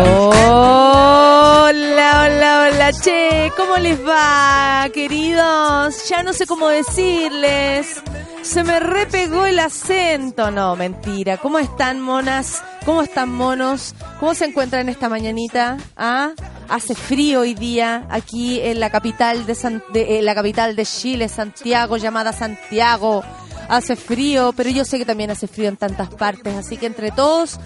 Hola, 0.00 1.72
hola, 2.24 2.70
hola, 2.70 2.92
che, 2.92 3.50
¿cómo 3.56 3.78
les 3.78 3.98
va, 4.06 4.88
queridos? 4.94 6.08
Ya 6.08 6.22
no 6.22 6.32
sé 6.32 6.46
cómo 6.46 6.68
decirles. 6.68 8.00
Se 8.42 8.62
me 8.62 8.78
repegó 8.78 9.46
el 9.46 9.58
acento. 9.58 10.52
No, 10.52 10.76
mentira. 10.76 11.38
¿Cómo 11.38 11.58
están, 11.58 12.00
monas? 12.00 12.62
¿Cómo 12.84 13.02
están, 13.02 13.30
monos? 13.30 13.96
¿Cómo 14.20 14.34
se 14.34 14.44
encuentran 14.44 14.88
esta 14.88 15.08
mañanita? 15.08 15.78
¿Ah? 15.96 16.30
Hace 16.68 16.94
frío 16.94 17.40
hoy 17.40 17.54
día 17.54 18.06
aquí 18.08 18.60
en 18.60 18.78
la 18.78 18.90
capital 18.90 19.46
de, 19.46 19.56
eh, 19.94 20.22
la 20.22 20.36
capital 20.36 20.76
de 20.76 20.86
Chile, 20.86 21.28
Santiago, 21.28 21.96
llamada 21.96 22.32
Santiago. 22.32 23.24
Hace 23.68 23.96
frío, 23.96 24.52
pero 24.56 24.70
yo 24.70 24.84
sé 24.84 24.98
que 24.98 25.04
también 25.04 25.30
hace 25.30 25.48
frío 25.48 25.68
en 25.68 25.76
tantas 25.76 26.08
partes, 26.08 26.54
así 26.54 26.78
que 26.78 26.86
entre 26.86 27.10
todos, 27.10 27.58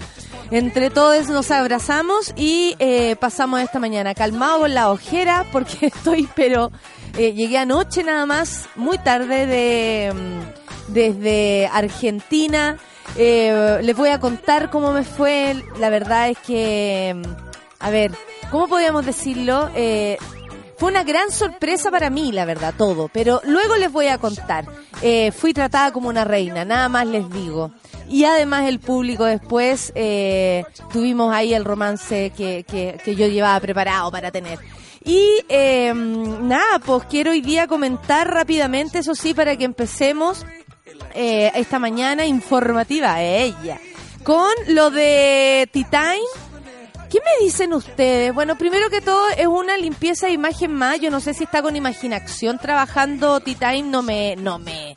entre 0.53 0.91
todos 0.91 1.29
nos 1.29 1.51
abrazamos 1.51 2.35
y 2.37 2.77
eh, 2.79 3.17
pasamos 3.17 3.61
esta 3.61 3.79
mañana 3.79 4.15
calmado 4.15 4.61
con 4.61 4.75
la 4.75 4.91
ojera 4.91 5.47
porque 5.51 5.87
estoy, 5.87 6.29
pero 6.35 6.71
eh, 7.17 7.33
llegué 7.33 7.57
anoche 7.59 8.05
nada 8.05 8.27
más, 8.27 8.69
muy 8.77 8.99
tarde 8.99 9.47
de 9.47 10.13
mm, 10.15 10.93
desde 10.93 11.67
Argentina. 11.73 12.77
Eh, 13.17 13.81
les 13.83 13.97
voy 13.97 14.11
a 14.11 14.21
contar 14.21 14.71
cómo 14.71 14.93
me 14.93 15.05
fue. 15.05 15.57
La 15.79 15.91
verdad 15.91 16.29
es 16.29 16.39
que, 16.39 17.15
mm, 17.17 17.23
a 17.81 17.91
ver, 17.91 18.13
¿cómo 18.51 18.69
podríamos 18.69 19.07
decirlo? 19.07 19.71
Eh, 19.75 20.19
fue 20.77 20.91
una 20.91 21.05
gran 21.05 21.31
sorpresa 21.31 21.91
para 21.91 22.11
mí, 22.11 22.33
la 22.33 22.45
verdad, 22.45 22.75
todo. 22.77 23.09
Pero 23.09 23.41
luego 23.45 23.77
les 23.77 23.91
voy 23.91 24.09
a 24.09 24.19
contar. 24.19 24.67
Eh, 25.01 25.33
fui 25.33 25.55
tratada 25.55 25.93
como 25.93 26.09
una 26.09 26.25
reina, 26.25 26.65
nada 26.65 26.89
más 26.89 27.07
les 27.07 27.31
digo. 27.31 27.73
Y 28.13 28.27
además 28.27 28.69
el 28.69 28.79
público 28.79 29.25
después 29.25 29.91
eh, 29.95 30.65
tuvimos 30.93 31.35
ahí 31.35 31.55
el 31.55 31.65
romance 31.65 32.31
que, 32.37 32.63
que, 32.63 33.17
yo 33.17 33.27
llevaba 33.27 33.59
preparado 33.59 34.11
para 34.11 34.31
tener. 34.31 34.59
Y 35.03 35.27
eh, 35.49 35.95
nada, 35.95 36.79
pues 36.85 37.05
quiero 37.05 37.31
hoy 37.31 37.41
día 37.41 37.67
comentar 37.67 38.29
rápidamente, 38.31 38.99
eso 38.99 39.15
sí, 39.15 39.33
para 39.33 39.57
que 39.57 39.65
empecemos 39.65 40.45
eh, 41.15 41.53
esta 41.55 41.79
mañana 41.79 42.27
informativa, 42.27 43.23
ella, 43.23 43.81
con 44.25 44.53
lo 44.69 44.91
de 44.91 45.71
T-Time. 45.73 46.21
¿Qué 47.11 47.19
me 47.19 47.47
dicen 47.47 47.73
ustedes? 47.73 48.35
Bueno, 48.35 48.59
primero 48.59 48.91
que 48.91 49.01
todo 49.01 49.27
es 49.31 49.47
una 49.47 49.79
limpieza 49.79 50.27
de 50.27 50.33
imagen 50.33 50.75
más. 50.75 51.01
Yo 51.01 51.11
no 51.11 51.21
sé 51.21 51.33
si 51.33 51.45
está 51.45 51.63
con 51.63 51.77
imaginación 51.77 52.59
trabajando 52.59 53.41
T-Time, 53.41 53.85
no 53.85 54.03
me, 54.03 54.37
no 54.37 54.59
me, 54.59 54.97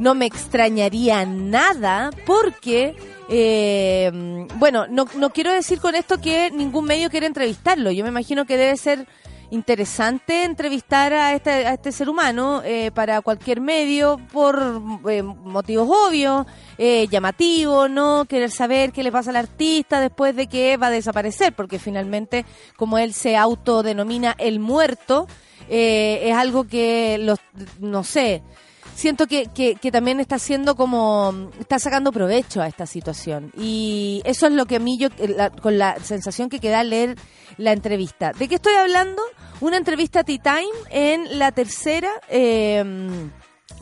no 0.00 0.14
me 0.14 0.24
extrañaría 0.24 1.26
nada 1.26 2.10
porque, 2.26 2.96
eh, 3.28 4.10
bueno, 4.56 4.86
no, 4.88 5.04
no 5.14 5.30
quiero 5.30 5.52
decir 5.52 5.78
con 5.78 5.94
esto 5.94 6.18
que 6.20 6.50
ningún 6.50 6.86
medio 6.86 7.10
quiere 7.10 7.26
entrevistarlo. 7.26 7.90
Yo 7.90 8.02
me 8.02 8.08
imagino 8.08 8.46
que 8.46 8.56
debe 8.56 8.76
ser 8.78 9.06
interesante 9.50 10.44
entrevistar 10.44 11.12
a 11.12 11.34
este, 11.34 11.50
a 11.50 11.74
este 11.74 11.92
ser 11.92 12.08
humano 12.08 12.62
eh, 12.64 12.90
para 12.94 13.20
cualquier 13.20 13.60
medio 13.60 14.16
por 14.32 14.80
eh, 15.08 15.22
motivos 15.22 15.88
obvios, 15.90 16.46
eh, 16.78 17.06
llamativos, 17.10 17.90
¿no? 17.90 18.24
Querer 18.24 18.50
saber 18.50 18.92
qué 18.92 19.02
le 19.02 19.12
pasa 19.12 19.30
al 19.30 19.36
artista 19.36 20.00
después 20.00 20.34
de 20.34 20.46
que 20.46 20.78
va 20.78 20.86
a 20.86 20.90
desaparecer, 20.90 21.52
porque 21.52 21.78
finalmente, 21.78 22.46
como 22.76 22.96
él 22.96 23.12
se 23.12 23.36
autodenomina 23.36 24.34
el 24.38 24.60
muerto, 24.60 25.26
eh, 25.68 26.20
es 26.24 26.34
algo 26.34 26.66
que, 26.66 27.18
los, 27.18 27.38
no 27.80 28.02
sé, 28.02 28.42
siento 29.00 29.26
que, 29.26 29.46
que, 29.46 29.90
también 29.90 30.20
está 30.20 30.36
haciendo 30.36 30.76
como 30.76 31.50
está 31.58 31.78
sacando 31.78 32.12
provecho 32.12 32.60
a 32.60 32.66
esta 32.68 32.84
situación. 32.86 33.50
Y 33.58 34.20
eso 34.24 34.46
es 34.46 34.52
lo 34.52 34.66
que 34.66 34.76
a 34.76 34.78
mí 34.78 34.98
yo 34.98 35.08
la- 35.36 35.50
con 35.50 35.78
la 35.78 35.98
sensación 36.02 36.48
que 36.50 36.60
queda 36.60 36.80
al 36.80 36.90
leer 36.90 37.16
la 37.56 37.72
entrevista. 37.72 38.32
De 38.32 38.46
qué 38.46 38.56
estoy 38.56 38.74
hablando 38.74 39.22
una 39.60 39.76
entrevista 39.78 40.20
a 40.20 40.24
T-Time 40.24 40.68
en 40.90 41.38
la 41.38 41.52
tercera 41.52 42.10
eh, 42.28 42.84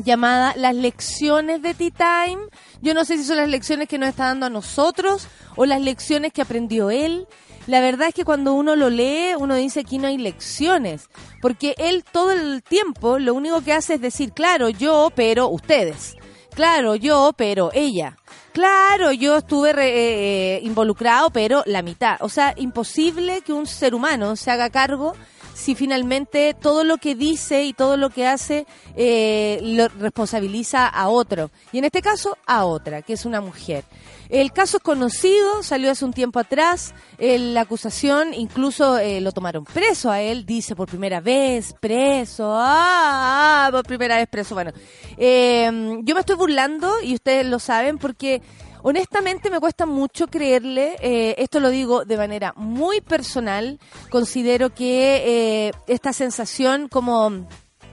llamada 0.04 0.54
las 0.56 0.74
lecciones 0.74 1.62
de 1.62 1.74
T-Time 1.74 2.38
yo 2.80 2.94
no 2.94 3.04
sé 3.04 3.16
si 3.16 3.24
son 3.24 3.36
las 3.38 3.48
lecciones 3.48 3.88
que 3.88 3.98
nos 3.98 4.08
está 4.08 4.26
dando 4.26 4.46
a 4.46 4.50
nosotros 4.50 5.26
o 5.56 5.66
las 5.66 5.80
lecciones 5.80 6.32
que 6.32 6.42
aprendió 6.42 6.90
él 6.90 7.26
la 7.68 7.80
verdad 7.80 8.08
es 8.08 8.14
que 8.14 8.24
cuando 8.24 8.54
uno 8.54 8.74
lo 8.74 8.90
lee, 8.90 9.34
uno 9.38 9.54
dice 9.54 9.80
aquí 9.80 9.98
no 9.98 10.08
hay 10.08 10.18
lecciones, 10.18 11.08
porque 11.40 11.74
él 11.78 12.02
todo 12.10 12.32
el 12.32 12.62
tiempo 12.64 13.18
lo 13.20 13.34
único 13.34 13.60
que 13.62 13.72
hace 13.72 13.94
es 13.94 14.00
decir, 14.00 14.32
claro, 14.32 14.68
yo, 14.70 15.12
pero 15.14 15.48
ustedes, 15.48 16.16
claro, 16.54 16.96
yo, 16.96 17.32
pero 17.36 17.70
ella, 17.74 18.16
claro, 18.52 19.12
yo 19.12 19.36
estuve 19.36 19.72
re- 19.72 19.88
eh, 19.90 20.56
eh, 20.56 20.60
involucrado, 20.64 21.30
pero 21.30 21.62
la 21.66 21.82
mitad. 21.82 22.16
O 22.20 22.28
sea, 22.28 22.54
imposible 22.56 23.42
que 23.42 23.52
un 23.52 23.66
ser 23.66 23.94
humano 23.94 24.34
se 24.34 24.50
haga 24.50 24.70
cargo 24.70 25.12
si 25.58 25.74
finalmente 25.74 26.54
todo 26.54 26.84
lo 26.84 26.98
que 26.98 27.16
dice 27.16 27.64
y 27.64 27.72
todo 27.72 27.96
lo 27.96 28.10
que 28.10 28.28
hace 28.28 28.64
eh, 28.94 29.58
lo 29.60 29.88
responsabiliza 29.88 30.86
a 30.86 31.08
otro. 31.08 31.50
Y 31.72 31.78
en 31.78 31.84
este 31.84 32.00
caso, 32.00 32.38
a 32.46 32.64
otra, 32.64 33.02
que 33.02 33.14
es 33.14 33.24
una 33.24 33.40
mujer. 33.40 33.84
El 34.28 34.52
caso 34.52 34.76
es 34.76 34.82
conocido, 34.84 35.64
salió 35.64 35.90
hace 35.90 36.04
un 36.04 36.12
tiempo 36.12 36.38
atrás, 36.38 36.94
eh, 37.18 37.38
la 37.38 37.62
acusación, 37.62 38.34
incluso 38.34 38.98
eh, 38.98 39.20
lo 39.20 39.32
tomaron 39.32 39.64
preso 39.64 40.12
a 40.12 40.20
él, 40.20 40.46
dice 40.46 40.76
por 40.76 40.88
primera 40.88 41.20
vez, 41.20 41.74
preso, 41.80 42.54
ah, 42.54 43.66
ah, 43.66 43.68
por 43.72 43.84
primera 43.84 44.16
vez 44.16 44.28
preso. 44.28 44.54
Bueno, 44.54 44.70
eh, 45.16 45.98
yo 46.02 46.14
me 46.14 46.20
estoy 46.20 46.36
burlando 46.36 47.00
y 47.02 47.14
ustedes 47.14 47.46
lo 47.46 47.58
saben 47.58 47.98
porque 47.98 48.42
honestamente 48.88 49.50
me 49.50 49.60
cuesta 49.60 49.86
mucho 49.86 50.26
creerle, 50.28 50.96
eh, 51.00 51.34
esto 51.38 51.60
lo 51.60 51.68
digo 51.70 52.04
de 52.04 52.16
manera 52.16 52.52
muy 52.56 53.00
personal, 53.00 53.78
considero 54.10 54.70
que 54.74 55.68
eh, 55.68 55.72
esta 55.86 56.12
sensación 56.12 56.88
como... 56.88 57.46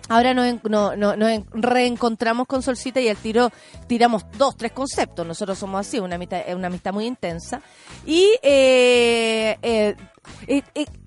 Ahora 0.08 0.36
nos, 0.36 0.64
no- 0.66 0.96
no- 0.96 1.16
nos 1.16 1.30
en- 1.32 1.48
reencontramos 1.52 2.46
con 2.46 2.62
Solcita 2.62 3.02
y 3.02 3.10
al 3.10 3.18
tiro 3.18 3.50
tiramos 3.88 4.24
dos, 4.38 4.56
tres 4.56 4.72
conceptos. 4.72 5.26
Nosotros 5.26 5.58
somos 5.58 5.80
así, 5.82 5.98
una 5.98 6.14
amistad, 6.16 6.42
una 6.56 6.68
amistad 6.68 6.94
muy 6.94 7.08
intensa. 7.08 7.60
Y 8.06 8.36
eh, 8.44 9.58
eh, 9.64 9.96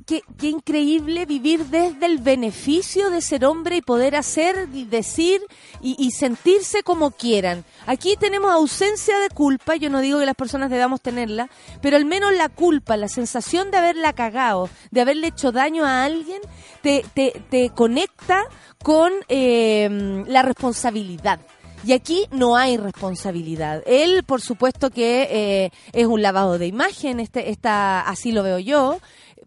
qué, 0.08 0.48
increíble 0.48 1.26
vivir 1.26 1.66
desde 1.66 2.06
el 2.06 2.18
beneficio 2.18 3.10
de 3.10 3.20
ser 3.20 3.44
hombre 3.44 3.76
y 3.76 3.82
poder 3.82 4.16
hacer, 4.16 4.68
y 4.72 4.84
decir 4.84 5.42
y, 5.82 5.94
y 5.98 6.12
sentirse 6.12 6.82
como 6.82 7.10
quieran. 7.10 7.64
Aquí 7.86 8.16
tenemos 8.18 8.50
ausencia 8.50 9.18
de 9.18 9.28
culpa, 9.28 9.76
yo 9.76 9.90
no 9.90 10.00
digo 10.00 10.18
que 10.18 10.26
las 10.26 10.34
personas 10.34 10.70
debamos 10.70 11.02
tenerla, 11.02 11.50
pero 11.82 11.96
al 11.96 12.06
menos 12.06 12.32
la 12.32 12.48
culpa, 12.48 12.96
la 12.96 13.08
sensación 13.08 13.70
de 13.70 13.76
haberla 13.76 14.14
cagado, 14.14 14.70
de 14.90 15.02
haberle 15.02 15.28
hecho 15.28 15.52
daño 15.52 15.84
a 15.84 16.04
alguien, 16.04 16.40
te, 16.82 17.04
te, 17.12 17.42
te 17.50 17.70
conecta 17.70 18.44
con 18.82 19.12
eh, 19.28 20.24
la 20.26 20.42
responsabilidad. 20.42 21.40
Y 21.84 21.92
aquí 21.92 22.26
no 22.32 22.56
hay 22.56 22.76
responsabilidad. 22.76 23.82
Él, 23.86 24.24
por 24.24 24.40
supuesto 24.40 24.90
que 24.90 25.28
eh, 25.30 25.70
es 25.92 26.06
un 26.06 26.22
lavado 26.22 26.58
de 26.58 26.66
imagen, 26.66 27.20
este, 27.20 27.50
esta, 27.50 28.00
así 28.00 28.32
lo 28.32 28.42
veo 28.42 28.58
yo. 28.58 28.98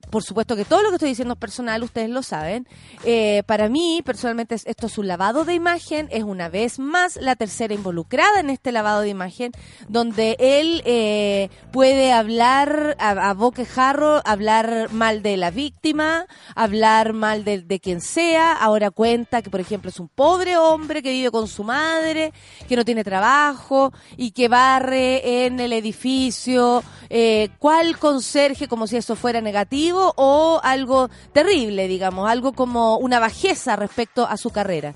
Por 0.09 0.24
supuesto 0.24 0.56
que 0.56 0.65
todo 0.65 0.81
lo 0.81 0.89
que 0.89 0.95
estoy 0.95 1.09
diciendo 1.09 1.33
es 1.33 1.39
personal, 1.39 1.83
ustedes 1.83 2.09
lo 2.09 2.24
saben. 2.24 2.68
Eh, 3.03 3.44
para 3.45 3.69
mí, 3.69 4.01
personalmente, 4.06 4.56
esto 4.56 4.88
es 4.88 4.98
un 4.98 5.07
lavado 5.07 5.45
de 5.45 5.53
imagen, 5.53 6.07
es 6.12 6.24
una 6.24 6.50
vez 6.50 6.80
más 6.80 7.18
la 7.18 7.36
tercera 7.36 7.74
involucrada 7.74 8.39
en 8.39 8.50
este 8.50 8.71
lavado 8.71 9.01
de 9.01 9.09
imagen, 9.09 9.51
donde 9.88 10.36
él 10.39 10.81
eh, 10.86 11.50
puede 11.71 12.12
hablar 12.12 12.95
a, 13.00 13.30
a 13.30 13.33
boquejarro, 13.33 14.21
hablar 14.25 14.92
mal 14.92 15.21
de 15.21 15.38
la 15.38 15.51
víctima, 15.51 16.25
hablar 16.56 17.13
mal 17.13 17.44
de, 17.44 17.62
de 17.62 17.80
quien 17.80 18.01
sea. 18.01 18.54
Ahora 18.54 18.92
cuenta 18.92 19.42
que, 19.42 19.50
por 19.50 19.59
ejemplo, 19.59 19.89
es 19.89 20.00
un 20.00 20.07
pobre 20.07 20.57
hombre 20.57 21.01
que 21.01 21.12
vive 21.12 21.31
con 21.31 21.47
su 21.47 21.63
madre, 21.63 22.33
que 22.68 22.75
no 22.75 22.86
tiene 22.86 23.04
trabajo 23.04 23.94
y 24.18 24.31
que 24.31 24.47
barre 24.47 25.45
en 25.45 25.59
el 25.59 25.74
edificio. 25.74 26.83
Eh, 27.13 27.50
¿Cuál 27.60 28.00
conserje, 28.00 28.69
como 28.69 28.88
si 28.88 28.96
eso 28.96 29.18
fuera 29.18 29.42
negativo 29.42 30.13
o 30.16 30.62
algo 30.63 31.10
terrible, 31.34 31.90
digamos, 31.90 32.30
algo 32.30 32.54
como 32.54 32.96
una 32.96 33.19
bajeza 33.19 33.75
respecto 33.75 34.25
a 34.25 34.38
su 34.38 34.52
carrera? 34.52 34.94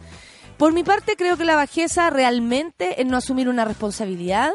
Por 0.58 0.72
mi 0.72 0.86
parte, 0.86 1.18
creo 1.18 1.36
que 1.36 1.44
la 1.44 1.58
bajeza 1.58 2.10
realmente 2.10 3.02
es 3.02 3.06
no 3.06 3.18
asumir 3.18 3.50
una 3.50 3.66
responsabilidad, 3.66 4.54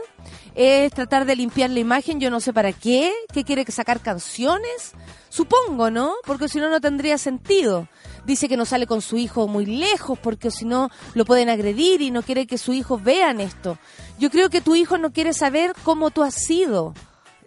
es 0.54 0.90
tratar 0.94 1.26
de 1.26 1.36
limpiar 1.36 1.68
la 1.68 1.80
imagen, 1.80 2.18
yo 2.18 2.30
no 2.30 2.40
sé 2.40 2.54
para 2.54 2.72
qué, 2.72 3.12
que 3.30 3.44
quiere 3.44 3.66
que 3.66 3.72
sacar 3.72 4.00
canciones, 4.00 4.92
supongo, 5.28 5.90
¿no? 5.90 6.14
Porque 6.24 6.48
si 6.48 6.60
no, 6.60 6.70
no 6.70 6.80
tendría 6.80 7.18
sentido. 7.18 7.88
Dice 8.24 8.48
que 8.48 8.56
no 8.56 8.64
sale 8.64 8.86
con 8.86 9.02
su 9.02 9.18
hijo 9.18 9.48
muy 9.48 9.66
lejos 9.66 10.18
porque 10.18 10.50
si 10.50 10.64
no 10.64 10.88
lo 11.12 11.26
pueden 11.26 11.50
agredir 11.50 12.00
y 12.00 12.10
no 12.10 12.22
quiere 12.22 12.46
que 12.46 12.56
su 12.56 12.72
hijo 12.72 12.96
vean 12.96 13.38
esto. 13.38 13.76
Yo 14.18 14.30
creo 14.30 14.48
que 14.48 14.62
tu 14.62 14.74
hijo 14.74 14.96
no 14.96 15.12
quiere 15.12 15.34
saber 15.34 15.74
cómo 15.84 16.10
tú 16.10 16.22
has 16.22 16.34
sido. 16.34 16.94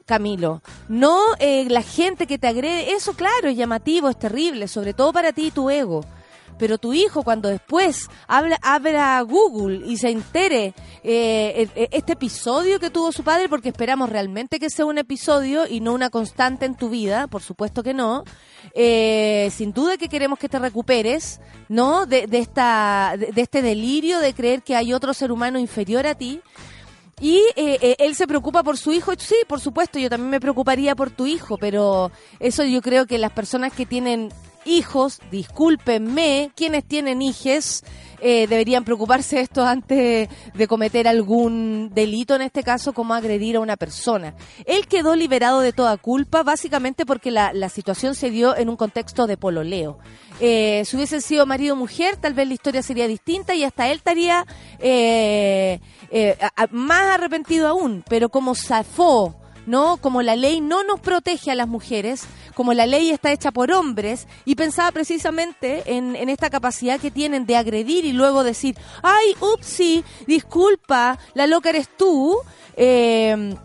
Camilo, 0.05 0.61
no 0.89 1.19
eh, 1.39 1.65
la 1.69 1.81
gente 1.81 2.27
que 2.27 2.37
te 2.37 2.47
agrede, 2.47 2.93
eso 2.93 3.13
claro 3.13 3.47
es 3.47 3.57
llamativo, 3.57 4.09
es 4.09 4.19
terrible, 4.19 4.67
sobre 4.67 4.93
todo 4.93 5.13
para 5.13 5.31
ti 5.31 5.47
y 5.47 5.51
tu 5.51 5.69
ego 5.69 6.01
pero 6.57 6.77
tu 6.77 6.93
hijo 6.93 7.23
cuando 7.23 7.49
después 7.49 8.09
habla, 8.27 8.57
abra 8.61 9.19
Google 9.21 9.85
y 9.85 9.97
se 9.97 10.09
entere 10.09 10.73
eh, 11.03 11.89
este 11.91 12.13
episodio 12.13 12.79
que 12.79 12.89
tuvo 12.89 13.11
su 13.11 13.23
padre, 13.23 13.49
porque 13.49 13.69
esperamos 13.69 14.09
realmente 14.09 14.59
que 14.59 14.69
sea 14.69 14.85
un 14.85 14.97
episodio 14.97 15.67
y 15.67 15.81
no 15.81 15.93
una 15.93 16.09
constante 16.09 16.65
en 16.65 16.75
tu 16.75 16.89
vida, 16.89 17.27
por 17.27 17.41
supuesto 17.41 17.83
que 17.83 17.93
no, 17.93 18.23
eh, 18.73 19.49
sin 19.53 19.73
duda 19.73 19.97
que 19.97 20.09
queremos 20.09 20.39
que 20.39 20.49
te 20.49 20.59
recuperes, 20.59 21.39
¿no? 21.69 22.05
De, 22.05 22.27
de 22.27 22.39
esta, 22.39 23.15
de, 23.17 23.31
de 23.31 23.41
este 23.41 23.61
delirio 23.61 24.19
de 24.19 24.33
creer 24.33 24.63
que 24.63 24.75
hay 24.75 24.93
otro 24.93 25.13
ser 25.13 25.31
humano 25.31 25.59
inferior 25.59 26.07
a 26.07 26.15
ti. 26.15 26.41
Y 27.19 27.37
eh, 27.55 27.77
eh, 27.81 27.95
él 27.99 28.15
se 28.15 28.27
preocupa 28.27 28.63
por 28.63 28.77
su 28.77 28.91
hijo. 28.91 29.13
Sí, 29.17 29.35
por 29.47 29.59
supuesto, 29.59 29.99
yo 29.99 30.09
también 30.09 30.29
me 30.29 30.39
preocuparía 30.39 30.95
por 30.95 31.11
tu 31.11 31.25
hijo, 31.25 31.57
pero 31.57 32.11
eso 32.39 32.63
yo 32.63 32.81
creo 32.81 33.05
que 33.05 33.17
las 33.17 33.31
personas 33.31 33.73
que 33.73 33.85
tienen 33.85 34.29
hijos, 34.65 35.19
discúlpenme, 35.31 36.51
quienes 36.55 36.85
tienen 36.85 37.21
hijes, 37.21 37.83
eh, 38.23 38.47
deberían 38.47 38.85
preocuparse 38.85 39.41
esto 39.41 39.65
antes 39.65 40.29
de 40.53 40.67
cometer 40.67 41.07
algún 41.07 41.91
delito, 41.93 42.35
en 42.35 42.41
este 42.41 42.63
caso 42.63 42.93
como 42.93 43.13
agredir 43.13 43.57
a 43.57 43.59
una 43.59 43.75
persona. 43.75 44.33
Él 44.65 44.87
quedó 44.87 45.15
liberado 45.15 45.59
de 45.59 45.73
toda 45.73 45.97
culpa, 45.97 46.41
básicamente 46.41 47.05
porque 47.05 47.31
la, 47.31 47.51
la 47.51 47.67
situación 47.67 48.15
se 48.15 48.29
dio 48.29 48.55
en 48.55 48.69
un 48.69 48.77
contexto 48.77 49.27
de 49.27 49.35
pololeo. 49.35 49.99
Eh, 50.39 50.83
si 50.85 50.95
hubiesen 50.95 51.21
sido 51.21 51.45
marido 51.45 51.73
o 51.73 51.77
mujer, 51.77 52.15
tal 52.15 52.33
vez 52.33 52.47
la 52.47 52.53
historia 52.53 52.81
sería 52.81 53.07
distinta 53.07 53.53
y 53.55 53.63
hasta 53.63 53.89
él 53.89 53.97
estaría 53.97 54.45
eh, 54.79 55.79
más 56.71 57.11
arrepentido 57.11 57.67
aún, 57.67 58.03
pero 58.07 58.29
como 58.29 58.55
zafó 58.55 59.42
¿no? 59.65 59.97
Como 59.97 60.21
la 60.21 60.35
ley 60.35 60.61
no 60.61 60.83
nos 60.83 60.99
protege 60.99 61.51
a 61.51 61.55
las 61.55 61.67
mujeres, 61.67 62.25
como 62.53 62.73
la 62.73 62.85
ley 62.85 63.09
está 63.09 63.31
hecha 63.31 63.51
por 63.51 63.71
hombres, 63.71 64.27
y 64.45 64.55
pensaba 64.55 64.91
precisamente 64.91 65.95
en, 65.95 66.15
en 66.15 66.29
esta 66.29 66.49
capacidad 66.49 66.99
que 66.99 67.11
tienen 67.11 67.45
de 67.45 67.57
agredir 67.57 68.05
y 68.05 68.13
luego 68.13 68.43
decir, 68.43 68.75
ay, 69.01 69.35
upsi, 69.39 70.03
disculpa, 70.27 71.19
la 71.33 71.47
loca 71.47 71.69
eres 71.69 71.89
tú, 71.97 72.37
eh, 72.75 73.55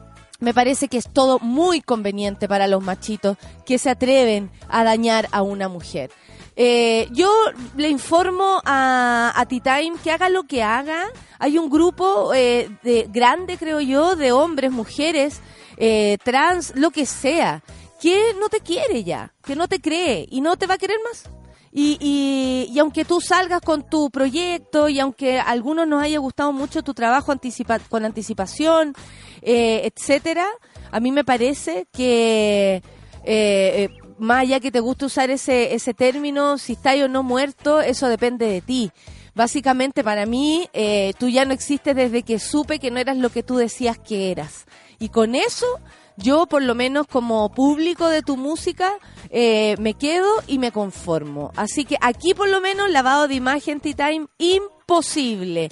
me 0.40 0.54
parece 0.54 0.88
que 0.88 0.98
es 0.98 1.08
todo 1.12 1.40
muy 1.40 1.80
conveniente 1.80 2.46
para 2.46 2.68
los 2.68 2.82
machitos 2.82 3.36
que 3.66 3.78
se 3.78 3.90
atreven 3.90 4.50
a 4.68 4.84
dañar 4.84 5.28
a 5.32 5.42
una 5.42 5.68
mujer. 5.68 6.10
Eh, 6.60 7.06
yo 7.12 7.30
le 7.76 7.88
informo 7.88 8.60
a, 8.64 9.32
a 9.32 9.46
T-Time 9.46 9.92
que 10.02 10.10
haga 10.10 10.28
lo 10.28 10.42
que 10.42 10.64
haga. 10.64 11.04
Hay 11.38 11.56
un 11.56 11.70
grupo 11.70 12.34
eh, 12.34 12.68
de, 12.82 13.06
grande, 13.08 13.56
creo 13.56 13.80
yo, 13.80 14.16
de 14.16 14.32
hombres, 14.32 14.72
mujeres, 14.72 15.40
eh, 15.76 16.18
trans, 16.24 16.72
lo 16.74 16.90
que 16.90 17.06
sea, 17.06 17.62
que 18.00 18.34
no 18.40 18.48
te 18.48 18.58
quiere 18.58 19.04
ya, 19.04 19.32
que 19.44 19.54
no 19.54 19.68
te 19.68 19.80
cree 19.80 20.26
y 20.28 20.40
no 20.40 20.56
te 20.56 20.66
va 20.66 20.74
a 20.74 20.78
querer 20.78 20.98
más. 21.04 21.30
Y, 21.70 21.96
y, 22.00 22.72
y 22.72 22.78
aunque 22.80 23.04
tú 23.04 23.20
salgas 23.20 23.60
con 23.60 23.88
tu 23.88 24.10
proyecto 24.10 24.88
y 24.88 24.98
aunque 24.98 25.38
a 25.38 25.44
algunos 25.44 25.86
nos 25.86 26.02
haya 26.02 26.18
gustado 26.18 26.50
mucho 26.52 26.82
tu 26.82 26.92
trabajo 26.92 27.30
anticipa 27.30 27.78
con 27.78 28.04
anticipación, 28.04 28.94
eh, 29.42 29.88
etcétera, 29.94 30.48
a 30.90 30.98
mí 30.98 31.12
me 31.12 31.22
parece 31.22 31.86
que 31.92 32.76
eh, 32.76 32.82
eh, 33.24 33.88
más 34.18 34.42
allá 34.42 34.60
que 34.60 34.70
te 34.70 34.80
guste 34.80 35.06
usar 35.06 35.30
ese, 35.30 35.74
ese 35.74 35.94
término, 35.94 36.58
si 36.58 36.74
está 36.74 36.92
o 37.04 37.08
no 37.08 37.22
muerto, 37.22 37.80
eso 37.80 38.08
depende 38.08 38.46
de 38.46 38.60
ti. 38.60 38.90
Básicamente 39.34 40.02
para 40.02 40.26
mí, 40.26 40.68
eh, 40.72 41.12
tú 41.18 41.28
ya 41.28 41.44
no 41.44 41.52
existes 41.52 41.94
desde 41.94 42.22
que 42.22 42.38
supe 42.38 42.78
que 42.78 42.90
no 42.90 42.98
eras 42.98 43.16
lo 43.16 43.30
que 43.30 43.42
tú 43.42 43.56
decías 43.56 43.96
que 43.98 44.32
eras. 44.32 44.66
Y 44.98 45.10
con 45.10 45.36
eso, 45.36 45.66
yo 46.16 46.46
por 46.46 46.62
lo 46.62 46.74
menos 46.74 47.06
como 47.06 47.48
público 47.54 48.08
de 48.08 48.22
tu 48.22 48.36
música, 48.36 48.94
eh, 49.30 49.76
me 49.78 49.94
quedo 49.94 50.26
y 50.48 50.58
me 50.58 50.72
conformo. 50.72 51.52
Así 51.54 51.84
que 51.84 51.96
aquí 52.00 52.34
por 52.34 52.48
lo 52.48 52.60
menos 52.60 52.90
lavado 52.90 53.28
de 53.28 53.34
imagen, 53.34 53.78
T-Time, 53.78 54.26
imposible. 54.38 55.68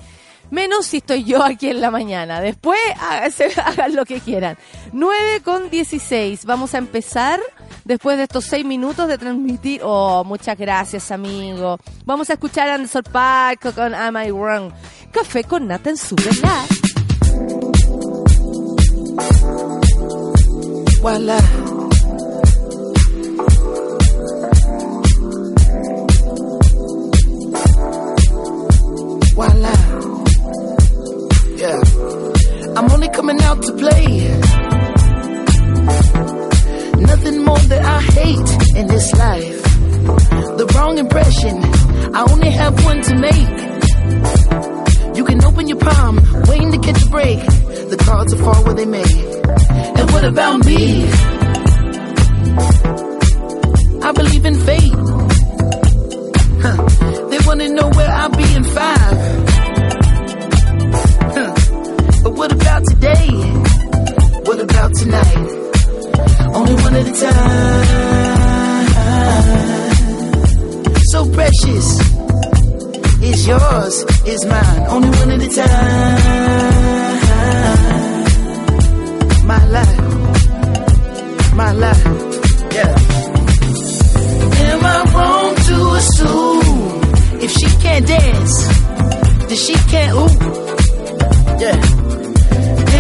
Menos 0.51 0.87
si 0.87 0.99
estoy 0.99 1.25
yo 1.25 1.43
aquí 1.43 1.69
en 1.69 1.81
la 1.81 1.91
mañana. 1.91 2.41
Después 2.41 2.79
hagan 3.65 3.95
lo 3.95 4.05
que 4.05 4.21
quieran. 4.21 4.57
9 4.93 5.41
con 5.45 5.71
16. 5.71 6.45
Vamos 6.45 6.75
a 6.75 6.79
empezar 6.79 7.41
después 7.85 8.17
de 8.17 8.25
estos 8.25 8.45
6 8.45 8.65
minutos 8.65 9.09
de 9.09 9.19
transmitir. 9.19 9.81
Oh, 9.85 10.25
muchas 10.25 10.57
gracias, 10.57 11.11
amigo. 11.11 11.79
Vamos 12.05 12.31
a 12.31 12.35
escuchar 12.35 12.69
a 12.69 12.75
Anderson 12.75 13.05
Park 13.11 13.75
con 13.75 13.95
Am 13.95 14.17
I 14.17 14.31
Wrong. 14.31 14.73
Café 15.11 15.45
con 15.45 15.67
nata 15.67 15.91
en. 15.91 15.97
Voila. 21.01 21.39
I'm 33.07 33.13
coming 33.13 33.41
out 33.43 33.63
to 33.63 33.73
play. 33.75 34.19
Nothing 37.07 37.45
more 37.45 37.59
that 37.59 37.83
I 37.85 38.01
hate 38.01 38.77
in 38.77 38.87
this 38.89 39.13
life. 39.15 39.63
The 40.59 40.67
wrong 40.75 40.99
impression. 40.99 41.63
I 42.15 42.25
only 42.29 42.51
have 42.51 42.85
one 42.85 43.01
to 43.03 43.15
make. 43.17 43.49
You 45.17 45.25
can 45.25 45.45
open 45.45 45.69
your 45.69 45.79
palm, 45.79 46.17
waiting 46.49 46.73
to 46.73 46.79
catch 46.79 47.01
a 47.03 47.07
break. 47.07 47.39
The 47.91 47.97
cards 48.05 48.35
are 48.35 48.39
far 48.39 48.65
where 48.65 48.75
they 48.75 48.87
may. 48.87 49.13
And 49.99 50.11
what 50.11 50.25
about 50.25 50.65
me? 50.67 51.07
I 54.03 54.13
believe 54.13 54.45
in 54.45 54.55
fate. 54.67 54.93
Huh. 56.65 56.77
They 57.31 57.39
wanna 57.47 57.69
know 57.69 57.89
where 57.91 58.11
I'll 58.11 58.31
be 58.31 58.53
in 58.55 58.65
five. 58.65 59.46
But 62.27 62.35
what 62.35 62.51
about 62.51 62.83
today? 62.91 63.29
What 64.47 64.59
about 64.61 64.93
tonight? 64.97 65.49
Only 66.57 66.75
one 66.75 66.97
at 66.97 67.07
a 67.07 67.13
time. 67.23 67.87
So 71.13 71.31
precious. 71.33 72.01
Is 73.23 73.47
yours, 73.47 74.05
is 74.27 74.45
mine. 74.45 74.87
Only 74.89 75.09
one 75.11 75.31
at 75.31 75.41
a 75.41 75.49
time. 75.55 76.23
My 79.47 79.65
life. 79.77 80.01
My 81.55 81.71
life. 81.71 82.07
Yeah. 82.75 82.97
Am 84.67 84.85
I 84.85 85.05
wrong 85.15 85.55
to 85.69 85.77
assume 86.01 87.03
if 87.41 87.53
she 87.53 87.69
can't 87.81 88.05
dance, 88.05 88.67
then 89.47 89.57
she 89.57 89.75
can't 89.75 90.17
ooh? 90.17 90.86
Yeah. 91.59 91.79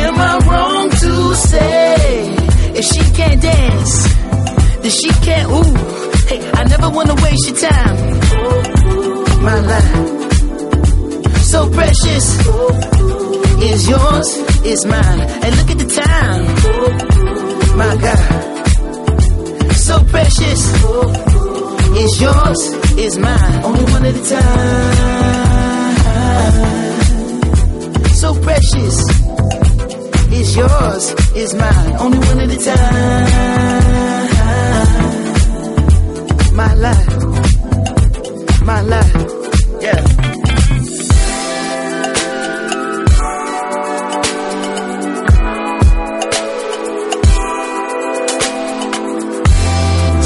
Am 0.03 0.17
I 0.19 0.39
wrong 0.49 0.89
to 0.91 1.35
say 1.35 2.35
if 2.79 2.85
she 2.85 3.01
can't 3.15 3.41
dance, 3.43 3.95
then 4.83 4.91
she 4.91 5.11
can't 5.27 5.51
ooh? 5.51 5.75
Hey, 6.29 6.41
I 6.53 6.65
never 6.65 6.89
wanna 6.91 7.15
waste 7.23 7.49
your 7.49 7.59
time. 7.69 7.97
My 9.43 9.59
life. 9.61 9.97
So 11.43 11.69
precious 11.71 12.27
is 13.63 13.89
yours, 13.89 14.29
is 14.65 14.85
mine. 14.87 15.21
And 15.21 15.57
look 15.59 15.71
at 15.71 15.79
the 15.79 15.89
time. 16.03 16.45
My 17.77 17.97
God. 17.97 18.21
So 19.75 20.03
precious. 20.05 20.63
Is 21.97 22.21
yours, 22.21 22.61
is 22.99 23.19
mine. 23.19 23.65
Only 23.65 23.85
one 23.85 24.05
at 24.05 24.15
a 24.17 24.25
time. 24.35 25.17
So 28.17 28.33
precious. 28.41 28.97
Is 30.33 30.57
yours, 30.57 31.15
is 31.35 31.55
mine. 31.55 31.93
Only 32.01 32.19
one 32.19 32.41
at 32.41 32.51
a 32.51 32.59
time. 32.65 33.27
My 36.57 36.75
life. 36.75 37.23
My 38.63 38.81
life. 38.81 39.15
Yeah. 39.83 40.03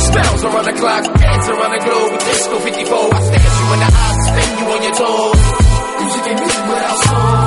Smells 0.06 0.44
around 0.44 0.64
the 0.64 0.72
clock, 0.78 1.04
dance 1.18 1.48
around 1.48 1.72
the 1.72 1.80
globe. 1.84 2.20
Disco 2.20 2.58
54, 2.58 3.14
I 3.14 3.20
stare 3.20 3.50
you 3.58 3.72
in 3.74 3.80
the 3.80 3.90
eyes, 4.04 4.20
spin 4.26 4.50
you 4.58 4.66
on 4.74 4.82
your 4.86 4.94
toes. 4.94 5.40
Music 6.00 6.24
and 6.30 6.38
music 6.40 6.64
without 6.68 6.98
soul. 7.04 7.39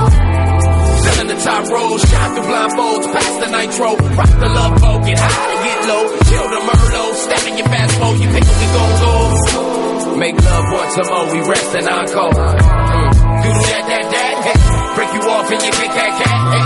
The 1.44 1.50
top 1.52 1.68
road, 1.76 2.00
shine 2.00 2.32
through 2.40 2.48
blindfolds, 2.48 3.06
past 3.12 3.36
the 3.44 3.50
nitro. 3.52 3.90
Rock 4.16 4.32
the 4.40 4.48
love 4.48 4.80
boat, 4.80 5.04
get 5.04 5.20
high 5.20 5.60
get 5.60 5.80
low. 5.92 6.04
Chill 6.24 6.48
the 6.56 6.62
Merlot, 6.72 7.14
step 7.20 7.44
in 7.52 7.58
your 7.60 7.68
fast 7.68 8.00
mode, 8.00 8.16
you 8.24 8.30
pick 8.32 8.48
up, 8.48 8.64
gon' 8.72 8.96
go. 9.04 10.16
Make 10.24 10.40
love 10.40 10.66
once 10.72 10.96
a 10.96 11.04
more, 11.04 11.28
we 11.36 11.40
rest 11.44 11.76
and 11.76 11.88
encore. 11.92 12.32
Do 12.32 13.52
that, 13.60 13.84
that, 13.92 14.06
that, 14.08 14.36
hey. 14.40 14.60
Break 14.96 15.12
you 15.12 15.24
off 15.36 15.52
and 15.52 15.62
you 15.68 15.72
get 15.84 15.92
that 15.92 16.12
cat, 16.16 16.40
hey. 16.56 16.66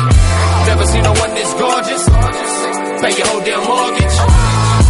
Never 0.69 0.85
seen 0.85 1.03
no 1.09 1.13
one 1.25 1.33
this 1.33 1.51
gorgeous. 1.57 2.03
Pay 3.01 3.13
your 3.17 3.27
whole 3.33 3.41
damn 3.41 3.65
mortgage. 3.65 4.17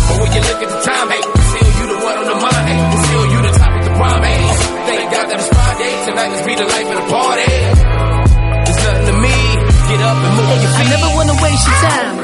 But 0.04 0.18
when 0.20 0.32
you 0.36 0.42
look 0.52 0.60
at 0.68 0.70
the 0.76 0.82
time, 0.84 1.08
hey, 1.16 1.24
still 1.48 1.72
you 1.80 1.86
the 1.96 2.00
one 2.04 2.18
on 2.20 2.28
the 2.28 2.36
mind, 2.44 2.64
hey, 2.68 2.80
still 3.08 3.26
you 3.32 3.40
the 3.40 3.54
top 3.56 3.72
of 3.72 3.84
the 3.88 3.94
prime, 3.96 4.20
hey. 4.20 4.44
Thank 4.84 5.08
God 5.16 5.26
that 5.32 5.40
it's 5.40 5.48
Friday, 5.48 5.92
tonight 6.12 6.30
let's 6.36 6.44
be 6.44 6.56
the 6.60 6.68
life 6.68 6.88
of 6.92 6.98
the 7.00 7.08
party. 7.08 7.17
Wanna 11.58 11.82
time. 11.82 12.18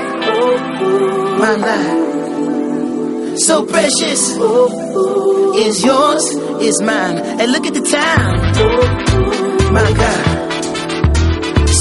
My 1.39 1.53
life. 1.55 3.37
So 3.39 3.65
precious. 3.65 4.21
Is 5.55 5.83
yours, 5.83 6.23
is 6.61 6.81
mine. 6.81 7.17
And 7.17 7.51
look 7.51 7.65
at 7.65 7.73
the 7.73 7.81
time. 7.81 8.35
My 9.73 9.91
God. 10.01 10.53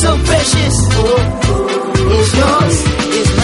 So 0.00 0.16
precious. 0.25 0.76
Is 2.18 2.35
yours, 2.37 2.76
is 3.16 3.37
mine. 3.37 3.41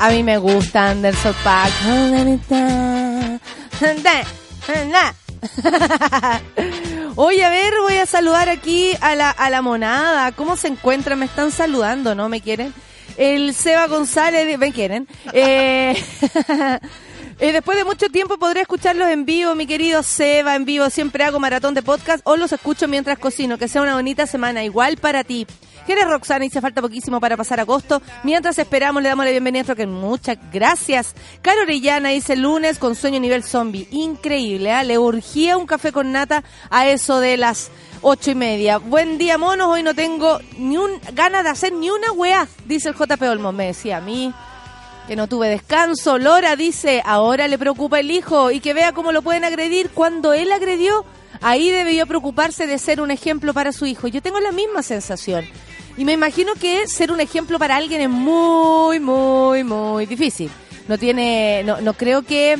A 0.00 0.10
mí 0.10 0.22
me 0.22 0.38
gusta 0.38 0.90
Anderson 0.90 1.34
Paak. 1.44 1.72
Oye, 7.16 7.44
a 7.44 7.50
ver, 7.50 7.74
voy 7.82 7.96
a 7.96 8.06
saludar 8.06 8.48
aquí 8.48 8.92
a 9.00 9.14
la, 9.14 9.30
a 9.30 9.50
la 9.50 9.60
monada. 9.60 10.32
¿Cómo 10.32 10.56
se 10.56 10.68
encuentran? 10.68 11.18
Me 11.18 11.26
están 11.26 11.50
saludando, 11.50 12.14
¿no? 12.14 12.28
¿Me 12.28 12.40
quieren? 12.40 12.72
El 13.16 13.54
Seba 13.54 13.86
González, 13.88 14.58
¿me 14.58 14.72
quieren? 14.72 15.06
Eh, 15.32 15.94
eh, 17.42 17.52
después 17.52 17.76
de 17.76 17.84
mucho 17.84 18.08
tiempo 18.08 18.38
podré 18.38 18.60
escucharlos 18.60 19.08
en 19.08 19.24
vivo, 19.24 19.56
mi 19.56 19.66
querido 19.66 20.04
Seba, 20.04 20.54
en 20.54 20.64
vivo. 20.64 20.88
Siempre 20.90 21.24
hago 21.24 21.40
maratón 21.40 21.74
de 21.74 21.82
podcast 21.82 22.20
o 22.22 22.36
los 22.36 22.52
escucho 22.52 22.86
mientras 22.86 23.18
cocino. 23.18 23.58
Que 23.58 23.66
sea 23.66 23.82
una 23.82 23.96
bonita 23.96 24.28
semana, 24.28 24.62
igual 24.62 24.96
para 24.96 25.24
ti. 25.24 25.44
Eres 25.88 26.06
Roxana 26.06 26.48
se 26.48 26.60
falta 26.60 26.80
poquísimo 26.80 27.18
para 27.18 27.36
pasar 27.36 27.58
agosto. 27.58 28.00
Mientras 28.22 28.58
esperamos, 28.60 29.02
le 29.02 29.08
damos 29.08 29.24
la 29.24 29.32
bienvenida 29.32 29.72
a 29.72 29.74
que 29.74 29.88
Muchas 29.88 30.38
gracias. 30.52 31.16
Caro 31.42 31.62
Orellana 31.62 32.10
dice 32.10 32.36
lunes 32.36 32.78
con 32.78 32.94
sueño 32.94 33.18
nivel 33.18 33.42
zombie. 33.42 33.88
Increíble, 33.90 34.70
¿ah? 34.70 34.84
Le 34.84 34.96
urgía 34.98 35.56
un 35.56 35.66
café 35.66 35.90
con 35.90 36.12
nata 36.12 36.44
a 36.70 36.86
eso 36.86 37.18
de 37.18 37.36
las 37.38 37.72
ocho 38.02 38.30
y 38.30 38.36
media. 38.36 38.78
Buen 38.78 39.18
día, 39.18 39.36
monos. 39.36 39.66
Hoy 39.66 39.82
no 39.82 39.94
tengo 39.94 40.38
ni 40.58 40.76
un 40.76 40.92
ganas 41.12 41.42
de 41.42 41.50
hacer 41.50 41.72
ni 41.72 41.90
una 41.90 42.12
weá, 42.12 42.46
dice 42.66 42.90
el 42.90 42.94
JP 42.94 43.20
Olmo. 43.22 43.50
Me 43.50 43.66
decía 43.66 43.96
a 43.96 44.00
mí 44.00 44.32
que 45.06 45.16
no 45.16 45.26
tuve 45.26 45.48
descanso. 45.48 46.18
Lora 46.18 46.56
dice, 46.56 47.02
ahora 47.04 47.48
le 47.48 47.58
preocupa 47.58 48.00
el 48.00 48.10
hijo 48.10 48.50
y 48.50 48.60
que 48.60 48.74
vea 48.74 48.92
cómo 48.92 49.12
lo 49.12 49.22
pueden 49.22 49.44
agredir 49.44 49.90
cuando 49.90 50.32
él 50.32 50.52
agredió. 50.52 51.04
Ahí 51.40 51.70
debió 51.70 52.06
preocuparse 52.06 52.66
de 52.66 52.78
ser 52.78 53.00
un 53.00 53.10
ejemplo 53.10 53.52
para 53.52 53.72
su 53.72 53.86
hijo. 53.86 54.08
Yo 54.08 54.22
tengo 54.22 54.40
la 54.40 54.52
misma 54.52 54.82
sensación. 54.82 55.44
Y 55.96 56.04
me 56.04 56.12
imagino 56.12 56.54
que 56.54 56.86
ser 56.86 57.12
un 57.12 57.20
ejemplo 57.20 57.58
para 57.58 57.76
alguien 57.76 58.00
es 58.00 58.08
muy, 58.08 59.00
muy, 59.00 59.64
muy 59.64 60.06
difícil. 60.06 60.50
No 60.88 60.98
tiene, 60.98 61.62
no, 61.64 61.80
no 61.80 61.94
creo 61.94 62.22
que 62.22 62.58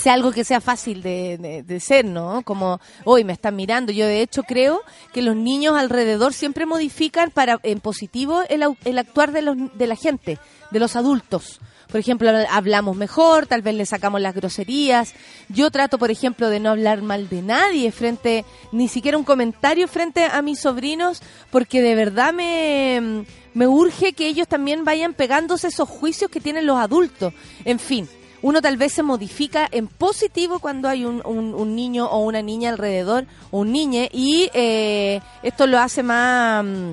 sea 0.00 0.14
algo 0.14 0.32
que 0.32 0.44
sea 0.44 0.60
fácil 0.60 1.02
de, 1.02 1.80
ser, 1.80 2.04
¿no? 2.04 2.42
Como, 2.42 2.80
hoy 3.04 3.24
me 3.24 3.32
están 3.32 3.56
mirando. 3.56 3.92
Yo 3.92 4.06
de 4.06 4.22
hecho 4.22 4.42
creo 4.42 4.82
que 5.12 5.22
los 5.22 5.36
niños 5.36 5.76
alrededor 5.76 6.32
siempre 6.32 6.66
modifican 6.66 7.30
para 7.30 7.58
en 7.62 7.80
positivo 7.80 8.42
el, 8.48 8.64
el 8.84 8.98
actuar 8.98 9.32
de, 9.32 9.42
los, 9.42 9.56
de 9.74 9.86
la 9.86 9.96
gente, 9.96 10.38
de 10.70 10.80
los 10.80 10.96
adultos. 10.96 11.60
Por 11.90 11.98
ejemplo, 11.98 12.30
hablamos 12.50 12.96
mejor, 12.96 13.46
tal 13.46 13.62
vez 13.62 13.74
le 13.74 13.84
sacamos 13.84 14.20
las 14.20 14.34
groserías. 14.34 15.14
Yo 15.48 15.70
trato, 15.72 15.98
por 15.98 16.10
ejemplo, 16.10 16.48
de 16.48 16.60
no 16.60 16.70
hablar 16.70 17.02
mal 17.02 17.28
de 17.28 17.42
nadie 17.42 17.90
frente, 17.90 18.44
ni 18.70 18.86
siquiera 18.86 19.18
un 19.18 19.24
comentario 19.24 19.88
frente 19.88 20.24
a 20.24 20.40
mis 20.40 20.60
sobrinos, 20.60 21.20
porque 21.50 21.82
de 21.82 21.96
verdad 21.96 22.32
me, 22.32 23.24
me 23.54 23.66
urge 23.66 24.12
que 24.12 24.28
ellos 24.28 24.46
también 24.46 24.84
vayan 24.84 25.14
pegándose 25.14 25.68
esos 25.68 25.88
juicios 25.88 26.30
que 26.30 26.40
tienen 26.40 26.66
los 26.66 26.78
adultos. 26.78 27.34
En 27.64 27.80
fin, 27.80 28.08
uno 28.42 28.62
tal 28.62 28.76
vez 28.76 28.92
se 28.92 29.02
modifica 29.02 29.68
en 29.70 29.86
positivo 29.86 30.60
cuando 30.60 30.88
hay 30.88 31.04
un, 31.04 31.74
niño 31.74 32.06
o 32.06 32.20
una 32.20 32.40
niña 32.40 32.70
alrededor, 32.70 33.26
o 33.50 33.60
un 33.60 33.72
niñe, 33.72 34.08
y 34.12 34.48
eh, 34.54 35.20
esto 35.42 35.66
lo 35.66 35.78
hace 35.78 36.02
más, 36.02 36.64
mm, 36.64 36.92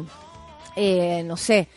eh, 0.76 1.24
no 1.24 1.38
sé, 1.38 1.68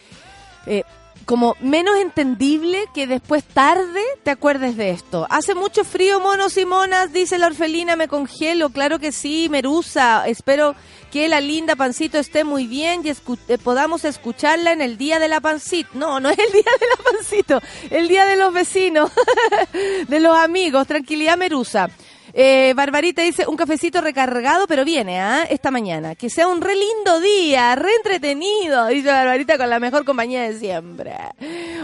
eh, 0.66 0.82
como 1.30 1.56
menos 1.60 1.96
entendible 1.96 2.86
que 2.92 3.06
después 3.06 3.44
tarde 3.44 4.02
te 4.24 4.32
acuerdes 4.32 4.76
de 4.76 4.90
esto. 4.90 5.28
Hace 5.30 5.54
mucho 5.54 5.84
frío, 5.84 6.18
monos 6.18 6.56
y 6.56 6.66
monas, 6.66 7.12
dice 7.12 7.38
la 7.38 7.46
orfelina, 7.46 7.94
me 7.94 8.08
congelo. 8.08 8.70
Claro 8.70 8.98
que 8.98 9.12
sí, 9.12 9.48
Merusa. 9.48 10.26
Espero 10.26 10.74
que 11.12 11.28
la 11.28 11.40
linda 11.40 11.76
pancito 11.76 12.18
esté 12.18 12.42
muy 12.42 12.66
bien 12.66 13.02
y 13.04 13.10
eh, 13.10 13.58
podamos 13.58 14.04
escucharla 14.04 14.72
en 14.72 14.82
el 14.82 14.98
día 14.98 15.20
de 15.20 15.28
la 15.28 15.40
pancito. 15.40 15.90
No, 15.94 16.18
no 16.18 16.30
es 16.30 16.38
el 16.40 16.50
día 16.50 16.72
de 16.80 16.86
la 16.88 17.12
pancito, 17.12 17.60
el 17.90 18.08
día 18.08 18.26
de 18.26 18.34
los 18.34 18.52
vecinos, 18.52 19.12
de 20.08 20.18
los 20.18 20.36
amigos. 20.36 20.88
Tranquilidad, 20.88 21.36
Merusa. 21.36 21.90
Eh, 22.32 22.72
Barbarita 22.74 23.22
dice, 23.22 23.46
un 23.46 23.56
cafecito 23.56 24.00
recargado, 24.00 24.66
pero 24.66 24.84
viene, 24.84 25.20
¿ah? 25.20 25.44
Esta 25.48 25.70
mañana. 25.70 26.14
Que 26.14 26.30
sea 26.30 26.48
un 26.48 26.60
re 26.60 26.74
lindo 26.74 27.20
día, 27.20 27.74
re 27.74 27.90
entretenido, 27.96 28.86
dice 28.86 29.08
Barbarita 29.08 29.58
con 29.58 29.70
la 29.70 29.80
mejor 29.80 30.04
compañía 30.04 30.42
de 30.42 30.58
siempre. 30.58 31.14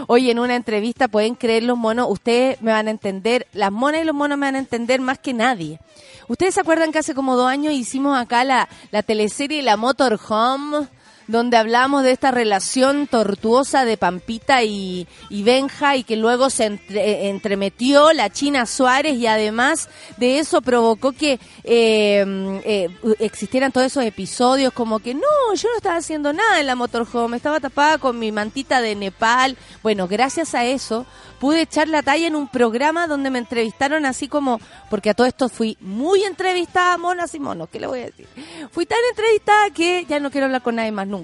Oye, 0.07 0.31
en 0.31 0.39
una 0.39 0.55
entrevista 0.55 1.07
pueden 1.07 1.35
creer 1.35 1.63
los 1.63 1.77
monos, 1.77 2.07
ustedes 2.09 2.61
me 2.61 2.71
van 2.71 2.87
a 2.87 2.91
entender, 2.91 3.47
las 3.53 3.71
monas 3.71 4.01
y 4.01 4.05
los 4.05 4.15
monos 4.15 4.37
me 4.37 4.47
van 4.47 4.55
a 4.55 4.59
entender 4.59 5.01
más 5.01 5.19
que 5.19 5.33
nadie. 5.33 5.79
¿Ustedes 6.27 6.55
se 6.55 6.61
acuerdan 6.61 6.91
que 6.91 6.99
hace 6.99 7.13
como 7.13 7.35
dos 7.35 7.49
años 7.49 7.73
hicimos 7.73 8.17
acá 8.17 8.43
la, 8.43 8.67
la 8.91 9.03
teleserie 9.03 9.61
La 9.61 9.77
Motorhome? 9.77 10.87
Donde 11.27 11.57
hablamos 11.57 12.03
de 12.03 12.11
esta 12.11 12.31
relación 12.31 13.07
tortuosa 13.07 13.85
de 13.85 13.97
Pampita 13.97 14.63
y, 14.63 15.07
y 15.29 15.43
Benja 15.43 15.95
y 15.95 16.03
que 16.03 16.15
luego 16.15 16.49
se 16.49 16.65
entre- 16.65 17.29
entremetió 17.29 18.13
la 18.13 18.29
China 18.29 18.65
Suárez 18.65 19.15
y 19.17 19.27
además 19.27 19.89
de 20.17 20.39
eso 20.39 20.61
provocó 20.61 21.11
que 21.11 21.39
eh, 21.63 22.61
eh, 22.63 22.89
existieran 23.19 23.71
todos 23.71 23.87
esos 23.87 24.03
episodios 24.03 24.73
como 24.73 24.99
que 24.99 25.13
no, 25.13 25.21
yo 25.55 25.69
no 25.69 25.75
estaba 25.77 25.97
haciendo 25.97 26.31
nada 26.33 26.59
en 26.59 26.67
la 26.67 26.75
motorhome, 26.75 27.37
estaba 27.37 27.59
tapada 27.59 27.97
con 27.97 28.17
mi 28.17 28.31
mantita 28.31 28.81
de 28.81 28.95
Nepal. 28.95 29.57
Bueno, 29.83 30.07
gracias 30.07 30.55
a 30.55 30.65
eso 30.65 31.05
pude 31.39 31.61
echar 31.61 31.87
la 31.87 32.01
talla 32.01 32.25
en 32.25 32.35
un 32.35 32.47
programa 32.47 33.05
donde 33.05 33.29
me 33.29 33.37
entrevistaron 33.37 34.05
así 34.05 34.27
como, 34.27 34.59
porque 34.89 35.11
a 35.11 35.13
todo 35.13 35.27
esto 35.27 35.49
fui 35.49 35.77
muy 35.81 36.23
entrevistada, 36.23 36.97
monas 36.97 37.35
y 37.35 37.39
monos, 37.39 37.69
¿qué 37.69 37.79
le 37.79 37.85
voy 37.85 37.99
a 37.99 38.05
decir? 38.05 38.27
Fui 38.71 38.87
tan 38.87 38.97
entrevistada 39.11 39.69
que 39.69 40.05
ya 40.09 40.19
no 40.19 40.31
quiero 40.31 40.45
hablar 40.45 40.63
con 40.63 40.75
nadie 40.75 40.91
más 40.91 41.05
nunca. 41.05 41.16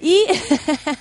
Y 0.00 0.24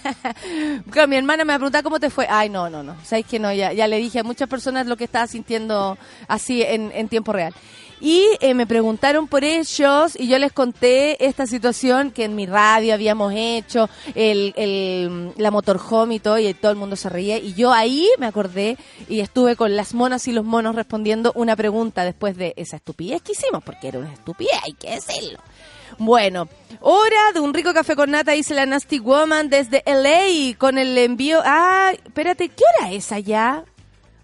claro, 0.92 1.08
mi 1.08 1.16
hermana 1.16 1.46
me 1.46 1.56
preguntaba 1.56 1.84
cómo 1.84 2.00
te 2.00 2.10
fue. 2.10 2.28
Ay, 2.30 2.50
no, 2.50 2.70
no, 2.70 2.84
no, 2.84 2.96
sabes 3.04 3.26
que 3.26 3.40
no, 3.40 3.52
ya, 3.54 3.74
ya 3.74 3.88
le 3.88 3.98
dije 3.98 4.20
a 4.20 4.24
muchas 4.24 4.48
personas 4.48 4.88
lo 4.88 4.98
que 4.98 5.06
estaba 5.06 5.28
sintiendo 5.28 5.98
así 6.28 6.62
en, 6.62 6.92
en 6.94 7.10
tiempo 7.10 7.34
real. 7.34 7.54
Y 8.02 8.26
eh, 8.40 8.54
me 8.54 8.66
preguntaron 8.66 9.28
por 9.28 9.44
ellos 9.44 10.18
y 10.18 10.28
yo 10.28 10.40
les 10.40 10.54
conté 10.54 11.26
esta 11.26 11.46
situación 11.46 12.12
que 12.12 12.24
en 12.24 12.36
mi 12.36 12.46
radio 12.46 12.94
habíamos 12.94 13.34
hecho, 13.36 13.90
el, 14.16 14.54
el, 14.56 15.34
la 15.36 15.52
motorhome 15.52 16.16
y 16.16 16.20
todo, 16.20 16.40
y 16.40 16.54
todo 16.54 16.72
el 16.72 16.78
mundo 16.78 16.96
se 16.96 17.10
reía. 17.10 17.38
Y 17.38 17.54
yo 17.56 17.74
ahí 17.74 18.08
me 18.18 18.26
acordé 18.26 18.78
y 19.10 19.20
estuve 19.20 19.58
con 19.58 19.76
las 19.76 19.94
monas 19.94 20.28
y 20.28 20.32
los 20.32 20.46
monos 20.46 20.76
respondiendo 20.76 21.34
una 21.36 21.56
pregunta 21.58 22.06
después 22.06 22.38
de 22.38 22.54
esa 22.56 22.78
estupidez 22.78 23.22
que 23.22 23.34
hicimos, 23.34 23.64
porque 23.64 23.90
era 23.90 24.00
una 24.00 24.14
estupidez, 24.14 24.60
hay 24.64 24.74
que 24.74 24.92
decirlo. 24.92 25.40
Bueno, 25.98 26.48
hora 26.82 27.32
de 27.34 27.40
un 27.40 27.54
rico 27.54 27.74
café 27.74 27.96
con 27.96 28.12
nata, 28.12 28.32
dice 28.34 28.54
la 28.54 28.66
Nasty 28.66 29.00
Woman 29.00 29.50
desde 29.50 29.84
LA 29.86 30.58
con 30.58 30.78
el 30.78 30.98
envío. 30.98 31.42
Ah, 31.44 31.92
espérate, 32.06 32.50
¿qué 32.50 32.64
hora 32.80 32.92
es 32.92 33.12
allá? 33.12 33.66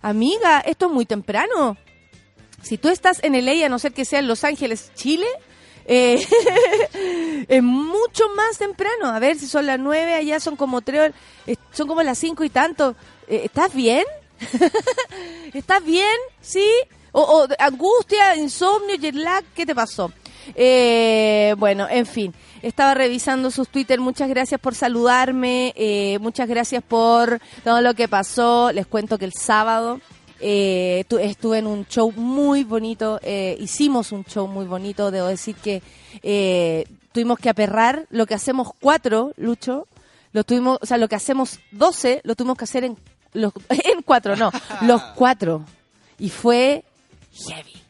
Amiga, 0.01 0.60
esto 0.60 0.86
es 0.86 0.91
muy 0.91 1.05
temprano. 1.05 1.77
Si 2.62 2.77
tú 2.77 2.89
estás 2.89 3.24
en 3.24 3.34
LA, 3.34 3.65
a 3.65 3.69
no 3.69 3.79
ser 3.79 3.93
que 3.93 4.05
sea 4.05 4.19
en 4.19 4.27
Los 4.27 4.43
Ángeles, 4.43 4.91
Chile, 4.95 5.27
eh, 5.86 6.25
es 7.48 7.63
mucho 7.63 8.29
más 8.36 8.57
temprano. 8.57 9.07
A 9.07 9.19
ver 9.19 9.38
si 9.38 9.48
son 9.48 9.65
las 9.65 9.79
nueve, 9.79 10.13
allá 10.13 10.39
son 10.39 10.55
como 10.55 10.81
tres, 10.81 11.13
eh, 11.48 11.55
son 11.72 11.88
como 11.88 12.03
las 12.03 12.17
cinco 12.17 12.43
y 12.43 12.50
tanto. 12.50 12.95
Eh, 13.27 13.41
¿Estás 13.45 13.74
bien? 13.74 14.03
¿Estás 15.53 15.84
bien? 15.84 16.15
¿Sí? 16.41 16.67
O, 17.12 17.22
o 17.22 17.48
angustia, 17.60 18.36
insomnio, 18.36 18.95
jet 18.95 19.15
lag, 19.15 19.43
¿qué 19.55 19.65
te 19.65 19.74
pasó? 19.74 20.12
Eh, 20.54 21.56
bueno, 21.58 21.88
en 21.90 22.06
fin, 22.06 22.34
estaba 22.62 22.94
revisando 22.94 23.50
sus 23.52 23.68
Twitter. 23.70 24.00
Muchas 24.00 24.30
gracias 24.30 24.60
por 24.60 24.75
saludarme, 24.75 25.74
eh, 25.75 26.20
muchas 26.20 26.48
gracias 26.48 26.84
por 26.84 27.40
todo 27.64 27.82
lo 27.82 27.94
que 27.94 28.08
pasó. 28.08 28.72
Les 28.72 28.86
cuento 28.86 29.18
que 29.18 29.25
el 29.25 29.34
sábado 29.34 30.00
eh, 30.40 31.06
tu- 31.08 31.18
estuve 31.18 31.60
en 31.60 31.68
un 31.68 31.86
show 31.88 32.12
muy 32.12 32.64
bonito, 32.64 33.20
eh, 33.24 33.58
hicimos 33.60 34.12
un 34.12 34.24
show 34.25 34.48
muy 34.48 34.66
bonito. 34.66 35.10
Debo 35.12 35.28
decir 35.28 35.56
que 35.56 35.82
eh, 36.22 36.86
tuvimos 37.12 37.40
que 37.40 37.50
aperrar 37.50 38.06
lo 38.10 38.25
que 38.25 38.36
hacemos 38.36 38.70
cuatro, 38.80 39.32
Lucho. 39.38 39.88
Lo 40.34 40.44
tuvimos, 40.44 40.78
o 40.82 40.86
sea, 40.86 40.98
lo 40.98 41.08
que 41.08 41.16
hacemos 41.16 41.60
doce, 41.72 42.20
lo 42.25 42.36
tuvimos 42.36 42.58
que 42.58 42.66
hacer 42.66 42.84
en 42.84 42.98
los, 43.34 43.54
en 43.70 44.02
cuatro, 44.04 44.36
no, 44.36 44.52
los 44.82 45.02
cuatro. 45.16 45.64
Y 46.20 46.30
fue 46.30 46.84
heavy 47.34 47.82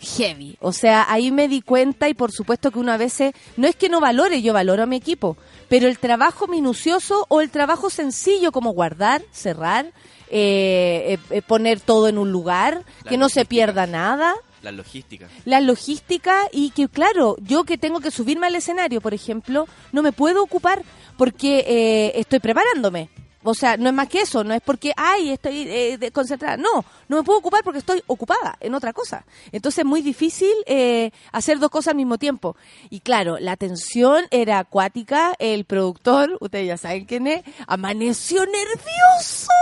heavy. 0.00 0.56
O 0.60 0.72
sea, 0.72 1.06
ahí 1.08 1.30
me 1.30 1.46
di 1.48 1.60
cuenta 1.60 2.08
y 2.08 2.14
por 2.14 2.32
supuesto 2.32 2.70
que 2.70 2.78
uno 2.78 2.92
a 2.92 2.96
veces, 2.96 3.32
no 3.56 3.68
es 3.68 3.76
que 3.76 3.88
no 3.88 4.00
valore, 4.00 4.42
yo 4.42 4.52
valoro 4.52 4.82
a 4.82 4.86
mi 4.86 4.96
equipo, 4.96 5.36
pero 5.68 5.86
el 5.86 5.98
trabajo 5.98 6.46
minucioso 6.46 7.26
o 7.28 7.40
el 7.40 7.50
trabajo 7.50 7.90
sencillo 7.90 8.50
como 8.50 8.72
guardar, 8.72 9.22
cerrar, 9.30 9.86
eh, 10.30 11.04
eh, 11.14 11.18
eh, 11.30 11.42
poner 11.42 11.80
todo 11.80 12.08
en 12.08 12.18
un 12.18 12.32
lugar, 12.32 12.84
La 13.04 13.10
que 13.10 13.18
no 13.18 13.28
se 13.28 13.44
pierda 13.44 13.86
nada. 13.86 14.34
La 14.62 14.72
logística. 14.72 15.28
La 15.44 15.60
logística 15.60 16.42
y 16.52 16.70
que, 16.70 16.88
claro, 16.88 17.36
yo 17.40 17.64
que 17.64 17.78
tengo 17.78 18.00
que 18.00 18.10
subirme 18.10 18.46
al 18.46 18.54
escenario, 18.54 19.00
por 19.00 19.14
ejemplo, 19.14 19.66
no 19.92 20.02
me 20.02 20.12
puedo 20.12 20.42
ocupar 20.42 20.82
porque 21.16 21.64
eh, 21.66 22.12
estoy 22.16 22.40
preparándome. 22.40 23.10
O 23.42 23.54
sea, 23.54 23.76
no 23.78 23.88
es 23.88 23.94
más 23.94 24.08
que 24.08 24.20
eso, 24.20 24.44
no 24.44 24.52
es 24.52 24.60
porque, 24.60 24.92
ay, 24.96 25.30
estoy 25.30 25.66
eh, 25.66 26.10
concentrada. 26.12 26.56
No, 26.58 26.84
no 27.08 27.16
me 27.16 27.22
puedo 27.22 27.38
ocupar 27.38 27.64
porque 27.64 27.78
estoy 27.78 28.02
ocupada 28.06 28.56
en 28.60 28.74
otra 28.74 28.92
cosa. 28.92 29.24
Entonces 29.50 29.78
es 29.78 29.84
muy 29.84 30.02
difícil 30.02 30.52
eh, 30.66 31.10
hacer 31.32 31.58
dos 31.58 31.70
cosas 31.70 31.92
al 31.92 31.96
mismo 31.96 32.18
tiempo. 32.18 32.56
Y 32.90 33.00
claro, 33.00 33.38
la 33.38 33.56
tensión 33.56 34.26
era 34.30 34.58
acuática, 34.58 35.34
el 35.38 35.64
productor, 35.64 36.36
ustedes 36.40 36.66
ya 36.66 36.76
saben 36.76 37.06
quién 37.06 37.26
es, 37.26 37.42
amaneció 37.66 38.44
nervioso. 38.44 39.52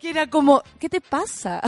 Que 0.00 0.10
era 0.10 0.28
como, 0.28 0.62
¿qué 0.80 0.88
te 0.88 1.00
pasa? 1.00 1.60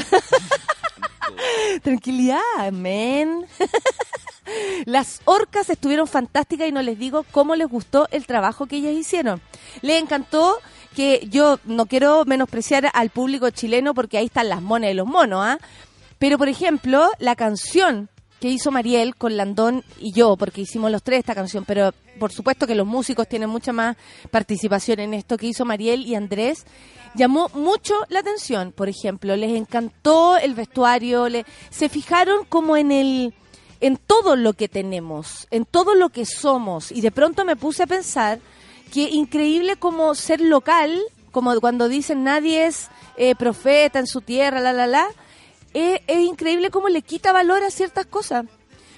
Tranquilidad, 1.82 2.72
men. 2.72 3.46
Las 4.86 5.20
orcas 5.24 5.68
estuvieron 5.70 6.06
fantásticas 6.06 6.68
y 6.68 6.72
no 6.72 6.82
les 6.82 6.98
digo 6.98 7.24
cómo 7.30 7.54
les 7.54 7.68
gustó 7.68 8.08
el 8.10 8.26
trabajo 8.26 8.66
que 8.66 8.76
ellas 8.76 8.94
hicieron. 8.94 9.40
Les 9.82 10.00
encantó 10.02 10.58
que 10.94 11.26
yo 11.30 11.58
no 11.64 11.86
quiero 11.86 12.24
menospreciar 12.24 12.90
al 12.92 13.10
público 13.10 13.50
chileno 13.50 13.94
porque 13.94 14.18
ahí 14.18 14.26
están 14.26 14.48
las 14.48 14.62
monas 14.62 14.90
y 14.90 14.94
los 14.94 15.06
monos, 15.06 15.44
¿ah? 15.44 15.58
Pero, 16.18 16.36
por 16.38 16.48
ejemplo, 16.48 17.10
la 17.18 17.36
canción 17.36 18.08
que 18.40 18.48
hizo 18.48 18.70
Mariel 18.70 19.16
con 19.16 19.36
Landón 19.36 19.84
y 19.98 20.12
yo, 20.12 20.36
porque 20.36 20.60
hicimos 20.60 20.90
los 20.90 21.02
tres 21.02 21.20
esta 21.20 21.34
canción, 21.34 21.64
pero 21.64 21.92
por 22.18 22.32
supuesto 22.32 22.66
que 22.66 22.74
los 22.74 22.86
músicos 22.86 23.28
tienen 23.28 23.50
mucha 23.50 23.72
más 23.72 23.96
participación 24.30 25.00
en 25.00 25.14
esto 25.14 25.36
que 25.36 25.46
hizo 25.46 25.64
Mariel 25.64 26.06
y 26.06 26.14
Andrés, 26.14 26.64
llamó 27.14 27.48
mucho 27.54 27.94
la 28.08 28.20
atención. 28.20 28.72
Por 28.72 28.88
ejemplo, 28.88 29.34
les 29.36 29.56
encantó 29.56 30.36
el 30.36 30.54
vestuario, 30.54 31.28
le, 31.28 31.44
se 31.70 31.88
fijaron 31.88 32.44
como 32.44 32.76
en 32.76 32.92
el 32.92 33.34
en 33.80 33.96
todo 33.96 34.34
lo 34.34 34.54
que 34.54 34.68
tenemos, 34.68 35.46
en 35.52 35.64
todo 35.64 35.94
lo 35.94 36.08
que 36.08 36.26
somos. 36.26 36.90
Y 36.90 37.00
de 37.00 37.12
pronto 37.12 37.44
me 37.44 37.54
puse 37.54 37.84
a 37.84 37.86
pensar 37.86 38.40
que 38.92 39.10
increíble 39.10 39.76
como 39.76 40.14
ser 40.14 40.40
local, 40.40 41.00
como 41.30 41.58
cuando 41.60 41.88
dicen 41.88 42.24
nadie 42.24 42.66
es 42.66 42.88
eh, 43.16 43.34
profeta 43.34 43.98
en 43.98 44.06
su 44.06 44.20
tierra, 44.20 44.60
la, 44.60 44.72
la, 44.72 44.86
la, 44.86 45.06
es, 45.74 46.00
es 46.06 46.20
increíble 46.20 46.70
cómo 46.70 46.88
le 46.88 47.02
quita 47.02 47.32
valor 47.32 47.62
a 47.62 47.70
ciertas 47.70 48.06
cosas. 48.06 48.46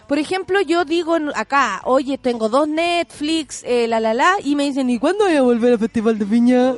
Por 0.06 0.18
ejemplo, 0.18 0.60
yo 0.60 0.84
digo 0.84 1.16
acá, 1.36 1.82
oye, 1.84 2.18
tengo 2.18 2.48
dos 2.48 2.66
Netflix, 2.66 3.62
eh, 3.64 3.86
la, 3.86 4.00
la, 4.00 4.12
la, 4.12 4.36
y 4.42 4.56
me 4.56 4.64
dicen, 4.64 4.90
¿y 4.90 4.98
cuándo 4.98 5.24
voy 5.24 5.36
a 5.36 5.42
volver 5.42 5.72
al 5.72 5.78
Festival 5.78 6.18
de 6.18 6.24
Viña? 6.24 6.74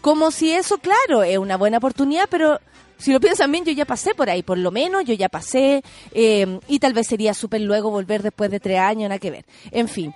Como 0.00 0.30
si 0.30 0.52
eso, 0.52 0.78
claro, 0.78 1.22
es 1.22 1.36
una 1.36 1.56
buena 1.56 1.76
oportunidad, 1.76 2.26
pero 2.30 2.58
si 2.96 3.12
lo 3.12 3.20
piensan 3.20 3.52
bien, 3.52 3.64
yo 3.64 3.72
ya 3.72 3.84
pasé 3.84 4.14
por 4.14 4.30
ahí, 4.30 4.42
por 4.42 4.56
lo 4.56 4.70
menos 4.70 5.04
yo 5.04 5.12
ya 5.12 5.28
pasé, 5.28 5.82
eh, 6.12 6.58
y 6.68 6.78
tal 6.78 6.94
vez 6.94 7.06
sería 7.08 7.34
súper 7.34 7.60
luego 7.60 7.90
volver 7.90 8.22
después 8.22 8.50
de 8.50 8.60
tres 8.60 8.78
años, 8.78 9.10
nada 9.10 9.18
que 9.18 9.30
ver. 9.30 9.44
En 9.70 9.88
fin. 9.88 10.14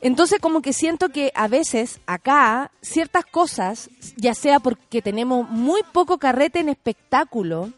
Entonces 0.00 0.38
como 0.40 0.62
que 0.62 0.72
siento 0.72 1.08
que 1.08 1.32
a 1.34 1.48
veces 1.48 2.00
acá 2.06 2.70
ciertas 2.80 3.24
cosas, 3.24 3.90
ya 4.16 4.34
sea 4.34 4.60
porque 4.60 5.02
tenemos 5.02 5.48
muy 5.48 5.80
poco 5.92 6.18
carrete 6.18 6.60
en 6.60 6.68
espectáculo, 6.68 7.72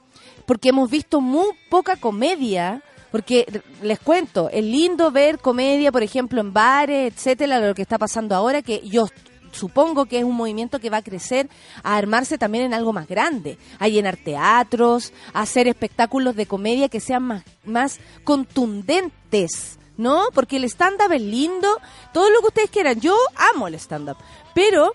porque 0.46 0.68
hemos 0.68 0.90
visto 0.90 1.20
muy 1.20 1.46
poca 1.70 1.96
comedia, 1.96 2.82
porque 3.10 3.62
les 3.82 3.98
cuento, 3.98 4.50
es 4.50 4.64
lindo 4.64 5.10
ver 5.10 5.38
comedia, 5.38 5.90
por 5.90 6.02
ejemplo, 6.02 6.40
en 6.40 6.52
bares, 6.52 7.12
etcétera, 7.12 7.58
lo 7.58 7.74
que 7.74 7.82
está 7.82 7.98
pasando 7.98 8.34
ahora, 8.34 8.62
que 8.62 8.80
yo 8.86 9.06
supongo 9.52 10.06
que 10.06 10.18
es 10.18 10.24
un 10.24 10.36
movimiento 10.36 10.78
que 10.78 10.90
va 10.90 10.98
a 10.98 11.02
crecer 11.02 11.48
a 11.82 11.96
armarse 11.96 12.38
también 12.38 12.64
en 12.64 12.74
algo 12.74 12.92
más 12.92 13.08
grande, 13.08 13.58
a 13.78 13.88
llenar 13.88 14.16
teatros, 14.16 15.12
a 15.32 15.40
hacer 15.40 15.66
espectáculos 15.66 16.36
de 16.36 16.46
comedia 16.46 16.88
que 16.88 17.00
sean 17.00 17.22
más, 17.24 17.44
más 17.64 17.98
contundentes, 18.24 19.79
¿no? 20.00 20.28
Porque 20.34 20.56
el 20.56 20.64
stand-up 20.64 21.12
es 21.12 21.20
lindo, 21.22 21.68
todo 22.12 22.30
lo 22.30 22.40
que 22.40 22.46
ustedes 22.48 22.70
quieran, 22.70 22.98
yo 23.00 23.16
amo 23.54 23.68
el 23.68 23.74
stand-up, 23.74 24.16
pero 24.54 24.94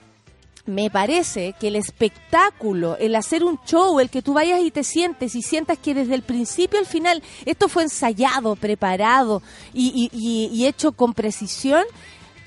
me 0.65 0.89
parece 0.89 1.53
que 1.59 1.67
el 1.67 1.75
espectáculo, 1.75 2.97
el 2.97 3.15
hacer 3.15 3.43
un 3.43 3.59
show, 3.65 3.99
el 3.99 4.09
que 4.09 4.23
tú 4.23 4.33
vayas 4.33 4.61
y 4.61 4.71
te 4.71 4.83
sientes 4.83 5.35
y 5.35 5.43
sientas 5.43 5.77
que 5.77 5.93
desde 5.93 6.15
el 6.15 6.23
principio 6.23 6.79
al 6.79 6.87
final 6.87 7.21
esto 7.45 7.69
fue 7.69 7.83
ensayado, 7.83 8.55
preparado 8.55 9.43
y, 9.73 10.09
y- 10.11 10.17
y- 10.17 10.49
y 10.51 10.65
hecho 10.65 10.91
con 10.93 11.13
precisión, 11.13 11.83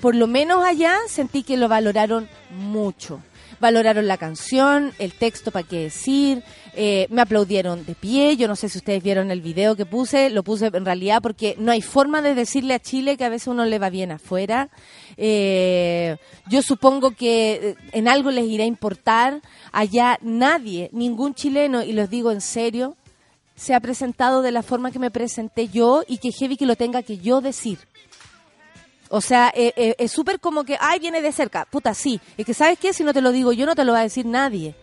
por 0.01 0.15
lo 0.15 0.27
menos 0.27 0.63
allá 0.65 0.97
sentí 1.07 1.43
que 1.43 1.55
lo 1.57 1.69
valoraron 1.69 2.29
mucho. 2.51 3.21
Valoraron 3.61 4.07
la 4.07 4.17
canción, 4.17 4.93
el 4.99 5.13
texto 5.13 5.51
para 5.51 5.67
qué 5.67 5.79
decir, 5.83 6.43
Eh, 6.81 7.07
me 7.09 7.21
aplaudieron 7.21 7.85
de 7.85 7.93
pie, 7.93 8.37
yo 8.37 8.47
no 8.47 8.55
sé 8.55 8.69
si 8.69 8.77
ustedes 8.77 9.03
vieron 9.03 9.31
el 9.31 9.41
video 9.41 9.75
que 9.75 9.85
puse, 9.85 10.29
lo 10.29 10.43
puse 10.43 10.67
en 10.67 10.85
realidad 10.85 11.21
porque 11.21 11.55
no 11.59 11.73
hay 11.73 11.81
forma 11.81 12.21
de 12.21 12.35
decirle 12.35 12.73
a 12.73 12.79
Chile 12.79 13.17
que 13.17 13.25
a 13.25 13.29
veces 13.29 13.49
uno 13.49 13.65
le 13.65 13.79
va 13.79 13.89
bien 13.89 14.13
afuera. 14.13 14.69
Eh, 15.17 16.15
yo 16.47 16.61
supongo 16.61 17.11
que 17.11 17.51
eh, 17.51 17.75
en 17.91 18.07
algo 18.07 18.31
les 18.31 18.45
irá 18.45 18.63
a 18.63 18.67
importar. 18.67 19.41
Allá 19.73 20.17
nadie, 20.21 20.89
ningún 20.93 21.35
chileno, 21.35 21.83
y 21.83 21.91
los 21.91 22.09
digo 22.09 22.31
en 22.31 22.39
serio, 22.39 22.95
se 23.57 23.75
ha 23.75 23.81
presentado 23.81 24.41
de 24.41 24.53
la 24.53 24.63
forma 24.63 24.91
que 24.91 24.99
me 24.99 25.11
presenté 25.11 25.67
yo 25.67 26.03
y 26.07 26.19
que 26.19 26.31
heavy 26.31 26.55
que 26.55 26.65
lo 26.65 26.77
tenga 26.77 27.03
que 27.03 27.17
yo 27.17 27.41
decir. 27.41 27.79
O 29.09 29.19
sea, 29.19 29.51
eh, 29.53 29.73
eh, 29.75 29.95
es 29.97 30.13
súper 30.13 30.39
como 30.39 30.63
que, 30.63 30.77
ay, 30.79 30.99
viene 30.99 31.21
de 31.21 31.33
cerca. 31.33 31.65
Puta, 31.65 31.93
sí. 31.93 32.21
Es 32.37 32.45
que, 32.45 32.53
¿sabes 32.53 32.79
qué? 32.79 32.93
Si 32.93 33.03
no 33.03 33.13
te 33.13 33.21
lo 33.21 33.33
digo 33.33 33.51
yo, 33.51 33.65
no 33.65 33.75
te 33.75 33.83
lo 33.83 33.91
va 33.91 33.99
a 33.99 34.03
decir 34.03 34.25
nadie. 34.25 34.75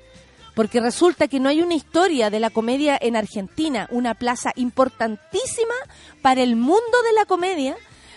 Porque 0.56 0.80
resulta 0.80 1.28
que 1.28 1.38
no 1.38 1.50
hay 1.50 1.60
una 1.60 1.74
historia 1.74 2.30
de 2.30 2.40
la 2.40 2.48
comedia 2.48 2.96
en 2.98 3.14
Argentina, 3.14 3.88
una 3.90 4.14
plaza 4.14 4.52
importantísima 4.56 5.74
para 6.22 6.42
el 6.42 6.56
mundo 6.56 7.02
de 7.04 7.12
la 7.12 7.26
comedia. 7.26 7.76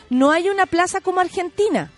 No 0.10 0.32
hay 0.32 0.48
una 0.48 0.66
plaza 0.66 1.02
como 1.02 1.20
Argentina. 1.20 1.92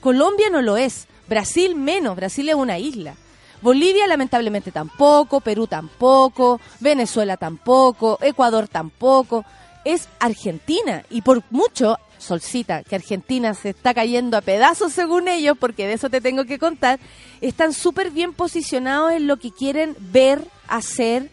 Colombia 0.00 0.50
no 0.50 0.62
lo 0.62 0.76
es. 0.76 1.08
Brasil 1.28 1.74
menos. 1.74 2.14
Brasil 2.14 2.48
es 2.48 2.54
una 2.54 2.78
isla. 2.78 3.16
Bolivia 3.60 4.06
lamentablemente 4.06 4.70
tampoco, 4.70 5.40
Perú 5.40 5.66
tampoco, 5.66 6.60
Venezuela 6.78 7.36
tampoco, 7.36 8.20
Ecuador 8.22 8.68
tampoco. 8.68 9.44
Es 9.84 10.08
Argentina 10.20 11.02
y 11.10 11.22
por 11.22 11.42
mucho, 11.50 11.98
Solcita, 12.18 12.82
que 12.82 12.96
Argentina 12.96 13.54
se 13.54 13.70
está 13.70 13.94
cayendo 13.94 14.36
a 14.36 14.40
pedazos 14.40 14.92
según 14.92 15.28
ellos, 15.28 15.56
porque 15.58 15.86
de 15.86 15.94
eso 15.94 16.10
te 16.10 16.20
tengo 16.20 16.44
que 16.44 16.58
contar, 16.58 16.98
están 17.40 17.72
súper 17.72 18.10
bien 18.10 18.32
posicionados 18.34 19.12
en 19.12 19.26
lo 19.26 19.36
que 19.38 19.50
quieren 19.52 19.96
ver, 19.98 20.44
hacer 20.66 21.30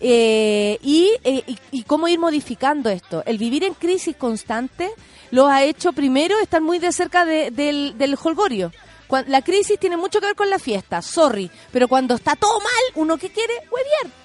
eh, 0.00 0.78
y, 0.82 1.10
eh, 1.24 1.42
y, 1.72 1.82
cómo 1.82 2.08
ir 2.08 2.18
modificando 2.18 2.88
esto. 2.88 3.22
El 3.26 3.36
vivir 3.38 3.64
en 3.64 3.74
crisis 3.74 4.16
constante 4.16 4.90
lo 5.30 5.46
ha 5.46 5.62
hecho 5.64 5.92
primero 5.92 6.38
estar 6.38 6.60
muy 6.62 6.78
de 6.78 6.92
cerca 6.92 7.24
de- 7.24 7.50
del, 7.50 7.98
del 7.98 8.16
holgorio. 8.22 8.72
La 9.26 9.42
crisis 9.42 9.78
tiene 9.78 9.96
mucho 9.96 10.20
que 10.20 10.26
ver 10.26 10.36
con 10.36 10.48
la 10.48 10.60
fiesta, 10.60 11.02
sorry, 11.02 11.50
pero 11.72 11.88
cuando 11.88 12.14
está 12.14 12.36
todo 12.36 12.58
mal, 12.60 12.84
uno 12.94 13.18
que 13.18 13.28
quiere 13.30 13.52
huevear. 13.70 14.19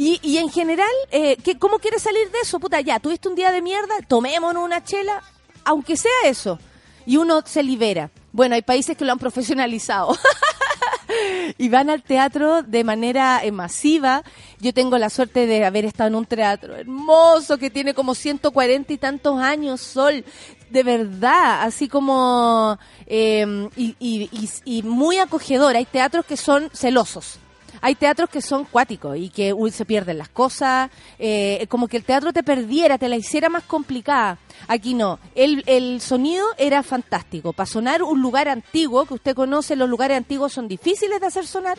Y, 0.00 0.20
y 0.22 0.38
en 0.38 0.48
general, 0.48 0.88
eh, 1.10 1.36
¿qué, 1.42 1.58
¿cómo 1.58 1.78
quieres 1.80 2.02
salir 2.02 2.30
de 2.30 2.38
eso? 2.42 2.60
Puta, 2.60 2.80
ya, 2.80 3.00
tuviste 3.00 3.28
un 3.28 3.34
día 3.34 3.50
de 3.50 3.60
mierda, 3.60 3.94
tomémonos 4.06 4.62
una 4.64 4.82
chela, 4.84 5.22
aunque 5.64 5.96
sea 5.96 6.12
eso. 6.24 6.58
Y 7.04 7.16
uno 7.16 7.42
se 7.44 7.62
libera. 7.64 8.10
Bueno, 8.32 8.54
hay 8.54 8.62
países 8.62 8.96
que 8.96 9.04
lo 9.04 9.10
han 9.10 9.18
profesionalizado. 9.18 10.16
y 11.58 11.68
van 11.68 11.90
al 11.90 12.02
teatro 12.02 12.62
de 12.62 12.84
manera 12.84 13.40
eh, 13.42 13.50
masiva. 13.50 14.22
Yo 14.60 14.72
tengo 14.72 14.98
la 14.98 15.10
suerte 15.10 15.46
de 15.46 15.64
haber 15.64 15.84
estado 15.84 16.08
en 16.08 16.14
un 16.14 16.26
teatro 16.26 16.76
hermoso 16.76 17.58
que 17.58 17.70
tiene 17.70 17.92
como 17.94 18.14
140 18.14 18.92
y 18.92 18.98
tantos 18.98 19.40
años, 19.40 19.80
Sol. 19.80 20.24
De 20.70 20.82
verdad, 20.84 21.62
así 21.62 21.88
como... 21.88 22.78
eh, 23.06 23.68
y, 23.76 23.96
y- 23.98 24.28
y- 24.30 24.78
y 24.78 24.82
muy 24.82 25.18
acogedor. 25.18 25.74
Hay 25.74 25.86
teatros 25.86 26.24
que 26.24 26.36
son 26.36 26.70
celosos. 26.72 27.38
Hay 27.80 27.94
teatros 27.94 28.30
que 28.30 28.42
son 28.42 28.64
cuáticos 28.64 29.16
y 29.16 29.28
que 29.30 29.54
se 29.72 29.84
pierden 29.84 30.18
las 30.18 30.28
cosas, 30.28 30.90
eh, 31.18 31.66
como 31.68 31.88
que 31.88 31.96
el 31.96 32.04
teatro 32.04 32.32
te 32.32 32.42
perdiera, 32.42 32.98
te 32.98 33.08
la 33.08 33.16
hiciera 33.16 33.48
más 33.48 33.64
complicada. 33.64 34.38
Aquí 34.66 34.94
no, 34.94 35.18
el, 35.34 35.62
el 35.66 36.00
sonido 36.00 36.46
era 36.58 36.82
fantástico. 36.82 37.52
Para 37.52 37.66
sonar 37.66 38.02
un 38.02 38.20
lugar 38.20 38.48
antiguo, 38.48 39.04
que 39.06 39.14
usted 39.14 39.34
conoce, 39.34 39.76
los 39.76 39.88
lugares 39.88 40.16
antiguos 40.16 40.52
son 40.52 40.68
difíciles 40.68 41.20
de 41.20 41.26
hacer 41.26 41.46
sonar, 41.46 41.78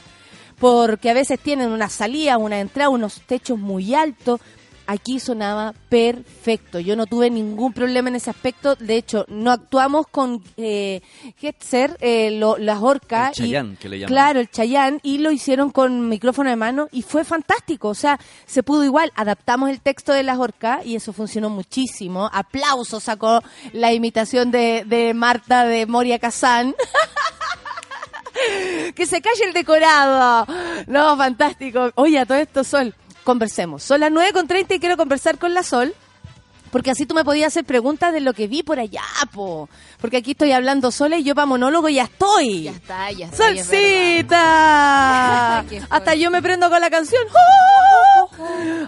porque 0.59 1.09
a 1.09 1.13
veces 1.13 1.39
tienen 1.39 1.71
una 1.71 1.89
salida, 1.89 2.37
una 2.37 2.59
entrada, 2.59 2.89
unos 2.89 3.21
techos 3.21 3.57
muy 3.57 3.93
altos. 3.93 4.39
Aquí 4.91 5.19
sonaba 5.19 5.75
perfecto. 5.87 6.79
Yo 6.79 6.95
no 6.95 7.05
tuve 7.05 7.29
ningún 7.29 7.73
problema 7.73 8.09
en 8.09 8.15
ese 8.15 8.31
aspecto. 8.31 8.73
De 8.75 8.95
hecho, 8.95 9.23
no 9.27 9.51
actuamos 9.51 10.07
con 10.07 10.41
eh, 10.57 11.01
Hetzer, 11.39 11.95
eh, 11.99 12.31
lo- 12.31 12.57
las 12.57 12.81
orcas. 12.81 13.37
El 13.37 13.45
Chayán, 13.45 13.77
que 13.77 13.87
le 13.87 13.99
llaman. 13.99 14.11
Claro, 14.11 14.39
el 14.39 14.49
Chayán, 14.49 14.99
y 15.03 15.19
lo 15.19 15.29
hicieron 15.31 15.69
con 15.69 16.09
micrófono 16.09 16.49
de 16.49 16.55
mano 16.55 16.87
y 16.91 17.03
fue 17.03 17.23
fantástico. 17.23 17.89
O 17.89 17.93
sea, 17.93 18.19
se 18.47 18.63
pudo 18.63 18.83
igual. 18.83 19.11
Adaptamos 19.15 19.69
el 19.69 19.79
texto 19.79 20.11
de 20.11 20.23
las 20.23 20.39
orcas 20.39 20.83
y 20.83 20.95
eso 20.95 21.13
funcionó 21.13 21.51
muchísimo. 21.51 22.27
Aplausos 22.33 23.03
sacó 23.03 23.43
la 23.73 23.93
imitación 23.93 24.49
de, 24.49 24.85
de 24.87 25.13
Marta 25.13 25.65
de 25.65 25.85
Moria 25.85 26.17
Kazán. 26.17 26.73
que 28.95 29.05
se 29.05 29.21
calle 29.21 29.43
el 29.45 29.53
decorado. 29.53 30.47
No, 30.87 31.15
fantástico. 31.17 31.91
Oye, 31.95 32.17
a 32.19 32.25
todo 32.25 32.37
esto, 32.39 32.63
Sol, 32.63 32.95
conversemos. 33.23 33.83
Son 33.83 33.99
las 33.99 34.11
9 34.11 34.33
con 34.33 34.47
30 34.47 34.75
y 34.75 34.79
quiero 34.79 34.97
conversar 34.97 35.37
con 35.37 35.53
la 35.53 35.63
Sol. 35.63 35.93
Porque 36.71 36.91
así 36.91 37.07
tú 37.07 37.15
me 37.15 37.23
podías 37.25 37.47
hacer 37.47 37.65
preguntas 37.65 38.13
de 38.13 38.19
lo 38.19 38.33
que 38.33 38.45
vi 38.47 38.61
por 38.61 38.77
allá, 38.79 39.01
po. 39.33 39.67
Porque 39.99 40.17
aquí 40.17 40.31
estoy 40.31 40.51
hablando 40.51 40.91
sola 40.91 41.17
y 41.17 41.23
yo 41.23 41.33
para 41.33 41.47
monólogo 41.47 41.89
ya 41.89 42.03
estoy. 42.03 42.61
Ya 42.65 42.71
está, 42.71 43.11
ya 43.11 43.25
está. 43.25 43.49
es. 43.49 43.65
¡Solcita! 43.65 45.59
Hasta 45.89 46.13
yo 46.13 46.29
me 46.29 46.41
prendo 46.43 46.69
con 46.69 46.79
la 46.79 46.91
canción. 46.91 47.23
¡Oh! 47.33 48.29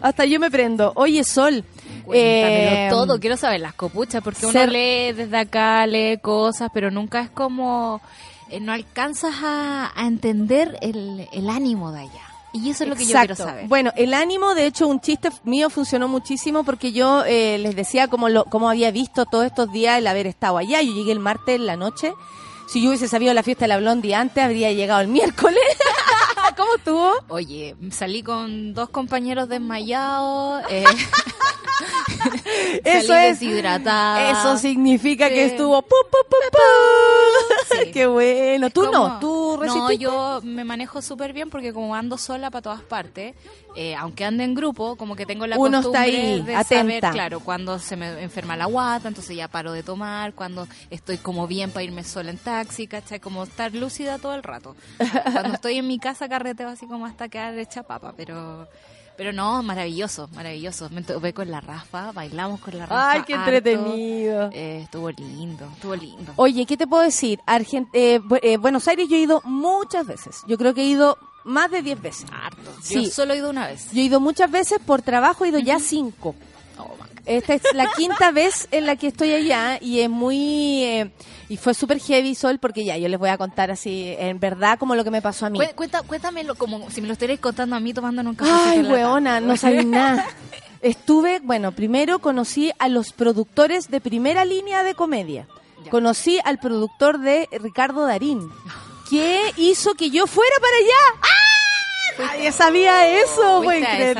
Hasta 0.03 0.25
yo 0.25 0.39
me 0.39 0.51
prendo. 0.51 0.91
Oye, 0.95 1.23
Sol. 1.23 1.63
Cuéntamelo 2.05 2.71
eh, 2.71 2.87
todo, 2.89 3.19
quiero 3.19 3.37
saber 3.37 3.61
las 3.61 3.73
copuchas, 3.73 4.21
porque 4.23 4.45
uno 4.45 4.53
ser- 4.53 4.71
lee 4.71 5.13
desde 5.13 5.37
acá, 5.37 5.85
lee 5.87 6.17
cosas, 6.21 6.69
pero 6.73 6.89
nunca 6.91 7.21
es 7.21 7.29
como, 7.29 8.01
eh, 8.49 8.59
no 8.59 8.73
alcanzas 8.73 9.35
a, 9.43 9.91
a 9.95 10.07
entender 10.07 10.77
el, 10.81 11.27
el 11.31 11.49
ánimo 11.49 11.91
de 11.91 12.01
allá. 12.01 12.27
Y 12.53 12.69
eso 12.69 12.83
es 12.83 12.89
lo 12.89 12.95
que 12.95 13.05
yo 13.05 13.17
quiero 13.17 13.35
saber. 13.35 13.67
Bueno, 13.67 13.91
el 13.95 14.13
ánimo, 14.13 14.53
de 14.55 14.65
hecho, 14.65 14.87
un 14.87 14.99
chiste 14.99 15.29
mío 15.43 15.69
funcionó 15.69 16.07
muchísimo 16.07 16.63
porque 16.63 16.91
yo 16.91 17.23
eh, 17.25 17.57
les 17.57 17.75
decía 17.75 18.07
cómo, 18.07 18.27
lo, 18.27 18.43
cómo 18.45 18.69
había 18.69 18.91
visto 18.91 19.25
todos 19.25 19.45
estos 19.45 19.71
días 19.71 19.97
el 19.97 20.07
haber 20.07 20.27
estado 20.27 20.57
allá. 20.57 20.81
Yo 20.81 20.93
llegué 20.93 21.13
el 21.13 21.19
martes 21.19 21.55
en 21.55 21.65
la 21.65 21.77
noche. 21.77 22.13
Si 22.67 22.81
yo 22.81 22.89
hubiese 22.89 23.07
sabido 23.07 23.33
la 23.33 23.43
fiesta 23.43 23.65
de 23.65 23.69
la 23.69 23.77
Blondie 23.77 24.15
antes, 24.15 24.43
habría 24.43 24.71
llegado 24.73 25.01
el 25.01 25.07
miércoles. 25.09 25.61
¿Cómo 26.57 26.75
estuvo? 26.75 27.11
Oye, 27.29 27.75
salí 27.91 28.23
con 28.23 28.73
dos 28.73 28.89
compañeros 28.89 29.47
desmayados, 29.49 30.63
eh, 30.69 30.83
Eso 32.83 33.07
salí 33.07 33.27
es. 33.27 33.39
deshidratada. 33.39 34.31
Eso 34.31 34.57
significa 34.57 35.29
que 35.29 35.45
estuvo 35.45 35.81
pu, 35.81 35.95
pu, 36.11 36.17
pu. 36.29 36.57
Sí. 37.75 37.91
Qué 37.93 38.05
bueno. 38.05 38.69
Tú 38.69 38.81
¿Cómo? 38.85 38.91
no, 38.91 39.19
tú 39.19 39.57
No, 39.57 39.63
resististe. 39.63 39.97
yo 39.97 40.39
me 40.43 40.63
manejo 40.63 41.01
súper 41.01 41.33
bien 41.33 41.49
porque 41.49 41.73
como 41.73 41.95
ando 41.95 42.17
sola 42.17 42.51
para 42.51 42.61
todas 42.61 42.81
partes, 42.81 43.33
eh, 43.75 43.95
aunque 43.95 44.25
ande 44.25 44.43
en 44.43 44.53
grupo, 44.53 44.95
como 44.95 45.15
que 45.15 45.25
tengo 45.25 45.47
la 45.47 45.57
Uno 45.57 45.79
está 45.79 45.89
costumbre 46.03 46.21
ahí, 46.21 46.41
de 46.41 46.55
atenta. 46.55 46.75
saber, 47.07 47.13
claro, 47.13 47.39
cuando 47.39 47.79
se 47.79 47.95
me 47.95 48.21
enferma 48.21 48.55
la 48.57 48.65
guata, 48.65 49.07
entonces 49.07 49.35
ya 49.35 49.47
paro 49.47 49.71
de 49.71 49.81
tomar, 49.83 50.33
cuando 50.33 50.67
estoy 50.89 51.17
como 51.17 51.47
bien 51.47 51.71
para 51.71 51.83
irme 51.83 52.03
sola 52.03 52.29
en 52.31 52.37
taxi, 52.37 52.87
¿cachai? 52.87 53.19
Como 53.19 53.43
estar 53.43 53.73
lúcida 53.73 54.19
todo 54.19 54.35
el 54.35 54.43
rato. 54.43 54.75
Cuando 55.31 55.53
estoy 55.55 55.77
en 55.77 55.87
mi 55.87 55.97
casa 55.99 56.27
carreteo 56.41 56.69
así 56.69 56.87
como 56.87 57.05
hasta 57.05 57.29
quedar 57.29 57.57
hecha 57.57 57.83
papa, 57.83 58.13
pero... 58.17 58.67
Pero 59.17 59.33
no, 59.33 59.61
maravilloso, 59.61 60.29
maravilloso. 60.33 60.89
Me 60.89 61.03
topé 61.03 61.31
con 61.31 61.51
la 61.51 61.61
Rafa, 61.61 62.11
bailamos 62.11 62.59
con 62.59 62.75
la 62.75 62.87
Rafa. 62.87 63.11
Ay, 63.11 63.21
qué 63.27 63.35
harto. 63.35 63.51
entretenido. 63.51 64.49
Eh, 64.51 64.79
estuvo 64.83 65.11
lindo, 65.11 65.69
estuvo 65.73 65.95
lindo. 65.95 66.33
Oye, 66.37 66.65
¿qué 66.65 66.75
te 66.75 66.87
puedo 66.87 67.03
decir? 67.03 67.39
Argent 67.45 67.89
eh, 67.93 68.19
eh, 68.41 68.57
Buenos 68.57 68.87
Aires 68.87 69.07
yo 69.09 69.17
he 69.17 69.19
ido 69.19 69.41
muchas 69.43 70.07
veces. 70.07 70.41
Yo 70.47 70.57
creo 70.57 70.73
que 70.73 70.81
he 70.81 70.85
ido 70.85 71.19
más 71.43 71.69
de 71.69 71.83
10 71.83 72.01
veces. 72.01 72.25
Harto. 72.31 72.71
Sí. 72.81 73.05
Yo 73.05 73.11
solo 73.11 73.33
he 73.33 73.37
ido 73.37 73.51
una 73.51 73.67
vez. 73.67 73.91
Yo 73.91 74.01
he 74.01 74.05
ido 74.05 74.19
muchas 74.19 74.49
veces 74.49 74.79
por 74.79 75.03
trabajo, 75.03 75.45
he 75.45 75.49
ido 75.49 75.59
ya 75.59 75.77
cinco. 75.79 76.33
Esta 77.25 77.53
es 77.53 77.63
la 77.73 77.91
quinta 77.95 78.31
vez 78.31 78.67
en 78.71 78.85
la 78.85 78.95
que 78.95 79.07
estoy 79.07 79.31
allá 79.33 79.77
y 79.81 79.99
es 79.99 80.09
muy... 80.09 80.83
eh, 80.83 81.11
y 81.49 81.57
fue 81.57 81.73
súper 81.73 81.99
heavy, 81.99 82.33
Sol, 82.33 82.59
porque 82.59 82.85
ya, 82.85 82.97
yo 82.97 83.09
les 83.09 83.19
voy 83.19 83.29
a 83.29 83.37
contar 83.37 83.71
así, 83.71 84.15
en 84.17 84.39
verdad, 84.39 84.79
como 84.79 84.95
lo 84.95 85.03
que 85.03 85.11
me 85.11 85.21
pasó 85.21 85.45
a 85.45 85.49
mí. 85.49 85.59
Cuenta, 85.75 86.01
cuéntamelo 86.01 86.55
como 86.55 86.89
si 86.89 87.01
me 87.01 87.07
lo 87.07 87.13
estuvierais 87.13 87.39
contando 87.41 87.75
a 87.75 87.79
mí 87.79 87.93
tomando 87.93 88.21
un 88.21 88.35
café. 88.35 88.51
Ay, 88.51 88.83
weona, 88.83 89.41
no 89.41 89.57
sabía 89.57 89.83
nada. 89.83 90.25
Estuve, 90.81 91.39
bueno, 91.43 91.73
primero 91.73 92.19
conocí 92.19 92.71
a 92.79 92.87
los 92.87 93.11
productores 93.11 93.91
de 93.91 94.01
primera 94.01 94.45
línea 94.45 94.83
de 94.83 94.95
comedia. 94.95 95.47
Ya. 95.83 95.91
Conocí 95.91 96.39
al 96.43 96.57
productor 96.57 97.19
de 97.19 97.47
Ricardo 97.51 98.05
Darín, 98.05 98.49
que 99.09 99.41
hizo 99.57 99.93
que 99.95 100.09
yo 100.09 100.25
fuera 100.27 100.55
para 100.59 100.77
allá. 100.77 101.21
¡Ah! 101.21 101.40
Nadie 102.19 102.51
sabía 102.51 103.19
eso, 103.21 103.61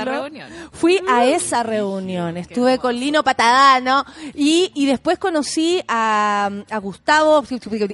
reunión. 0.06 0.48
Fui 0.72 1.00
a 1.08 1.26
esa 1.26 1.64
reunión, 1.64 2.38
estuve 2.38 2.78
con 2.78 2.96
Lino 2.96 3.24
Patadano 3.24 4.06
y, 4.34 4.72
y 4.74 4.86
después 4.86 5.18
conocí 5.20 5.82
a, 5.88 6.50
a 6.70 6.78
Gustavo 6.80 7.44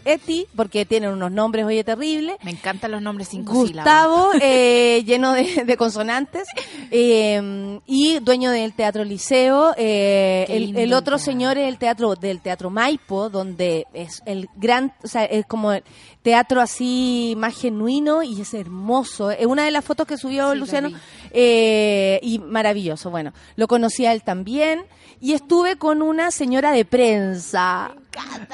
Eti, 0.05 0.47
porque 0.55 0.85
tienen 0.85 1.11
unos 1.11 1.31
nombres, 1.31 1.65
oye, 1.65 1.83
terribles. 1.83 2.37
Me 2.43 2.51
encantan 2.51 2.91
los 2.91 3.01
nombres 3.01 3.27
cinco 3.29 3.65
sílabas. 3.65 4.07
Gustavo, 4.07 4.31
eh, 4.41 5.03
lleno 5.05 5.33
de, 5.33 5.63
de 5.65 5.77
consonantes, 5.77 6.47
eh, 6.91 7.79
y 7.85 8.19
dueño 8.19 8.51
del 8.51 8.73
Teatro 8.73 9.03
Liceo. 9.03 9.73
eh, 9.77 10.45
el, 10.49 10.77
el 10.77 10.93
otro 10.93 11.17
señor 11.17 11.57
es 11.57 11.67
el 11.67 11.77
teatro 11.77 12.15
del 12.15 12.41
Teatro 12.41 12.69
Maipo, 12.69 13.29
donde 13.29 13.85
es 13.93 14.21
el 14.25 14.49
gran, 14.55 14.93
o 15.03 15.07
sea, 15.07 15.25
es 15.25 15.45
como 15.45 15.71
el 15.73 15.83
teatro 16.21 16.61
así 16.61 17.35
más 17.37 17.59
genuino 17.59 18.23
y 18.23 18.41
es 18.41 18.53
hermoso. 18.53 19.31
Es 19.31 19.45
una 19.45 19.63
de 19.63 19.71
las 19.71 19.85
fotos 19.85 20.07
que 20.07 20.17
subió 20.17 20.51
Sí, 20.51 20.59
Luciano. 20.59 20.89
Eh, 21.31 22.19
y 22.21 22.39
maravilloso, 22.39 23.09
bueno, 23.09 23.33
lo 23.55 23.67
conocí 23.67 24.05
a 24.05 24.13
él 24.13 24.23
también 24.23 24.85
y 25.19 25.33
estuve 25.33 25.77
con 25.77 26.01
una 26.01 26.31
señora 26.31 26.71
de 26.71 26.85
prensa. 26.85 27.91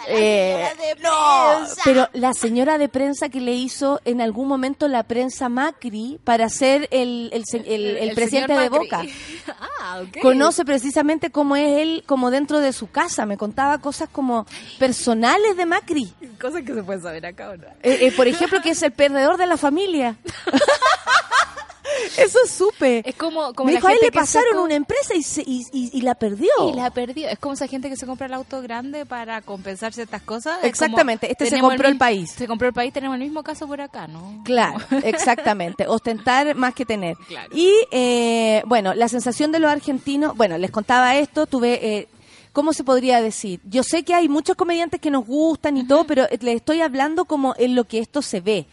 Eh, 0.10 0.66
no, 1.02 1.66
pero 1.86 2.10
la 2.14 2.34
señora 2.34 2.78
de 2.78 2.90
prensa 2.90 3.30
que 3.30 3.40
le 3.40 3.54
hizo 3.54 4.02
en 4.04 4.20
algún 4.20 4.50
momento 4.50 4.90
la 4.90 5.04
prensa 5.04 5.48
Macri 5.48 6.20
para 6.24 6.50
ser 6.50 6.90
el, 6.92 7.30
el, 7.32 7.98
el- 7.98 8.14
presidente 8.14 8.54
de. 8.54 8.68
Boca. 8.68 9.04
ah, 9.80 10.02
ok. 10.02 10.22
Conoce 10.22 10.66
precisamente 10.66 11.30
cómo 11.32 11.56
es 11.56 11.80
él, 11.82 12.04
como 12.06 12.30
dentro 12.30 12.60
de 12.60 12.74
su 12.74 12.92
casa. 12.92 13.26
Me 13.26 13.38
contaba 13.38 13.78
cosas 13.78 14.10
como 14.12 14.46
personales 14.80 15.56
de 15.56 15.66
Macri. 15.66 16.14
Cosas 16.42 16.64
que 16.64 16.74
se 16.74 16.84
pueden 16.84 17.02
saber 17.02 17.26
acá 17.26 17.56
no. 17.56 17.64
Eh, 17.84 18.00
eh, 18.08 18.12
por 18.12 18.28
ejemplo, 18.28 18.62
que 18.62 18.72
es 18.72 18.84
el 18.84 18.92
perdedor 18.92 19.38
de 19.38 19.46
la 19.48 19.56
familia. 19.56 20.18
Eso 22.18 22.40
supe. 22.48 23.02
Es 23.08 23.16
como, 23.16 23.54
como 23.54 23.68
Me 23.68 23.74
la 23.74 23.78
dijo, 23.80 23.88
a 23.88 23.92
él 23.92 23.98
gente 24.00 24.16
le 24.16 24.20
pasaron 24.20 24.58
una 24.60 24.76
empresa 24.76 25.14
y, 25.16 25.24
se- 25.24 25.44
y, 25.46 25.66
y- 25.72 25.90
y 25.94 26.02
la 26.02 26.16
perdió. 26.16 26.50
Y 26.70 26.74
la 26.76 26.90
perdió. 26.92 27.28
Es 27.30 27.40
como 27.40 27.54
esa 27.54 27.68
gente 27.68 27.90
que 27.90 27.96
se 27.96 28.06
compra 28.06 28.28
el 28.28 28.34
auto 28.34 28.62
grande 28.62 29.06
para 29.06 29.42
compensar 29.42 29.94
ciertas 29.94 30.22
cosas. 30.22 30.60
Exactamente. 30.64 31.28
como, 31.28 31.32
Este 31.32 31.50
se 31.56 31.60
compró 31.62 31.88
el 31.88 31.98
país. 31.98 32.32
Se 32.32 32.48
compró 32.48 32.68
el 32.68 32.74
país, 32.74 32.94
tenemos 32.94 33.16
el 33.16 33.22
mismo 33.24 33.44
caso 33.44 33.68
por 33.68 33.82
acá, 33.82 34.08
¿no? 34.08 34.42
Claro, 34.44 34.78
exactamente. 35.04 35.88
Ostentar 35.88 36.56
más 36.56 36.74
que 36.74 36.86
tener. 36.86 37.16
Claro. 37.28 37.50
Y 37.56 37.72
eh, 37.92 38.62
bueno, 38.66 38.94
la 38.94 39.08
sensación 39.08 39.52
de 39.52 39.60
los 39.60 39.72
argentinos, 39.72 40.36
bueno, 40.36 40.58
les 40.58 40.72
contaba 40.72 41.16
esto, 41.16 41.46
tuve, 41.46 41.98
eh, 41.98 42.08
¿cómo 42.54 42.72
se 42.72 42.84
podría 42.84 43.22
decir? 43.22 43.60
Yo 43.66 43.84
sé 43.84 44.04
que 44.04 44.14
hay 44.14 44.30
muchos 44.30 44.56
comediantes 44.56 45.02
que 45.02 45.12
nos 45.12 45.26
gustan 45.26 45.76
y 45.78 45.86
todo, 45.86 46.06
pero 46.06 46.24
eh, 46.30 46.38
les 46.42 46.56
estoy 46.58 46.80
hablando 46.82 47.26
como 47.26 47.54
en 47.58 47.76
lo 47.76 47.84
que 47.84 48.00
esto 48.00 48.22
se 48.22 48.40
ve. 48.40 48.66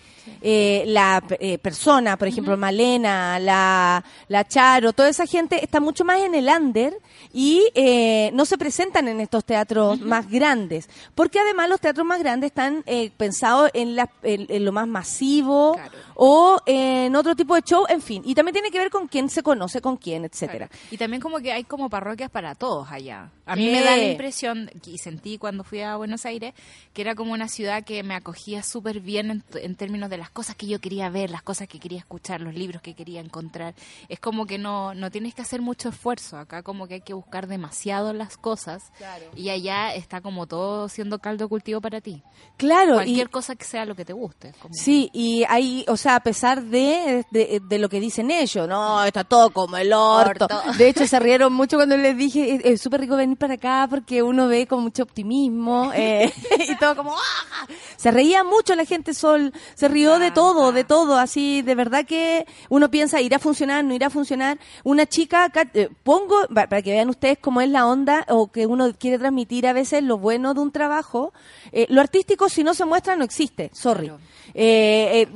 Eh, 0.42 0.84
la 0.86 1.22
eh, 1.40 1.58
persona, 1.58 2.16
por 2.16 2.28
ejemplo, 2.28 2.56
Malena, 2.56 3.38
la, 3.40 4.04
la 4.28 4.46
Charo, 4.46 4.92
toda 4.92 5.08
esa 5.08 5.26
gente 5.26 5.62
está 5.64 5.80
mucho 5.80 6.04
más 6.04 6.20
en 6.20 6.34
el 6.34 6.46
under 6.48 6.94
y 7.32 7.66
eh, 7.74 8.30
no 8.34 8.44
se 8.44 8.56
presentan 8.58 9.08
en 9.08 9.20
estos 9.20 9.44
teatros 9.44 10.00
más 10.00 10.30
grandes, 10.30 10.88
porque 11.14 11.40
además 11.40 11.68
los 11.68 11.80
teatros 11.80 12.06
más 12.06 12.20
grandes 12.20 12.48
están 12.48 12.82
eh, 12.86 13.10
pensados 13.16 13.70
en, 13.74 13.96
la- 13.96 14.10
en- 14.22 14.46
en 14.48 14.64
lo 14.64 14.72
más 14.72 14.86
masivo 14.86 15.72
Claro. 15.74 15.98
o 16.14 16.60
en 16.66 17.16
otro 17.16 17.34
tipo 17.34 17.54
de 17.54 17.62
show, 17.62 17.84
en 17.88 18.00
fin, 18.02 18.22
y 18.24 18.34
también 18.34 18.52
tiene 18.52 18.70
que 18.70 18.78
ver 18.78 18.90
con 18.90 19.08
quién 19.08 19.28
se 19.30 19.42
conoce 19.42 19.80
con 19.80 19.96
quién, 19.96 20.24
etcétera. 20.24 20.68
Claro. 20.68 20.82
Y 20.90 20.96
también 20.98 21.20
como 21.20 21.38
que 21.40 21.50
hay 21.52 21.64
como 21.64 21.88
parroquias 21.90 22.30
para 22.30 22.54
todos 22.54 22.90
allá. 22.92 23.30
A 23.46 23.56
mí 23.56 23.69
me 23.72 23.82
da 23.82 23.96
la 23.96 24.04
impresión, 24.10 24.70
y 24.86 24.98
sentí 24.98 25.38
cuando 25.38 25.64
fui 25.64 25.80
a 25.80 25.96
Buenos 25.96 26.24
Aires, 26.26 26.54
que 26.92 27.02
era 27.02 27.14
como 27.14 27.32
una 27.32 27.48
ciudad 27.48 27.84
que 27.84 28.02
me 28.02 28.14
acogía 28.14 28.62
súper 28.62 29.00
bien 29.00 29.30
en, 29.30 29.44
en 29.54 29.74
términos 29.76 30.10
de 30.10 30.18
las 30.18 30.30
cosas 30.30 30.56
que 30.56 30.66
yo 30.66 30.80
quería 30.80 31.08
ver, 31.10 31.30
las 31.30 31.42
cosas 31.42 31.68
que 31.68 31.78
quería 31.78 31.98
escuchar, 31.98 32.40
los 32.40 32.54
libros 32.54 32.82
que 32.82 32.94
quería 32.94 33.20
encontrar. 33.20 33.74
Es 34.08 34.20
como 34.20 34.46
que 34.46 34.58
no, 34.58 34.94
no 34.94 35.10
tienes 35.10 35.34
que 35.34 35.42
hacer 35.42 35.60
mucho 35.60 35.88
esfuerzo. 35.90 36.36
Acá 36.36 36.62
como 36.62 36.86
que 36.86 36.94
hay 36.94 37.00
que 37.00 37.14
buscar 37.14 37.46
demasiado 37.46 38.12
las 38.12 38.36
cosas. 38.36 38.92
Y 39.36 39.50
allá 39.50 39.94
está 39.94 40.20
como 40.20 40.46
todo 40.46 40.88
siendo 40.88 41.18
caldo 41.18 41.44
de 41.44 41.48
cultivo 41.48 41.80
para 41.80 42.00
ti. 42.00 42.22
Claro, 42.56 42.94
Cualquier 42.94 43.26
y, 43.26 43.30
cosa 43.30 43.54
que 43.56 43.64
sea 43.64 43.84
lo 43.84 43.94
que 43.94 44.04
te 44.04 44.12
guste. 44.12 44.52
como- 44.60 44.74
Sí, 44.74 45.10
y 45.12 45.44
hay, 45.48 45.84
o 45.88 45.96
sea, 45.96 46.16
a 46.16 46.20
pesar 46.20 46.62
de, 46.62 47.24
de, 47.30 47.60
de 47.68 47.78
lo 47.78 47.88
que 47.88 48.00
dicen 48.00 48.30
ellos, 48.30 48.68
no, 48.68 49.04
está 49.04 49.24
todo 49.24 49.50
como 49.50 49.76
el 49.76 49.92
orto. 49.92 50.46
Orto. 50.46 50.72
De 50.78 50.88
hecho, 50.88 51.06
se 51.06 51.18
rieron 51.20 51.52
mucho 51.52 51.76
cuando 51.76 51.96
les 51.96 52.16
dije, 52.16 52.54
es, 52.56 52.64
es 52.64 52.80
súper 52.80 53.00
rico 53.00 53.16
venir 53.16 53.36
para 53.38 53.56
acá 53.60 53.86
porque 53.88 54.22
uno 54.22 54.48
ve 54.48 54.66
con 54.66 54.82
mucho 54.82 55.02
optimismo 55.02 55.92
eh, 55.94 56.32
y 56.68 56.76
todo 56.76 56.96
como, 56.96 57.14
¡ah! 57.14 57.66
Se 57.96 58.10
reía 58.10 58.42
mucho 58.42 58.74
la 58.74 58.84
gente 58.86 59.12
Sol, 59.12 59.52
se 59.74 59.88
rió 59.88 60.18
de 60.18 60.30
todo, 60.30 60.72
de 60.72 60.84
todo, 60.84 61.18
así, 61.18 61.60
de 61.60 61.74
verdad 61.74 62.06
que 62.06 62.46
uno 62.70 62.90
piensa, 62.90 63.20
irá 63.20 63.36
a 63.36 63.40
funcionar, 63.40 63.84
no 63.84 63.92
irá 63.94 64.06
a 64.06 64.10
funcionar. 64.10 64.58
Una 64.84 65.04
chica, 65.06 65.44
acá, 65.44 65.70
eh, 65.74 65.90
pongo, 66.02 66.36
pa- 66.48 66.66
para 66.68 66.80
que 66.80 66.92
vean 66.92 67.10
ustedes 67.10 67.36
cómo 67.38 67.60
es 67.60 67.68
la 67.68 67.86
onda 67.86 68.24
o 68.28 68.50
que 68.50 68.66
uno 68.66 68.90
quiere 68.98 69.18
transmitir 69.18 69.66
a 69.66 69.74
veces 69.74 70.02
lo 70.02 70.16
bueno 70.16 70.54
de 70.54 70.60
un 70.60 70.72
trabajo, 70.72 71.32
eh, 71.72 71.86
lo 71.90 72.00
artístico 72.00 72.48
si 72.48 72.64
no 72.64 72.72
se 72.72 72.86
muestra 72.86 73.16
no 73.16 73.24
existe, 73.24 73.70
sorry. 73.74 74.06
Claro. 74.08 74.20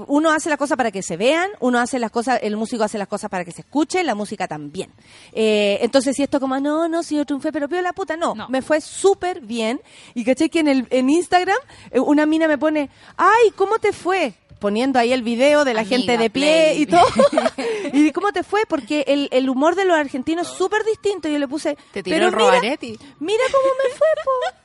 Uno 0.09 0.31
hace 0.31 0.49
las 0.49 0.59
cosas 0.59 0.77
para 0.77 0.91
que 0.91 1.03
se 1.03 1.17
vean, 1.17 1.49
uno 1.61 1.79
hace 1.79 1.99
las 2.01 2.11
cosas, 2.11 2.41
el 2.43 2.57
músico 2.57 2.83
hace 2.83 2.99
las 2.99 3.07
cosas 3.07 3.31
para 3.31 3.45
que 3.45 3.53
se 3.53 3.61
escuche, 3.61 4.03
la 4.03 4.15
música 4.17 4.49
también. 4.49 4.91
Entonces, 5.33 6.17
si 6.17 6.23
esto 6.23 6.41
como, 6.41 6.59
no, 6.59 6.89
no, 6.89 7.03
si 7.03 7.17
yo 7.17 7.25
triunfé, 7.25 7.53
pero 7.53 7.69
pío 7.69 7.81
la 7.83 7.93
puta, 7.93 8.14
no, 8.17 8.35
No. 8.35 8.49
me 8.49 8.63
fue 8.63 8.81
súper 8.81 9.41
bien. 9.41 9.81
Y 10.15 10.25
caché 10.25 10.49
que 10.51 10.61
en, 10.61 10.69
el, 10.69 10.87
en 10.91 11.11
Instagram 11.11 11.57
eh, 11.91 12.01
una 12.01 12.27
mina 12.27 12.49
me 12.49 12.59
pone, 12.59 12.91
ay, 13.17 13.51
¿cómo 13.57 13.79
te 13.79 13.93
fue? 13.93 14.35
Poniendo 14.59 14.99
ahí 14.99 15.13
el 15.13 15.23
video 15.23 15.65
de 15.65 15.75
la 15.75 15.81
Amiga, 15.81 15.97
gente 15.97 16.17
de 16.17 16.31
pie 16.31 16.73
play. 16.73 16.83
y 16.83 16.87
todo. 16.87 17.05
y 17.93 18.13
¿cómo 18.13 18.33
te 18.33 18.43
fue? 18.43 18.63
Porque 18.67 19.05
el, 19.09 19.29
el 19.31 19.51
humor 19.51 19.75
de 19.75 19.85
los 19.85 19.97
argentinos 19.97 20.49
es 20.51 20.57
súper 20.57 20.85
distinto. 20.85 21.29
Yo 21.29 21.39
le 21.39 21.47
puse, 21.49 21.77
Te 21.93 22.03
tiró 22.03 22.17
pero 22.17 22.31
mira. 22.31 22.77
Mira 23.19 23.45
cómo 23.53 23.69
me 23.83 23.91
fue, 23.95 24.07
po. 24.25 24.57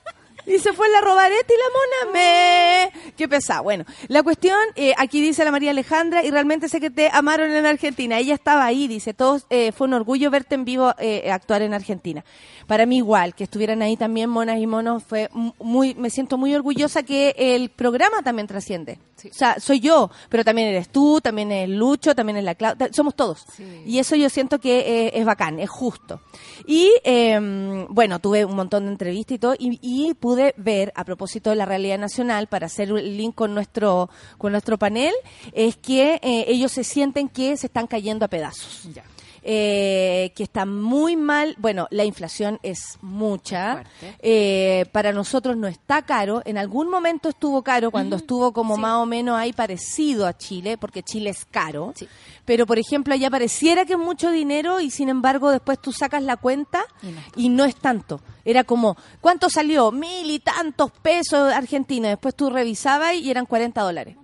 Y 0.50 0.58
se 0.58 0.74
fue 0.74 0.90
la 0.90 1.02
robareta 1.02 1.54
y 1.54 1.58
la 1.58 2.10
mona. 2.10 2.14
Me. 2.14 3.12
Qué 3.16 3.28
pesada. 3.28 3.62
Bueno, 3.62 3.86
la 4.08 4.24
cuestión, 4.24 4.58
eh, 4.76 4.94
aquí 4.98 5.22
dice 5.22 5.46
la 5.46 5.52
María 5.52 5.72
Alejandra, 5.72 6.26
y 6.26 6.32
realmente 6.32 6.70
sé 6.70 6.80
que 6.80 6.90
te 6.90 7.10
amaron 7.12 7.52
en 7.52 7.66
Argentina. 7.66 8.18
Ella 8.18 8.34
estaba 8.34 8.66
ahí, 8.66 8.88
dice, 8.88 9.14
todos, 9.14 9.46
eh, 9.50 9.72
fue 9.72 9.88
un 9.88 9.94
orgullo 9.94 10.32
verte 10.32 10.56
en 10.56 10.66
vivo 10.66 10.94
eh, 10.98 11.32
actuar 11.32 11.62
en 11.62 11.74
Argentina. 11.74 12.26
Para 12.66 12.86
mí 12.86 12.98
igual, 12.98 13.36
que 13.36 13.44
estuvieran 13.44 13.82
ahí 13.82 13.96
también 13.96 14.30
monas 14.30 14.60
y 14.60 14.68
monos, 14.68 15.04
fue 15.04 15.30
muy, 15.60 15.96
me 15.96 16.10
siento 16.10 16.38
muy 16.38 16.54
orgullosa 16.56 17.04
que 17.04 17.36
el 17.38 17.70
programa 17.70 18.22
también 18.24 18.48
trasciende. 18.48 19.00
Sí. 19.16 19.30
O 19.30 19.34
sea, 19.34 19.60
soy 19.60 19.82
yo, 19.82 20.10
pero 20.30 20.46
también 20.46 20.70
eres 20.70 20.90
tú, 20.90 21.20
también 21.20 21.52
es 21.52 21.68
Lucho, 21.68 22.16
también 22.16 22.38
es 22.38 22.44
la 22.44 22.56
Claudia, 22.56 22.90
somos 22.94 23.16
todos. 23.16 23.46
Sí. 23.56 23.84
Y 23.86 24.00
eso 24.00 24.16
yo 24.16 24.30
siento 24.30 24.60
que 24.60 24.80
eh, 24.80 25.12
es 25.16 25.26
bacán, 25.26 25.60
es 25.60 25.70
justo. 25.70 26.22
Y 26.66 26.92
eh, 27.04 27.86
bueno, 27.90 28.20
tuve 28.20 28.46
un 28.46 28.56
montón 28.56 28.86
de 28.86 28.92
entrevistas 28.92 29.36
y 29.36 29.40
todo, 29.40 29.56
y, 29.58 29.80
y 29.82 30.14
pude 30.14 30.38
ver, 30.58 30.91
a 30.95 31.04
propósito 31.04 31.49
de 31.49 31.56
la 31.56 31.65
realidad 31.65 31.97
nacional, 31.97 32.47
para 32.47 32.65
hacer 32.67 32.89
el 32.89 33.17
link 33.17 33.36
con 33.36 33.54
nuestro, 33.54 34.10
con 34.38 34.52
nuestro 34.52 34.78
panel, 34.78 35.13
es 35.54 35.78
que 35.78 36.19
eh, 36.21 36.45
ellos 36.47 36.71
se 36.71 36.84
sienten 36.84 37.30
que 37.30 37.56
se 37.58 37.67
están 37.67 37.88
cayendo 37.88 38.25
a 38.25 38.28
pedazos. 38.28 38.89
Ya. 38.93 39.04
Eh, 39.52 40.32
que 40.36 40.44
está 40.44 40.68
muy 40.68 41.16
mal. 41.16 41.56
Bueno, 41.58 41.88
la 41.90 42.06
inflación 42.06 42.60
es 42.62 43.00
mucha. 43.02 43.84
Eh, 44.20 44.86
para 44.92 45.12
nosotros 45.12 45.58
no 45.58 45.66
está 45.66 46.04
caro. 46.04 46.44
En 46.46 46.60
algún 46.60 46.88
momento 46.88 47.30
estuvo 47.30 47.64
caro, 47.64 47.90
cuando 47.90 48.18
estuvo 48.18 48.54
como 48.54 48.78
más 48.78 48.98
o 48.98 49.08
menos 49.08 49.40
ahí 49.40 49.52
parecido 49.52 50.28
a 50.28 50.38
Chile, 50.38 50.78
porque 50.78 51.02
Chile 51.02 51.32
es 51.32 51.46
caro. 51.46 51.94
Sí. 51.96 52.08
Pero, 52.46 52.68
por 52.68 52.78
ejemplo, 52.78 53.16
allá 53.16 53.32
pareciera 53.32 53.86
que 53.86 53.94
es 53.94 54.00
mucho 54.00 54.30
dinero 54.30 54.82
y 54.82 54.92
sin 54.92 55.10
embargo 55.10 55.50
después 55.50 55.80
tú 55.80 55.94
sacas 55.94 56.22
la 56.22 56.38
cuenta 56.38 56.86
Y 57.02 57.08
no 57.08 57.20
es 57.20 57.26
y 57.36 57.50
no 57.50 57.66
es 57.66 57.76
tanto. 57.76 58.22
Era 58.46 58.64
como, 58.64 58.98
¿cuánto 59.20 59.50
salió? 59.50 59.92
Mil 59.92 60.30
y 60.30 60.38
tantos 60.38 60.92
pesos 60.92 61.52
Argentina. 61.52 62.10
Después 62.10 62.36
tú 62.36 62.52
revisabas 62.52 63.16
y 63.16 63.32
eran 63.32 63.48
40 63.48 63.82
dólares. 63.82 64.16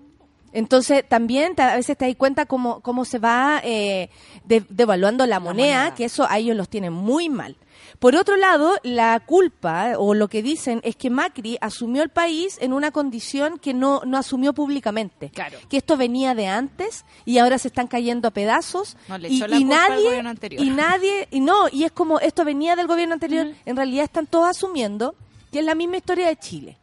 Entonces 0.55 1.03
también 1.07 1.53
te- 1.53 1.61
a 1.61 1.75
veces 1.75 1.97
te 1.97 2.05
das 2.07 2.15
cuenta 2.15 2.45
cómo, 2.45 2.79
cómo 2.81 3.05
se 3.05 3.19
va 3.19 3.61
eh, 3.63 4.09
de- 4.45 4.65
devaluando 4.69 5.25
la, 5.27 5.39
moneda, 5.39 5.77
moneda. 5.79 5.95
que 5.95 6.05
eso 6.05 6.25
a 6.29 6.37
ellos 6.39 6.55
los 6.55 6.69
tienen 6.69 6.93
muy 6.93 7.29
mal. 7.29 7.55
Por 7.99 8.15
otro 8.15 8.35
lado, 8.35 8.75
la 8.83 9.19
culpa 9.21 9.93
o 9.97 10.13
lo 10.13 10.27
que 10.27 10.41
dicen 10.41 10.81
es 10.83 10.95
que 10.95 11.09
Macri 11.09 11.57
asumió 11.61 12.03
el 12.03 12.09
país 12.09 12.57
en 12.61 12.73
una 12.73 12.91
condición 12.91 13.57
que 13.59 13.73
no, 13.73 14.01
no 14.05 14.17
asumió 14.17 14.53
públicamente. 14.53 15.29
Claro. 15.29 15.57
Que 15.69 15.77
esto 15.77 15.95
venía 15.97 16.35
de 16.35 16.47
antes 16.47 17.05
y 17.25 17.37
ahora 17.37 17.57
se 17.57 17.67
están 17.69 17.87
cayendo 17.87 18.27
a 18.27 18.31
pedazos. 18.31 18.97
No, 19.07 19.17
le 19.17 19.29
y, 19.29 19.37
echó 19.37 19.47
la 19.47 19.57
y 19.57 19.61
culpa 19.61 19.83
al 19.85 19.89
nadie, 19.91 20.05
gobierno 20.05 20.29
anterior. 20.29 20.63
y 20.63 20.69
nadie, 20.71 21.27
y 21.31 21.39
no, 21.41 21.67
y 21.71 21.83
es 21.83 21.91
como 21.91 22.19
esto 22.19 22.43
venía 22.45 22.75
del 22.75 22.87
gobierno 22.87 23.13
anterior. 23.13 23.47
En 23.65 23.75
realidad 23.75 24.03
están 24.05 24.25
todos 24.27 24.47
asumiendo 24.49 25.15
que 25.51 25.59
es 25.59 25.65
la 25.65 25.75
misma 25.75 25.97
historia 25.97 26.27
de 26.27 26.35
Chile. 26.37 26.77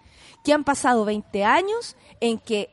Que 0.45 0.53
han 0.53 0.65
pasado 0.65 1.05
20 1.05 1.45
años 1.45 1.95
en 2.21 2.39
que 2.39 2.71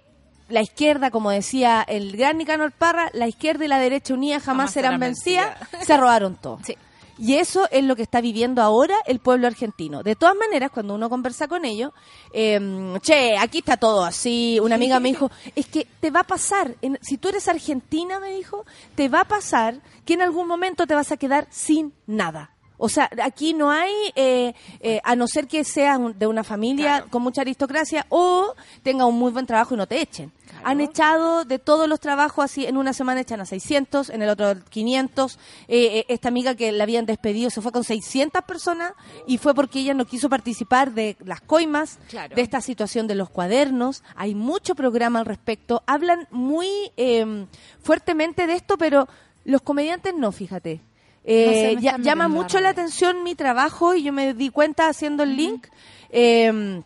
la 0.49 0.61
izquierda, 0.61 1.11
como 1.11 1.31
decía 1.31 1.81
el 1.87 2.17
gran 2.17 2.37
Nicanor 2.37 2.71
Parra, 2.71 3.09
la 3.13 3.27
izquierda 3.27 3.65
y 3.65 3.67
la 3.67 3.79
derecha 3.79 4.13
unidas 4.13 4.43
jamás, 4.43 4.71
Jamás 4.71 4.73
serán 4.73 4.99
vencidas, 4.99 5.57
se 5.85 5.95
robaron 5.97 6.35
todo. 6.35 6.59
Sí. 6.65 6.75
Y 7.21 7.35
eso 7.35 7.67
es 7.69 7.83
lo 7.83 7.97
que 7.97 8.01
está 8.01 8.21
viviendo 8.21 8.61
ahora 8.61 8.95
el 9.05 9.19
pueblo 9.19 9.45
argentino. 9.47 10.03
De 10.03 10.15
todas 10.15 10.35
maneras, 10.37 10.71
cuando 10.73 10.95
uno 10.95 11.09
conversa 11.09 11.49
con 11.49 11.65
ellos, 11.65 11.91
eh, 12.31 12.97
che, 13.01 13.37
aquí 13.37 13.57
está 13.57 13.75
todo 13.75 14.05
así. 14.05 14.57
Una 14.63 14.75
amiga 14.75 15.01
me 15.01 15.09
dijo, 15.09 15.29
es 15.53 15.65
que 15.67 15.85
te 15.99 16.11
va 16.11 16.21
a 16.21 16.23
pasar, 16.23 16.75
en- 16.81 16.97
si 17.01 17.17
tú 17.17 17.27
eres 17.27 17.49
argentina, 17.49 18.21
me 18.21 18.31
dijo, 18.33 18.65
te 18.95 19.09
va 19.09 19.21
a 19.21 19.25
pasar 19.25 19.81
que 20.05 20.13
en 20.13 20.21
algún 20.21 20.47
momento 20.47 20.87
te 20.87 20.95
vas 20.95 21.11
a 21.11 21.17
quedar 21.17 21.47
sin 21.51 21.93
nada. 22.07 22.51
O 22.81 22.89
sea, 22.89 23.09
aquí 23.21 23.53
no 23.53 23.69
hay, 23.69 23.91
eh, 24.15 24.53
eh, 24.79 25.01
a 25.03 25.15
no 25.15 25.27
ser 25.27 25.47
que 25.47 25.63
seas 25.63 25.99
de 26.17 26.25
una 26.27 26.43
familia 26.43 27.05
con 27.09 27.21
mucha 27.21 27.41
aristocracia 27.41 28.05
o 28.09 28.55
tenga 28.83 29.05
un 29.05 29.19
muy 29.19 29.31
buen 29.31 29.45
trabajo 29.45 29.75
y 29.75 29.77
no 29.77 29.85
te 29.85 30.01
echen. 30.01 30.31
Han 30.63 30.81
echado 30.81 31.45
de 31.45 31.59
todos 31.59 31.87
los 31.87 31.99
trabajos 31.99 32.43
así, 32.43 32.65
en 32.65 32.75
una 32.77 32.91
semana 32.93 33.21
echan 33.21 33.39
a 33.39 33.45
600, 33.45 34.09
en 34.09 34.21
el 34.21 34.29
otro 34.29 34.55
500. 34.69 35.37
Eh, 35.67 35.99
eh, 35.99 36.05
esta 36.09 36.27
amiga 36.29 36.55
que 36.55 36.71
la 36.71 36.83
habían 36.83 37.05
despedido 37.05 37.49
se 37.49 37.61
fue 37.61 37.71
con 37.71 37.83
600 37.83 38.43
personas 38.43 38.93
y 39.27 39.37
fue 39.37 39.53
porque 39.53 39.79
ella 39.79 39.93
no 39.93 40.05
quiso 40.05 40.27
participar 40.29 40.91
de 40.93 41.15
las 41.23 41.41
coimas, 41.41 41.99
Claro. 42.09 42.35
de 42.35 42.41
esta 42.41 42.61
situación 42.61 43.07
de 43.07 43.15
los 43.15 43.29
cuadernos. 43.29 44.03
Hay 44.15 44.35
mucho 44.35 44.73
programa 44.73 45.19
al 45.19 45.25
respecto. 45.25 45.83
Hablan 45.85 46.27
muy 46.31 46.67
eh, 46.97 47.45
fuertemente 47.81 48.47
de 48.47 48.53
esto, 48.53 48.77
pero 48.77 49.07
Los 49.45 49.61
comediantes 49.61 50.13
no, 50.15 50.31
fíjate. 50.31 50.81
Eh, 51.31 51.45
No 51.45 51.51
sé, 51.53 51.75
me 51.75 51.81
ya- 51.81 51.89
están 51.91 52.03
llama 52.03 52.27
mucho 52.27 52.59
la 52.59 52.69
atención 52.69 53.23
mi 53.23 53.35
trabajo 53.35 53.93
y 53.93 54.03
yo 54.03 54.11
me 54.11 54.33
di 54.33 54.49
cuenta 54.49 54.87
haciendo 54.89 55.23
el 55.23 55.35
link. 55.37 55.67
eh, 56.09 56.81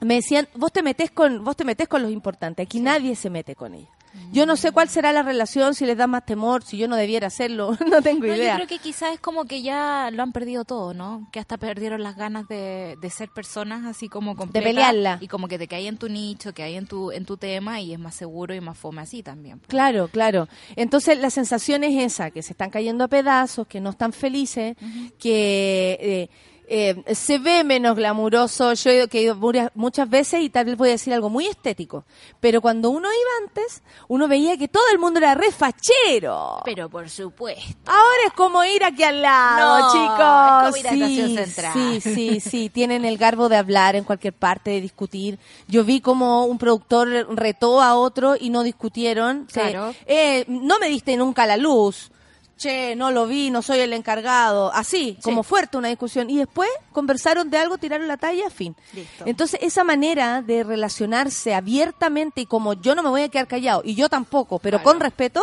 me 0.00 0.14
decían, 0.14 0.46
vos 0.54 0.72
te 0.72 0.82
metés 0.84 1.10
con, 1.10 1.42
vos 1.44 1.56
te 1.56 1.64
metés 1.64 1.88
con 1.88 2.00
los 2.02 2.12
importantes. 2.12 2.64
Aquí 2.64 2.78
nadie 2.78 3.16
se 3.16 3.28
mete 3.30 3.56
con 3.56 3.74
ellos. 3.74 3.88
Yo 4.32 4.46
no 4.46 4.56
sé 4.56 4.72
cuál 4.72 4.88
será 4.88 5.12
la 5.12 5.22
relación, 5.22 5.74
si 5.74 5.86
les 5.86 5.96
da 5.96 6.06
más 6.06 6.24
temor, 6.26 6.62
si 6.64 6.76
yo 6.78 6.88
no 6.88 6.96
debiera 6.96 7.26
hacerlo, 7.28 7.76
no 7.90 8.02
tengo 8.02 8.20
No, 8.22 8.26
yo 8.28 8.34
idea. 8.34 8.54
creo 8.56 8.66
que 8.66 8.78
quizás 8.78 9.14
es 9.14 9.20
como 9.20 9.44
que 9.44 9.62
ya 9.62 10.10
lo 10.12 10.22
han 10.22 10.32
perdido 10.32 10.64
todo, 10.64 10.94
¿no? 10.94 11.28
Que 11.32 11.40
hasta 11.40 11.56
perdieron 11.56 12.02
las 12.02 12.16
ganas 12.16 12.48
de, 12.48 12.96
de 13.00 13.10
ser 13.10 13.28
personas 13.30 13.84
así 13.86 14.08
como 14.08 14.36
completas. 14.36 14.68
pelearla. 14.68 15.18
Y 15.20 15.28
como 15.28 15.48
que 15.48 15.58
te 15.58 15.68
cae 15.68 15.86
en 15.86 15.96
tu 15.98 16.08
nicho, 16.08 16.52
que 16.52 16.62
hay 16.62 16.76
en 16.76 16.86
tu, 16.86 17.10
en 17.12 17.24
tu 17.24 17.36
tema 17.36 17.80
y 17.80 17.92
es 17.92 17.98
más 17.98 18.14
seguro 18.14 18.54
y 18.54 18.60
más 18.60 18.76
fome 18.78 19.02
así 19.02 19.22
también. 19.22 19.60
Claro, 19.66 20.08
claro. 20.08 20.48
Entonces 20.76 21.18
la 21.18 21.30
sensación 21.30 21.84
es 21.84 21.96
esa, 22.12 22.30
que 22.30 22.42
se 22.42 22.52
están 22.52 22.70
cayendo 22.70 23.04
a 23.04 23.08
pedazos, 23.08 23.66
que 23.66 23.80
no 23.80 23.90
están 23.90 24.12
felices, 24.12 24.76
que 25.18 25.98
eh, 26.00 26.30
eh, 26.70 27.14
se 27.14 27.38
ve 27.38 27.64
menos 27.64 27.96
glamuroso. 27.96 28.72
Yo 28.74 28.90
he 28.90 29.08
ido- 29.12 29.38
muchas 29.74 30.08
veces 30.08 30.42
y 30.42 30.50
tal 30.50 30.66
vez 30.66 30.76
voy 30.76 30.88
a 30.90 30.92
decir 30.92 31.12
algo 31.14 31.30
muy 31.30 31.46
estético, 31.46 32.04
pero 32.40 32.60
cuando 32.60 32.90
uno 32.90 33.08
iba 33.08 33.46
antes, 33.48 33.82
uno 34.08 34.28
veía 34.28 34.56
que 34.56 34.68
todo 34.68 34.82
el 34.92 34.98
mundo 34.98 35.18
era 35.18 35.34
re 35.34 35.50
fachero. 35.50 36.60
Pero 36.64 36.88
por 36.88 37.08
supuesto. 37.08 37.76
Ahora 37.86 38.20
es 38.26 38.32
como 38.34 38.62
ir 38.64 38.84
aquí 38.84 39.02
al 39.02 39.22
lado, 39.22 39.78
No, 39.80 39.92
chicos. 39.92 40.08
es 40.18 40.64
como 40.64 40.76
ir 40.76 40.88
a 40.88 41.06
Estación 41.06 41.46
Central. 41.46 41.72
sí, 41.72 42.00
sí, 42.00 42.40
sí. 42.40 42.68
Tienen 42.68 43.04
el 43.04 43.16
garbo 43.18 43.48
de 43.48 43.56
hablar 43.56 43.96
en 43.96 44.04
cualquier 44.04 44.32
parte, 44.34 44.70
de 44.70 44.80
discutir. 44.80 45.38
Yo 45.68 45.84
vi 45.84 46.00
como 46.00 46.44
un 46.44 46.58
productor 46.58 47.08
retó 47.36 47.80
a 47.80 47.94
otro 47.96 48.36
y 48.38 48.50
no 48.50 48.62
discutieron. 48.62 49.46
Claro. 49.52 49.94
eh, 50.06 50.44
no 50.48 50.78
me 50.78 50.88
diste 50.88 51.16
nunca 51.16 51.46
la 51.46 51.56
luz. 51.56 52.10
Che, 52.58 52.94
no 52.96 53.10
lo 53.12 53.26
vi, 53.26 53.50
no 53.50 53.62
soy 53.62 53.78
el 53.78 53.92
encargado. 53.92 54.72
Así, 54.74 55.16
como 55.22 55.42
fuerte 55.44 55.76
una 55.78 55.88
discusión. 55.88 56.28
Y 56.28 56.38
después 56.38 56.68
conversaron 56.92 57.48
de 57.50 57.56
algo, 57.58 57.78
tiraron 57.78 58.08
la 58.08 58.16
talla, 58.16 58.50
fin. 58.50 58.74
Listo. 58.92 59.24
Entonces, 59.26 59.60
esa 59.62 59.84
manera 59.84 60.42
de 60.42 60.64
relacionarse 60.64 61.54
abiertamente 61.54 62.40
y 62.42 62.46
como 62.46 62.74
yo 62.74 62.94
no 62.96 63.02
me 63.04 63.10
voy 63.10 63.22
a 63.22 63.28
quedar 63.28 63.46
callado, 63.46 63.82
y 63.84 63.94
yo 63.94 64.08
tampoco, 64.08 64.58
pero 64.58 64.78
Claro. 64.78 64.90
con 64.90 65.00
respeto, 65.00 65.40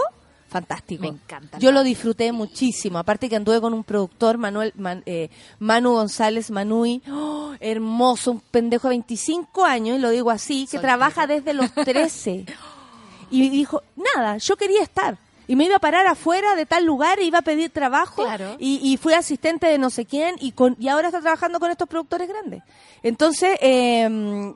fantástico. 0.49 1.01
Me 1.03 1.07
encanta. 1.07 1.57
Yo 1.57 1.71
lo 1.71 1.83
disfruté 1.83 2.31
muchísimo. 2.33 2.99
Aparte 2.99 3.29
que 3.29 3.35
anduve 3.37 3.59
con 3.61 3.73
un 3.73 3.83
productor, 3.85 4.37
Manuel, 4.37 4.73
Man- 4.75 5.03
eh, 5.05 5.29
Manu 5.59 5.93
González 5.93 6.51
Manui, 6.51 7.01
¡oh! 7.09 7.53
hermoso, 7.61 8.31
un 8.31 8.39
pendejo 8.41 8.87
de 8.89 8.95
25 8.95 9.63
años, 9.65 9.97
y 9.97 10.01
lo 10.01 10.09
digo 10.09 10.31
así, 10.31 10.65
que 10.65 10.71
Soltero. 10.77 10.81
trabaja 10.81 11.27
desde 11.27 11.53
los 11.53 11.73
13. 11.73 12.45
y 13.31 13.49
dijo, 13.49 13.81
nada, 13.95 14.37
yo 14.37 14.55
quería 14.57 14.83
estar. 14.83 15.17
Y 15.47 15.55
me 15.55 15.65
iba 15.65 15.75
a 15.75 15.79
parar 15.79 16.07
afuera 16.07 16.55
de 16.55 16.65
tal 16.65 16.85
lugar, 16.85 17.19
e 17.19 17.23
iba 17.25 17.39
a 17.39 17.43
pedir 17.43 17.69
trabajo 17.69 18.23
Claro. 18.23 18.55
y, 18.59 18.79
y 18.83 18.97
fui 18.97 19.13
asistente 19.13 19.67
de 19.67 19.77
no 19.77 19.89
sé 19.89 20.05
quién 20.05 20.35
y, 20.39 20.51
con, 20.53 20.75
y 20.79 20.87
ahora 20.87 21.07
está 21.09 21.21
trabajando 21.21 21.59
con 21.59 21.69
estos 21.71 21.87
productores 21.87 22.27
grandes. 22.27 22.63
Entonces, 23.03 23.57
eh, 23.61 24.07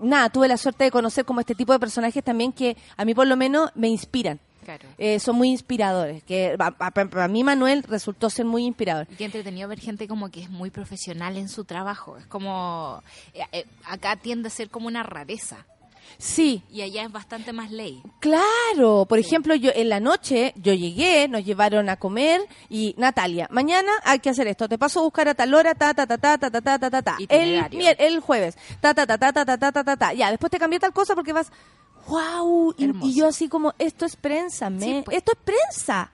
nada, 0.01 0.29
tuve 0.29 0.47
la 0.47 0.57
suerte 0.57 0.85
de 0.85 0.91
conocer 0.91 1.25
como 1.25 1.39
este 1.39 1.55
tipo 1.55 1.73
de 1.73 1.79
personajes 1.79 2.23
también 2.23 2.51
que 2.51 2.75
a 2.97 3.05
mí 3.05 3.13
por 3.13 3.27
lo 3.27 3.35
menos 3.37 3.69
me 3.75 3.87
inspiran. 3.87 4.39
Claro. 4.65 4.87
Eh, 4.99 5.19
son 5.19 5.35
muy 5.35 5.49
inspiradores. 5.49 6.23
Que 6.23 6.55
para 6.57 7.27
mí 7.27 7.43
Manuel 7.43 7.81
resultó 7.83 8.29
ser 8.29 8.45
muy 8.45 8.65
inspirador. 8.65 9.07
Y 9.09 9.15
qué 9.15 9.25
entretenido 9.25 9.67
ver 9.67 9.79
gente 9.79 10.07
como 10.07 10.29
que 10.29 10.43
es 10.43 10.49
muy 10.51 10.69
profesional 10.69 11.37
en 11.37 11.49
su 11.49 11.63
trabajo. 11.63 12.17
Es 12.17 12.27
como. 12.27 13.01
eh, 13.33 13.41
eh, 13.51 13.65
acá 13.85 14.15
tiende 14.17 14.47
a 14.47 14.51
ser 14.51 14.69
como 14.69 14.87
una 14.87 15.01
rareza. 15.01 15.65
Sí, 16.17 16.63
Y 16.71 16.81
allá 16.81 17.03
es 17.03 17.11
bastante 17.11 17.53
más 17.53 17.71
ley. 17.71 18.01
claro. 18.19 19.05
Por 19.07 19.19
ejemplo, 19.19 19.55
yo 19.55 19.71
en 19.73 19.89
la 19.89 19.99
noche 19.99 20.53
yo 20.57 20.73
llegué, 20.73 21.27
nos 21.27 21.45
llevaron 21.45 21.89
a 21.89 21.97
comer 21.97 22.41
y 22.69 22.93
Natalia, 22.97 23.47
mañana 23.51 23.91
hay 24.03 24.19
que 24.19 24.29
hacer 24.29 24.47
esto. 24.47 24.67
Te 24.67 24.77
paso 24.77 24.99
a 24.99 25.03
buscar 25.03 25.27
a 25.29 25.33
tal 25.35 25.53
hora, 25.53 25.75
ta 25.75 25.93
ta 25.93 26.05
ta 26.05 26.17
ta 26.17 26.37
ta 26.37 26.49
ta 26.51 26.61
ta 26.61 26.77
ta 26.79 26.89
ta 26.89 27.01
ta. 27.01 27.17
El, 27.29 27.63
el 27.99 28.19
jueves, 28.19 28.57
ta 28.81 28.93
ta 28.93 29.05
ta 29.07 29.17
ta 29.17 29.31
ta 29.33 29.45
ta 29.45 29.57
ta 29.57 29.71
ta 29.71 29.83
ta 29.83 29.95
ta. 29.97 30.13
Ya, 30.13 30.29
después 30.29 30.49
te 30.51 30.59
cambié 30.59 30.79
tal 30.79 30.93
cosa 30.93 31.15
porque 31.15 31.33
vas, 31.33 31.51
wow. 32.07 32.73
Y, 32.77 32.91
y 33.07 33.15
yo 33.15 33.27
así 33.27 33.47
como 33.47 33.73
esto 33.77 34.05
es 34.05 34.15
prensa, 34.15 34.69
me, 34.69 34.81
Sí, 34.85 35.01
pues. 35.05 35.17
esto 35.17 35.31
es 35.33 35.39
prensa. 35.43 36.11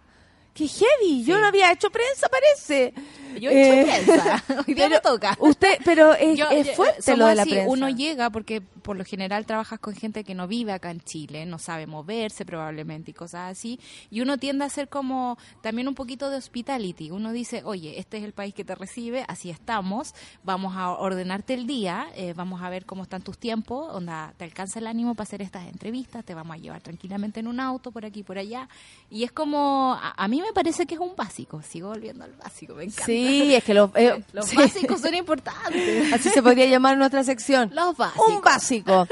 Qué 0.54 0.68
heavy. 0.68 1.24
Yo 1.26 1.38
no 1.40 1.48
había 1.48 1.72
hecho 1.72 1.90
prensa, 1.90 2.30
parece. 2.30 2.94
Yo 3.40 3.50
he 3.50 3.62
hecho 3.84 3.90
Eh, 3.92 4.04
prensa. 4.06 4.44
Hoy 4.68 4.74
día 4.74 4.90
me 4.90 5.00
toca. 5.00 5.36
Usted, 5.40 5.78
pero 5.84 6.14
es, 6.14 6.38
Yo- 6.38 6.50
es 6.50 6.68
yo- 6.68 6.74
fuerte 6.74 7.18
lo 7.18 7.28
de 7.28 7.36
la 7.36 7.42
así, 7.44 7.52
prensa. 7.52 7.70
Uno 7.72 7.90
llega 7.90 8.30
porque 8.30 8.62
por 8.62 8.96
lo 8.98 9.04
general 9.06 9.46
trabajas 9.46 9.80
con 9.80 9.96
gente 9.96 10.24
que 10.24 10.36
no 10.36 10.48
vive 10.48 10.72
acá 10.72 10.92
en 10.92 11.02
Chile, 11.02 11.46
no 11.46 11.58
sabe 11.60 11.88
moverse 11.88 12.46
probablemente 12.46 13.12
y 13.12 13.14
cosas 13.14 13.52
así. 13.52 13.80
Y 14.12 14.22
uno 14.22 14.38
tiende 14.38 14.66
a 14.66 14.70
ser 14.70 14.90
como 14.90 15.38
también 15.62 15.88
un 15.88 15.96
poquito 15.96 16.30
de 16.30 16.38
hospitality. 16.38 17.12
Uno 17.12 17.32
dice, 17.32 17.62
oye, 17.66 18.00
este 18.00 18.18
es 18.18 18.24
el 18.24 18.34
país 18.34 18.54
que 18.54 18.64
te 18.64 18.76
recibe, 18.76 19.26
así 19.28 19.50
estamos, 19.50 20.14
vamos 20.44 20.76
a 20.76 20.92
ordenarte 20.92 21.54
el 21.54 21.66
día, 21.68 22.08
eh, 22.16 22.34
vamos 22.36 22.62
a 22.62 22.70
ver 22.70 22.86
cómo 22.86 23.04
están 23.04 23.22
tus 23.24 23.38
tiempos, 23.38 23.94
onda, 23.94 24.34
te 24.38 24.44
alcanza 24.44 24.80
el 24.80 24.88
ánimo 24.88 25.16
para 25.16 25.24
hacer 25.24 25.42
estas 25.42 25.68
entrevistas, 25.68 26.24
te 26.24 26.34
vamos 26.36 26.56
a 26.56 26.60
llevar 26.60 26.82
tranquilamente 26.82 27.40
en 27.40 27.48
un 27.48 27.60
auto 27.60 27.92
por 27.92 28.06
aquí 28.06 28.24
por 28.24 28.38
allá. 28.38 28.70
Y 29.10 29.24
es 29.24 29.32
como, 29.32 29.98
a, 30.00 30.12
a 30.16 30.28
mí 30.28 30.42
me 30.42 30.54
parece 30.54 30.86
que 30.86 30.94
es 30.96 31.00
un 31.00 31.16
básico, 31.16 31.62
sigo 31.64 31.90
volviendo 31.90 32.24
al 32.24 32.34
básico, 32.34 32.76
me 32.76 32.84
encanta. 32.84 33.06
Sí, 33.06 33.25
es 33.28 33.64
que 33.64 33.74
los, 33.74 33.90
eh, 33.96 34.22
Los 34.34 34.48
sí. 34.48 34.56
básicos 34.56 35.02
son 35.02 35.14
importantes. 35.16 36.14
Así 36.14 36.30
se 36.30 36.42
podría 36.42 36.66
llamar 36.68 36.98
nuestra 36.98 37.24
sección. 37.24 37.72
Los 37.74 37.96
básicos. 37.98 38.28
Un 38.30 38.42
básico. 38.42 39.08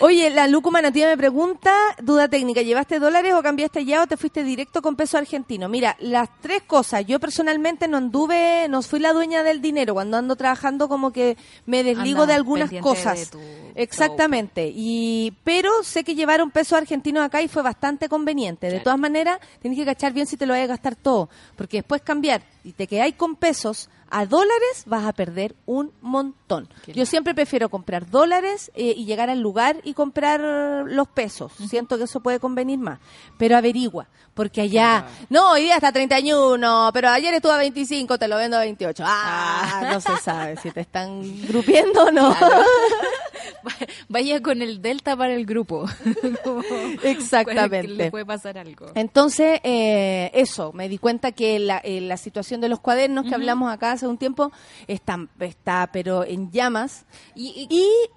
Oye, 0.00 0.30
la 0.30 0.46
Lucu 0.46 0.70
Manatía 0.70 1.08
me 1.08 1.16
pregunta, 1.16 1.72
duda 2.02 2.28
técnica, 2.28 2.62
¿llevaste 2.62 2.98
dólares 2.98 3.34
o 3.34 3.42
cambiaste 3.42 3.84
ya 3.84 4.02
o 4.02 4.06
te 4.06 4.16
fuiste 4.16 4.42
directo 4.42 4.82
con 4.82 4.96
peso 4.96 5.18
argentino? 5.18 5.68
Mira, 5.68 5.96
las 6.00 6.28
tres 6.40 6.62
cosas. 6.62 7.06
Yo 7.06 7.20
personalmente 7.20 7.86
no 7.88 7.96
anduve, 7.96 8.66
no 8.68 8.82
fui 8.82 9.00
la 9.00 9.12
dueña 9.12 9.42
del 9.42 9.60
dinero. 9.60 9.94
Cuando 9.94 10.16
ando 10.16 10.36
trabajando 10.36 10.88
como 10.88 11.12
que 11.12 11.36
me 11.66 11.82
desligo 11.84 12.26
de 12.26 12.34
algunas 12.34 12.70
cosas. 12.80 13.30
de 13.30 13.72
Exactamente. 13.76 14.72
Y 14.74 15.34
pero 15.44 15.82
sé 15.82 16.04
que 16.04 16.14
llevar 16.14 16.42
un 16.42 16.50
peso 16.50 16.76
argentino 16.76 17.22
acá 17.22 17.42
y 17.42 17.48
fue 17.48 17.62
bastante 17.62 18.08
conveniente. 18.08 18.70
De 18.70 18.80
todas 18.80 18.98
maneras, 18.98 19.38
tienes 19.60 19.78
que 19.78 19.84
cachar 19.84 20.12
bien 20.12 20.26
si 20.26 20.36
te 20.36 20.46
lo 20.46 20.54
vas 20.54 20.62
a 20.62 20.66
gastar 20.66 20.96
todo, 20.96 21.28
porque 21.56 21.78
después 21.78 22.02
cambiar 22.02 22.42
y 22.64 22.72
te 22.72 22.86
quedáis 22.86 23.14
con 23.14 23.36
pesos 23.36 23.88
a 24.16 24.26
dólares 24.26 24.84
vas 24.86 25.04
a 25.06 25.12
perder 25.12 25.56
un 25.66 25.90
montón. 26.00 26.68
Yo 26.86 27.04
siempre 27.04 27.34
prefiero 27.34 27.68
comprar 27.68 28.08
dólares 28.08 28.70
eh, 28.76 28.94
y 28.96 29.06
llegar 29.06 29.28
al 29.28 29.40
lugar 29.40 29.78
y 29.82 29.92
comprar 29.94 30.40
los 30.86 31.08
pesos. 31.08 31.50
Siento 31.68 31.98
que 31.98 32.04
eso 32.04 32.20
puede 32.20 32.38
convenir 32.38 32.78
más. 32.78 33.00
Pero 33.38 33.56
averigua, 33.56 34.06
porque 34.34 34.60
allá, 34.60 35.06
no, 35.30 35.50
hoy 35.50 35.62
día 35.62 35.74
está 35.74 35.88
a 35.88 35.92
31, 35.92 36.90
pero 36.92 37.08
ayer 37.08 37.34
estuvo 37.34 37.50
a 37.52 37.58
25, 37.58 38.16
te 38.18 38.28
lo 38.28 38.36
vendo 38.36 38.56
a 38.56 38.60
28. 38.60 39.02
Ah, 39.04 39.88
no 39.92 40.00
se 40.00 40.16
sabe 40.18 40.56
si 40.58 40.70
te 40.70 40.80
están 40.82 41.20
grupiendo 41.48 42.04
o 42.04 42.10
no. 42.12 42.36
Vaya 44.08 44.40
con 44.42 44.62
el 44.62 44.80
delta 44.82 45.16
para 45.16 45.34
el 45.34 45.46
grupo. 45.46 45.86
Como- 46.44 46.62
Exactamente. 47.02 47.88
Le 47.88 48.10
puede 48.10 48.26
pasar 48.26 48.58
algo. 48.58 48.86
Entonces, 48.94 49.60
eh, 49.64 50.30
eso, 50.34 50.72
me 50.72 50.88
di 50.88 50.98
cuenta 50.98 51.32
que 51.32 51.58
la, 51.58 51.78
eh, 51.78 52.00
la 52.00 52.16
situación 52.16 52.60
de 52.60 52.68
los 52.68 52.80
cuadernos 52.80 53.26
que 53.26 53.34
hablamos 53.34 53.72
acá 53.72 53.96
hace 54.04 54.10
un 54.10 54.18
tiempo 54.18 54.52
está, 54.86 55.26
está 55.40 55.88
pero 55.92 56.24
en 56.24 56.50
llamas. 56.50 57.04
Y, 57.34 57.68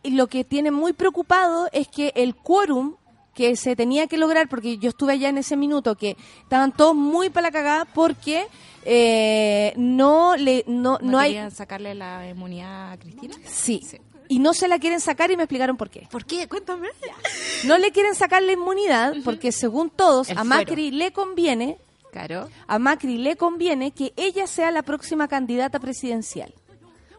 Y 0.04 0.10
lo 0.12 0.28
que 0.28 0.44
tiene 0.44 0.72
muy 0.72 0.94
preocupado 0.94 1.70
es 1.72 1.88
que 1.88 2.12
el 2.16 2.36
quórum 2.36 2.96
que 3.34 3.56
se 3.56 3.76
tenía 3.76 4.08
que 4.08 4.18
lograr, 4.18 4.50
porque 4.50 4.80
yo 4.80 4.90
estuve 4.90 5.14
allá 5.14 5.30
en 5.30 5.38
ese 5.38 5.56
minuto, 5.56 5.96
que 5.96 6.18
estaban 6.42 6.72
todos 6.72 6.96
muy 6.96 7.30
para 7.30 7.48
la 7.48 7.52
cagada 7.52 7.86
porque 7.86 8.48
eh, 8.84 9.74
no 9.78 10.36
le 10.36 10.64
no, 10.66 10.98
¿no, 11.00 11.12
no 11.12 11.20
hay... 11.20 11.38
sacarle 11.52 11.94
la 11.94 12.28
inmunidad 12.28 12.94
a 12.94 12.98
Cristina? 12.98 13.36
Sí. 13.46 13.82
Sí. 13.88 14.00
Y 14.30 14.40
no 14.40 14.54
se 14.54 14.68
la 14.68 14.80
quieren 14.80 15.00
sacar 15.00 15.32
y 15.32 15.38
me 15.38 15.44
explicaron 15.44 15.78
por 15.78 15.90
qué. 15.90 16.08
¿Por 16.12 16.26
qué? 16.26 16.48
Cuéntame. 16.50 16.90
No 17.66 17.78
le 17.78 17.92
quieren 17.92 18.16
sacar 18.16 18.42
la 18.42 18.54
inmunidad 18.54 19.14
porque 19.24 19.52
según 19.52 19.90
todos 19.90 20.30
El 20.30 20.40
a. 20.40 20.44
Macri 20.44 20.92
le 20.92 21.12
conviene 21.12 21.78
Claro. 22.26 22.50
a 22.68 22.80
Macri 22.80 23.18
le 23.18 23.36
conviene 23.36 23.92
que 23.92 24.14
ella 24.18 24.48
sea 24.48 24.72
la 24.72 24.82
próxima 24.82 25.28
candidata 25.28 25.80
presidencial. 25.80 26.54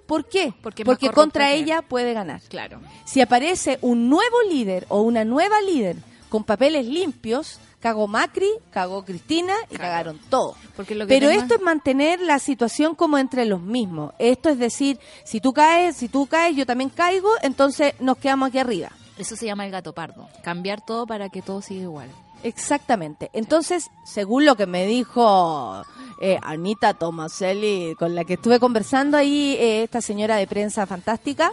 ¿Por 0.06 0.26
qué? 0.26 0.54
Porque 0.62 1.10
contra 1.10 1.52
ella 1.52 1.82
puede 1.82 2.14
ganar. 2.14 2.40
Claro. 2.48 2.80
Si 3.04 3.20
aparece 3.20 3.78
un 3.82 4.08
nuevo 4.08 4.36
líder 4.50 4.86
o 4.88 5.02
una 5.02 5.24
nueva 5.24 5.60
líder 5.60 5.96
con 6.30 6.44
papeles 6.44 6.86
limpios, 6.86 7.60
cagó 7.78 8.08
Macri, 8.08 8.48
cagó 8.70 9.04
Cristina 9.04 9.52
y 9.70 9.76
Claro. 9.76 9.82
cagaron 9.82 10.20
todo. 10.30 10.56
Porque 10.76 10.94
lo 10.94 11.06
que 11.06 11.14
Pero 11.14 11.28
esto 11.30 11.56
es 11.56 11.60
mantener 11.60 12.20
la 12.20 12.38
situación 12.38 12.94
como 12.94 13.18
entre 13.18 13.44
los 13.44 13.60
mismos. 13.60 14.14
Esto 14.18 14.48
es 14.48 14.58
decir, 14.58 14.98
si 15.24 15.40
tú 15.40 15.52
caes, 15.52 15.96
si 15.96 16.08
tú 16.08 16.26
caes, 16.26 16.56
yo 16.56 16.64
también 16.64 16.88
caigo, 16.90 17.28
entonces 17.42 17.92
nos 18.00 18.16
quedamos 18.16 18.48
aquí 18.48 18.58
arriba. 18.58 18.90
Eso 19.18 19.36
se 19.36 19.44
llama 19.46 19.66
el 19.66 19.72
gato 19.72 19.92
pardo. 19.92 20.28
Cambiar 20.42 20.80
todo 20.84 21.06
para 21.06 21.28
que 21.28 21.42
todo 21.42 21.60
siga 21.60 21.82
igual. 21.82 22.08
Exactamente. 22.42 23.30
Entonces, 23.32 23.90
según 24.04 24.44
lo 24.44 24.56
que 24.56 24.66
me 24.66 24.86
dijo 24.86 25.82
eh, 26.20 26.38
Anita 26.42 26.94
Tomaselli, 26.94 27.94
con 27.98 28.14
la 28.14 28.24
que 28.24 28.34
estuve 28.34 28.60
conversando 28.60 29.16
ahí, 29.16 29.56
eh, 29.58 29.82
esta 29.82 30.00
señora 30.00 30.36
de 30.36 30.46
prensa 30.46 30.86
fantástica, 30.86 31.52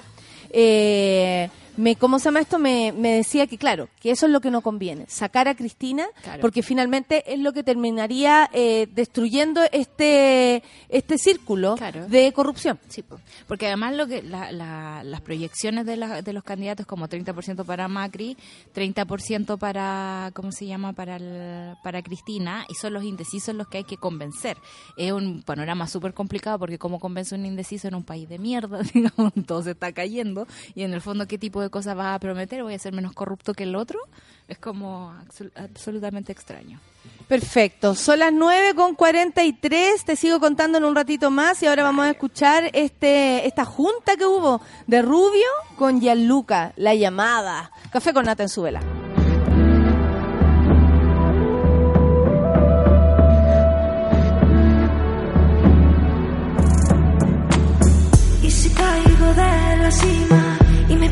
eh, 0.51 1.49
me, 1.77 1.95
¿cómo 1.95 2.19
se 2.19 2.25
llama 2.25 2.39
esto? 2.41 2.59
Me, 2.59 2.91
me 2.91 3.11
decía 3.17 3.47
que, 3.47 3.57
claro, 3.57 3.89
que 3.99 4.11
eso 4.11 4.25
es 4.25 4.31
lo 4.31 4.41
que 4.41 4.51
no 4.51 4.61
conviene, 4.61 5.05
sacar 5.07 5.47
a 5.47 5.55
Cristina, 5.55 6.05
Claro. 6.23 6.41
porque 6.41 6.63
finalmente 6.63 7.33
es 7.33 7.39
lo 7.39 7.53
que 7.53 7.63
terminaría 7.63 8.49
eh, 8.53 8.87
destruyendo 8.93 9.61
este, 9.71 10.63
este 10.89 11.17
círculo 11.17 11.75
Claro. 11.75 12.07
de 12.07 12.31
corrupción. 12.33 12.79
Sí, 12.89 13.01
po. 13.01 13.19
porque 13.47 13.67
además 13.67 13.95
lo 13.95 14.07
que 14.07 14.21
la- 14.23 14.51
la- 14.51 15.03
las 15.03 15.21
proyecciones 15.21 15.85
de, 15.85 15.97
la- 15.97 16.21
de 16.21 16.33
los 16.33 16.43
candidatos 16.43 16.85
como 16.85 17.07
30% 17.07 17.63
para 17.65 17.87
Macri, 17.87 18.37
30% 18.73 19.57
para 19.57 20.31
¿cómo 20.33 20.51
se 20.51 20.65
llama? 20.65 20.93
para 20.93 21.17
el- 21.17 21.75
para 21.83 22.01
Cristina 22.01 22.65
y 22.69 22.75
son 22.75 22.93
los 22.93 23.03
indecisos 23.03 23.55
los 23.55 23.67
que 23.67 23.79
hay 23.79 23.83
que 23.83 23.97
convencer. 23.97 24.57
Es 24.97 25.11
un 25.11 25.41
panorama 25.43 25.87
súper 25.87 26.13
complicado 26.13 26.59
porque 26.59 26.77
cómo 26.77 26.99
convence 26.99 27.35
un 27.35 27.45
indeciso 27.45 27.87
en 27.87 27.95
un 27.95 28.03
país 28.03 28.27
de 28.29 28.39
mierda, 28.39 28.79
digamos, 28.93 29.33
todo 29.45 29.63
se 29.63 29.71
está 29.71 29.91
cayendo 29.91 30.47
y 30.75 30.83
en 30.83 30.93
el 30.93 31.01
fondo 31.01 31.27
qué 31.27 31.37
tipo 31.37 31.61
de 31.61 31.64
cosas 31.69 31.95
vas 31.95 32.15
a 32.15 32.19
prometer, 32.19 32.63
voy 32.63 32.73
a 32.73 32.79
ser 32.79 32.93
menos 32.93 33.13
corrupto 33.13 33.53
que 33.53 33.63
el 33.63 33.75
otro, 33.75 33.99
es 34.47 34.57
como 34.57 35.13
absol- 35.13 35.51
absolutamente 35.55 36.31
extraño. 36.31 36.79
Perfecto, 37.27 37.95
son 37.95 38.19
las 38.19 38.31
9 38.33 38.73
con 38.75 38.95
43, 38.95 40.05
te 40.05 40.15
sigo 40.15 40.39
contando 40.39 40.77
en 40.77 40.83
un 40.83 40.95
ratito 40.95 41.31
más 41.31 41.61
y 41.63 41.67
ahora 41.67 41.83
vamos 41.83 42.05
a 42.05 42.11
escuchar 42.11 42.69
este 42.73 43.47
esta 43.47 43.65
junta 43.65 44.15
que 44.15 44.25
hubo 44.25 44.61
de 44.87 45.01
Rubio 45.01 45.47
con 45.77 45.99
Gianluca, 46.01 46.73
la 46.75 46.93
llamada. 46.95 47.71
Café 47.91 48.13
con 48.13 48.25
nata 48.25 48.43
en 48.43 48.49
su 48.49 48.61
vela. 48.61 48.81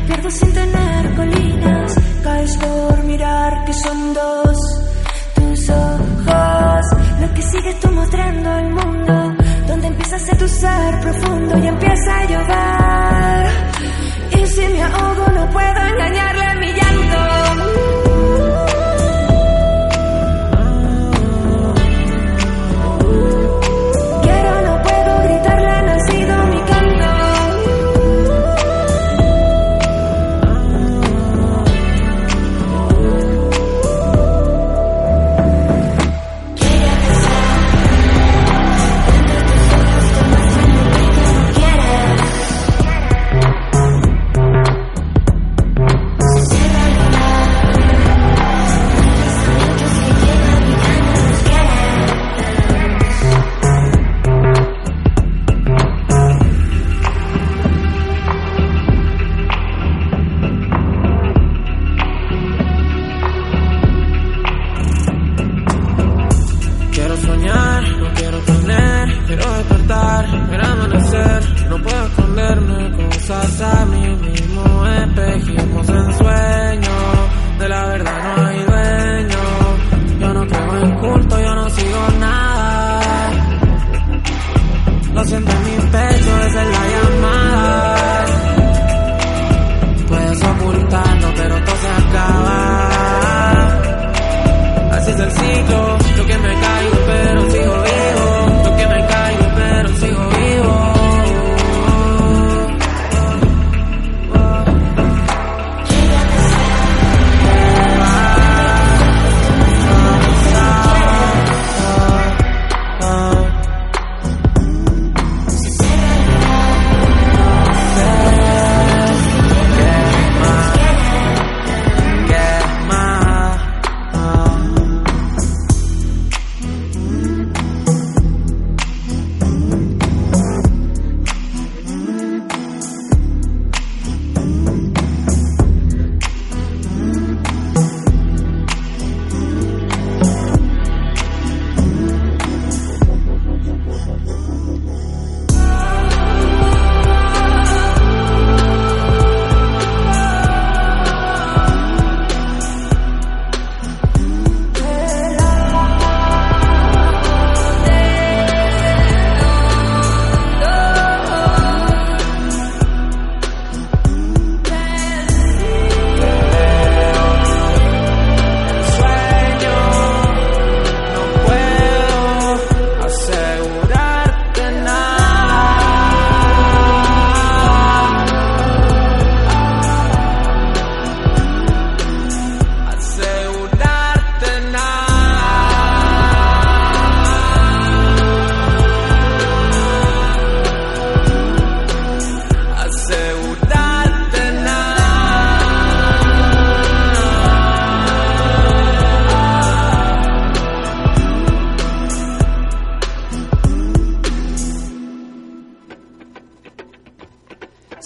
Pierdo 0.06 0.30
sin 0.30 0.52
tener 0.52 1.14
colinas, 1.14 1.94
caes 2.22 2.56
por 2.56 3.04
mirar 3.04 3.64
que 3.64 3.72
son 3.72 4.14
dos 4.14 4.56
tus 5.34 5.70
ojos. 5.70 6.84
Lo 7.20 7.34
que 7.34 7.42
sigues 7.42 7.80
tú 7.80 7.90
mostrando 7.90 8.50
al 8.50 8.70
mundo, 8.70 9.36
donde 9.68 9.86
empieza 9.88 10.16
a 10.16 10.38
tu 10.38 10.48
ser 10.48 11.00
profundo 11.00 11.58
y 11.58 11.66
empieza 11.66 12.18
a 12.18 12.24
llover. 12.24 14.42
Y 14.42 14.46
si 14.46 14.68
me 14.68 14.82
ahogo, 14.82 15.26
no 15.34 15.50
puedo 15.50 15.80
engañarle 15.92 16.53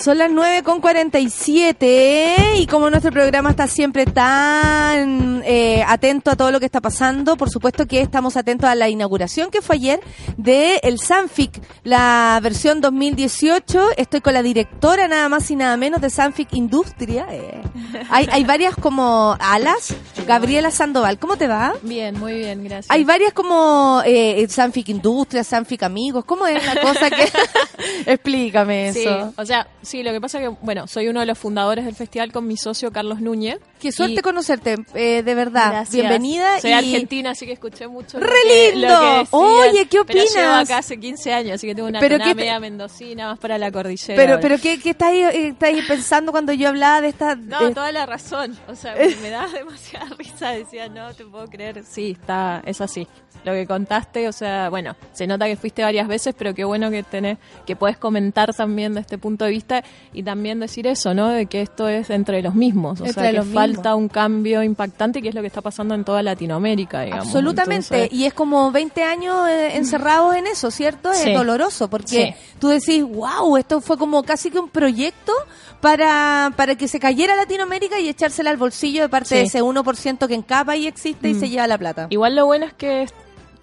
Son 0.08 0.16
las 0.16 0.30
9 0.30 0.62
con 0.62 0.80
47 0.80 2.36
y 2.56 2.66
como 2.66 2.88
nuestro 2.88 3.12
programa 3.12 3.50
está 3.50 3.66
siempre 3.66 4.06
tan 4.06 5.42
eh, 5.44 5.84
atento 5.86 6.30
a 6.30 6.36
todo 6.36 6.50
lo 6.50 6.60
que 6.60 6.64
está 6.64 6.80
pasando, 6.80 7.36
por 7.36 7.50
supuesto 7.50 7.86
que 7.86 8.00
estamos 8.00 8.38
atentos 8.38 8.70
a 8.70 8.74
la 8.74 8.88
inauguración 8.88 9.50
que 9.50 9.60
fue 9.60 9.76
ayer 9.76 10.00
de 10.38 10.76
el 10.82 10.98
Sanfic, 10.98 11.60
la 11.84 12.40
versión 12.42 12.80
2018. 12.80 13.88
Estoy 13.98 14.22
con 14.22 14.32
la 14.32 14.42
directora 14.42 15.08
nada 15.08 15.28
más 15.28 15.50
y 15.50 15.56
nada 15.56 15.76
menos 15.76 16.00
de 16.00 16.08
Sanfic 16.08 16.54
Industria. 16.54 17.26
eh. 17.30 17.60
Hay, 18.08 18.26
hay 18.32 18.44
varias 18.44 18.76
como 18.76 19.36
alas 19.38 19.94
Gabriela 20.26 20.70
Sandoval, 20.70 21.18
¿cómo 21.18 21.36
te 21.36 21.48
va? 21.48 21.74
Bien, 21.82 22.18
muy 22.18 22.32
bien, 22.32 22.64
gracias. 22.64 22.90
Hay 22.90 23.04
varias 23.04 23.34
como 23.34 24.00
eh, 24.06 24.46
Sanfic 24.48 24.88
Industria, 24.88 25.44
Sanfic 25.44 25.82
Amigos. 25.82 26.24
¿Cómo 26.24 26.46
es 26.46 26.64
la 26.64 26.80
cosa 26.80 27.10
que...? 27.10 27.28
Explícame 28.12 28.92
Sí, 28.92 29.00
eso. 29.02 29.32
o 29.36 29.44
sea, 29.44 29.68
sí, 29.82 30.02
lo 30.02 30.12
que 30.12 30.20
pasa 30.20 30.40
que, 30.40 30.48
bueno, 30.48 30.86
soy 30.86 31.08
uno 31.08 31.20
de 31.20 31.26
los 31.26 31.38
fundadores 31.38 31.84
del 31.84 31.94
festival 31.94 32.32
con 32.32 32.46
mi 32.46 32.56
socio 32.56 32.90
Carlos 32.92 33.20
Núñez. 33.20 33.58
Qué 33.80 33.92
suerte 33.92 34.14
Y- 34.14 34.22
conocerte, 34.22 34.76
eh, 34.94 35.22
de 35.22 35.34
verdad. 35.34 35.70
Gracias. 35.70 35.92
Bienvenida. 35.94 36.60
Soy 36.60 36.70
y... 36.70 36.74
argentina, 36.74 37.30
así 37.30 37.46
que 37.46 37.52
escuché 37.52 37.86
mucho. 37.86 38.18
lo 38.18 38.26
¡Re 38.26 38.32
que- 38.44 38.72
lindo! 38.76 38.88
lo 38.88 39.00
que. 39.24 39.28
Oye, 39.30 39.86
¿qué 39.88 39.98
Pero 40.06 40.20
llevo 40.24 40.24
opinas? 40.24 40.64
acá 40.70 40.78
hace 40.78 40.98
15 40.98 41.32
años, 41.32 41.52
así 41.54 41.66
que 41.66 41.74
tengo 41.74 41.88
una 41.88 42.00
¿Pero 42.00 42.18
te- 42.18 42.34
media 42.34 42.58
mendocina, 42.58 43.28
más 43.28 43.38
para 43.38 43.56
la 43.58 43.70
cordillera. 43.70 44.16
Pero, 44.16 44.32
ahora. 44.34 44.40
pero 44.42 44.58
¿qué, 44.60 44.80
qué 44.80 44.90
estáis, 44.90 45.24
eh, 45.34 45.48
estáis 45.48 45.84
pensando 45.86 46.32
cuando 46.32 46.52
yo 46.52 46.68
hablaba 46.68 47.00
de 47.00 47.08
esta... 47.08 47.36
No, 47.36 47.68
eh, 47.68 47.74
toda 47.74 47.92
la 47.92 48.06
razón. 48.06 48.56
O 48.68 48.74
sea, 48.74 48.94
me, 48.98 49.14
me 49.16 49.30
da 49.30 49.46
demasiada 49.48 50.06
risa. 50.18 50.50
Decía, 50.50 50.88
no 50.88 51.14
te 51.14 51.24
puedo 51.24 51.46
creer. 51.46 51.84
Sí, 51.84 52.16
está, 52.18 52.62
es 52.66 52.80
así. 52.80 53.06
Lo 53.44 53.52
que 53.52 53.66
contaste, 53.66 54.26
o 54.28 54.32
sea, 54.32 54.68
bueno, 54.68 54.96
se 55.12 55.26
nota 55.28 55.46
que 55.46 55.56
fuiste 55.56 55.82
varias 55.82 56.08
veces, 56.08 56.34
pero 56.36 56.54
qué 56.54 56.64
bueno 56.64 56.90
que 56.90 57.04
tenés, 57.04 57.38
que 57.64 57.76
puedes 57.76 57.96
comentar 57.98 58.54
también 58.54 58.94
de 58.94 59.00
este 59.00 59.18
punto 59.18 59.44
de 59.44 59.50
vista 59.50 59.82
y 60.12 60.22
también 60.22 60.60
decir 60.60 60.86
eso, 60.86 61.14
¿no? 61.14 61.28
De 61.28 61.46
que 61.46 61.60
esto 61.62 61.88
es 61.88 62.10
entre 62.10 62.40
los 62.42 62.54
mismos. 62.54 63.00
O 63.00 63.06
Entre 63.06 63.22
sea, 63.22 63.30
que 63.32 63.42
falta 63.42 63.90
mismos. 63.90 63.94
un 63.98 64.08
cambio 64.08 64.62
impactante, 64.62 65.20
que 65.22 65.28
es 65.28 65.34
lo 65.34 65.40
que 65.40 65.46
está 65.48 65.60
pasando 65.62 65.94
en 65.94 66.04
toda 66.04 66.22
Latinoamérica, 66.22 67.02
digamos. 67.02 67.26
Absolutamente, 67.26 67.94
Entonces, 67.94 68.18
y 68.18 68.24
es 68.24 68.34
como 68.34 68.70
20 68.72 69.02
años 69.04 69.48
eh, 69.48 69.76
encerrados 69.76 70.34
en 70.36 70.46
eso, 70.46 70.70
¿cierto? 70.70 71.12
Sí. 71.12 71.30
Es 71.30 71.36
doloroso, 71.36 71.88
porque 71.90 72.06
Sí. 72.08 72.34
tú 72.58 72.68
decís, 72.68 73.02
wow, 73.02 73.56
esto 73.56 73.80
fue 73.80 73.98
como 73.98 74.22
casi 74.22 74.50
que 74.50 74.58
un 74.58 74.68
proyecto 74.68 75.32
para, 75.80 76.52
para 76.56 76.74
que 76.74 76.88
se 76.88 76.98
cayera 76.98 77.36
Latinoamérica 77.36 78.00
y 78.00 78.08
echársela 78.08 78.50
al 78.50 78.56
bolsillo 78.56 79.02
de 79.02 79.08
parte 79.08 79.28
Sí. 79.30 79.34
de 79.36 79.42
ese 79.42 79.62
1% 79.62 80.26
que 80.28 80.34
en 80.34 80.42
cada 80.42 80.64
país 80.64 80.86
existe 80.86 81.28
y 81.28 81.34
Mm. 81.34 81.40
se 81.40 81.48
lleva 81.50 81.66
la 81.66 81.78
plata. 81.78 82.06
Igual 82.10 82.34
lo 82.36 82.46
bueno 82.46 82.66
es 82.66 82.72
que 82.74 83.06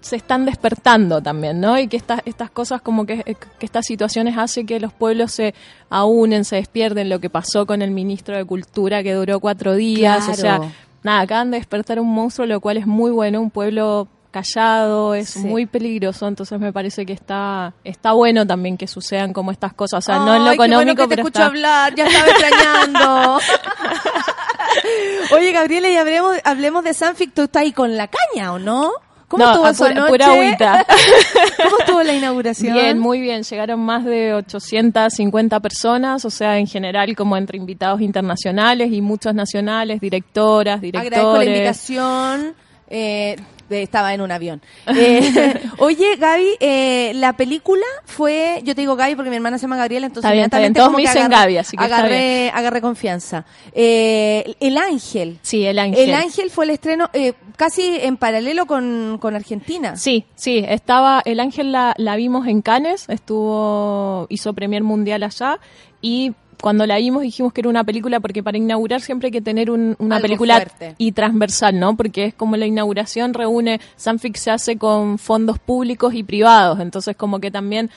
se 0.06 0.16
están 0.16 0.44
despertando 0.46 1.20
también, 1.22 1.60
¿no? 1.60 1.78
Y 1.78 1.88
que 1.88 1.96
estas 1.96 2.20
estas 2.24 2.50
cosas 2.50 2.80
como 2.80 3.04
que, 3.06 3.22
que 3.24 3.66
estas 3.66 3.84
situaciones 3.86 4.36
hacen 4.38 4.66
que 4.66 4.80
los 4.80 4.92
pueblos 4.92 5.32
se 5.32 5.54
aúnen, 5.90 6.44
se 6.44 6.56
despierten. 6.56 7.08
Lo 7.08 7.18
que 7.20 7.28
pasó 7.30 7.66
con 7.66 7.82
el 7.82 7.90
ministro 7.90 8.36
de 8.36 8.44
Cultura 8.44 9.02
que 9.02 9.12
duró 9.14 9.40
cuatro 9.40 9.74
días, 9.74 10.28
o 10.28 10.34
sea, 10.34 10.60
nada, 11.02 11.20
acaban 11.20 11.50
de 11.50 11.58
despertar 11.58 12.00
un 12.00 12.08
monstruo, 12.12 12.46
lo 12.46 12.60
cual 12.60 12.76
es 12.78 12.86
muy 12.86 13.10
bueno, 13.10 13.40
un 13.40 13.50
pueblo 13.50 14.08
callado, 14.30 15.14
es 15.14 15.30
Sí. 15.30 15.38
muy 15.40 15.64
peligroso, 15.64 16.28
entonces 16.28 16.58
me 16.60 16.70
parece 16.72 17.06
que 17.06 17.14
está 17.14 17.72
está 17.84 18.12
bueno 18.12 18.46
también 18.46 18.76
que 18.76 18.86
sucedan 18.86 19.32
como 19.32 19.50
estas 19.50 19.72
cosas, 19.72 19.98
o 19.98 20.06
sea, 20.06 20.18
no 20.18 20.34
en 20.34 20.44
lo 20.44 20.50
Ay, 20.50 20.52
qué 20.52 20.56
bueno 20.58 20.74
económico, 20.80 21.02
que 21.04 21.08
te 21.08 21.16
pero 21.16 21.22
escucho 21.22 21.38
está- 21.38 21.46
hablar, 21.46 21.94
ya 21.94 22.06
estaba 22.06 22.28
extrañando. 22.28 23.38
Oye, 25.34 25.52
Gabriela, 25.52 25.88
y 25.88 25.96
hablemos, 25.96 26.36
hablemos 26.44 26.84
de 26.84 26.94
Sanfic, 26.94 27.32
tú 27.34 27.42
estás 27.42 27.62
ahí 27.62 27.72
con 27.72 27.96
la 27.96 28.08
caña, 28.08 28.52
¿o 28.52 28.58
no? 28.58 28.90
¿Cómo 29.28 29.44
No, 29.44 29.66
estuvo 29.68 29.88
pura- 29.88 30.06
pura 30.06 30.26
agüita. 30.26 30.86
¿Cómo 31.64 31.78
estuvo 31.80 32.02
la 32.02 32.12
inauguración? 32.14 32.74
Bien, 32.74 32.98
muy 32.98 33.20
bien. 33.20 33.42
Llegaron 33.42 33.80
más 33.80 34.04
de 34.04 34.34
850 34.34 35.58
personas, 35.60 36.24
o 36.24 36.30
sea, 36.30 36.58
en 36.58 36.66
general 36.68 37.14
como 37.16 37.36
entre 37.36 37.58
invitados 37.58 38.00
internacionales 38.00 38.92
y 38.92 39.00
muchos 39.00 39.34
nacionales, 39.34 40.00
directoras, 40.00 40.80
directores. 40.80 41.12
Agradezco 41.18 41.38
la 41.38 41.44
invitación. 41.44 42.54
eh, 42.88 43.36
estaba 43.70 44.14
en 44.14 44.20
un 44.20 44.30
avión. 44.32 44.60
Eh, 44.86 45.60
oye, 45.78 46.16
Gaby, 46.16 46.56
eh, 46.60 47.12
la 47.14 47.32
película 47.34 47.84
fue, 48.04 48.60
yo 48.64 48.74
te 48.74 48.80
digo 48.82 48.96
Gaby 48.96 49.14
porque 49.16 49.30
mi 49.30 49.36
hermana 49.36 49.58
se 49.58 49.62
llama 49.62 49.76
Gabriela, 49.76 50.06
entonces 50.06 50.30
bien, 50.32 50.48
bien. 50.50 50.72
Todos 50.74 50.86
como 50.88 50.98
me 50.98 51.04
que 51.04 51.08
dicen 51.10 51.26
agarré- 51.30 51.40
Gaby, 51.40 51.58
así 51.58 51.76
que 51.76 51.84
está 51.84 51.96
agarré, 51.98 52.50
agarré 52.50 52.80
confianza. 52.80 53.44
Eh, 53.72 54.54
el 54.60 54.76
Ángel. 54.78 55.38
Sí, 55.42 55.64
el 55.66 55.78
ángel. 55.78 56.08
El 56.08 56.14
Ángel 56.14 56.50
fue 56.50 56.64
el 56.66 56.70
estreno 56.70 57.10
casi 57.56 57.96
en 58.00 58.16
paralelo 58.16 58.66
con, 58.66 59.18
con 59.20 59.34
Argentina. 59.34 59.96
Sí, 59.96 60.24
sí, 60.34 60.64
estaba, 60.66 61.22
el 61.24 61.40
ángel 61.40 61.72
la, 61.72 61.94
la 61.96 62.16
vimos 62.16 62.46
en 62.46 62.62
Cannes, 62.62 63.08
estuvo, 63.08 64.26
hizo 64.28 64.52
premier 64.52 64.82
mundial 64.82 65.22
allá 65.22 65.58
y 66.02 66.32
cuando 66.60 66.86
la 66.86 66.96
vimos 66.96 67.22
dijimos 67.22 67.52
que 67.52 67.60
era 67.60 67.68
una 67.70 67.84
película 67.84 68.20
porque 68.20 68.42
para 68.42 68.56
inaugurar 68.58 69.00
siempre 69.00 69.26
hay 69.26 69.32
que 69.32 69.40
tener 69.42 69.70
un- 69.70 69.94
una 69.98 70.16
Algo 70.16 70.24
película 70.26 70.54
fuerte. 70.56 70.94
y 70.98 71.12
transversal, 71.12 71.78
¿no? 71.78 71.96
Porque 71.96 72.24
es 72.26 72.34
como 72.34 72.56
la 72.56 72.66
inauguración 72.66 73.34
reúne, 73.34 73.80
Sanfic 73.96 74.36
se 74.36 74.50
hace 74.50 74.76
con 74.78 75.18
fondos 75.18 75.58
públicos 75.58 76.14
y 76.14 76.22
privados, 76.22 76.80
entonces 76.80 77.14
como 77.16 77.38
que 77.40 77.50
también 77.50 77.90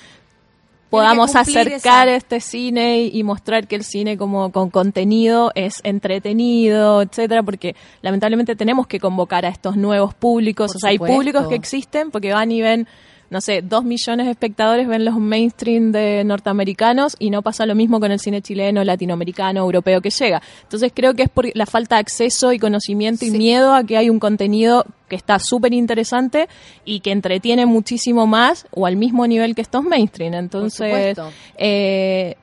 podamos 0.89 1.35
acercar 1.35 2.07
esa- 2.07 2.15
este 2.15 2.39
cine 2.39 3.01
y, 3.03 3.19
y 3.19 3.23
mostrar 3.23 3.67
que 3.67 3.75
el 3.75 3.83
cine 3.83 4.17
como 4.17 4.51
con 4.51 4.71
contenido 4.71 5.51
es 5.53 5.81
entretenido, 5.83 7.01
etcétera, 7.03 7.43
porque 7.43 7.75
lamentablemente 8.01 8.55
tenemos 8.55 8.87
que 8.87 8.99
convocar 8.99 9.45
a 9.45 9.49
estos 9.49 9.77
nuevos 9.77 10.15
públicos, 10.15 10.71
Por 10.71 10.75
o 10.77 10.79
sea, 10.79 10.89
hay 10.89 10.97
públicos 10.97 11.47
que 11.47 11.55
existen 11.55 12.09
porque 12.09 12.33
van 12.33 12.51
y 12.51 12.61
ven 12.61 12.87
no 13.29 13.41
sé, 13.41 13.61
dos 13.61 13.83
millones 13.83 14.25
de 14.25 14.31
espectadores 14.31 14.87
ven 14.87 15.05
los 15.05 15.15
mainstream 15.17 15.91
de 15.91 16.23
norteamericanos 16.23 17.15
y 17.19 17.29
no 17.29 17.41
pasa 17.41 17.65
lo 17.65 17.75
mismo 17.75 17.99
con 17.99 18.11
el 18.11 18.19
cine 18.19 18.41
chileno, 18.41 18.83
latinoamericano, 18.83 19.59
europeo 19.59 20.01
que 20.01 20.09
llega. 20.09 20.41
Entonces 20.63 20.91
creo 20.95 21.13
que 21.13 21.23
es 21.23 21.29
por 21.29 21.45
la 21.55 21.65
falta 21.65 21.95
de 21.95 22.01
acceso 22.01 22.51
y 22.53 22.59
conocimiento 22.59 23.25
y 23.25 23.29
Sí. 23.29 23.37
miedo 23.37 23.73
a 23.73 23.83
que 23.83 23.97
hay 23.97 24.09
un 24.09 24.19
contenido 24.19 24.85
que 25.07 25.15
está 25.15 25.39
súper 25.39 25.73
interesante 25.73 26.47
y 26.85 26.99
que 27.01 27.11
entretiene 27.11 27.65
muchísimo 27.65 28.27
más 28.27 28.67
o 28.71 28.85
al 28.85 28.95
mismo 28.95 29.25
nivel 29.27 29.55
que 29.55 29.61
estos 29.61 29.83
mainstream. 29.83 30.33
Entonces, 30.33 31.17
supuesto. 31.17 31.29
eh, 31.57 32.35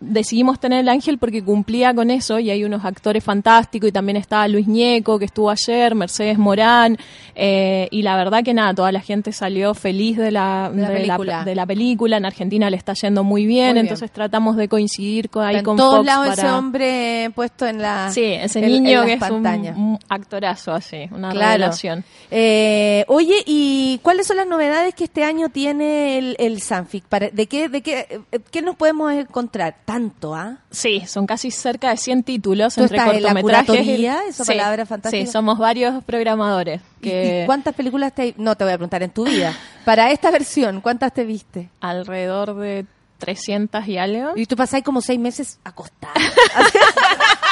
decidimos 0.00 0.60
tener 0.60 0.80
el 0.80 0.88
ángel 0.88 1.18
porque 1.18 1.42
cumplía 1.42 1.94
con 1.94 2.10
eso 2.10 2.38
y 2.38 2.50
hay 2.50 2.64
unos 2.64 2.84
actores 2.84 3.22
fantásticos 3.24 3.88
y 3.88 3.92
también 3.92 4.16
estaba 4.16 4.46
Luis 4.48 4.66
Ñeco 4.66 5.18
que 5.18 5.24
estuvo 5.24 5.50
ayer, 5.50 5.94
Mercedes 5.94 6.36
Morán 6.38 6.98
eh, 7.34 7.88
y 7.90 8.02
la 8.02 8.16
verdad 8.16 8.42
que 8.44 8.52
nada, 8.54 8.74
toda 8.74 8.92
la 8.92 9.00
gente 9.00 9.32
salió 9.32 9.74
feliz 9.74 10.16
de 10.16 10.30
la, 10.30 10.70
De 10.72 10.82
la 10.82 10.88
de 10.90 10.94
película. 10.96 11.44
de 11.44 11.54
la 11.54 11.66
película, 11.66 12.16
en 12.18 12.26
Argentina 12.26 12.70
le 12.70 12.76
está 12.76 12.92
yendo 12.94 13.24
muy 13.24 13.46
bien, 13.46 13.66
Muy 13.68 13.72
bien. 13.74 13.84
entonces 13.86 14.10
tratamos 14.10 14.56
de 14.56 14.68
coincidir 14.68 15.30
con, 15.30 15.44
ahí 15.44 15.56
Está 15.56 15.58
en 15.60 15.64
con 15.64 15.76
todos 15.76 15.96
Fox 15.96 16.06
lados 16.06 16.28
para... 16.28 16.42
ese 16.42 16.50
hombre 16.50 17.30
puesto 17.34 17.66
en 17.66 17.80
la 17.82 18.10
Sí, 18.12 18.24
ese 18.24 18.60
niño 18.60 19.04
que 19.04 19.14
es 19.14 19.22
un, 19.30 19.98
actorazo 20.08 20.72
así, 20.72 21.08
una 21.10 21.30
Claro. 21.30 21.46
revelación. 21.52 22.04
Eh, 22.30 23.04
oye, 23.08 23.36
¿y 23.46 23.98
cuáles 24.02 24.26
son 24.26 24.36
las 24.36 24.46
novedades 24.46 24.94
que 24.94 25.04
este 25.04 25.24
año 25.24 25.48
tiene 25.48 26.18
el, 26.18 26.36
el 26.38 26.60
Sanfic? 26.60 27.04
Para- 27.04 27.30
¿De 27.30 27.46
qué, 27.46 27.68
de 27.68 27.82
qué, 27.82 28.20
eh, 28.32 28.40
qué 28.50 28.62
nos 28.62 28.76
podemos 28.76 29.12
encontrar? 29.12 29.76
Tanto, 29.84 30.34
¿ah? 30.34 30.56
Sí, 30.70 31.02
son 31.06 31.26
casi 31.26 31.50
cerca 31.50 31.90
de 31.90 31.98
100 31.98 32.22
títulos 32.22 32.74
¿Tú 32.74 32.80
entre 32.82 32.96
estás 32.96 33.14
en 33.16 33.22
la 33.22 33.34
cortometrajes. 33.34 33.98
Esa 34.30 34.44
Sí, 34.44 34.52
palabra 34.52 34.86
fantástica. 34.86 35.26
Sí, 35.26 35.30
somos 35.30 35.58
varios 35.58 36.02
programadores. 36.04 36.80
¿Y- 37.02 37.04
Que 37.08 37.42
¿Y 37.42 37.46
cuántas 37.46 37.74
películas 37.74 38.14
te... 38.14 38.34
No, 38.38 38.56
te 38.56 38.64
voy 38.64 38.72
a 38.72 38.76
preguntar 38.76 39.02
en 39.02 39.10
tu 39.10 39.24
vida. 39.24 39.54
Para 39.84 40.10
esta 40.10 40.30
versión, 40.30 40.80
¿cuántas 40.80 41.12
te 41.12 41.24
viste? 41.24 41.68
alrededor 41.80 42.54
de 42.56 42.86
300 43.18 43.86
y 43.86 43.98
algo. 43.98 44.32
Y 44.36 44.46
tú 44.46 44.56
pasáis 44.56 44.82
como 44.84 45.02
seis 45.02 45.20
meses 45.20 45.58
acostada. 45.64 46.14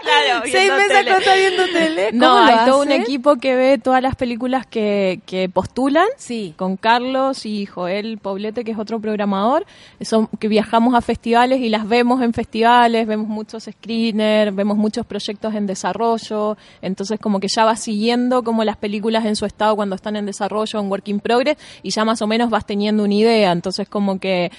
Claro, 0.10 0.42
seis 0.50 0.70
meses 0.72 1.06
acostada 1.06 1.36
viendo 1.36 1.64
tele. 1.66 2.10
No, 2.12 2.28
¿Cómo 2.28 2.40
lo 2.40 2.46
hay 2.46 2.66
todo 2.66 2.82
un 2.82 2.92
equipo 2.92 3.36
que 3.36 3.54
ve 3.54 3.78
todas 3.78 4.02
las 4.02 4.16
películas 4.16 4.66
que, 4.66 5.20
que 5.26 5.48
postulan. 5.48 6.06
Sí. 6.16 6.54
Con 6.56 6.76
Carlos 6.76 7.46
y 7.46 7.66
Joel 7.66 8.18
Poblete, 8.18 8.64
que 8.64 8.72
es 8.72 8.78
otro 8.78 9.00
programador, 9.00 9.66
son, 10.00 10.28
que 10.38 10.48
viajamos 10.48 10.94
a 10.94 11.00
festivales 11.00 11.60
y 11.60 11.68
las 11.68 11.88
vemos 11.88 12.22
en 12.22 12.32
festivales, 12.32 13.06
vemos 13.06 13.28
muchos 13.28 13.64
screeners, 13.64 14.54
vemos 14.54 14.76
muchos 14.76 15.06
proyectos 15.06 15.54
en 15.54 15.66
desarrollo, 15.66 16.56
entonces 16.82 17.18
como 17.20 17.40
que 17.40 17.48
ya 17.48 17.64
vas 17.64 17.80
siguiendo 17.80 18.42
como 18.42 18.64
las 18.64 18.76
películas 18.76 19.24
en 19.24 19.36
su 19.36 19.46
estado 19.46 19.76
cuando 19.76 19.96
están 19.96 20.16
en 20.16 20.26
desarrollo, 20.26 20.80
en 20.80 20.90
work 20.90 21.08
in 21.08 21.20
progress, 21.20 21.58
y 21.82 21.90
ya 21.90 22.04
más 22.04 22.22
o 22.22 22.26
menos 22.26 22.50
vas 22.50 22.66
teniendo 22.66 23.04
una 23.04 23.14
idea, 23.14 23.52
entonces 23.52 23.88
como 23.88 24.18
que 24.18 24.50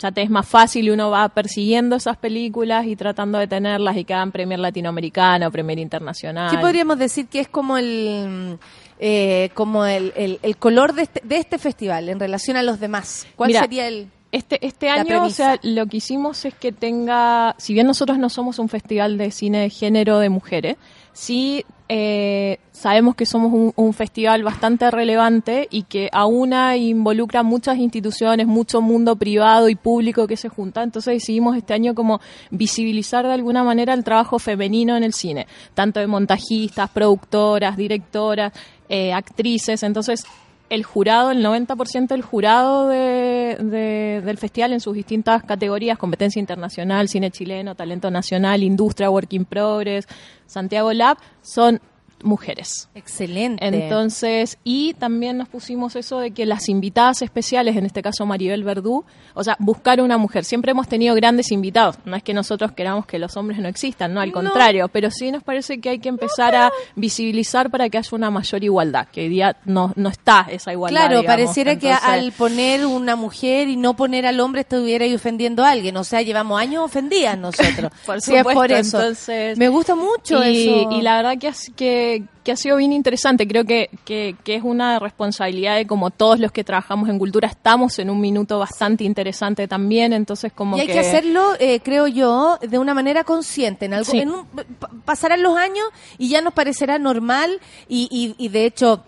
ya 0.00 0.10
te 0.10 0.22
es 0.22 0.30
más 0.30 0.48
fácil 0.48 0.86
y 0.86 0.90
uno 0.90 1.10
va 1.10 1.28
persiguiendo 1.28 1.96
esas 1.96 2.16
películas 2.16 2.86
y 2.86 2.96
tratando 2.96 3.38
de 3.38 3.46
tenerlas 3.46 3.96
y 3.96 4.04
que 4.04 4.14
hagan 4.14 4.32
Premier 4.32 4.58
Latinoamericano, 4.58 5.50
Premier 5.50 5.78
Internacional. 5.78 6.50
¿Qué 6.50 6.58
podríamos 6.58 6.98
decir 6.98 7.26
que 7.28 7.40
es 7.40 7.48
como 7.48 7.76
el 7.76 8.58
eh, 8.98 9.50
como 9.54 9.84
el, 9.86 10.12
el- 10.16 10.38
el 10.42 10.56
color 10.56 10.92
de 10.94 11.02
este, 11.02 11.20
de 11.24 11.36
este 11.36 11.58
festival 11.58 12.08
en 12.08 12.18
relación 12.20 12.56
a 12.56 12.62
los 12.62 12.80
demás? 12.80 13.26
¿Cuál 13.36 13.48
Mira, 13.48 13.60
sería 13.60 13.86
el...? 13.88 14.08
Este, 14.32 14.64
este 14.64 14.88
año, 14.88 15.24
o 15.24 15.30
sea, 15.30 15.58
lo 15.64 15.86
que 15.86 15.96
hicimos 15.96 16.44
es 16.44 16.54
que 16.54 16.70
tenga, 16.70 17.56
si 17.58 17.72
bien 17.74 17.88
nosotros 17.88 18.16
no 18.16 18.28
somos 18.28 18.60
un 18.60 18.68
festival 18.68 19.18
de 19.18 19.32
cine 19.32 19.58
de 19.62 19.70
género 19.70 20.20
de 20.20 20.28
mujeres, 20.28 20.76
sí 21.12 21.64
eh, 21.92 22.60
sabemos 22.70 23.16
que 23.16 23.26
somos 23.26 23.72
un, 23.74 23.92
festival 23.94 24.44
bastante 24.44 24.92
relevante 24.92 25.66
y 25.72 25.82
que 25.82 26.08
aúna 26.12 26.76
e 26.76 26.78
involucra 26.78 27.42
muchas 27.42 27.78
instituciones, 27.78 28.46
mucho 28.46 28.80
mundo 28.80 29.16
privado 29.16 29.68
y 29.68 29.74
público 29.74 30.28
que 30.28 30.36
se 30.36 30.48
junta. 30.48 30.84
Entonces 30.84 31.14
decidimos 31.14 31.56
este 31.56 31.74
año 31.74 31.96
como 31.96 32.20
visibilizar 32.52 33.26
de 33.26 33.32
alguna 33.32 33.64
manera 33.64 33.92
el 33.92 34.04
trabajo 34.04 34.38
femenino 34.38 34.96
en 34.96 35.02
el 35.02 35.12
cine, 35.12 35.48
tanto 35.74 35.98
de 35.98 36.06
montajistas, 36.06 36.90
productoras, 36.90 37.76
directoras, 37.76 38.52
eh, 38.88 39.12
actrices. 39.12 39.82
Entonces 39.82 40.24
el 40.70 40.84
jurado, 40.84 41.30
el 41.32 41.44
90% 41.44 42.06
del 42.08 42.22
jurado 42.22 42.88
de, 42.88 43.56
de- 43.60 44.22
del 44.24 44.38
festival 44.38 44.72
en 44.72 44.80
sus 44.80 44.94
distintas 44.94 45.42
categorías, 45.42 45.98
competencia 45.98 46.40
internacional, 46.40 47.08
cine 47.08 47.30
chileno, 47.30 47.74
talento 47.74 48.10
nacional, 48.10 48.62
industria, 48.62 49.10
work 49.10 49.32
in 49.34 49.44
progress, 49.44 50.06
Santiago 50.46 50.92
Lab, 50.92 51.18
son 51.42 51.80
mujeres. 52.22 52.88
Excelente. 52.94 53.64
Entonces, 53.66 54.58
y 54.64 54.94
también 54.94 55.38
nos 55.38 55.48
pusimos 55.48 55.96
eso 55.96 56.18
de 56.20 56.30
que 56.32 56.46
las 56.46 56.68
invitadas 56.68 57.22
especiales, 57.22 57.76
en 57.76 57.86
este 57.86 58.02
caso 58.02 58.26
Maribel 58.26 58.64
Verdú, 58.64 59.04
o 59.34 59.44
sea, 59.44 59.56
buscar 59.58 60.00
una 60.00 60.18
mujer. 60.18 60.44
Siempre 60.44 60.72
hemos 60.72 60.88
tenido 60.88 61.14
grandes 61.14 61.50
invitados. 61.52 61.96
No 62.04 62.16
es 62.16 62.22
que 62.22 62.34
nosotros 62.34 62.72
queramos 62.72 63.06
que 63.06 63.18
los 63.18 63.36
hombres 63.36 63.58
no 63.60 63.68
existan, 63.68 64.14
no, 64.14 64.20
al 64.20 64.32
contrario, 64.32 64.88
pero 64.88 65.10
sí 65.10 65.30
nos 65.32 65.42
parece 65.42 65.80
que 65.80 65.88
hay 65.90 65.98
que 65.98 66.08
empezar 66.08 66.54
a 66.54 66.70
visibilizar 66.96 67.70
para 67.70 67.88
que 67.88 67.98
haya 67.98 68.08
una 68.12 68.30
mayor 68.30 68.62
igualdad, 68.62 69.08
que 69.08 69.22
hoy 69.22 69.28
día 69.28 69.56
no, 69.64 69.92
no 69.96 70.08
está 70.08 70.46
esa 70.50 70.72
igualdad. 70.72 71.00
Claro, 71.06 71.20
digamos. 71.20 71.36
pareciera 71.44 71.76
que 71.78 71.90
al 71.92 72.32
poner 72.32 72.86
una 72.86 73.16
mujer 73.16 73.68
y 73.68 73.76
no 73.76 73.94
poner 73.96 74.26
al 74.26 74.38
hombre 74.40 74.62
estuviera 74.62 75.04
ahí 75.04 75.14
ofendiendo 75.14 75.64
a 75.64 75.70
alguien. 75.70 75.96
O 75.96 76.04
sea, 76.04 76.22
llevamos 76.22 76.60
años 76.60 76.84
ofendidas 76.84 77.38
nosotros. 77.38 77.90
Por 78.06 78.20
Sí, 78.20 78.34
es 78.34 78.42
por 78.42 78.52
supuesto, 78.52 78.76
eso. 78.76 78.98
entonces- 79.00 79.58
Me 79.58 79.68
gusta 79.68 79.94
mucho 79.94 80.44
y, 80.46 80.68
eso. 80.68 80.90
y 80.92 81.02
la 81.02 81.16
verdad 81.16 81.38
que, 81.38 81.48
has- 81.48 81.70
que, 82.18 82.24
que 82.44 82.52
ha 82.52 82.56
sido 82.56 82.76
bien 82.76 82.92
interesante. 82.92 83.46
Creo 83.46 83.64
que, 83.64 83.90
que, 84.04 84.36
que 84.44 84.54
es 84.56 84.62
una 84.64 84.98
responsabilidad 84.98 85.76
de 85.76 85.86
como 85.86 86.10
todos 86.10 86.38
los 86.40 86.52
que 86.52 86.64
trabajamos 86.64 87.08
en 87.08 87.18
cultura 87.18 87.48
estamos 87.48 87.98
en 87.98 88.10
un 88.10 88.20
minuto 88.20 88.58
bastante 88.58 89.04
interesante 89.04 89.66
también. 89.68 90.12
Entonces 90.12 90.52
como 90.52 90.76
y 90.76 90.80
hay 90.80 90.86
que, 90.86 90.98
hacerlo, 90.98 91.52
eh, 91.58 91.80
creo 91.80 92.06
yo, 92.06 92.58
de 92.60 92.78
una 92.78 92.94
manera 92.94 93.24
consciente. 93.24 93.86
En 93.86 93.94
algo, 93.94 94.10
Sí. 94.10 94.18
en 94.20 94.30
un- 94.30 94.46
pa- 94.46 94.90
pasarán 95.04 95.42
los 95.42 95.56
años 95.56 95.86
y 96.18 96.28
ya 96.28 96.40
nos 96.42 96.52
parecerá 96.54 96.98
normal 96.98 97.60
y, 97.88 98.08
y, 98.10 98.34
y 98.44 98.48
de 98.48 98.66
hecho, 98.66 99.04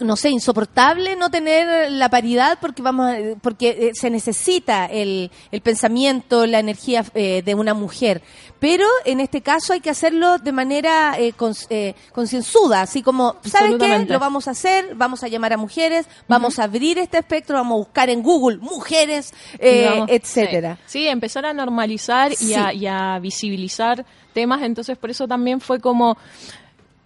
no 0.00 0.16
sé, 0.16 0.30
insoportable 0.30 1.14
no 1.14 1.30
tener 1.30 1.92
la 1.92 2.08
paridad 2.08 2.58
porque 2.60 2.82
vamos, 2.82 3.06
a- 3.06 3.18
porque 3.40 3.68
eh, 3.68 3.90
se 3.94 4.10
necesita 4.10 4.86
el, 4.86 5.30
el 5.52 5.60
pensamiento, 5.60 6.44
la 6.46 6.58
energía 6.58 7.04
eh, 7.14 7.42
de 7.44 7.54
una 7.54 7.72
mujer. 7.74 8.20
Pero 8.58 8.86
en 9.04 9.20
este 9.20 9.42
caso 9.42 9.72
hay 9.74 9.80
que 9.80 9.90
hacerlo 9.90 10.38
de 10.38 10.50
manera 10.52 11.14
eh, 11.18 11.34
eh, 11.68 11.94
concienzuda, 12.12 12.80
así 12.80 13.02
como, 13.02 13.36
¿sabes 13.44 13.72
qué? 13.78 13.98
Lo 14.14 14.18
vamos 14.18 14.48
a 14.48 14.52
hacer, 14.52 14.94
vamos 14.94 15.22
a 15.22 15.28
llamar 15.28 15.52
a 15.52 15.56
mujeres, 15.58 16.06
vamos 16.26 16.58
a 16.58 16.64
abrir 16.64 16.98
este 16.98 17.18
espectro, 17.18 17.56
vamos 17.56 17.74
a 17.74 17.78
buscar 17.78 18.08
en 18.10 18.22
Google 18.22 18.56
mujeres, 18.58 19.34
eh, 19.58 19.86
vamos- 19.90 20.08
etcétera. 20.10 20.78
Sí, 20.86 21.00
Sí, 21.00 21.08
empezar 21.08 21.44
a 21.44 21.52
normalizar 21.52 22.32
y, 22.40 22.54
a, 22.54 22.72
y 22.72 22.86
a 22.86 23.18
visibilizar 23.18 24.04
temas, 24.32 24.62
entonces 24.62 24.96
por 24.96 25.10
eso 25.10 25.28
también 25.28 25.60
fue 25.60 25.78
como 25.78 26.16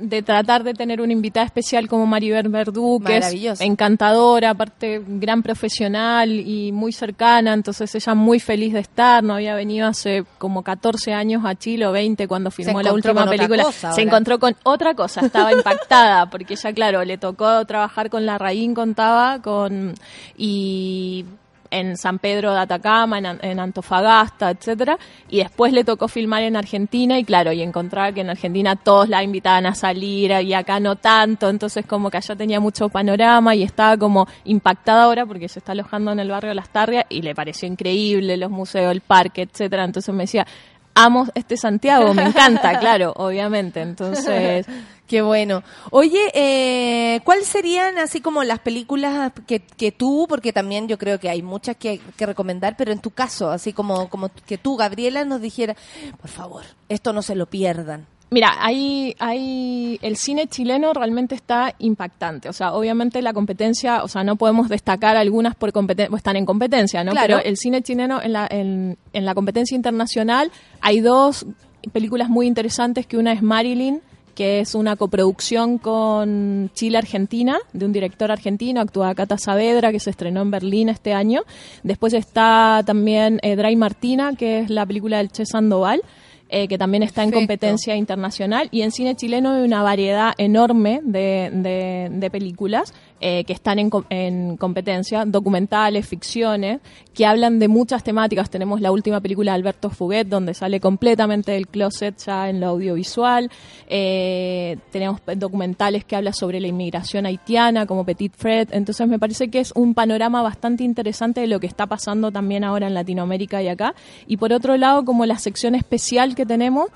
de 0.01 0.23
tratar 0.23 0.65
de 0.65 0.75
tener 0.75 1.01
una 1.01 1.13
invitada 1.13 1.47
especial 1.47 1.89
como 1.89 2.07
Maribel 2.07 2.49
Verdú, 2.49 3.03
que 3.05 3.19
es 3.19 3.61
encantadora, 3.61 4.51
aparte 4.51 5.03
gran 5.07 5.43
profesional 5.43 6.31
y 6.31 6.73
muy 6.73 6.93
cercana, 6.93 7.53
entonces 7.53 7.95
ella 7.95 8.15
muy 8.15 8.41
feliz 8.41 8.73
de 8.73 8.81
estar, 8.81 9.23
no 9.23 9.35
había 9.35 9.55
venido 9.55 9.87
hace 9.87 10.25
como 10.39 10.63
14 10.63 11.13
años 11.13 11.43
a 11.45 11.55
Chile 11.55 11.87
o 11.87 11.93
20 11.93 12.27
cuando 12.27 12.51
filmó 12.51 12.83
la 12.83 12.93
última 12.93 13.29
película, 13.29 13.65
cosa 13.65 13.93
se 13.93 14.03
encontró 14.03 14.39
con 14.39 14.57
otra 14.63 14.95
cosa, 14.95 15.21
estaba 15.21 15.53
impactada, 15.53 16.31
porque 16.31 16.55
ella, 16.55 16.73
claro, 16.73 17.05
le 17.05 17.19
tocó 17.19 17.65
trabajar 17.67 18.11
con 18.11 18.25
la 18.25 18.39
Raín, 18.39 18.75
contaba, 18.75 19.43
con 19.43 19.95
y 20.37 21.27
en 21.71 21.97
San 21.97 22.18
Pedro 22.18 22.53
de 22.53 22.61
Atacama, 22.61 23.18
en, 23.18 23.27
en 23.27 23.61
Antofagasta, 23.61 24.51
etcétera, 24.51 24.99
y 25.29 25.39
después 25.39 25.73
le 25.73 25.85
tocó 25.85 26.09
filmar 26.09 26.43
en 26.43 26.57
Argentina 26.57 27.18
y 27.18 27.25
claro, 27.25 27.53
y 27.53 27.62
encontraba 27.62 28.12
que 28.12 28.21
en 28.21 28.31
Argentina 28.31 28.77
todos 28.77 29.09
la 29.09 29.23
invitaban 29.23 29.66
a 29.66 29.75
salir 29.75 30.33
y 30.43 30.55
acá 30.55 30.81
no 30.81 30.97
tanto, 30.97 31.49
entonces 31.49 31.87
como 31.87 32.11
que 32.11 32.18
allá 32.18 32.37
tenía 32.37 32.61
mucho 32.61 32.89
panorama 32.89 33.55
y 33.55 33.62
estaba 33.62 33.97
como 33.97 34.27
impactada 34.45 35.05
ahora 35.05 35.27
porque 35.27 35.49
se 35.49 35.59
está 35.59 35.73
alojando 35.73 36.12
en 36.12 36.21
el 36.21 36.31
barrio 36.31 36.55
Las 36.55 36.71
Tarrias 36.71 37.05
y 37.09 37.23
le 37.23 37.35
pareció 37.35 37.68
increíble 37.68 38.37
los 38.37 38.51
museos, 38.51 38.93
el 38.93 39.01
parque, 39.01 39.43
etcétera, 39.43 39.85
entonces 39.85 40.14
me 40.14 40.25
decía, 40.25 40.47
amo 40.95 41.27
este 41.35 41.57
Santiago, 41.57 42.12
me 42.14 42.23
encanta, 42.23 42.79
claro, 42.81 43.12
obviamente, 43.16 43.81
entonces 43.81 44.66
Qué 45.11 45.23
bueno. 45.23 45.65
Oye, 45.91 46.21
eh, 46.35 47.19
¿cuáles 47.25 47.49
serían 47.49 47.99
así 47.99 48.21
como 48.21 48.45
las 48.45 48.61
películas 48.61 49.33
que, 49.45 49.59
que 49.59 49.91
tú, 49.91 50.27
porque 50.29 50.53
también 50.53 50.87
yo 50.87 50.99
creo 50.99 51.19
que 51.19 51.29
hay 51.29 51.43
muchas 51.43 51.75
que, 51.77 52.01
que 52.17 52.27
recomendar, 52.27 52.77
pero 52.77 52.93
en 52.93 53.01
tu 53.01 53.11
caso, 53.11 53.51
así 53.51 53.73
como, 53.73 54.09
como 54.09 54.31
que 54.47 54.57
tú, 54.57 54.77
Gabriela, 54.77 55.25
nos 55.25 55.41
dijera, 55.41 55.75
por 56.21 56.31
favor, 56.31 56.63
esto 56.89 57.13
no 57.13 57.23
se 57.23 57.35
lo 57.35 57.47
pierdan. 57.47 58.07
Mira, 58.31 58.55
hay, 58.61 59.17
hay, 59.19 59.99
el 60.01 60.17
cine 60.17 60.47
chileno 60.47 60.93
realmente 60.93 61.35
está 61.35 61.75
impactante. 61.81 62.49
O 62.49 62.53
sea, 62.53 62.73
obviamente 62.73 63.21
la 63.21 63.33
competencia, 63.33 64.05
o 64.05 64.09
sea, 64.09 64.23
no 64.23 64.37
podemos 64.37 64.69
destacar 64.69 65.17
algunas 65.17 65.57
por 65.57 65.73
competencia, 65.73 66.17
están 66.17 66.37
en 66.37 66.47
competencia, 66.47 67.03
¿no? 67.03 67.11
Claro. 67.11 67.39
Pero 67.39 67.49
el 67.49 67.57
cine 67.57 67.83
chileno 67.83 68.23
en 68.23 68.33
la, 68.33 68.47
en, 68.49 68.97
en 69.13 69.25
la 69.25 69.35
competencia 69.35 69.75
internacional 69.75 70.53
hay 70.81 71.01
dos 71.01 71.47
películas 71.93 72.29
muy 72.29 72.47
interesantes, 72.47 73.09
que 73.09 73.17
una 73.17 73.33
es 73.33 73.43
Marilyn, 73.43 74.03
que 74.41 74.61
es 74.61 74.74
una 74.74 74.97
coproducción 74.97 75.76
con 75.76 76.70
Chile-Argentina, 76.72 77.59
de 77.74 77.84
un 77.84 77.93
director 77.93 78.30
argentino, 78.32 78.80
actúa 78.80 79.14
Cata 79.14 79.36
Saavedra, 79.36 79.93
que 79.93 80.01
se 80.01 80.09
estrenó 80.09 80.41
en 80.41 80.51
Berlín 80.51 80.88
este 80.88 81.12
año. 81.12 81.43
Después 81.82 82.14
está 82.14 82.82
también 82.86 83.38
eh, 83.43 83.55
Dray 83.55 83.76
Martina, 83.76 84.34
que 84.34 84.61
es 84.61 84.70
la 84.70 84.86
película 84.86 85.18
del 85.18 85.30
Che 85.30 85.45
Sandoval, 85.45 86.01
eh, 86.49 86.68
que 86.68 86.78
también 86.78 87.03
está 87.03 87.22
en 87.22 87.32
competencia 87.32 87.95
internacional. 87.97 88.68
Y 88.70 88.80
en 88.80 88.93
cine 88.93 89.14
chileno 89.14 89.53
hay 89.53 89.62
una 89.62 89.82
variedad 89.82 90.32
enorme 90.38 91.03
de, 91.05 91.51
de- 91.53 92.09
de 92.11 92.30
películas 92.30 92.95
eh, 93.21 93.45
que 93.45 93.53
están 93.53 93.79
en, 93.79 93.91
en 94.09 94.57
competencia, 94.57 95.25
documentales, 95.27 96.07
ficciones, 96.07 96.81
que 97.12 97.27
hablan 97.27 97.59
de 97.59 97.68
muchas 97.68 98.03
temáticas. 98.03 98.49
Tenemos 98.49 98.81
la 98.81 98.91
última 98.91 99.21
película 99.21 99.53
de 99.53 99.57
Alberto 99.57 99.91
Fuguet, 99.91 100.27
donde 100.27 100.55
sale 100.55 100.81
completamente 100.81 101.53
del 101.53 101.68
closet 101.68 102.16
ya 102.16 102.49
en 102.49 102.61
lo 102.61 102.68
audiovisual. 102.68 103.51
Eh, 103.89 104.79
tenemos 104.91 105.21
documentales 105.37 106.05
que 106.05 106.16
hablan 106.16 106.35
sobre 106.35 106.61
la 106.61 106.68
inmigración 106.68 107.27
haitiana, 107.27 107.87
como 107.87 108.05
Petit 108.05 108.33
Fred. 108.35 108.68
Entonces 108.73 109.07
me 109.07 109.18
parece 109.18 109.51
que 109.51 109.61
es 109.61 109.73
un 109.75 109.95
panorama 109.95 110.43
bastante 110.43 110.85
interesante 110.85 111.43
de 111.43 111.47
lo 111.47 111.61
que 111.61 111.66
está 111.66 111.87
pasando 111.87 112.33
también 112.33 112.64
ahora 112.64 112.87
en 112.87 112.95
Latinoamérica 112.95 113.62
y 113.62 113.68
acá. 113.68 113.95
Y 114.27 114.39
por 114.39 114.53
otro 114.53 114.77
lado, 114.77 115.05
como 115.05 115.27
la 115.27 115.39
sección 115.39 115.75
especial 115.75 116.35
que 116.35 116.47
tenemos, 116.47 116.89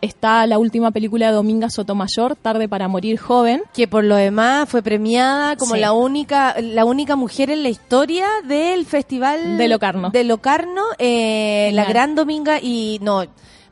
está 0.00 0.46
la 0.46 0.58
última 0.58 0.90
película 0.90 1.26
de 1.28 1.32
Dominga 1.32 1.70
Sotomayor, 1.70 2.36
Tarde 2.36 2.68
para 2.68 2.88
morir 2.88 3.18
joven. 3.18 3.62
Que 3.74 3.86
por 3.88 4.04
lo 4.04 4.16
demás 4.16 4.68
fue 4.68 4.82
premiada 4.82 5.56
como 5.56 5.74
Sí. 5.74 5.80
la 5.80 5.92
única 5.92 6.54
la 6.60 6.84
única 6.84 7.16
mujer 7.16 7.50
en 7.50 7.62
la 7.62 7.68
historia 7.68 8.26
del 8.46 8.86
festival 8.86 9.56
De 9.58 9.68
Locarno. 9.68 10.10
de 10.10 10.24
Locarno, 10.24 10.82
eh, 10.98 11.70
la. 11.74 11.84
Gran 11.84 12.14
Dominga 12.14 12.58
y 12.60 12.98
no 13.02 13.24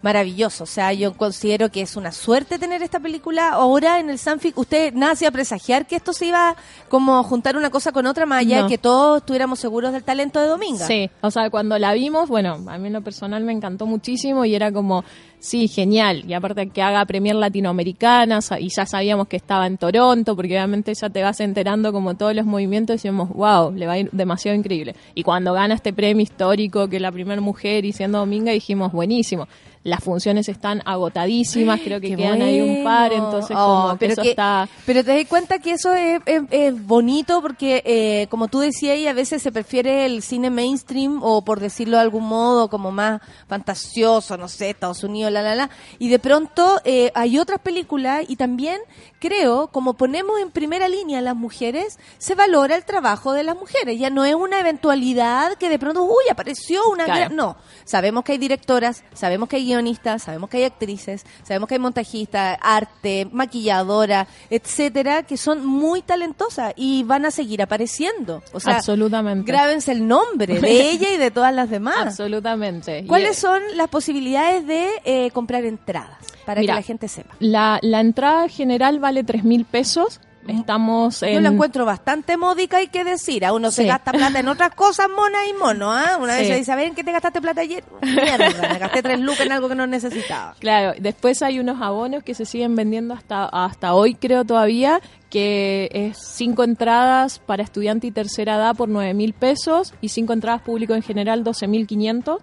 maravilloso, 0.03 0.65
o 0.65 0.67
sea, 0.67 0.93
yo 0.93 1.15
considero 1.17 1.71
que 1.71 1.81
es 1.83 1.97
una 1.97 2.13
suerte 2.13 2.59
tener 2.59 2.83
esta 2.83 3.01
película 3.01 3.51
ahora 3.51 3.99
en 3.99 4.11
el 4.11 4.19
Sanfic. 4.19 4.57
Usted 4.57 4.95
nada 4.95 5.13
hacía 5.13 5.31
presagiar 5.31 5.87
que 5.87 5.97
esto 5.97 6.13
se 6.13 6.27
iba 6.27 6.55
como 6.89 7.19
a 7.19 7.23
juntar 7.23 7.57
una 7.57 7.71
cosa 7.71 7.93
con 7.93 8.07
otra, 8.07 8.25
más 8.27 8.41
allá 8.41 8.59
No. 8.59 8.63
de 8.65 8.69
que 8.69 8.79
todos 8.79 9.19
estuviéramos 9.19 9.59
seguros 9.59 9.93
del 9.93 10.05
talento 10.05 10.41
de 10.41 10.47
Dominga. 10.47 10.87
Sí, 10.87 11.11
o 11.21 11.31
sea, 11.31 11.51
cuando 11.51 11.79
la 11.79 11.93
vimos, 11.95 12.29
bueno, 12.29 12.59
a 12.69 12.79
mí 12.79 12.87
en 12.87 12.93
lo 12.93 13.03
personal 13.03 13.43
me 13.43 13.53
encantó 13.53 13.87
muchísimo 13.87 14.45
y 14.45 14.55
era 14.55 14.71
como, 14.73 15.05
sí, 15.41 15.67
genial. 15.69 16.25
Y 16.29 16.35
aparte 16.35 16.69
que 16.69 16.81
haga 16.83 17.05
premier 17.05 17.35
latinoamericana 17.35 18.41
y 18.59 18.69
ya 18.69 18.87
sabíamos 18.87 19.29
que 19.29 19.37
estaba 19.37 19.67
en 19.67 19.79
Toronto, 19.79 20.35
porque 20.37 20.53
obviamente 20.55 20.93
ya 20.95 21.11
te 21.11 21.23
vas 21.23 21.41
enterando 21.41 21.93
como 21.93 22.15
todos 22.17 22.35
los 22.35 22.47
movimientos 22.47 22.95
y 22.95 22.97
decíamos, 22.99 23.31
wow, 23.31 23.73
le 23.73 23.87
va 23.87 23.93
a 23.95 23.99
ir 23.99 24.11
demasiado 24.13 24.57
increíble. 24.57 24.95
Y 25.15 25.23
cuando 25.23 25.53
gana 25.53 25.75
este 25.75 25.93
premio 25.93 26.23
histórico, 26.23 26.89
que 26.89 27.01
la 27.01 27.13
primera 27.13 27.41
mujer 27.41 27.85
y 27.85 27.93
siendo 27.93 28.19
Dominga, 28.19 28.53
dijimos, 28.53 28.93
buenísimo. 28.93 29.49
Las 29.85 30.03
funciones 30.03 30.49
están 30.49 30.83
agotadísimas, 30.85 31.81
creo 31.81 32.01
que 32.01 32.11
Qué 32.11 32.17
quedan 32.17 32.43
ahí 32.43 32.61
un 32.61 32.85
par, 32.85 33.11
bueno. 33.11 33.25
entonces 33.27 33.57
Oh, 33.59 33.65
como 33.83 33.93
que 33.93 33.99
pero 34.01 34.13
eso 34.13 34.23
que- 34.23 34.31
está... 34.31 34.69
Pero 34.85 35.05
te 35.05 35.17
das 35.17 35.27
cuenta 35.29 35.59
que 35.61 35.73
eso 35.73 35.93
es, 35.95 36.21
es- 36.27 36.43
es 36.51 36.87
bonito 36.87 37.41
porque, 37.41 37.83
eh, 37.87 38.27
como 38.29 38.49
tú 38.49 38.59
decías, 38.61 38.99
y 38.99 39.07
a 39.07 39.13
veces 39.13 39.41
se 39.43 39.53
prefiere 39.53 40.05
el 40.05 40.23
cine 40.23 40.51
mainstream 40.51 41.21
o, 41.23 41.43
por 41.43 41.61
decirlo 41.61 41.97
de 41.97 42.03
algún 42.03 42.25
modo, 42.25 42.69
como 42.69 42.91
más 42.91 43.21
fantasioso, 43.49 44.37
no 44.37 44.49
sé, 44.49 44.71
Estados 44.71 45.03
Unidos, 45.05 45.33
la, 45.33 45.43
la, 45.43 45.55
la. 45.55 45.71
Y 45.99 46.09
de 46.09 46.19
pronto 46.19 46.81
eh, 46.85 47.11
hay 47.15 47.39
otras 47.39 47.61
películas 47.61 48.25
y 48.29 48.37
también 48.37 48.81
creo, 49.21 49.69
como 49.69 49.95
ponemos 49.95 50.39
en 50.41 50.51
primera 50.51 50.89
línea 50.89 51.19
a 51.19 51.23
las 51.23 51.35
mujeres, 51.37 51.99
se 52.19 52.35
valora 52.35 52.77
el 52.77 52.85
trabajo 52.85 53.33
de 53.33 53.43
las 53.45 53.57
mujeres. 53.57 53.99
Ya 53.99 54.11
no 54.11 54.25
es 54.25 54.35
una 54.35 54.61
eventualidad 54.61 55.55
que 55.55 55.69
de 55.69 55.79
pronto, 55.79 56.03
uy, 56.05 56.25
apareció 56.31 56.89
una 56.91 57.05
Claro. 57.05 57.21
gran... 57.21 57.37
No, 57.37 57.57
sabemos 57.85 58.25
que 58.25 58.33
hay 58.33 58.39
directoras, 58.39 59.03
sabemos 59.15 59.49
que 59.49 59.57
hay 59.57 59.67
guionistas, 59.79 60.23
sabemos 60.25 60.51
que 60.51 60.59
hay 60.59 60.65
actrices, 60.65 61.25
sabemos 61.43 61.69
que 61.69 61.77
hay 61.77 61.79
montajistas, 61.81 62.59
arte, 62.61 63.29
maquilladora, 63.33 64.27
etcétera, 64.51 65.23
que 65.23 65.37
son 65.37 65.65
muy 65.65 66.03
talentosas 66.03 66.73
y 66.77 67.03
van 67.05 67.25
a 67.25 67.31
seguir 67.31 67.63
apareciendo. 67.63 68.43
O 68.53 68.61
sea, 68.61 68.77
Absolutamente. 68.77 69.51
grábense 69.51 69.93
el 69.93 70.07
nombre 70.07 70.61
de 70.61 70.91
ella 70.91 71.13
y 71.13 71.17
de 71.17 71.31
todas 71.31 71.55
las 71.55 71.71
demás. 71.71 71.99
Absolutamente. 71.99 73.05
¿Cuáles 73.07 73.37
son 73.37 73.63
las 73.75 73.89
posibilidades 73.89 74.67
de 74.67 74.89
eh, 75.05 75.31
comprar 75.31 75.65
entradas? 75.65 76.19
Para 76.45 76.61
Mira, 76.61 76.75
que 76.75 76.81
la 76.81 76.83
gente 76.83 77.09
sepa. 77.09 77.35
La, 77.41 77.79
la 77.83 78.01
entrada 78.01 78.49
general 78.49 78.99
vale 79.01 79.23
tres 79.23 79.45
mil 79.45 79.65
pesos. 79.65 80.21
Estamos 80.49 81.23
en... 81.23 81.35
Yo 81.35 81.41
la 81.41 81.51
encuentro 81.51 81.85
bastante 81.85 82.37
módica, 82.37 82.79
hay 82.79 82.89
que 82.89 83.05
decir. 83.05 83.45
A 83.45 83.53
uno 83.53 83.71
se 83.71 83.85
gasta 83.85 84.13
plata 84.13 84.41
en 84.41 84.49
otras 84.49 84.75
cosas, 84.75 85.09
mona 85.09 85.47
y 85.47 85.53
mono, 85.53 85.93
¿ah? 85.93 86.17
Una 86.21 86.37
vez 86.37 86.49
se 86.49 86.57
dice, 86.57 86.73
a 86.73 86.77
ver, 86.77 86.89
¿en 86.89 86.95
qué 86.95 87.05
te 87.05 87.13
gastaste 87.13 87.41
plata 87.41 87.61
ayer? 87.61 87.85
Mierda, 88.03 88.51
me 88.73 88.79
gasté 88.79 89.03
tres 89.03 89.21
lucas 89.21 89.41
en 89.41 89.53
algo 89.53 89.69
que 89.69 89.75
no 89.75 89.87
necesitaba. 89.87 90.55
Claro, 90.59 90.95
después 90.99 91.43
hay 91.43 91.61
unos 91.61 91.81
abonos 91.81 92.23
que 92.23 92.35
se 92.35 92.45
siguen 92.45 92.75
vendiendo 92.75 93.15
hasta, 93.15 93.45
hasta 93.45 93.95
hoy, 93.95 94.15
creo 94.15 94.45
todavía, 94.45 95.01
que 95.31 95.91
es 95.93 96.19
cinco 96.19 96.65
entradas 96.65 97.39
para 97.39 97.63
estudiante 97.63 98.07
y 98.07 98.11
tercera 98.11 98.57
edad 98.57 98.75
por 98.75 98.89
9 98.89 99.13
mil 99.15 99.35
pesos 99.35 99.95
y 100.01 100.09
cinco 100.09 100.33
entradas 100.33 100.63
público 100.63 100.95
en 100.95 101.03
general 101.03 101.45
12 101.45 101.69
mil 101.69 101.87
500, 101.87 102.41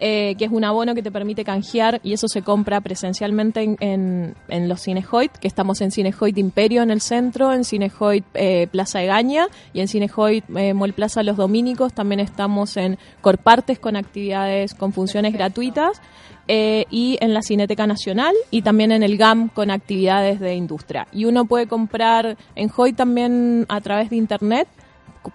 eh, 0.00 0.36
que 0.38 0.44
es 0.44 0.52
un 0.52 0.62
abono 0.62 0.94
que 0.94 1.02
te 1.02 1.10
permite 1.10 1.42
canjear 1.42 2.00
y 2.04 2.12
eso 2.12 2.28
se 2.28 2.42
compra 2.42 2.80
presencialmente 2.80 3.62
en, 3.62 3.76
en, 3.80 4.34
en 4.48 4.68
los 4.68 4.82
Cinehoid, 4.82 5.30
que 5.30 5.48
estamos 5.48 5.80
en 5.80 5.90
Cinehoid 5.90 6.36
Imperio 6.36 6.82
en 6.82 6.92
el 6.92 7.00
centro, 7.00 7.52
en 7.52 7.64
Cinehoid 7.64 8.22
eh, 8.34 8.68
Plaza 8.70 9.02
Egaña 9.02 9.48
y 9.72 9.80
en 9.80 9.88
Cinehoid 9.88 10.44
eh, 10.56 10.74
Mall 10.74 10.92
Plaza 10.92 11.24
Los 11.24 11.36
Dominicos. 11.36 11.92
También 11.92 12.20
estamos 12.20 12.76
en 12.76 12.98
Corpartes 13.20 13.80
con 13.80 13.96
actividades, 13.96 14.74
con 14.74 14.92
funciones 14.92 15.32
gratuitas 15.32 16.00
eh, 16.48 16.86
y 16.90 17.18
en 17.20 17.34
la 17.34 17.42
Cineteca 17.42 17.86
Nacional 17.86 18.34
y 18.50 18.62
también 18.62 18.90
en 18.90 19.02
el 19.02 19.18
GAM 19.18 19.48
con 19.50 19.70
actividades 19.70 20.40
de 20.40 20.54
industria. 20.54 21.06
Y 21.12 21.26
uno 21.26 21.44
puede 21.44 21.66
comprar 21.66 22.38
en 22.54 22.70
Hoy 22.74 22.92
también 22.92 23.66
a 23.68 23.80
través 23.80 24.08
de 24.08 24.16
internet, 24.16 24.68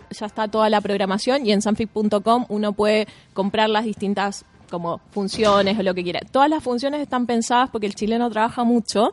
ya 0.09 0.25
está 0.25 0.47
toda 0.47 0.69
la 0.69 0.81
programación 0.81 1.45
y 1.45 1.51
en 1.51 1.61
sanfic.com 1.61 2.45
uno 2.49 2.73
puede 2.73 3.07
comprar 3.33 3.69
las 3.69 3.85
distintas 3.85 4.45
como 4.71 5.01
funciones 5.11 5.77
o 5.77 5.83
lo 5.83 5.93
que 5.93 6.03
quiera. 6.03 6.21
Todas 6.31 6.49
las 6.49 6.63
funciones 6.63 7.01
están 7.01 7.27
pensadas 7.27 7.69
porque 7.69 7.85
el 7.85 7.93
chileno 7.93 8.29
trabaja 8.31 8.63
mucho 8.63 9.11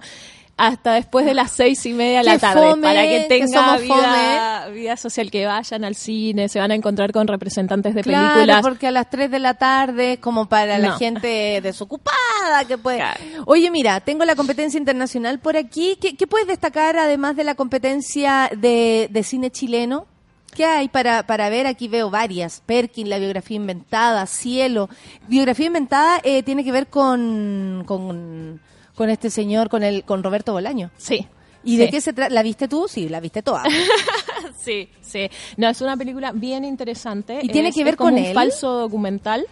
hasta 0.68 0.92
después 0.92 1.24
de 1.24 1.32
las 1.34 1.52
seis 1.52 1.84
y 1.86 1.92
media 1.94 2.18
de 2.18 2.24
la 2.24 2.38
tarde 2.38 2.70
fome, 2.70 2.82
para 2.82 3.02
que 3.02 3.20
que 3.22 3.24
tenga 3.28 3.46
somos 3.46 3.80
vida, 3.82 4.68
vida 4.68 4.96
social, 4.96 5.30
que 5.30 5.46
vayan 5.46 5.84
al 5.84 5.94
cine, 5.94 6.48
se 6.48 6.58
van 6.58 6.70
a 6.70 6.74
encontrar 6.74 7.12
con 7.12 7.26
representantes 7.26 7.94
de 7.94 8.02
Claro, 8.02 8.34
películas. 8.34 8.62
porque 8.62 8.86
a 8.86 8.90
las 8.90 9.08
3 9.08 9.30
de 9.30 9.38
la 9.38 9.54
tarde, 9.54 10.18
como 10.20 10.48
para 10.48 10.78
la 10.78 10.92
gente 10.98 11.60
desocupada 11.62 12.64
que 12.68 12.76
puede... 12.78 12.98
Claro. 12.98 13.20
Oye, 13.46 13.70
mira, 13.70 14.00
tengo 14.00 14.24
la 14.24 14.34
competencia 14.36 14.76
internacional 14.78 15.38
por 15.38 15.56
aquí. 15.56 15.96
¿Qué, 16.00 16.16
qué 16.16 16.26
puedes 16.26 16.46
destacar 16.46 16.96
además 16.98 17.36
de 17.36 17.44
la 17.44 17.54
competencia 17.54 18.50
de, 18.56 19.08
de 19.10 19.22
cine 19.22 19.50
chileno? 19.50 20.06
¿Qué 20.54 20.64
hay 20.64 20.88
para, 20.88 21.22
para 21.26 21.48
ver? 21.48 21.66
Aquí 21.66 21.86
veo 21.88 22.10
varias. 22.10 22.60
Perkin, 22.66 23.08
la 23.08 23.18
biografía 23.18 23.56
inventada, 23.56 24.26
Cielo. 24.26 24.88
Biografía 25.28 25.66
inventada 25.68 26.20
eh, 26.24 26.42
tiene 26.42 26.64
que 26.64 26.72
ver 26.72 26.88
con, 26.88 27.84
con, 27.86 28.60
con 29.00 29.08
este 29.08 29.30
señor, 29.30 29.70
con 29.70 29.82
el 29.82 30.04
con 30.04 30.22
Roberto 30.22 30.52
Bolaño. 30.52 30.90
Sí. 30.98 31.26
¿Y 31.64 31.78
de 31.78 31.88
qué 31.88 32.02
se 32.02 32.12
trata? 32.12 32.34
¿La 32.34 32.42
viste 32.42 32.68
tú? 32.68 32.84
Sí, 32.86 33.08
la 33.08 33.18
viste 33.18 33.42
toda. 33.42 33.64
Sí, 34.58 34.90
sí. 35.00 35.30
No, 35.56 35.70
es 35.70 35.80
una 35.80 35.96
película 35.96 36.32
bien 36.32 36.66
interesante. 36.66 37.40
¿Y 37.42 37.48
tiene 37.48 37.72
que 37.72 37.82
ver 37.82 37.94
es 37.94 37.96
como 37.96 38.10
con 38.10 38.18
un 38.18 38.26
él? 38.26 38.34
falso 38.34 38.72
documental 38.74 39.46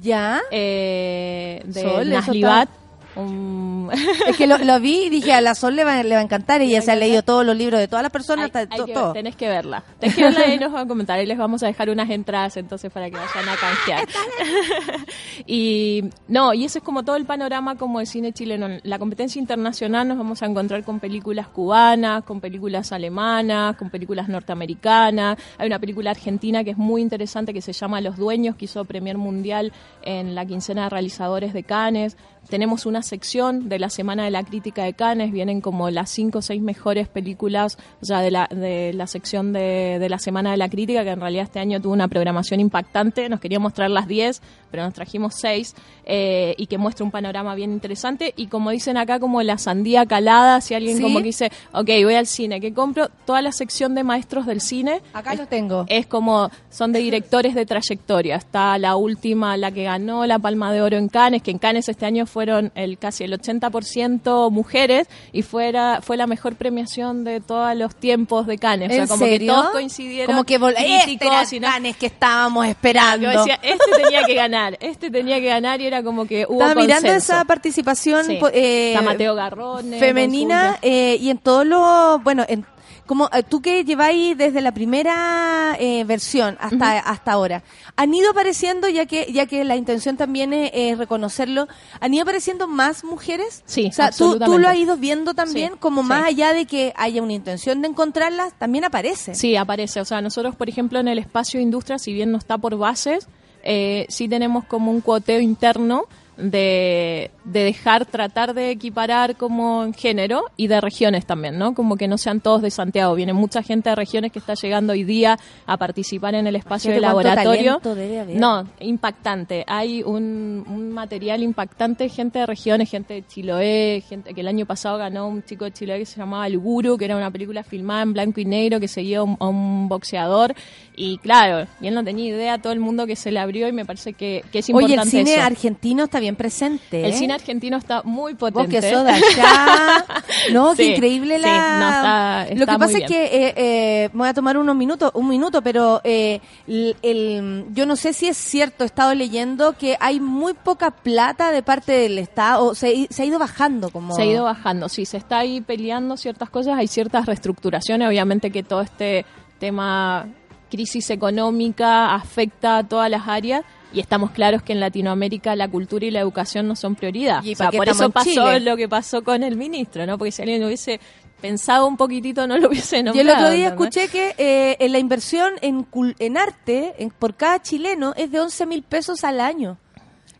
¿Ya? 0.00 0.40
eh, 0.52 1.62
de 1.64 1.82
Sol, 1.82 2.08
Naslibat. 2.08 2.68
Un- 3.16 3.90
Es 4.28 4.36
que 4.36 4.46
lo, 4.46 4.58
lo 4.58 4.80
vi 4.80 5.04
y 5.04 5.10
dije, 5.10 5.32
a 5.32 5.40
la 5.40 5.54
Sol 5.54 5.74
le 5.76 5.84
va, 5.84 6.02
le 6.02 6.14
va 6.14 6.20
a 6.20 6.24
encantar. 6.24 6.60
Ella 6.60 6.82
se 6.82 6.90
ha 6.92 6.96
leído 6.96 7.22
todos 7.22 7.44
los 7.46 7.56
libros 7.56 7.80
de 7.80 7.88
todas 7.88 8.02
las 8.02 8.12
personas, 8.12 8.44
Hay- 8.54 8.62
hasta 8.62 8.74
hay 8.74 8.80
to- 8.80 8.86
que 8.86 8.92
todo. 8.92 9.04
ver, 9.06 9.12
tenés 9.14 9.36
que 9.36 9.48
verla. 9.48 9.82
Tenés 9.98 10.16
que 10.16 10.22
verla 10.22 10.54
y 10.54 10.58
nos 10.58 10.74
va 10.74 10.80
a 10.82 10.86
comentar. 10.86 11.20
Y 11.22 11.26
les 11.26 11.38
vamos 11.38 11.62
a 11.62 11.66
dejar 11.66 11.90
unas 11.90 12.10
entradas 12.10 12.56
entonces 12.56 12.90
para 12.92 13.06
que 13.10 13.16
vayan 13.16 13.48
a 13.48 13.56
canjear. 13.56 14.08
y 15.46 16.04
no, 16.28 16.54
y 16.54 16.64
ese 16.64 16.78
es 16.78 16.84
como 16.84 17.04
todo 17.04 17.16
el 17.16 17.24
panorama 17.26 17.76
como 17.76 17.98
de 18.00 18.06
cine 18.06 18.32
chileno. 18.32 18.66
En 18.66 18.80
la 18.84 18.98
competencia 18.98 19.38
internacional 19.40 20.08
nos 20.08 20.18
vamos 20.18 20.42
a 20.42 20.46
encontrar 20.46 20.82
con 20.84 21.00
películas 21.00 21.48
cubanas, 21.48 22.24
con 22.24 22.40
películas 22.40 22.92
alemanas, 22.92 23.76
con 23.76 23.90
películas 23.90 24.28
norteamericanas. 24.28 25.38
Hay 25.58 25.66
una 25.66 25.78
película 25.78 26.10
argentina 26.10 26.64
que 26.64 26.70
es 26.70 26.76
muy 26.78 27.02
interesante 27.02 27.52
que 27.52 27.62
se 27.62 27.72
llama 27.72 28.00
Los 28.00 28.16
Dueños, 28.16 28.56
que 28.56 28.64
hizo 28.66 28.84
Premier 28.84 29.18
Mundial 29.18 29.72
en 30.02 30.34
la 30.34 30.44
quincena 30.46 30.84
de 30.84 30.90
realizadores 30.90 31.52
de 31.52 31.62
Cannes. 31.62 32.16
Tenemos 32.48 32.86
una 32.86 33.02
sección 33.02 33.68
de 33.68 33.78
la 33.78 33.90
Semana 33.90 34.24
de 34.24 34.30
la 34.30 34.42
Crítica 34.42 34.84
de 34.84 34.94
Cannes, 34.94 35.32
vienen 35.32 35.60
como 35.60 35.90
las 35.90 36.10
cinco 36.10 36.38
o 36.38 36.42
seis 36.42 36.62
mejores 36.62 37.08
películas, 37.08 37.78
sea, 38.00 38.20
de 38.20 38.30
la, 38.30 38.48
de 38.50 38.92
la 38.92 39.06
sección 39.06 39.52
de, 39.52 39.98
de 39.98 40.08
la 40.08 40.18
Semana 40.18 40.50
de 40.50 40.56
la 40.56 40.68
Crítica, 40.68 41.04
que 41.04 41.10
en 41.10 41.20
realidad 41.20 41.44
este 41.44 41.58
año 41.58 41.80
tuvo 41.80 41.92
una 41.92 42.08
programación 42.08 42.60
impactante, 42.60 43.28
nos 43.28 43.40
quería 43.40 43.58
mostrar 43.58 43.90
las 43.90 44.06
10, 44.06 44.40
pero 44.70 44.84
nos 44.84 44.94
trajimos 44.94 45.34
seis, 45.34 45.74
eh, 46.04 46.54
y 46.58 46.66
que 46.66 46.78
muestra 46.78 47.04
un 47.04 47.10
panorama 47.10 47.54
bien 47.54 47.72
interesante, 47.72 48.32
y 48.36 48.46
como 48.46 48.70
dicen 48.70 48.96
acá, 48.96 49.18
como 49.18 49.42
la 49.42 49.58
sandía 49.58 50.06
calada, 50.06 50.60
si 50.60 50.74
alguien 50.74 50.98
¿Sí? 50.98 51.02
como 51.02 51.18
que 51.18 51.24
dice, 51.24 51.50
ok, 51.72 51.88
voy 52.04 52.14
al 52.14 52.26
cine, 52.26 52.60
¿qué 52.60 52.72
compro? 52.72 53.08
Toda 53.24 53.42
la 53.42 53.52
sección 53.52 53.94
de 53.94 54.04
maestros 54.04 54.46
del 54.46 54.60
cine, 54.60 55.02
Acá 55.12 55.34
lo 55.34 55.46
tengo. 55.46 55.84
es 55.88 56.06
como 56.06 56.50
son 56.70 56.92
de 56.92 57.00
directores 57.00 57.54
de 57.54 57.66
trayectoria. 57.66 58.36
Está 58.36 58.78
la 58.78 58.96
última, 58.96 59.56
la 59.56 59.70
que 59.70 59.84
ganó 59.84 60.26
la 60.26 60.38
Palma 60.38 60.72
de 60.72 60.82
Oro 60.82 60.96
en 60.96 61.08
Cannes, 61.08 61.42
que 61.42 61.50
en 61.50 61.58
Cannes 61.58 61.88
este 61.88 62.06
año 62.06 62.26
fueron 62.36 62.70
el 62.74 62.98
casi 62.98 63.24
el 63.24 63.32
80% 63.32 64.50
mujeres 64.50 65.08
y 65.32 65.40
fuera 65.40 66.00
fue 66.02 66.18
la 66.18 66.26
mejor 66.26 66.54
premiación 66.56 67.24
de 67.24 67.40
todos 67.40 67.74
los 67.74 67.94
tiempos 67.96 68.46
de 68.46 68.58
Cannes. 68.58 68.90
O 68.90 68.92
sea, 68.92 69.02
¿En 69.04 69.08
como 69.08 69.24
serio? 69.24 69.38
que 69.54 69.58
todos 69.58 69.70
coincidieron. 69.72 70.26
Como 70.26 70.44
que 70.44 70.60
vol- 70.60 70.74
este 70.76 71.04
críticos 71.04 71.52
era 71.54 71.70
Cannes 71.72 71.96
que 71.96 72.04
estábamos 72.06 72.66
esperando. 72.66 73.26
decía, 73.30 73.58
este 73.62 74.02
tenía 74.02 74.24
que 74.24 74.34
ganar, 74.34 74.76
este 74.82 75.10
tenía 75.10 75.40
que 75.40 75.46
ganar 75.48 75.80
y 75.80 75.86
era 75.86 76.02
como 76.02 76.26
que 76.26 76.44
hubo 76.46 76.60
Estaba 76.60 76.78
mirando 76.78 77.08
esa 77.10 77.42
participación 77.46 78.26
Sí. 78.26 78.38
eh, 78.52 78.92
Está 78.92 79.00
Mateo 79.02 79.34
Garrone, 79.34 79.98
femenina 79.98 80.76
eh, 80.82 81.16
y 81.18 81.30
en 81.30 81.38
todo 81.38 81.64
lo 81.64 82.18
bueno 82.22 82.44
en 82.48 82.66
como 83.06 83.30
eh, 83.32 83.42
tú 83.42 83.62
que 83.62 83.84
lleváis 83.84 84.36
desde 84.36 84.60
la 84.60 84.72
primera 84.72 85.76
eh, 85.78 86.04
versión 86.04 86.56
hasta 86.60 86.98
hasta 86.98 87.32
ahora 87.32 87.62
han 87.96 88.12
ido 88.14 88.30
apareciendo 88.30 88.88
ya 88.88 89.06
que 89.06 89.32
ya 89.32 89.46
que 89.46 89.64
la 89.64 89.76
intención 89.76 90.16
también 90.16 90.52
es, 90.52 90.70
es 90.74 90.98
reconocerlo 90.98 91.68
han 92.00 92.12
ido 92.14 92.22
apareciendo 92.22 92.68
más 92.68 93.04
mujeres 93.04 93.62
Sí, 93.66 93.86
o 93.88 93.92
sea 93.92 94.10
tú, 94.10 94.36
lo 94.38 94.68
has 94.68 94.76
ido 94.76 94.96
viendo 94.96 95.34
también 95.34 95.72
Sí, 95.72 95.78
como 95.78 96.02
sí. 96.02 96.08
más 96.08 96.24
allá 96.26 96.52
de 96.52 96.66
que 96.66 96.92
haya 96.96 97.22
una 97.22 97.32
intención 97.32 97.80
de 97.82 97.88
encontrarlas 97.88 98.52
también 98.58 98.84
aparece 98.84 99.34
Sí, 99.34 99.56
aparece. 99.56 100.00
O 100.00 100.04
sea, 100.04 100.20
nosotros, 100.20 100.56
por 100.56 100.68
ejemplo, 100.68 100.98
en 100.98 101.08
el 101.08 101.18
espacio 101.18 101.58
de 101.58 101.62
industria, 101.64 101.98
si 101.98 102.12
bien 102.12 102.32
no 102.32 102.38
está 102.38 102.58
por 102.58 102.76
bases, 102.76 103.28
eh, 103.62 104.06
sí 104.08 104.28
tenemos 104.28 104.64
como 104.64 104.90
un 104.90 105.00
cuoteo 105.00 105.40
interno 105.40 106.04
de, 106.36 107.30
de 107.44 107.64
dejar, 107.64 108.04
tratar 108.06 108.54
de 108.54 108.70
equiparar 108.70 109.36
como 109.36 109.84
en 109.84 109.94
género 109.94 110.44
y 110.56 110.66
de 110.66 110.80
regiones 110.80 111.24
también, 111.26 111.58
¿no? 111.58 111.74
Como 111.74 111.96
que 111.96 112.08
no 112.08 112.18
sean 112.18 112.40
todos 112.40 112.62
de 112.62 112.70
Santiago. 112.70 113.14
Viene 113.14 113.32
mucha 113.32 113.62
gente 113.62 113.90
de 113.90 113.96
regiones 113.96 114.32
que 114.32 114.38
está 114.38 114.54
llegando 114.54 114.92
hoy 114.92 115.04
día 115.04 115.38
a 115.66 115.76
participar 115.76 116.34
en 116.34 116.46
el 116.46 116.56
espacio 116.56 116.92
de 116.92 117.00
laboratorio. 117.00 117.80
debe 117.82 118.20
haber. 118.20 118.36
No, 118.36 118.68
impactante. 118.80 119.64
Hay 119.66 120.02
un, 120.02 120.64
un 120.68 120.90
material 120.90 121.42
impactante, 121.42 122.08
gente 122.08 122.40
de 122.40 122.46
regiones, 122.46 122.90
gente 122.90 123.14
de 123.14 123.26
Chiloé, 123.26 124.02
gente 124.06 124.34
que 124.34 124.40
el 124.40 124.48
año 124.48 124.66
pasado 124.66 124.98
ganó 124.98 125.28
un 125.28 125.42
chico 125.42 125.64
de 125.64 125.72
Chiloé 125.72 125.98
que 125.98 126.06
se 126.06 126.18
llamaba 126.18 126.46
El 126.46 126.58
Guru, 126.58 126.98
que 126.98 127.06
era 127.06 127.16
una 127.16 127.30
película 127.30 127.62
filmada 127.62 128.02
en 128.02 128.12
blanco 128.12 128.40
y 128.40 128.44
negro 128.44 128.78
que 128.80 128.88
seguía 128.88 129.18
a 129.18 129.22
un, 129.22 129.36
a 129.40 129.46
un 129.46 129.88
boxeador. 129.88 130.54
Y 130.94 131.18
claro, 131.18 131.66
y 131.80 131.86
él 131.88 131.94
no 131.94 132.04
tenía 132.04 132.26
idea 132.26 132.58
todo 132.58 132.72
el 132.72 132.80
mundo 132.80 133.06
que 133.06 133.16
se 133.16 133.30
le 133.30 133.38
abrió 133.38 133.68
y 133.68 133.72
me 133.72 133.84
parece 133.84 134.12
que, 134.12 134.42
que 134.50 134.58
es 134.60 134.68
oye 134.70 134.94
importante 134.94 135.02
el 135.18 135.26
cine 135.26 135.34
eso. 135.36 135.46
argentino 135.46 136.04
está 136.04 136.20
bien 136.20 136.25
presente 136.34 137.04
El 137.04 137.12
¿eh? 137.12 137.16
cine 137.16 137.34
argentino 137.34 137.76
está 137.76 138.02
muy 138.02 138.32
Vos 138.34 138.50
potente. 138.50 138.80
que 138.80 138.90
sos 138.92 139.04
de 139.04 139.10
allá. 139.12 140.04
No, 140.52 140.70
qué 140.74 140.84
Sí, 140.84 140.92
increíble 140.94 141.36
sí, 141.36 141.42
la. 141.42 141.78
no, 141.78 141.88
está- 141.88 142.54
Lo 142.54 142.60
está 142.62 142.72
que 142.72 142.78
pasa 142.78 142.98
es 142.98 143.04
que 143.06 143.24
eh, 143.24 143.54
eh, 143.56 144.10
voy 144.12 144.28
a 144.28 144.34
tomar 144.34 144.56
unos 144.58 144.74
minutos, 144.74 145.10
un 145.14 145.28
minuto, 145.28 145.62
pero 145.62 146.00
eh, 146.04 146.40
el, 146.66 146.96
el- 147.02 147.66
yo 147.72 147.86
no 147.86 147.94
sé 147.96 148.12
si 148.12 148.26
es 148.28 148.36
cierto. 148.36 148.82
He 148.82 148.86
estado 148.86 149.14
leyendo 149.14 149.74
que 149.74 149.96
hay 150.00 150.18
muy 150.20 150.54
poca 150.54 150.90
plata 150.90 151.52
de 151.52 151.62
parte 151.62 151.92
del 151.92 152.18
Estado. 152.18 152.64
O 152.66 152.74
se, 152.74 153.06
se 153.10 153.22
ha 153.22 153.24
ido 153.26 153.38
bajando 153.38 153.90
como. 153.90 154.14
Se 154.14 154.22
ha 154.22 154.26
ido 154.26 154.44
bajando, 154.44 154.88
sí, 154.88 155.04
se 155.04 155.16
está 155.18 155.38
ahí 155.38 155.60
peleando 155.60 156.16
ciertas 156.16 156.50
cosas, 156.50 156.78
hay 156.78 156.88
ciertas 156.88 157.26
reestructuraciones, 157.26 158.08
obviamente 158.08 158.50
que 158.50 158.62
todo 158.62 158.80
este 158.80 159.24
tema 159.58 160.26
crisis 160.70 161.10
económica 161.10 162.14
afecta 162.14 162.78
a 162.78 162.84
todas 162.84 163.08
las 163.10 163.28
áreas 163.28 163.62
y 163.96 164.00
estamos 164.00 164.30
claros 164.30 164.62
que 164.62 164.72
en 164.74 164.80
Latinoamérica 164.80 165.56
la 165.56 165.68
cultura 165.68 166.04
y 166.04 166.10
la 166.10 166.20
educación 166.20 166.68
no 166.68 166.76
son 166.76 166.94
prioridad. 166.96 167.42
¿Y 167.42 167.54
O 167.54 167.56
sea, 167.56 167.70
por 167.70 167.88
eso 167.88 168.10
pasó 168.10 168.58
lo 168.60 168.76
que 168.76 168.88
pasó 168.88 169.24
con 169.24 169.42
el 169.42 169.56
ministro, 169.56 170.04
¿no? 170.06 170.18
Porque 170.18 170.32
si 170.32 170.42
alguien 170.42 170.62
hubiese 170.64 171.00
pensado 171.40 171.86
un 171.86 171.96
poquitito 171.96 172.46
no 172.46 172.58
lo 172.58 172.68
hubiese 172.68 172.98
Y 172.98 173.02
nombrado. 173.02 173.28
el 173.30 173.34
otro 173.36 173.50
día 173.50 173.68
escuché 173.68 174.08
que 174.08 174.34
eh, 174.38 174.76
en 174.80 174.92
la 174.92 174.98
inversión 174.98 175.52
en, 175.62 175.84
cul- 175.90 176.14
en 176.18 176.36
arte 176.36 176.94
en- 176.98 177.10
por 177.10 177.34
cada 177.34 177.60
chileno 177.62 178.12
es 178.16 178.30
de 178.30 178.40
11 178.40 178.66
mil 178.66 178.82
pesos 178.82 179.24
al 179.24 179.40
año. 179.40 179.78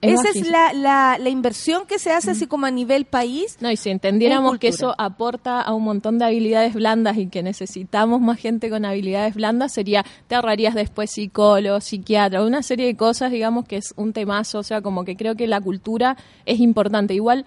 Es 0.01 0.21
Esa 0.21 0.29
es 0.31 0.49
la, 0.49 0.73
la, 0.73 1.17
la 1.19 1.29
inversión 1.29 1.87
que 1.87 1.99
se 1.99 2.13
hace 2.13 2.31
así 2.31 2.47
como 2.47 2.67
a 2.67 2.71
nivel 2.71 3.07
país. 3.07 3.57
No, 3.61 3.71
y 3.71 3.77
si 3.77 3.91
entendiéramos 3.91 4.55
En 4.55 4.59
que 4.59 4.69
eso 4.69 4.95
aporta 4.99 5.61
a 5.61 5.73
un 5.73 5.85
montón 5.85 6.19
de 6.19 6.27
habilidades 6.27 6.75
blandas 6.75 7.17
y 7.17 7.29
que 7.29 7.43
necesitamos 7.43 8.21
más 8.21 8.39
gente 8.39 8.69
con 8.69 8.85
habilidades 8.85 9.35
blandas, 9.35 9.73
sería, 9.73 10.05
te 10.29 10.35
ahorrarías 10.35 10.75
después 10.75 11.11
psicólogo, 11.11 11.81
psiquiatra, 11.81 12.45
una 12.45 12.63
serie 12.63 12.87
de 12.87 12.97
cosas, 12.97 13.31
digamos, 13.33 13.65
que 13.67 13.77
es 13.77 13.95
un 13.97 14.13
temazo, 14.13 14.59
o 14.59 14.63
sea, 14.63 14.83
como 14.83 15.05
que 15.05 15.17
creo 15.17 15.35
que 15.35 15.47
la 15.47 15.61
cultura 15.61 16.17
es 16.45 16.61
importante. 16.61 17.15
Igual, 17.15 17.47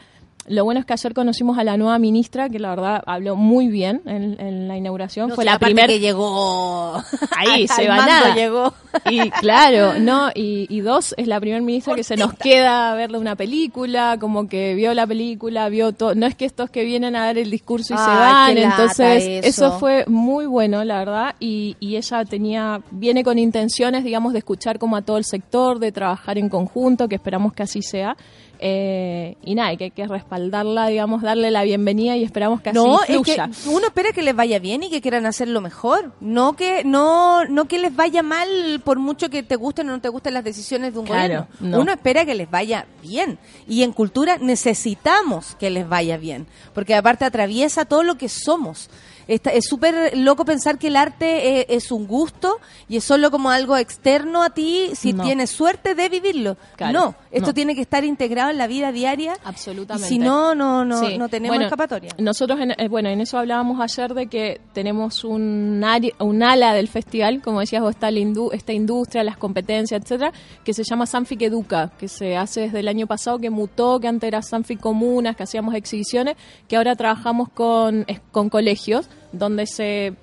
Lo 0.49 0.63
bueno 0.63 0.79
es 0.79 0.85
que 0.87 0.93
ayer 0.93 1.13
conocimos 1.13 1.59
a 1.59 1.63
la 1.63 1.77
nueva 1.77 1.99
ministra, 1.99 2.49
que 2.49 2.57
la 2.57 2.71
verdad 2.71 3.03
habló 3.05 3.35
muy 3.35 3.67
bien 3.67 4.01
en, 4.05 4.35
en 4.41 4.67
la 4.67 4.77
inauguración. 4.77 5.29
No, 5.29 5.35
Fue 5.35 5.43
si 5.43 5.49
la 5.49 5.59
primera. 5.59 5.87
que 5.87 5.99
llegó. 5.99 6.95
Ahí 7.37 7.67
se 7.75 7.87
va 7.87 7.97
nada. 7.97 8.33
llegó. 8.33 8.73
Y 9.11 9.29
claro, 9.29 9.93
no, 9.99 10.29
y, 10.33 10.65
y 10.67 10.81
dos, 10.81 11.13
es 11.17 11.27
la 11.27 11.39
primera 11.39 11.61
ministra 11.61 11.93
que 11.93 12.03
se 12.03 12.17
nos 12.17 12.33
queda 12.33 12.91
a 12.91 12.95
verle 12.95 13.19
una 13.19 13.35
película, 13.35 14.17
como 14.19 14.47
que 14.47 14.73
vio 14.73 14.95
la 14.95 15.05
película, 15.05 15.69
vio 15.69 15.91
todo. 15.91 16.15
No 16.15 16.25
es 16.25 16.33
que 16.33 16.45
estos 16.45 16.71
que 16.71 16.83
vienen 16.83 17.15
a 17.15 17.25
dar 17.25 17.37
el 17.37 17.51
discurso 17.51 17.93
y 17.93 17.97
se 17.97 18.03
van, 18.03 18.57
entonces 18.57 19.45
eso. 19.45 19.67
eso 19.67 19.79
fue 19.79 20.05
muy 20.07 20.47
bueno, 20.47 20.83
la 20.83 20.97
verdad, 20.97 21.35
y, 21.39 21.77
y 21.79 21.95
ella 21.95 22.25
tenía, 22.25 22.81
viene 22.89 23.23
con 23.23 23.37
intenciones, 23.37 24.03
digamos, 24.03 24.33
de 24.33 24.39
escuchar 24.39 24.79
como 24.79 24.95
a 24.95 25.03
todo 25.03 25.19
el 25.19 25.25
sector, 25.25 25.77
de 25.77 25.91
trabajar 25.91 26.39
en 26.39 26.49
conjunto, 26.49 27.07
que 27.07 27.15
esperamos 27.15 27.53
que 27.53 27.61
así 27.61 27.83
sea. 27.83 28.17
Eh, 28.61 29.37
y 29.43 29.55
nada, 29.55 29.73
que 29.77 29.85
hay 29.85 29.91
que 29.91 30.05
respaldarla, 30.05 30.87
digamos, 30.87 31.21
darle 31.21 31.49
la 31.49 31.63
bienvenida 31.63 32.17
y 32.17 32.23
esperamos 32.25 32.61
que 32.61 32.71
así 32.71 32.77
No, 32.77 33.01
es 33.03 33.07
que 33.07 33.13
fluya. 33.15 33.49
uno 33.67 33.87
espera 33.87 34.11
que 34.11 34.21
les 34.21 34.35
vaya 34.35 34.59
bien 34.59 34.83
y 34.83 34.89
que 34.89 34.99
quieran 35.01 35.25
hacerlo 35.25 35.61
mejor. 35.61 36.11
No 36.19 36.53
que 36.57 36.83
no 36.83 37.45
no 37.45 37.65
que 37.65 37.79
les 37.79 37.95
vaya 37.95 38.21
mal 38.21 38.81
por 38.83 38.99
mucho 38.99 39.29
que 39.29 39.43
te 39.43 39.55
gusten 39.55 39.89
o 39.89 39.93
no 39.93 40.01
te 40.01 40.09
gusten 40.09 40.33
las 40.33 40.43
decisiones 40.43 40.93
de 40.93 40.99
un 40.99 41.05
Claro, 41.05 41.47
gobierno. 41.49 41.77
no. 41.77 41.79
Uno 41.81 41.91
espera 41.93 42.25
que 42.25 42.35
les 42.35 42.51
vaya 42.51 42.85
bien. 43.01 43.39
Y 43.67 43.83
en 43.83 43.93
cultura 43.93 44.37
necesitamos 44.39 45.55
que 45.55 45.69
les 45.69 45.87
vaya 45.87 46.17
bien. 46.17 46.45
Porque 46.73 46.95
aparte 46.95 47.25
atraviesa 47.25 47.85
todo 47.85 48.03
lo 48.03 48.15
que 48.17 48.29
somos. 48.29 48.89
Es 49.27 49.65
súper 49.67 50.17
loco 50.17 50.43
pensar 50.43 50.79
que 50.79 50.87
el 50.87 50.95
arte 50.95 51.59
eh, 51.59 51.65
es, 51.69 51.91
un 51.91 52.07
gusto 52.07 52.57
y 52.87 52.97
es 52.97 53.03
solo 53.03 53.29
como 53.29 53.51
algo 53.51 53.77
externo 53.77 54.41
a 54.41 54.49
ti 54.49 54.89
si 54.95 55.13
No. 55.13 55.23
tienes 55.23 55.51
suerte 55.51 55.93
de 55.93 56.09
vivirlo. 56.09 56.57
Claro, 56.75 56.99
no, 56.99 57.15
esto 57.31 57.47
no. 57.49 57.53
tiene 57.53 57.75
que 57.75 57.81
estar 57.81 58.03
integrado 58.03 58.49
en 58.49 58.57
la 58.57 58.67
vida 58.67 58.91
diaria. 58.91 59.33
Absolutamente. 59.43 60.07
Y 60.07 60.09
si 60.09 60.19
no, 60.19 60.55
no, 60.55 60.83
no, 60.85 60.99
Sí. 60.99 61.17
no 61.17 61.29
tenemos 61.29 61.51
Bueno, 61.55 61.65
escapatoria. 61.65 62.11
Nosotros, 62.17 62.59
en, 62.59 62.71
eh, 62.71 62.87
bueno, 62.87 63.09
en 63.09 63.21
eso 63.21 63.37
hablábamos 63.37 63.79
ayer 63.81 64.13
de 64.13 64.27
que 64.27 64.59
tenemos 64.73 65.23
un, 65.23 65.83
área- 65.85 66.13
un 66.19 66.41
ala 66.43 66.73
del 66.73 66.87
festival, 66.87 67.41
como 67.41 67.59
decías 67.59 67.81
vos, 67.81 67.91
está 67.91 68.09
la 68.11 68.19
indu- 68.19 68.49
esta 68.53 68.73
industria, 68.73 69.23
las 69.23 69.37
competencias, 69.37 70.01
etcétera, 70.01 70.31
que 70.63 70.73
se 70.73 70.83
llama 70.83 71.05
Sanfic 71.05 71.41
Educa, 71.43 71.91
que 71.99 72.07
se 72.07 72.35
hace 72.35 72.61
desde 72.61 72.79
el 72.79 72.87
año 72.87 73.05
pasado, 73.07 73.37
que 73.39 73.49
mutó, 73.49 73.99
que 73.99 74.07
antes 74.07 74.27
era 74.27 74.41
Sanfic 74.41 74.79
Comunas, 74.79 75.35
que 75.35 75.43
hacíamos 75.43 75.75
exhibiciones, 75.75 76.35
que 76.67 76.77
ahora 76.77 76.95
trabajamos 76.95 77.49
con, 77.49 78.05
con 78.31 78.49
colegios, 78.49 79.09
donde 79.31 79.67
se 79.67 80.13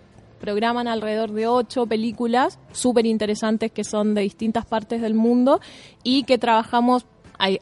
programan 0.41 0.89
alrededor 0.89 1.33
de 1.33 1.47
ocho 1.47 1.87
películas 1.87 2.59
súper 2.73 3.07
interesantes 3.07 3.73
que 3.73 3.85
son 3.85 4.15
de 4.15 4.23
distintas 4.23 4.67
partes 4.67 5.01
del 5.01 5.15
mundo 5.15 5.61
y 6.03 6.25
que 6.25 6.39
trabajamos 6.39 7.07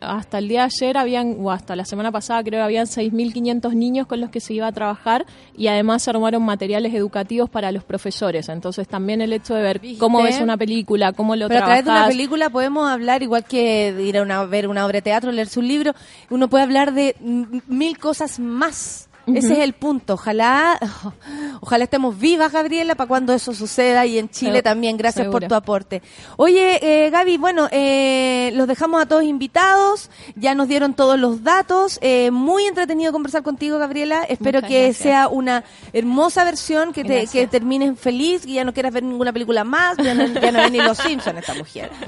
hasta 0.01 0.39
el 0.39 0.49
día 0.49 0.61
de 0.61 0.67
ayer 0.67 0.97
habían, 0.97 1.37
o 1.41 1.51
hasta 1.51 1.75
la 1.77 1.85
semana 1.85 2.13
pasada 2.13 2.43
creo 2.43 2.61
que 2.61 2.65
habían 2.65 2.87
6.500 2.87 3.75
niños 3.75 4.07
con 4.07 4.21
los 4.21 4.31
que 4.31 4.41
se 4.41 4.55
iba 4.55 4.67
a 4.67 4.73
trabajar 4.73 5.27
y 5.57 5.67
además 5.67 6.03
se 6.03 6.11
armaron 6.11 6.43
materiales 6.43 6.95
educativos 6.95 7.51
para 7.51 7.73
los 7.73 7.85
profesores. 7.85 8.49
Entonces 8.49 8.87
también 8.87 9.21
el 9.21 9.33
hecho 9.33 9.55
de 9.55 9.63
ver 9.63 9.81
cómo 9.99 10.23
ves 10.23 10.41
una 10.41 10.57
película, 10.57 11.13
cómo 11.13 11.37
lo 11.37 11.49
Pero 11.49 11.61
a 11.61 11.65
través 11.65 11.85
de 11.85 11.91
una 11.91 12.07
película 12.07 12.51
podemos 12.51 12.89
hablar, 12.89 13.23
igual 13.23 13.45
que 13.45 13.95
ir 14.01 14.19
a 14.19 14.23
una, 14.23 14.45
ver 14.45 14.69
una 14.69 14.87
obra 14.87 14.99
de 14.99 15.03
teatro, 15.03 15.33
leerse 15.33 15.59
un 15.59 15.69
libro, 15.69 15.93
uno 16.31 16.49
puede 16.49 16.65
hablar 16.65 16.95
de 16.95 17.17
mil 17.21 17.99
cosas 17.99 18.39
más. 18.39 19.09
Ese 19.27 19.55
es 19.55 19.59
el 19.61 19.73
punto. 19.73 20.15
Ojalá, 20.15 20.79
ojalá 21.61 21.85
estemos 21.85 22.19
vivas, 22.19 22.53
Gabriela, 22.53 22.95
para 22.95 23.09
cuando 23.09 23.33
eso 23.33 23.55
suceda 23.55 24.07
y 24.07 24.19
en 24.19 24.29
Chile 24.29 24.63
también. 24.63 24.97
Gracias 24.97 25.27
por 25.29 25.47
tu 25.47 25.55
aporte. 25.55 26.03
Oye, 26.37 26.79
eh, 26.83 27.11
Gaby, 27.11 27.37
bueno, 27.37 27.69
eh, 27.71 28.51
los 28.55 28.67
dejamos 28.67 29.03
a 29.03 29.07
todos 29.07 29.25
invitados. 29.25 30.11
Ya 30.37 30.55
nos 30.55 30.69
dieron 30.69 30.95
todos 30.95 31.19
los 31.19 31.43
datos. 31.43 31.99
Eh, 32.03 32.31
muy 32.31 32.65
entretenido 32.65 33.13
conversar 33.13 33.43
contigo, 33.43 33.79
Gabriela. 33.79 34.25
Espero 34.25 34.59
Muchas 34.59 34.71
que 34.71 34.83
gracias. 34.85 35.03
sea 35.03 35.29
una 35.29 35.65
hermosa 35.93 36.45
versión, 36.45 36.93
que, 36.93 37.05
te, 37.05 37.27
que 37.27 37.47
termines 37.47 37.99
feliz, 37.99 38.45
que 38.45 38.53
ya 38.53 38.65
no 38.65 38.73
quieras 38.73 38.93
ver 38.93 39.03
ninguna 39.03 39.33
película 39.33 39.65
más, 39.65 39.97
ya 39.99 40.15
no, 40.15 40.27
ya 40.27 40.53
no 40.53 40.59
ve 40.59 40.71
ni 40.71 40.79
Los 40.79 40.99
Simpsons 40.99 41.39
esta 41.39 41.55
mujer. 41.55 41.91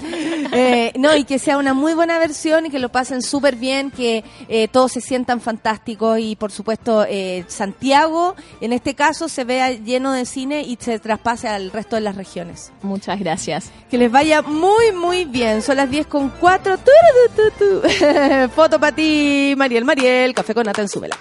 Eh, 0.52 0.92
no, 0.96 1.14
y 1.16 1.24
que 1.24 1.38
sea 1.38 1.58
una 1.58 1.74
muy 1.74 1.92
buena 1.94 2.18
versión 2.18 2.66
y 2.66 2.70
que 2.70 2.78
lo 2.78 2.90
pasen 2.90 3.20
súper 3.20 3.56
bien, 3.56 3.90
que 3.90 4.24
eh, 4.48 4.68
todos 4.68 4.92
se 4.92 5.00
sientan 5.00 5.40
fantásticos 5.40 6.18
y 6.18 6.36
por 6.36 6.52
supuesto 6.52 7.04
eh, 7.08 7.44
Santiago, 7.48 8.34
en 8.60 8.72
este 8.72 8.94
caso, 8.94 9.28
se 9.28 9.44
vea 9.44 9.70
lleno 9.72 10.12
de 10.12 10.24
cine 10.24 10.62
y 10.62 10.76
se 10.80 10.98
traspase 10.98 11.48
al 11.48 11.70
resto 11.70 11.96
de 11.96 12.02
las 12.02 12.16
regiones. 12.16 12.72
Muchas 12.82 13.18
gracias. 13.18 13.70
Que 13.90 13.98
les 13.98 14.10
vaya 14.10 14.42
muy, 14.42 14.92
muy 14.92 15.24
bien. 15.24 15.62
Son 15.62 15.76
las 15.76 15.90
10 15.90 16.06
con 16.06 16.30
4. 16.30 16.78
Foto 18.54 18.80
para 18.80 18.94
ti, 18.94 19.54
Mariel. 19.56 19.84
Mariel, 19.84 20.34
café 20.34 20.54
con 20.54 20.64
nata 20.64 20.82
en 20.82 20.88
súbela. 20.88 21.16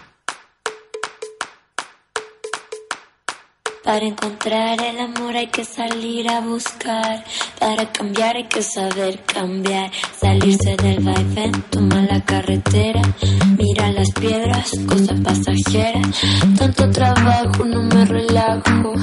Para 3.85 4.03
encontrar 4.03 4.81
el 4.81 4.99
amor 4.99 5.35
hay 5.35 5.45
que 5.45 5.63
salir 5.63 6.27
a 6.27 6.41
buscar. 6.41 7.23
Para 7.59 7.91
cambiar 7.91 8.35
hay 8.35 8.45
que 8.45 8.63
saber 8.63 9.19
cambiar. 9.25 9.91
Salirse 10.19 10.75
del 10.75 11.03
vaivén, 11.03 11.51
toma 11.69 12.01
la 12.01 12.19
carretera. 12.25 12.99
Mira 13.55 13.91
las 13.91 14.11
piedras, 14.19 14.71
cosa 14.87 15.13
pasajera. 15.23 16.01
Tanto 16.57 16.89
trabajo, 16.89 17.63
no 17.63 17.83
me 17.83 18.05
relajo. 18.05 18.93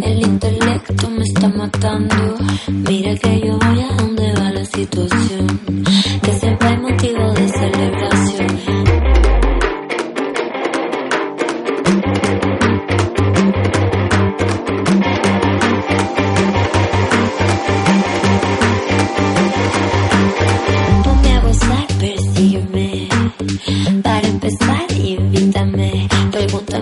El 0.00 0.22
intelecto 0.22 1.10
me 1.10 1.24
está 1.24 1.48
matando. 1.48 2.38
Mira 2.68 3.16
que 3.16 3.40
yo 3.40 3.58
voy 3.58 3.80
a 3.80 3.92
donde 3.96 4.32
va 4.34 4.52
la 4.52 4.64
situación. 4.64 5.60
Que 6.22 6.32
siempre 6.38 6.68
hay 6.68 6.76
motivo 6.76 7.32
de 7.32 7.48
celebración. 7.48 8.09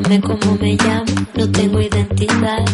Pregúntame 0.09 0.41
cómo 0.41 0.57
me 0.59 0.75
llamo, 0.75 1.27
no 1.35 1.51
tengo 1.51 1.81
identidad. 1.83 2.65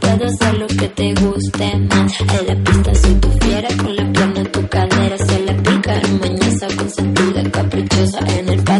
Puedo 0.00 0.24
hacer 0.24 0.54
lo 0.56 0.66
que 0.68 0.88
te 0.88 1.14
guste 1.14 1.76
más. 1.78 2.20
En 2.20 2.46
la 2.46 2.64
pista 2.64 2.94
soy 2.94 3.14
tu 3.14 3.28
fiera, 3.44 3.68
con 3.76 3.96
la 3.96 4.12
pierna 4.12 4.40
en 4.40 4.52
tu 4.52 4.68
cadera. 4.68 5.18
Se 5.18 5.40
le 5.40 5.54
pica 5.54 6.00
mañosa, 6.20 6.68
consentida, 6.76 7.42
caprichosa. 7.50 8.20
En 8.38 8.48
el 8.50 8.62
patio 8.62 8.79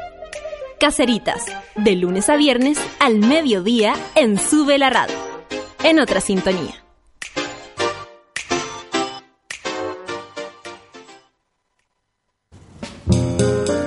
Caceritas, 0.81 1.45
de 1.75 1.95
lunes 1.95 2.27
a 2.27 2.35
viernes 2.37 2.79
al 2.99 3.19
mediodía 3.19 3.93
en 4.15 4.39
Sube 4.39 4.79
la 4.79 4.89
Radio. 4.89 5.13
En 5.83 5.99
otra 5.99 6.21
sintonía. 6.21 6.83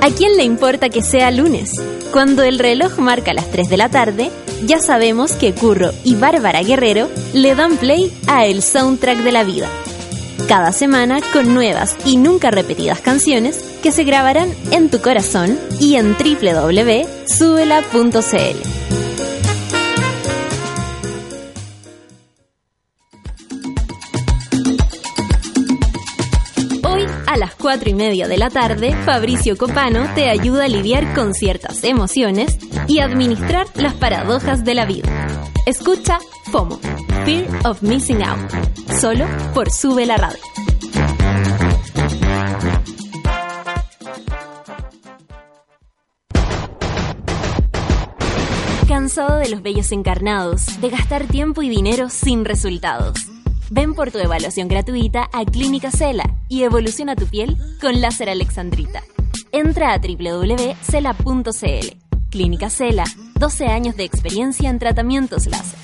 ¿A 0.01 0.11
quién 0.16 0.36
le 0.36 0.45
importa 0.45 0.88
que 0.88 1.03
sea 1.03 1.32
lunes? 1.32 1.72
Cuando 2.12 2.45
el 2.45 2.61
reloj 2.61 3.01
marca 3.01 3.34
las 3.34 3.51
3 3.51 3.68
de 3.68 3.76
la 3.76 3.88
tarde, 3.88 4.30
ya 4.64 4.78
sabemos 4.78 5.32
que 5.32 5.53
Curro 5.53 5.90
y 6.05 6.14
Bárbara 6.14 6.62
Guerrero 6.62 7.09
le 7.32 7.57
dan 7.57 7.76
play 7.76 8.16
a 8.28 8.47
el 8.47 8.62
soundtrack 8.62 9.18
de 9.18 9.32
la 9.32 9.42
vida. 9.42 9.68
Cada 10.47 10.70
semana 10.70 11.18
con 11.32 11.55
nuevas 11.55 11.97
y 12.05 12.18
nunca 12.18 12.53
repetidas 12.53 13.01
canciones 13.01 13.74
que 13.85 13.93
se 13.93 14.03
grabarán 14.05 14.51
en 14.70 14.89
tu 14.89 14.99
corazón 15.03 15.59
y 15.78 15.97
en 15.97 16.16
www.subela.cl. 16.16 17.07
Hoy, 26.82 27.03
a 27.26 27.37
las 27.37 27.55
4 27.57 27.91
y 27.91 27.93
media 27.93 28.26
de 28.26 28.39
la 28.39 28.49
tarde, 28.49 28.97
Fabricio 29.05 29.59
Copano 29.59 30.09
te 30.14 30.30
ayuda 30.30 30.64
a 30.64 30.68
lidiar 30.68 31.12
con 31.12 31.35
ciertas 31.35 31.85
emociones 31.85 32.57
y 32.89 33.01
administrar 33.01 33.66
las 33.74 33.93
paradojas 33.93 34.64
de 34.64 34.74
la 34.74 34.87
vida. 34.87 35.28
Escucha 35.66 36.20
FOMO, 36.51 36.80
Fear 37.26 37.66
of 37.66 37.82
Missing 37.82 38.22
Out, 38.22 38.51
solo 38.99 39.26
por 39.53 39.70
Sube 39.70 40.07
la 40.07 40.16
Radio. 40.16 40.53
¿Cansado 49.15 49.39
de 49.39 49.49
los 49.49 49.62
bellos 49.62 49.93
encarnados, 49.93 50.81
de 50.81 50.91
gastar 50.91 51.29
tiempo 51.29 51.62
y 51.62 51.69
dinero 51.69 52.11
sin 52.11 52.45
resultados? 52.45 53.17
Ven 53.71 53.95
por 53.95 54.11
tu 54.11 54.19
evaluación 54.19 54.67
gratuita 54.67 55.31
a 55.33 55.45
Clínica 55.45 55.93
Cela 55.93 56.35
y 56.49 56.65
evoluciona 56.65 57.15
tu 57.15 57.27
piel 57.27 57.57
con 57.81 58.01
láser 58.01 58.29
alexandrita. 58.29 59.05
Entra 59.53 59.93
a 59.93 59.99
www.cela.cl. 59.99 61.47
Clínica 62.29 62.71
Cela, 62.71 63.05
12 63.39 63.67
años 63.69 63.95
de 63.97 64.03
experiencia 64.03 64.69
en 64.69 64.81
tratamientos 64.81 65.47
láser. 65.47 65.79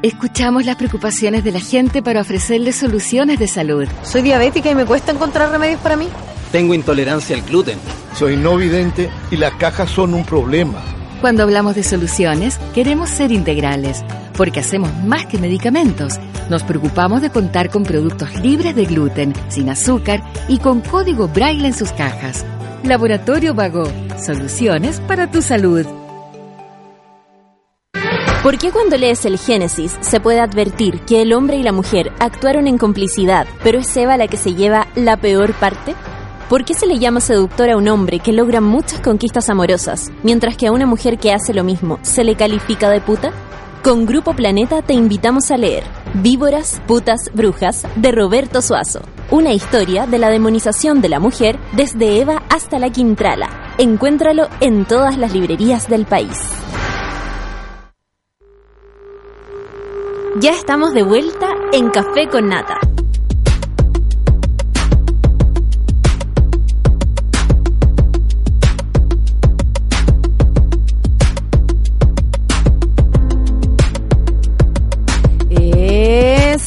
Escuchamos 0.00 0.64
las 0.64 0.76
preocupaciones 0.76 1.44
de 1.44 1.52
la 1.52 1.60
gente 1.60 2.02
para 2.02 2.22
ofrecerles 2.22 2.76
soluciones 2.76 3.38
de 3.38 3.48
salud. 3.48 3.86
Soy 4.02 4.22
diabética 4.22 4.70
y 4.70 4.74
me 4.74 4.86
cuesta 4.86 5.12
encontrar 5.12 5.50
remedios 5.50 5.80
para 5.82 5.96
mí. 5.96 6.08
Tengo 6.52 6.74
intolerancia 6.74 7.36
al 7.36 7.42
gluten. 7.42 7.78
Soy 8.16 8.36
no 8.36 8.56
vidente 8.56 9.08
y 9.30 9.36
las 9.36 9.54
cajas 9.54 9.90
son 9.90 10.14
un 10.14 10.24
problema. 10.24 10.82
Cuando 11.20 11.42
hablamos 11.42 11.76
de 11.76 11.82
soluciones, 11.82 12.58
queremos 12.74 13.10
ser 13.10 13.30
integrales, 13.30 14.02
porque 14.36 14.60
hacemos 14.60 14.90
más 15.04 15.26
que 15.26 15.38
medicamentos. 15.38 16.18
Nos 16.48 16.64
preocupamos 16.64 17.22
de 17.22 17.30
contar 17.30 17.70
con 17.70 17.84
productos 17.84 18.34
libres 18.40 18.74
de 18.74 18.84
gluten, 18.84 19.32
sin 19.48 19.68
azúcar 19.68 20.24
y 20.48 20.58
con 20.58 20.80
código 20.80 21.28
braille 21.28 21.66
en 21.66 21.74
sus 21.74 21.92
cajas. 21.92 22.44
Laboratorio 22.82 23.54
Vago, 23.54 23.84
soluciones 24.18 25.00
para 25.00 25.30
tu 25.30 25.42
salud. 25.42 25.86
¿Por 28.42 28.56
qué 28.56 28.72
cuando 28.72 28.96
lees 28.96 29.26
el 29.26 29.38
Génesis 29.38 29.98
se 30.00 30.18
puede 30.18 30.40
advertir 30.40 31.00
que 31.02 31.20
el 31.20 31.34
hombre 31.34 31.58
y 31.58 31.62
la 31.62 31.72
mujer 31.72 32.10
actuaron 32.18 32.66
en 32.66 32.78
complicidad, 32.78 33.46
pero 33.62 33.80
es 33.80 33.96
Eva 33.96 34.16
la 34.16 34.26
que 34.26 34.38
se 34.38 34.54
lleva 34.54 34.88
la 34.96 35.18
peor 35.18 35.52
parte? 35.52 35.94
¿Por 36.50 36.64
qué 36.64 36.74
se 36.74 36.88
le 36.88 36.98
llama 36.98 37.20
seductor 37.20 37.70
a 37.70 37.76
un 37.76 37.86
hombre 37.86 38.18
que 38.18 38.32
logra 38.32 38.60
muchas 38.60 38.98
conquistas 38.98 39.48
amorosas, 39.50 40.10
mientras 40.24 40.56
que 40.56 40.66
a 40.66 40.72
una 40.72 40.84
mujer 40.84 41.16
que 41.16 41.32
hace 41.32 41.54
lo 41.54 41.62
mismo 41.62 42.00
se 42.02 42.24
le 42.24 42.34
califica 42.34 42.90
de 42.90 43.00
puta? 43.00 43.30
Con 43.84 44.04
Grupo 44.04 44.34
Planeta 44.34 44.82
te 44.82 44.92
invitamos 44.92 45.52
a 45.52 45.56
leer 45.56 45.84
Víboras, 46.12 46.82
Putas, 46.88 47.30
Brujas 47.32 47.86
de 47.94 48.10
Roberto 48.10 48.62
Suazo. 48.62 49.02
Una 49.30 49.52
historia 49.52 50.08
de 50.08 50.18
la 50.18 50.28
demonización 50.28 51.00
de 51.00 51.08
la 51.10 51.20
mujer 51.20 51.56
desde 51.70 52.20
Eva 52.20 52.42
hasta 52.48 52.80
la 52.80 52.90
Quintrala. 52.90 53.76
Encuéntralo 53.78 54.48
en 54.58 54.86
todas 54.86 55.18
las 55.18 55.32
librerías 55.32 55.86
del 55.88 56.04
país. 56.04 56.36
Ya 60.40 60.50
estamos 60.50 60.94
de 60.94 61.04
vuelta 61.04 61.46
en 61.72 61.90
Café 61.90 62.28
con 62.28 62.48
Nata. 62.48 62.80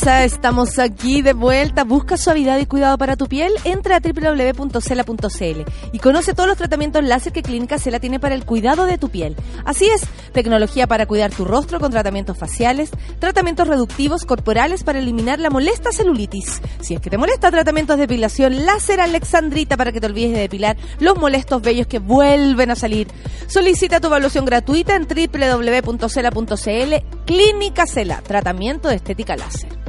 Estamos 0.06 0.80
aquí 0.80 1.22
de 1.22 1.32
vuelta. 1.32 1.86
Busca 1.86 2.18
suavidad 2.18 2.60
y 2.60 2.66
cuidado 2.66 2.98
para 2.98 3.16
tu 3.16 3.28
piel. 3.28 3.54
Entra 3.64 3.96
a 3.96 4.00
www.cela.cl 4.02 5.62
y 5.94 6.00
conoce 6.00 6.34
todos 6.34 6.50
los 6.50 6.58
tratamientos 6.58 7.06
láser 7.06 7.32
que 7.32 7.42
Clínica 7.42 7.80
Cela 7.80 8.02
tiene 8.02 8.20
para 8.20 8.36
el 8.36 8.44
cuidado 8.44 8.86
de 8.86 8.98
tu 8.98 9.08
piel. 9.08 9.38
Así 9.64 9.86
es, 9.86 10.02
tecnología 10.34 10.88
para 10.88 11.06
cuidar 11.06 11.32
tu 11.32 11.46
rostro 11.46 11.80
con 11.80 11.92
tratamientos 11.92 12.38
faciales, 12.38 12.92
tratamientos 13.20 13.66
reductivos 13.66 14.26
corporales 14.26 14.84
para 14.84 15.00
eliminar 15.00 15.40
la 15.40 15.50
molesta 15.50 15.94
celulitis. 15.94 16.62
Si 16.82 16.96
es 16.96 17.00
que 17.00 17.10
te 17.10 17.18
molesta, 17.18 17.50
tratamientos 17.50 17.96
de 17.96 18.02
depilación 18.02 18.66
láser 18.66 19.00
alexandrita 19.00 19.78
para 19.78 19.94
que 19.94 20.02
te 20.02 20.08
olvides 20.08 20.34
de 20.34 20.42
depilar 20.42 20.76
los 21.00 21.18
molestos 21.18 21.62
vellos 21.62 21.88
que 21.88 22.00
vuelven 22.00 22.72
a 22.72 22.76
salir. 22.76 23.08
Solicita 23.48 24.02
tu 24.02 24.08
evaluación 24.08 24.44
gratuita 24.44 24.98
en 24.98 25.08
www.cela.cl. 25.08 26.56
Clínica 27.26 27.88
Cela, 27.88 28.22
tratamiento 28.22 28.90
de 28.90 28.96
estética 28.96 29.38
láser. 29.38 29.84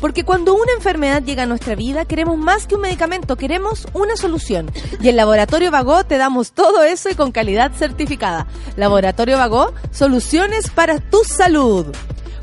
Porque 0.00 0.24
cuando 0.24 0.54
una 0.54 0.72
enfermedad 0.76 1.22
llega 1.22 1.42
a 1.42 1.46
nuestra 1.46 1.74
vida, 1.74 2.04
queremos 2.04 2.38
más 2.38 2.66
que 2.66 2.76
un 2.76 2.82
medicamento, 2.82 3.36
queremos 3.36 3.86
una 3.92 4.16
solución. 4.16 4.70
Y 5.00 5.08
en 5.08 5.16
Laboratorio 5.16 5.70
Vago 5.70 6.04
te 6.04 6.18
damos 6.18 6.52
todo 6.52 6.82
eso 6.82 7.10
y 7.10 7.14
con 7.14 7.32
calidad 7.32 7.72
certificada. 7.72 8.46
Laboratorio 8.76 9.38
Vago, 9.38 9.72
soluciones 9.90 10.70
para 10.70 10.98
tu 10.98 11.24
salud. 11.24 11.86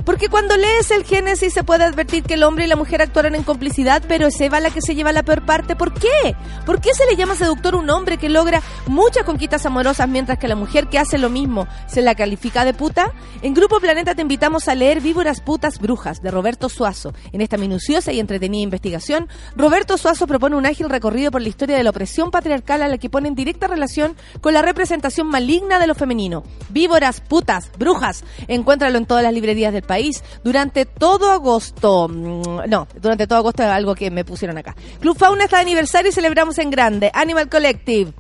Porque 0.06 0.30
cuando 0.30 0.56
lees 0.56 0.92
el 0.92 1.04
Génesis 1.04 1.52
se 1.52 1.64
puede 1.64 1.84
advertir 1.84 2.24
que 2.24 2.36
el 2.36 2.44
hombre 2.44 2.66
y 2.66 2.68
la 2.68 2.76
mujer 2.76 3.02
actuaron 3.02 3.34
en 3.34 3.42
complicidad, 3.42 4.04
pero 4.08 4.28
es 4.28 4.40
Eva 4.40 4.60
la 4.60 4.70
que 4.70 4.80
se 4.80 4.94
lleva 4.94 5.12
la 5.12 5.24
peor 5.24 5.44
parte. 5.44 5.76
¿Por 5.76 5.96
qué? 5.96 6.36
¿Por 6.64 6.80
qué 6.80 6.94
se 6.94 7.08
le 7.08 7.16
llama 7.16 7.36
seductor 7.36 7.74
a 7.74 7.78
un 7.78 7.90
hombre 7.90 8.20
que 8.20 8.30
logra 8.30 8.62
muchas 8.86 9.24
conquistas 9.24 9.66
amorosas 9.66 10.08
mientras 10.08 10.38
que 10.38 10.48
la 10.48 10.56
mujer 10.56 10.90
que 10.90 11.00
hace 11.00 11.18
lo 11.18 11.32
mismo 11.32 11.68
se 11.88 12.04
la 12.04 12.14
califica 12.14 12.64
de 12.66 12.76
puta? 12.76 13.14
En 13.42 13.56
Grupo 13.56 13.80
Planeta 13.80 14.14
te 14.14 14.22
invitamos 14.22 14.68
a 14.68 14.76
leer 14.76 15.02
Víboras 15.02 15.42
Putas 15.42 15.80
Brujas 15.80 16.22
de 16.22 16.30
Roberto 16.30 16.70
Suazo. 16.70 17.16
En 17.32 17.42
esta 17.42 17.58
minuciosa 17.58 18.12
y 18.12 18.20
entretenida 18.20 18.62
investigación, 18.62 19.28
Roberto 19.56 19.98
Suazo 19.98 20.28
propone 20.28 20.56
un 20.56 20.68
ágil 20.68 20.88
recorrido 20.88 21.32
por 21.32 21.42
la 21.42 21.50
historia 21.50 21.78
de 21.78 21.84
la 21.84 21.90
opresión 21.90 22.30
patriarcal 22.30 22.84
a 22.84 22.88
la 22.88 23.00
que 23.00 23.10
pone 23.10 23.28
en 23.28 23.36
directa 23.36 23.66
relación 23.66 24.16
con 24.42 24.54
la 24.54 24.62
representación 24.62 25.28
maligna 25.28 25.80
de 25.80 25.88
lo 25.88 25.96
femenino. 25.96 26.44
Víboras 26.70 27.22
Putas 27.22 27.72
Brujas. 27.80 28.24
Encuéntralo 28.48 29.00
en 29.00 29.08
todas 29.08 29.24
las 29.24 29.34
librerías 29.34 29.74
del 29.74 29.82
país 29.82 29.95
durante 30.44 30.86
todo 30.86 31.32
agosto. 31.32 32.08
Mm, 32.08 32.70
No, 32.70 32.88
durante 33.02 33.28
todo 33.28 33.40
agosto 33.40 33.64
es 33.64 33.70
algo 33.70 33.96
que 33.96 34.12
me 34.12 34.24
pusieron 34.26 34.58
acá. 34.58 34.76
Club 35.00 35.18
Fauna 35.18 35.46
está 35.46 35.58
de 35.58 35.64
aniversario 35.64 36.10
y 36.10 36.14
celebramos 36.14 36.58
en 36.60 36.70
grande. 36.70 37.12
Animal 37.14 37.50
Collective. 37.50 38.12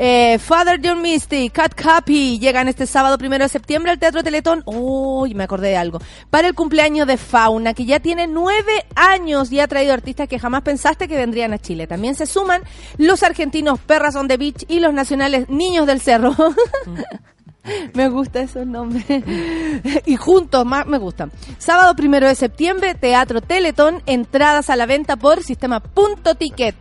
Eh, 0.00 0.38
Father 0.38 0.80
John 0.82 1.02
Misty, 1.02 1.50
Cat 1.50 1.74
Cappy 1.74 2.38
llegan 2.38 2.68
este 2.68 2.86
sábado 2.86 3.18
primero 3.18 3.44
de 3.44 3.48
septiembre 3.48 3.90
al 3.90 3.98
Teatro 3.98 4.22
Teletón. 4.22 4.62
Uy, 4.64 5.34
me 5.34 5.42
acordé 5.44 5.68
de 5.70 5.76
algo. 5.76 6.00
Para 6.30 6.46
el 6.46 6.54
cumpleaños 6.54 7.06
de 7.08 7.16
Fauna, 7.16 7.74
que 7.74 7.84
ya 7.84 7.98
tiene 7.98 8.28
nueve 8.28 8.86
años 8.94 9.50
y 9.50 9.58
ha 9.58 9.66
traído 9.66 9.92
artistas 9.92 10.28
que 10.28 10.38
jamás 10.38 10.62
pensaste 10.62 11.08
que 11.08 11.16
vendrían 11.16 11.52
a 11.52 11.58
Chile. 11.58 11.88
También 11.88 12.14
se 12.14 12.26
suman 12.26 12.62
los 12.96 13.24
argentinos 13.24 13.80
Perras 13.80 14.14
on 14.14 14.28
the 14.28 14.36
Beach 14.36 14.64
y 14.68 14.78
los 14.78 14.94
nacionales 14.94 15.48
Niños 15.48 15.86
del 15.86 16.00
Cerro. 16.00 16.32
Me 17.94 18.08
gusta 18.08 18.40
esos 18.40 18.66
nombres. 18.66 19.04
y 20.06 20.16
juntos 20.16 20.64
más 20.64 20.86
me 20.86 20.98
gustan. 20.98 21.30
Sábado 21.58 21.94
primero 21.94 22.26
de 22.26 22.34
septiembre, 22.34 22.94
Teatro 22.94 23.40
Teletón, 23.40 24.02
entradas 24.06 24.70
a 24.70 24.76
la 24.76 24.86
venta 24.86 25.16
por 25.16 25.42
sistema 25.42 25.80
punto 25.80 26.34
ticket. 26.34 26.74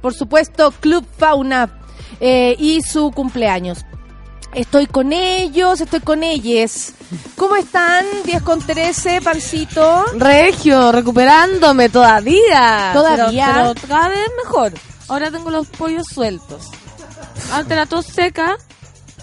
Por 0.00 0.14
supuesto, 0.14 0.72
Club 0.80 1.06
Fauna 1.18 1.78
eh, 2.20 2.56
y 2.58 2.82
su 2.82 3.10
cumpleaños. 3.10 3.84
Estoy 4.54 4.86
con 4.86 5.12
ellos, 5.12 5.80
estoy 5.80 6.00
con 6.00 6.22
ellas. 6.22 6.92
¿Cómo 7.36 7.56
están? 7.56 8.04
10 8.24 8.42
con 8.42 8.60
13, 8.60 9.20
pancito. 9.20 10.04
Regio, 10.16 10.92
recuperándome 10.92 11.88
todavía. 11.88 12.90
Todavía. 12.92 13.50
Pero, 13.52 13.74
pero 13.74 13.88
cada 13.88 14.08
vez 14.08 14.30
mejor. 14.44 14.72
Ahora 15.08 15.30
tengo 15.32 15.50
los 15.50 15.66
pollos 15.68 16.06
sueltos. 16.06 16.70
Antes 17.52 17.76
la 17.76 17.86
tos 17.86 18.06
seca 18.06 18.56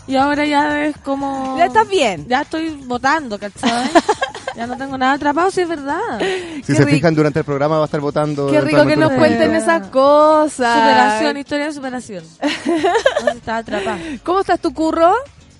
y 0.07 0.15
ahora 0.15 0.45
ya 0.45 0.85
es 0.85 0.97
como... 0.97 1.57
Ya 1.57 1.65
estás 1.65 1.87
bien. 1.87 2.25
Ya 2.27 2.41
estoy 2.41 2.69
votando, 2.85 3.37
¿cachai? 3.39 3.89
ya 4.55 4.67
no 4.67 4.77
tengo 4.77 4.97
nada 4.97 5.13
atrapado, 5.13 5.51
si 5.51 5.61
es 5.61 5.67
verdad. 5.67 6.19
Si 6.63 6.75
se 6.75 6.85
fijan, 6.85 7.15
durante 7.15 7.39
el 7.39 7.45
programa 7.45 7.77
va 7.77 7.83
a 7.83 7.85
estar 7.85 8.01
votando. 8.01 8.47
Qué 8.47 8.61
rico 8.61 8.85
que 8.85 8.95
nos 8.95 9.11
cuenten 9.13 9.55
esas 9.55 9.87
cosas. 9.87 10.75
Superación, 10.79 11.37
historia 11.37 11.65
de 11.67 11.73
superación. 11.73 12.23
no 13.23 13.31
se 13.31 13.37
estaba 13.37 13.59
atrapada. 13.59 13.99
¿Cómo 14.23 14.39
estás 14.41 14.59
tu 14.59 14.73
curro? 14.73 15.13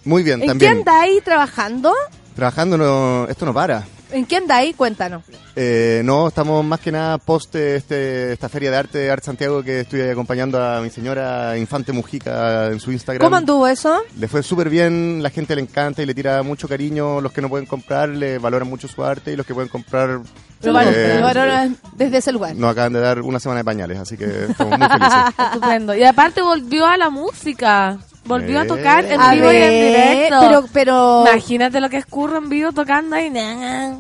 Muy 0.04 0.24
bien, 0.24 0.42
¿En 0.42 0.48
también. 0.48 0.74
qué 0.74 0.80
andáis 0.80 1.24
trabajando? 1.24 1.94
Trabajando, 2.36 2.78
no, 2.78 3.28
esto 3.28 3.46
no 3.46 3.54
para. 3.54 3.84
¿En 4.12 4.26
qué 4.26 4.38
andáis? 4.38 4.76
Cuéntanos. 4.76 5.24
Eh, 5.56 6.02
no, 6.04 6.28
estamos 6.28 6.64
más 6.64 6.80
que 6.80 6.92
nada 6.92 7.18
post 7.18 7.56
este, 7.56 8.34
esta 8.34 8.50
feria 8.50 8.72
de 8.72 8.78
arte 8.78 8.98
de 8.98 9.12
Arte 9.12 9.26
Santiago 9.26 9.64
que 9.64 9.82
estoy 9.82 10.02
acompañando 10.02 10.62
a 10.64 10.82
mi 10.82 10.90
señora 10.90 11.58
Infante 11.58 11.92
Mujica 11.92 12.68
en 12.68 12.80
su 12.80 12.92
Instagram. 12.92 13.26
¿Cómo 13.26 13.36
anduvo 13.38 13.68
eso? 13.68 14.02
Le 14.18 14.28
fue 14.28 14.44
súper 14.44 14.70
bien, 14.70 15.22
la 15.24 15.30
gente 15.30 15.56
le 15.56 15.62
encanta 15.62 16.02
y 16.02 16.06
le 16.06 16.14
tira 16.14 16.44
mucho 16.44 16.68
cariño. 16.68 17.22
Los 17.22 17.32
que 17.32 17.42
no 17.42 17.50
pueden 17.50 17.66
comprar 17.66 18.10
le 18.10 18.38
valoran 18.38 18.68
mucho 18.70 18.88
su 18.88 19.04
arte 19.04 19.32
y 19.34 19.36
los 19.36 19.46
que 19.46 19.54
pueden 19.54 19.70
comprar 19.70 20.10
Lo 20.10 20.80
eh, 20.82 21.16
lo 21.18 21.24
valoro 21.24 21.76
desde 21.96 22.18
ese 22.18 22.32
lugar. 22.32 22.56
nos 22.56 22.72
acaban 22.72 22.94
de 22.94 23.00
dar 23.00 23.22
una 23.22 23.40
semana 23.40 23.60
de 23.60 23.66
pañales, 23.66 24.00
así 24.00 24.18
que 24.18 24.46
estamos 24.50 24.78
muy 24.78 24.88
felices. 24.88 25.20
Estupendo. 25.54 25.96
Y 25.96 26.04
aparte 26.04 26.42
volvió 26.42 26.86
a 26.86 26.98
la 26.98 27.10
música. 27.10 27.98
Volvió 28.26 28.60
a 28.62 28.66
tocar 28.66 29.04
en 29.06 29.20
A 29.20 29.34
vivo 29.34 29.52
y 29.52 29.56
en 29.58 29.70
directo. 29.88 30.40
pero- 30.42 30.66
pero- 30.72 31.26
Imagínate 31.28 31.82
lo 31.82 31.90
que 31.90 31.98
es 31.98 32.06
Curro 32.06 32.38
en 32.38 32.50
vivo 32.50 32.72
tocando 32.72 33.16
ahí. 33.16 33.32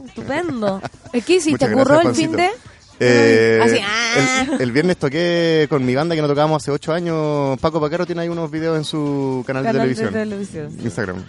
Estupendo. 0.06 0.82
¿Qué 1.12 1.36
hiciste, 1.36 1.68
Muchas 1.68 1.74
curro, 1.74 2.02
el 2.02 2.16
fin 2.16 2.32
de? 2.34 2.50
Eh, 3.04 3.60
Así, 3.64 3.80
ah. 3.84 4.46
el, 4.54 4.62
el 4.62 4.72
viernes 4.72 4.96
toqué 4.98 5.66
con 5.70 5.84
mi 5.84 5.96
banda 5.96 6.14
que 6.14 6.22
no 6.22 6.28
tocábamos 6.28 6.62
hace 6.62 6.70
ocho 6.70 6.94
años. 6.94 7.60
Paco 7.60 7.82
Paquero 7.82 8.06
tiene 8.06 8.22
ahí 8.22 8.30
unos 8.30 8.52
videos 8.52 8.78
en 8.78 8.84
su 8.84 9.44
canal, 9.48 9.64
Canal 9.64 9.82
de 9.82 9.88
de 9.90 9.96
televisión. 9.96 10.14
televisión, 10.14 10.72
sí. 10.72 10.84
Instagram. 10.84 11.24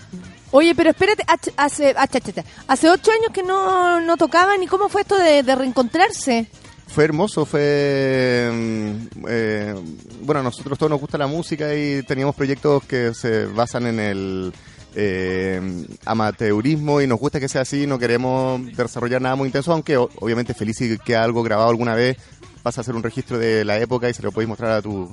Oye, 0.51 0.75
pero 0.75 0.91
espérate, 0.91 1.25
hace, 1.57 1.95
ach- 1.97 2.45
hace 2.69 2.91
ocho 2.91 3.11
años 3.11 3.31
que 3.33 3.43
no, 3.43 4.03
no 4.03 4.19
tocaban, 4.19 4.63
¿y 4.63 4.67
cómo 4.67 4.91
fue 4.91 5.01
esto 5.01 5.17
de, 5.17 5.43
de 5.43 5.55
reencontrarse? 5.55 6.47
Fue 6.87 7.05
hermoso, 7.05 7.47
fue... 7.47 8.51
mm, 8.53 9.25
eh, 9.29 9.75
bueno, 10.23 10.41
a 10.41 10.45
nosotros 10.45 10.79
todos 10.79 10.91
nos 10.91 11.01
gusta 11.01 11.17
la 11.19 11.27
música 11.27 11.75
y 11.75 12.03
teníamos 12.03 12.35
proyectos 12.35 12.85
que 12.85 13.15
se 13.15 13.47
basan 13.47 13.87
en 13.87 14.01
el 14.01 14.53
eh, 14.95 15.87
amateurismo 16.05 17.01
y 17.01 17.07
nos 17.07 17.19
gusta 17.19 17.41
que 17.41 17.49
sea 17.49 17.63
así, 17.63 17.87
no 17.87 17.99
queremos 17.99 18.61
desarrollar 18.77 19.23
nada 19.23 19.37
muy 19.37 19.47
intenso, 19.47 19.73
aunque 19.73 19.97
obviamente 19.97 20.55
feliz 20.55 20.81
y 20.83 20.99
que 20.99 21.17
algo 21.17 21.43
grabado 21.43 21.71
alguna 21.71 21.95
vez 21.95 22.19
vas 22.63 22.79
a 22.79 22.83
hacer 22.83 22.95
un 22.95 23.03
registro 23.03 23.39
de 23.39 23.65
la 23.65 23.79
época 23.79 24.09
y 24.09 24.15
se 24.15 24.23
lo 24.23 24.31
podéis 24.31 24.49
mostrar 24.49 24.73
a 24.73 24.83
tus 24.83 25.11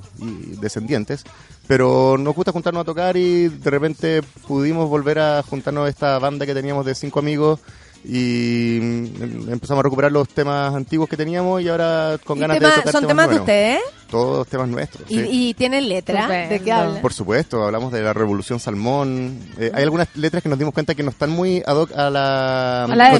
descendientes. 0.60 1.24
Pero 1.66 2.16
nos 2.18 2.34
gusta 2.34 2.52
juntarnos 2.52 2.82
a 2.82 2.84
tocar 2.84 3.16
y 3.16 3.48
de 3.48 3.70
repente 3.70 4.22
pudimos 4.46 4.88
volver 4.88 5.18
a 5.18 5.42
juntarnos 5.42 5.86
a 5.86 5.88
esta 5.88 6.18
banda 6.18 6.46
que 6.46 6.54
teníamos 6.54 6.84
de 6.84 6.94
cinco 6.94 7.18
amigos 7.18 7.60
y 8.04 8.78
mm, 8.80 9.52
empezamos 9.52 9.80
a 9.80 9.82
recuperar 9.82 10.10
los 10.12 10.28
temas 10.28 10.74
antiguos 10.74 11.08
que 11.08 11.16
teníamos 11.16 11.60
y 11.62 11.68
ahora 11.68 12.18
con 12.24 12.38
¿Y 12.38 12.40
ganas 12.40 12.58
tema- 12.58 12.70
de 12.70 12.76
tocar 12.76 12.92
son 12.92 13.06
temas 13.06 13.26
de 13.26 13.30
nuevos. 13.36 13.40
ustedes? 13.48 13.78
¿eh? 13.78 13.82
Todos 14.10 14.46
temas 14.48 14.68
nuestros. 14.68 15.10
¿Y, 15.10 15.18
sí. 15.20 15.26
y 15.30 15.54
tienen 15.54 15.88
letra? 15.88 16.26
¿De 16.26 16.60
qué 16.60 16.72
hablan? 16.72 17.00
Por 17.02 17.12
supuesto, 17.12 17.62
hablamos 17.64 17.92
de 17.92 18.02
la 18.02 18.12
revolución 18.12 18.58
salmón. 18.58 19.38
Eh, 19.58 19.70
hay 19.72 19.82
algunas 19.84 20.08
letras 20.16 20.42
que 20.42 20.48
nos 20.48 20.58
dimos 20.58 20.74
cuenta 20.74 20.94
que 20.94 21.02
no 21.02 21.10
están 21.10 21.30
muy 21.30 21.62
ad 21.64 21.76
hoc 21.76 21.92
a 21.94 22.10
la, 22.10 22.84
¿A 22.84 22.96
la 22.96 23.10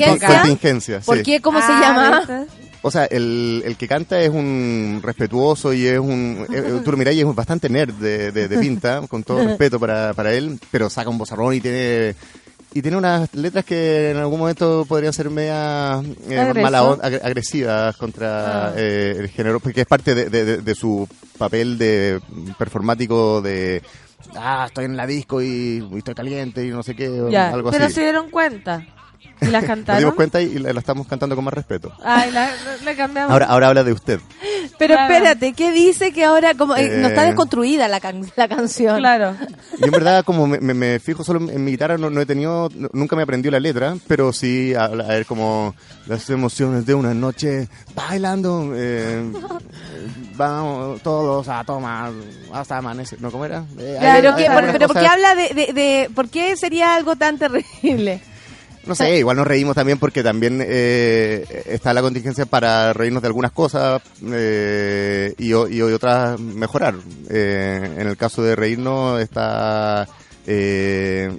contingencia. 0.43 1.01
¿Por 1.01 1.18
sí. 1.18 1.22
qué? 1.22 1.41
¿Cómo 1.41 1.61
se 1.61 1.66
Ah, 1.68 1.81
llama? 1.81 2.18
¿viste? 2.20 2.61
O 2.83 2.91
sea, 2.91 3.05
el, 3.05 3.62
el 3.66 3.76
que 3.76 3.87
canta 3.87 4.18
es 4.22 4.31
un 4.31 5.01
respetuoso 5.03 5.74
y 5.74 5.87
es 5.87 5.99
un... 5.99 6.47
eh, 6.51 6.81
tú 6.83 6.91
lo 6.91 6.97
mirás 6.97 7.14
y 7.14 7.20
es 7.20 7.35
bastante 7.35 7.68
nerd 7.68 7.93
de, 7.93 8.33
de- 8.33 8.49
de 8.49 8.59
pinta, 8.59 9.03
con 9.07 9.22
todo 9.22 9.45
respeto 9.47 9.78
para, 9.78 10.14
para 10.14 10.33
él, 10.33 10.59
pero 10.70 10.89
saca 10.89 11.11
un 11.11 11.18
bozarrón 11.18 11.53
y 11.55 11.61
tiene... 11.61 12.14
Y 12.72 12.82
tiene 12.82 12.96
unas 12.96 13.34
letras 13.34 13.64
que 13.64 14.10
en 14.12 14.18
algún 14.18 14.38
momento 14.38 14.84
podrían 14.88 15.12
ser 15.12 15.28
media 15.28 16.00
eh, 16.28 16.52
mala 16.54 16.82
ag- 16.98 17.20
agresivas 17.24 17.96
contra 17.96 18.68
Ah. 18.68 18.72
eh, 18.76 19.16
el 19.18 19.28
género, 19.28 19.58
porque 19.58 19.80
es 19.80 19.86
parte 19.88 20.14
de, 20.14 20.30
de- 20.30 20.44
de- 20.44 20.56
de 20.58 20.74
su 20.76 21.08
papel 21.36 21.78
de 21.78 22.20
performático 22.58 23.42
de 23.42 23.82
ah, 24.36 24.64
estoy 24.68 24.84
en 24.84 24.96
la 24.96 25.06
disco 25.06 25.42
y, 25.42 25.84
y 25.92 25.98
estoy 25.98 26.14
caliente 26.14 26.64
y 26.64 26.70
no 26.70 26.82
sé 26.84 26.94
qué, 26.94 27.08
o 27.08 27.28
Ya, 27.28 27.48
algo 27.50 27.70
pero 27.72 27.86
así. 27.86 27.94
se 27.94 28.02
dieron 28.02 28.30
cuenta. 28.30 28.86
¿Y 29.40 29.46
las 29.46 29.62
Nos 29.62 29.64
cantaron? 29.68 30.00
dimos 30.00 30.14
cuenta 30.14 30.40
y 30.40 30.58
la, 30.58 30.72
la 30.72 30.80
estamos 30.80 31.06
cantando 31.06 31.34
con 31.36 31.44
más 31.44 31.54
respeto. 31.54 31.92
Ay, 32.04 32.30
la, 32.30 32.50
le 32.84 32.96
cambiamos. 32.96 33.32
Ahora, 33.32 33.46
ahora 33.46 33.68
habla 33.68 33.84
de 33.84 33.92
usted. 33.92 34.20
Pero 34.78 34.94
Claro. 34.94 35.12
espérate, 35.14 35.52
¿qué 35.52 35.72
dice 35.72 36.12
que 36.12 36.24
ahora 36.24 36.54
como 36.54 36.74
eh, 36.76 36.96
no 36.98 37.08
está 37.08 37.22
Eh. 37.24 37.26
desconstruida 37.26 37.86
la, 37.88 38.00
can- 38.00 38.30
la 38.36 38.48
canción? 38.48 38.98
Claro. 38.98 39.34
Yo 39.78 39.84
en 39.86 39.90
verdad, 39.90 40.24
como 40.24 40.46
me, 40.46 40.58
me- 40.60 40.74
me 40.74 40.98
fijo 41.00 41.22
solo 41.24 41.50
en 41.50 41.62
mi 41.64 41.72
guitarra, 41.72 41.98
no, 41.98 42.08
no 42.10 42.20
he 42.20 42.26
tenido, 42.26 42.68
no- 42.74 42.88
nunca 42.92 43.14
me 43.16 43.22
aprendió 43.22 43.50
la 43.50 43.60
letra, 43.60 43.94
pero 44.06 44.32
sí 44.32 44.74
a, 44.74 44.84
a 44.84 44.88
ver 44.88 45.26
como 45.26 45.74
las 46.06 46.28
emociones 46.30 46.86
de 46.86 46.94
una 46.94 47.12
noche 47.14 47.68
bailando, 47.94 48.72
eh, 48.74 49.30
vamos 50.36 51.02
todos 51.02 51.48
a 51.48 51.62
tomar 51.64 52.12
hasta 52.52 52.78
amanecer, 52.78 53.20
¿no? 53.20 53.30
¿Cómo 53.30 53.44
era? 53.44 53.64
Eh, 53.78 53.98
Ya, 54.00 54.14
hay- 54.14 54.22
pero, 54.22 54.34
hay 54.34 54.44
¿qué, 54.44 54.50
por, 54.50 54.72
pero 54.72 54.86
¿por 54.88 54.98
qué 55.00 55.06
habla 55.06 55.34
de, 55.34 55.48
de, 55.54 55.72
de- 55.72 56.10
¿Por 56.14 56.28
qué 56.28 56.56
sería 56.56 56.94
algo 56.94 57.16
tan 57.16 57.38
terrible? 57.38 58.22
No 58.87 58.95
sé, 58.95 59.18
igual 59.18 59.37
nos 59.37 59.47
reímos 59.47 59.74
también 59.74 59.99
porque 59.99 60.22
también 60.22 60.62
eh, 60.66 61.64
está 61.66 61.93
la 61.93 62.01
contingencia 62.01 62.47
para 62.47 62.93
reírnos 62.93 63.22
de 63.22 63.28
algunas 63.28 63.53
cosas 63.53 64.01
eh, 64.33 65.35
y, 65.39 65.51
y 65.51 65.83
otras 65.83 66.41
mejorar. 66.41 66.95
Eh, 67.28 67.97
en 67.99 68.09
el 68.09 68.16
caso 68.16 68.43
de 68.43 68.57
reírnos 68.57 69.20
está... 69.20 70.09
eh, 70.47 71.31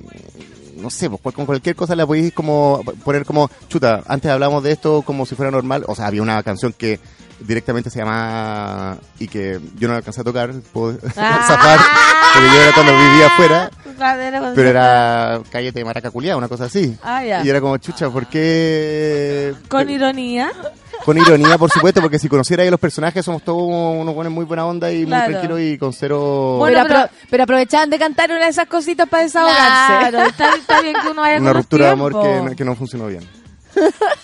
no 0.77 0.89
sé, 0.89 1.09
pues 1.09 1.35
con 1.35 1.45
cualquier 1.45 1.75
cosa 1.75 1.95
la 1.95 2.07
podéis 2.07 2.33
como 2.33 2.81
poner 3.03 3.23
como, 3.25 3.49
chuta, 3.67 4.01
antes 4.07 4.31
hablábamos 4.31 4.63
de 4.63 4.71
esto 4.71 5.01
como 5.03 5.25
si 5.27 5.35
fuera 5.35 5.51
normal, 5.51 5.83
o 5.87 5.93
sea, 5.95 6.07
había 6.07 6.23
una 6.23 6.41
canción 6.41 6.73
que 6.73 6.99
directamente 7.39 7.89
se 7.91 7.99
llamaba 7.99 8.97
y 9.19 9.27
que 9.27 9.59
yo 9.77 9.87
no 9.87 9.93
la 9.93 9.97
alcancé 9.97 10.21
a 10.21 10.23
tocar, 10.23 10.51
puedo 10.73 10.97
Ah. 11.17 11.43
zafar, 11.47 11.79
porque 12.33 12.47
yo 12.55 12.61
era 12.63 12.73
cuando 12.73 12.93
vivía 12.97 13.27
afuera, 13.27 13.71
era 14.01 14.51
pero 14.55 14.69
era 14.69 15.41
Cállate 15.49 15.79
de 15.79 15.85
Maraca 15.85 16.11
Culiá, 16.11 16.35
una 16.37 16.47
cosa 16.47 16.65
así. 16.65 16.97
Ah, 17.03 17.23
ya. 17.23 17.43
Y 17.43 17.49
era 17.49 17.61
como, 17.61 17.77
chucha, 17.77 18.09
¿por 18.09 18.25
qué? 18.27 19.53
Con 19.67 19.89
ironía. 19.89 20.51
Con 21.05 21.17
ironía, 21.17 21.57
por 21.57 21.71
supuesto, 21.71 21.99
porque 22.01 22.19
si 22.19 22.27
conociera 22.29 22.63
a 22.63 22.69
los 22.69 22.79
personajes, 22.79 23.25
somos 23.25 23.43
todos 23.43 23.63
unos 23.63 24.13
buenos 24.13 24.31
muy 24.31 24.45
buena 24.45 24.65
onda 24.65 24.91
y 24.91 25.05
Claro. 25.05 25.23
muy 25.25 25.33
tranquilos 25.33 25.59
y 25.61 25.77
con 25.77 25.93
cero... 25.93 26.59
pero, 26.63 26.79
apro- 26.81 27.09
pero 27.29 27.43
aprovechaban 27.43 27.89
de 27.89 27.97
cantar 27.97 28.29
una 28.29 28.43
de 28.43 28.49
esas 28.49 28.67
cositas 28.67 29.09
para 29.09 29.23
desahogarse. 29.23 30.09
Claro, 30.09 30.21
está, 30.29 30.53
está 30.55 30.81
bien 30.81 30.95
que 31.01 31.09
uno 31.09 31.21
vaya 31.21 31.39
una 31.39 31.51
con 31.53 31.57
ruptura 31.61 31.85
de 31.87 31.91
amor 31.91 32.55
que 32.55 32.63
no 32.65 32.75
funcionó 32.75 33.07
bien. 33.07 33.27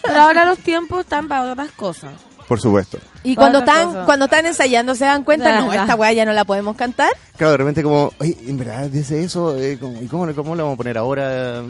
Pero 0.03 0.21
ahora 0.21 0.45
los 0.45 0.59
tiempos 0.59 0.99
están 0.99 1.28
para 1.28 1.51
otras 1.51 1.71
cosas. 1.71 2.11
Por 2.47 2.61
supuesto. 2.61 2.97
Y 3.23 3.35
cuando 3.35 3.59
están, 3.59 4.05
cuando 4.05 4.25
están 4.25 4.45
ensayando 4.45 4.95
se 4.95 5.03
dan 5.03 5.23
cuenta, 5.23 5.59
no, 5.59 5.73
esta 5.73 5.95
weá 5.95 6.13
ya 6.13 6.26
no 6.26 6.31
la 6.31 6.45
podemos 6.45 6.77
cantar. 6.77 7.11
Claro, 7.35 7.51
de 7.51 7.57
repente 7.57 7.84
como, 7.84 8.13
oye, 8.19 8.38
en 8.47 8.57
verdad 8.57 8.89
dice 8.89 9.22
eso, 9.22 9.57
eh, 9.57 9.73
¿y 10.01 10.07
cómo, 10.07 10.34
cómo 10.34 10.55
lo 10.55 10.63
vamos 10.63 10.76
a 10.76 10.77
poner 10.77 10.97
ahora? 10.97 11.61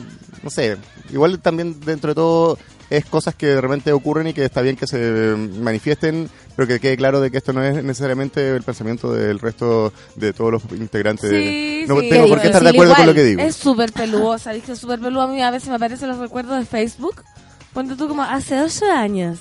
No 0.44 0.50
sé, 0.50 0.78
igual 1.10 1.40
también 1.40 1.80
dentro 1.80 2.12
de 2.12 2.16
todo 2.16 2.60
es 2.90 3.06
cosas 3.06 3.36
que 3.36 3.48
de 3.48 3.62
repente 3.62 3.92
ocurren 3.92 4.28
y 4.28 4.34
que 4.34 4.46
está 4.46 4.62
bien 4.62 4.76
que 4.76 4.88
se 4.88 5.36
manifiesten, 5.36 6.30
pero 6.56 6.68
que 6.68 6.80
quede 6.80 6.96
claro 6.96 7.20
de 7.20 7.32
que 7.32 7.38
esto 7.38 7.54
no 7.54 7.64
es 7.64 7.84
necesariamente 7.84 8.56
el 8.56 8.64
pensamiento 8.64 9.14
del 9.14 9.40
resto 9.40 9.92
de 10.16 10.34
todos 10.34 10.52
los 10.52 10.64
integrantes. 10.72 11.30
Sí, 11.30 11.86
no 11.88 12.00
sí. 12.00 12.10
tengo 12.10 12.28
por 12.28 12.40
qué 12.40 12.48
estar 12.48 12.64
de 12.64 12.70
acuerdo 12.70 12.96
con 12.96 13.06
lo 13.06 13.14
que 13.14 13.24
digo. 13.24 13.42
Es 13.42 13.56
súper 13.56 13.92
peluosa, 13.92 14.54
dije 14.54 14.76
súper 14.76 15.00
peluda. 15.00 15.24
A 15.24 15.28
mí 15.28 15.42
a 15.42 15.52
veces 15.52 15.70
me 15.70 15.76
aparecen 15.76 16.10
los 16.10 16.20
recuerdos 16.20 16.60
de 16.60 16.66
Facebook. 16.66 17.24
Ponte 17.74 17.96
tú 17.96 18.08
como 18.08 18.24
hace 18.24 18.62
8 18.62 18.86
años. 18.92 19.40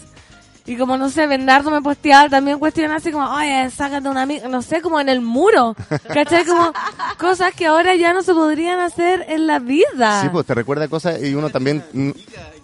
Y 0.68 0.76
como, 0.76 0.96
no 0.98 1.08
sé, 1.10 1.26
Bernardo 1.28 1.70
me 1.70 1.80
posteaba 1.80 2.28
también 2.28 2.58
cuestiones 2.58 2.96
así 2.96 3.12
como, 3.12 3.24
oye, 3.32 3.70
sácate 3.70 4.08
una 4.08 4.22
amiga, 4.22 4.48
no 4.48 4.62
sé, 4.62 4.80
como 4.82 4.98
en 4.98 5.08
el 5.08 5.20
muro. 5.20 5.76
¿Cachai? 6.12 6.44
Como 6.44 6.72
cosas 7.18 7.54
que 7.54 7.66
ahora 7.66 7.94
ya 7.94 8.12
no 8.12 8.22
se 8.22 8.34
podrían 8.34 8.80
hacer 8.80 9.24
en 9.28 9.46
la 9.46 9.60
vida. 9.60 10.22
Sí, 10.22 10.28
pues 10.28 10.44
te 10.44 10.54
recuerda 10.54 10.88
cosas 10.88 11.22
y 11.22 11.34
uno 11.34 11.50
también 11.50 11.84
mm, 11.92 12.10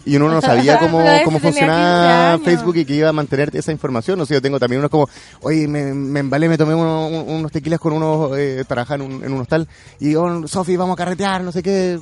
y 0.05 0.17
uno 0.17 0.27
no 0.27 0.41
sabía 0.41 0.77
cómo, 0.79 0.97
cómo 0.97 1.07
tenía 1.07 1.21
15 1.23 1.39
funcionaba. 1.39 2.39
Facebook 2.39 2.75
y 2.75 2.83
que 2.85 2.93
iba 2.95 3.07
a 3.07 3.13
mantener 3.13 3.55
esa 3.55 3.71
información. 3.71 4.19
O 4.19 4.25
sea, 4.25 4.35
yo 4.35 4.41
tengo 4.41 4.59
también 4.59 4.79
unos 4.79 4.91
como, 4.91 5.07
oye, 5.41 5.65
me, 5.69 5.93
me 5.93 6.19
embalé, 6.19 6.49
me 6.49 6.57
tomé 6.57 6.75
uno- 6.75 7.07
un- 7.07 7.35
unos 7.35 7.51
tequilas 7.53 7.79
con 7.79 7.93
unos, 7.93 8.37
eh, 8.37 8.65
en 8.89 9.01
un, 9.01 9.23
en 9.23 9.31
un 9.33 9.39
hostal 9.41 9.65
y 10.01 10.13
oh, 10.15 10.45
Sofi, 10.45 10.75
vamos 10.75 10.95
a 10.95 10.97
carretear, 10.97 11.41
no 11.41 11.53
sé 11.53 11.63
qué. 11.63 11.99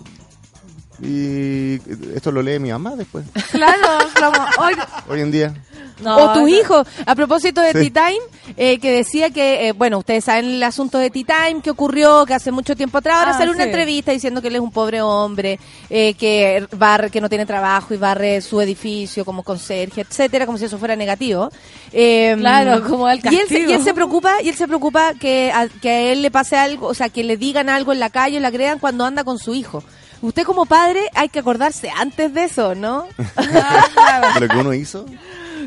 Y 1.04 1.76
esto 2.16 2.32
lo 2.32 2.42
lee 2.42 2.60
mi 2.60 2.72
mamá 2.72 2.96
después. 2.96 3.26
Claro, 3.52 3.88
como, 4.16 4.46
hoy, 4.66 4.74
Hoy 5.10 5.22
en 5.22 5.32
día. 5.32 5.54
No, 6.02 6.18
o 6.18 6.34
tu 6.34 6.42
no. 6.42 6.48
hijo, 6.48 6.84
a 7.06 7.16
propósito 7.16 7.62
de 7.62 7.72
Sí. 7.74 7.90
Tea 7.90 8.08
Time, 8.10 8.20
eh, 8.58 8.80
que 8.80 8.92
decía 8.92 9.30
que, 9.30 9.68
eh, 9.70 9.72
bueno, 9.74 10.00
ustedes 10.00 10.26
saben 10.26 10.46
el 10.46 10.64
asunto 10.64 10.98
de 10.98 11.10
Tea 11.10 11.24
Time 11.48 11.62
que 11.62 11.70
ocurrió, 11.72 12.26
que 12.26 12.34
hace 12.34 12.52
mucho 12.52 12.76
tiempo 12.76 12.98
atrás, 12.98 13.18
ahora 13.20 13.32
Ah, 13.32 13.38
sale 13.38 13.52
una 13.52 13.64
sí. 13.64 13.70
entrevista 13.70 14.12
diciendo 14.12 14.42
que 14.42 14.48
él 14.50 14.56
es 14.56 14.62
un 14.62 14.72
pobre 14.72 15.02
hombre, 15.02 15.60
eh, 15.90 16.14
que 16.16 16.68
barre, 16.76 17.10
que 17.10 17.22
no 17.22 17.30
tiene 17.30 17.46
trabajo 17.46 17.94
y 17.94 17.98
barre 17.98 18.42
su 18.42 18.60
edificio 18.62 19.24
como 19.26 19.44
conserje, 19.44 20.02
etcétera, 20.02 20.46
como 20.46 20.58
si 20.58 20.66
eso 20.66 20.78
fuera 20.78 20.96
negativo. 20.96 21.50
Eh, 21.94 22.36
Claro, 22.38 22.84
como 22.88 23.10
el 23.10 23.20
y 23.24 23.28
él, 23.28 23.34
se, 23.34 23.40
castigo. 23.56 23.72
y 23.72 23.74
él 23.74 23.84
se 23.84 23.94
preocupa, 23.94 24.42
y 24.42 24.50
él 24.50 24.56
se 24.56 24.68
preocupa 24.68 25.14
que 25.14 25.52
a, 25.54 25.68
que 25.68 25.90
a 25.90 26.00
él 26.12 26.22
le 26.22 26.32
pase 26.32 26.56
algo, 26.58 26.88
o 26.88 26.94
sea, 26.94 27.10
que 27.10 27.24
le 27.24 27.38
digan 27.38 27.70
algo 27.70 27.92
en 27.94 28.00
la 28.00 28.10
calle, 28.10 28.40
le 28.40 28.48
agredan 28.48 28.80
cuando 28.80 29.06
anda 29.06 29.24
con 29.24 29.40
su 29.40 29.54
hijo. 29.54 29.84
Usted 30.22 30.44
como 30.44 30.66
padre 30.68 31.10
hay 31.16 31.30
que 31.30 31.40
acordarse 31.40 31.90
antes 31.90 32.32
de 32.34 32.44
eso, 32.44 32.76
¿no? 32.76 33.08
De 33.18 34.40
lo 34.40 34.48
que 34.48 34.58
uno 34.58 34.74
hizo. 34.74 35.06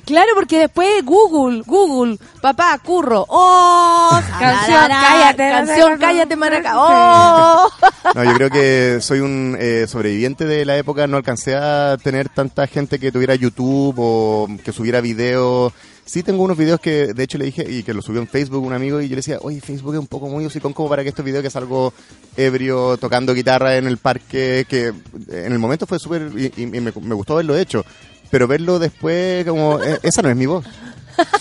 Claro, 0.05 0.31
porque 0.35 0.59
después 0.59 1.05
Google, 1.05 1.63
Google, 1.67 2.19
papá, 2.41 2.79
curro, 2.85 3.25
oh, 3.29 4.11
Canción, 4.39 4.89
cállate, 4.89 5.51
canción, 5.51 5.93
sé, 5.93 5.99
cállate, 5.99 6.37
maraca, 6.37 6.73
oh. 6.77 7.71
No, 8.15 8.25
yo 8.25 8.35
creo 8.35 8.51
que 8.51 8.99
soy 9.01 9.21
un 9.21 9.57
eh, 9.59 9.87
sobreviviente 9.89 10.45
de 10.45 10.65
la 10.65 10.77
época. 10.77 11.07
No 11.07 11.17
alcancé 11.17 11.55
a 11.57 11.97
tener 12.03 12.29
tanta 12.29 12.67
gente 12.67 12.99
que 12.99 13.13
tuviera 13.13 13.35
YouTube 13.35 13.95
o 13.99 14.49
que 14.65 14.73
subiera 14.73 15.01
videos. 15.01 15.73
Sí 16.05 16.23
tengo 16.23 16.43
unos 16.43 16.59
videos 16.59 16.81
que, 16.81 17.15
de 17.15 17.23
hecho, 17.23 17.39
le 17.39 17.47
dije, 17.47 17.65
y 17.67 17.83
que 17.83 17.95
lo 17.95 18.03
subió 18.03 18.21
en 18.21 18.29
Facebook 18.29 18.63
un 18.63 18.75
amigo, 18.75 19.01
y 19.01 19.09
yo 19.09 19.15
le 19.15 19.17
decía, 19.17 19.39
oye, 19.41 19.63
Facebook 19.63 19.95
es 19.95 20.01
un 20.01 20.07
poco 20.07 20.29
muy 20.29 20.45
hocicón 20.45 20.75
como 20.75 20.91
para 20.91 21.03
que 21.03 21.09
estos 21.09 21.25
videos 21.25 21.43
que 21.43 21.49
salgo 21.49 21.95
ebrio, 22.37 22.99
tocando 22.99 23.33
guitarra 23.33 23.77
en 23.77 23.87
el 23.87 23.97
parque, 23.97 24.67
que 24.69 24.89
en 24.89 25.53
el 25.53 25.59
momento 25.59 25.87
fue 25.87 25.99
súper, 25.99 26.31
y, 26.37 26.53
y 26.63 26.67
me, 26.67 26.93
me 26.93 27.15
gustó 27.15 27.33
haberlo 27.33 27.57
hecho. 27.57 27.87
Pero 28.35 28.49
verlo 28.49 28.81
después, 28.81 29.47
como, 29.47 29.81
eh, 29.81 30.01
esa 30.03 30.21
no 30.21 30.29
es 30.29 30.35
mi 30.35 30.47
voz. 30.47 30.65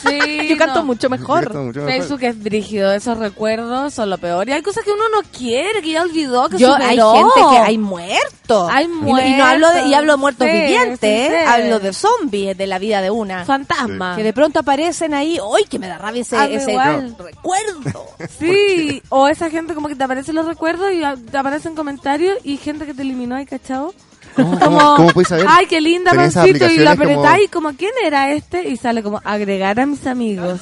Sí, 0.08 0.48
Yo 0.48 0.58
canto 0.58 0.82
no. 0.82 0.86
mucho 0.86 1.10
mejor. 1.10 1.52
Mejor. 1.52 1.88
Facebook 1.88 2.20
es 2.22 2.44
brígido, 2.44 2.94
esos 2.94 3.18
recuerdos 3.18 3.96
son 3.96 4.12
lo 4.12 4.20
peor. 4.20 4.48
Y 4.48 4.52
hay 4.52 4.62
cosas 4.62 4.84
que 4.84 4.92
uno 4.92 5.02
no 5.10 5.28
quiere, 5.36 5.82
que 5.82 5.90
ya 5.90 6.04
olvidó, 6.04 6.48
que 6.50 6.60
Yo, 6.60 6.76
hay 6.76 7.00
superó. 7.00 7.14
gente 7.16 7.40
que 7.50 7.58
hay 7.58 7.78
muertos. 7.80 8.70
Hay 8.72 8.86
Y 8.86 8.88
no- 8.90 9.20
Y, 9.28 9.32
no 9.34 9.44
hablo 9.44 9.72
de, 9.72 9.88
y 9.88 9.94
hablo 9.96 10.12
de 10.14 10.18
muertos 10.20 10.48
Sí, 10.48 10.54
vivientes, 10.54 11.00
sí, 11.28 11.34
sí. 11.36 11.46
hablo 11.48 11.80
de 11.80 11.94
zombies 11.94 12.56
de 12.56 12.68
la 12.68 12.78
vida 12.78 13.02
de 13.02 13.10
una. 13.10 13.44
Fantasma. 13.44 14.16
Que 14.16 14.22
de 14.22 14.34
pronto 14.34 14.60
aparecen 14.60 15.16
ahí, 15.16 15.40
¡ay, 15.58 15.64
que 15.68 15.80
me 15.80 15.88
da 15.88 15.98
rabia 15.98 16.22
ese, 16.22 16.38
A 16.38 16.48
mí 16.48 16.54
ese 16.54 16.74
igual. 16.74 17.16
recuerdo! 17.18 18.06
Sí, 18.40 19.02
o 19.10 19.28
esa 19.28 19.50
gente 19.50 19.74
como 19.74 19.88
que 19.88 19.96
te 19.96 20.04
aparecen 20.04 20.36
los 20.36 20.46
recuerdos 20.46 20.92
y 20.94 21.02
te 21.32 21.38
aparecen 21.38 21.74
comentarios 21.74 22.38
y 22.44 22.58
gente 22.58 22.86
que 22.86 22.94
te 22.94 23.02
eliminó 23.02 23.36
ahí, 23.36 23.48
¿cachado? 23.48 23.96
¿Cómo, 24.36 24.60
Como, 24.60 24.80
cómo- 24.80 24.96
cómo 24.96 25.10
puedes 25.10 25.28
saber? 25.30 25.46
ay, 25.48 25.66
qué 25.68 25.80
linda, 25.82 26.12
pancito, 26.14 26.46
y 26.48 26.50
lo 26.52 26.56
aplicaciones 26.66 26.98
como- 26.98 27.20
apretáis 27.26 27.50
como... 27.52 27.74
¿quién 27.74 27.92
era 28.04 28.32
este? 28.32 28.68
Y 28.70 28.78
sale 28.78 29.04
como, 29.04 29.22
agregar 29.24 29.80
a 29.80 29.86
mis 29.86 30.06
amigos. 30.08 30.62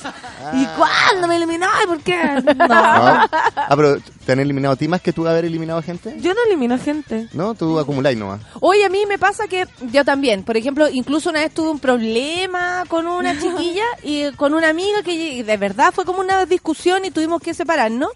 ¿Y 0.53 0.65
cuándo 0.77 1.27
me 1.27 1.38
eliminó? 1.38 1.68
¿Y 1.84 1.88
por 1.88 1.99
qué? 2.02 2.19
No. 2.43 2.53
No. 2.68 3.27
Ah, 3.56 3.73
pero 3.76 3.98
¿te 4.26 4.31
han 4.34 4.39
eliminado 4.39 4.73
a 4.73 4.77
ti 4.77 4.88
más 4.88 5.02
que 5.02 5.14
tú 5.14 5.27
haber 5.27 5.45
eliminado 5.45 5.80
a 5.80 5.81
gente? 5.84 6.15
Yo 6.19 6.34
no 6.34 6.39
elimino 6.48 6.77
gente. 6.77 7.27
No, 7.34 7.53
tú 7.56 7.80
acumuláis 7.80 8.18
nomás. 8.18 8.41
Hoy 8.60 8.81
a 8.84 8.89
mí 8.89 9.06
me 9.07 9.18
pasa 9.18 9.48
que 9.48 9.65
yo 9.91 10.03
también, 10.06 10.43
por 10.43 10.57
ejemplo, 10.57 10.89
incluso 10.89 11.30
una 11.30 11.39
vez 11.39 11.53
tuve 11.53 11.69
un 11.69 11.80
problema 11.80 12.84
con 12.88 13.07
una 13.07 13.34
chiquilla 13.39 13.85
y 14.03 14.31
con 14.34 14.53
una 14.53 14.69
amiga 14.69 15.02
que 15.03 15.43
de 15.43 15.57
verdad 15.57 15.93
fue 15.93 16.06
como 16.06 16.19
una 16.19 16.45
discusión 16.45 17.06
y 17.06 17.11
tuvimos 17.11 17.41
que 17.41 17.53
separarnos. 17.53 18.10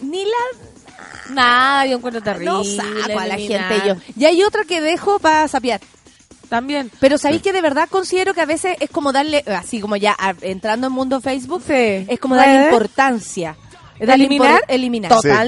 Ni 0.00 0.24
la 0.24 0.58
Nada, 1.30 1.86
yo 1.86 1.96
encuentro 1.96 2.22
terrible. 2.22 2.46
no 2.52 2.64
saco 2.64 3.18
a 3.18 3.26
la 3.26 3.36
gente 3.36 3.82
yo. 3.86 3.94
Y 4.16 4.24
hay 4.24 4.42
otra 4.42 4.64
que 4.64 4.80
dejo 4.80 5.18
para 5.18 5.48
sapear. 5.48 5.80
También. 6.48 6.90
Pero 7.00 7.16
sabéis 7.18 7.42
que 7.42 7.52
de 7.52 7.62
verdad 7.62 7.88
considero 7.90 8.34
que 8.34 8.42
a 8.42 8.46
veces 8.46 8.76
es 8.78 8.90
como 8.90 9.12
darle, 9.12 9.42
así 9.46 9.80
como 9.80 9.96
ya 9.96 10.14
a- 10.18 10.34
entrando 10.42 10.86
en 10.88 10.92
mundo 10.92 11.20
Facebook, 11.20 11.62
es 11.68 12.18
como 12.20 12.36
darle 12.36 12.54
¿Puede? 12.54 12.64
importancia. 12.66 13.56
¿De 13.98 14.06
Darle 14.06 14.24
eliminar? 14.26 14.60
impor- 14.60 14.64
eliminar. 14.68 15.10
Sí, 15.12 15.16
es 15.16 15.22
verdad. 15.22 15.38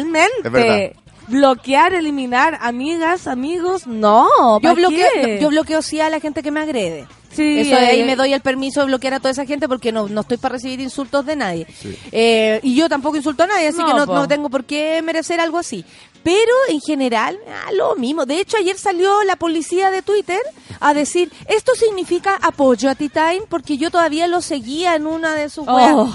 Totalmente. 0.42 0.96
Bloquear, 1.28 1.92
eliminar, 1.92 2.58
amigas, 2.62 3.26
amigos, 3.26 3.86
no. 3.86 4.28
Yo 4.60 4.68
¿pa' 4.70 4.74
bloqueo, 4.74 5.08
qué? 5.14 5.38
yo 5.40 5.48
bloqueo 5.50 5.82
sí 5.82 6.00
a 6.00 6.08
la 6.08 6.20
gente 6.20 6.42
que 6.42 6.50
me 6.52 6.60
agrede. 6.60 7.06
Sí, 7.36 7.60
Eso 7.60 7.76
de 7.76 7.86
ahí 7.86 8.00
eh, 8.00 8.04
me 8.04 8.16
doy 8.16 8.32
el 8.32 8.40
permiso 8.40 8.80
de 8.80 8.86
bloquear 8.86 9.14
a 9.14 9.18
toda 9.20 9.30
esa 9.30 9.44
gente 9.44 9.68
porque 9.68 9.92
no, 9.92 10.08
no 10.08 10.22
estoy 10.22 10.38
para 10.38 10.54
recibir 10.54 10.80
insultos 10.80 11.24
de 11.26 11.36
nadie. 11.36 11.66
Eh, 12.10 12.60
y 12.62 12.74
yo 12.74 12.88
tampoco 12.88 13.16
insulto 13.16 13.42
a 13.42 13.46
nadie, 13.46 13.68
así 13.68 13.78
No, 13.78 13.86
que 13.86 13.92
no, 13.94 14.06
no 14.06 14.26
tengo 14.28 14.48
por 14.48 14.64
qué 14.64 15.02
merecer 15.02 15.38
algo 15.40 15.58
así. 15.58 15.84
Pero 16.22 16.52
en 16.68 16.80
general, 16.80 17.38
ah, 17.48 17.70
lo 17.72 17.94
mismo. 17.94 18.26
De 18.26 18.40
hecho, 18.40 18.56
ayer 18.56 18.76
salió 18.78 19.22
la 19.24 19.36
policía 19.36 19.90
de 19.92 20.02
Twitter 20.02 20.40
a 20.80 20.92
decir, 20.92 21.30
esto 21.46 21.72
significa 21.76 22.36
apoyo 22.42 22.90
a 22.90 22.94
T-Time 22.96 23.42
porque 23.48 23.76
yo 23.76 23.90
todavía 23.90 24.26
lo 24.26 24.40
seguía 24.40 24.96
en 24.96 25.06
una 25.06 25.34
de 25.34 25.48
sus. 25.50 25.64
Oh. 25.68 26.10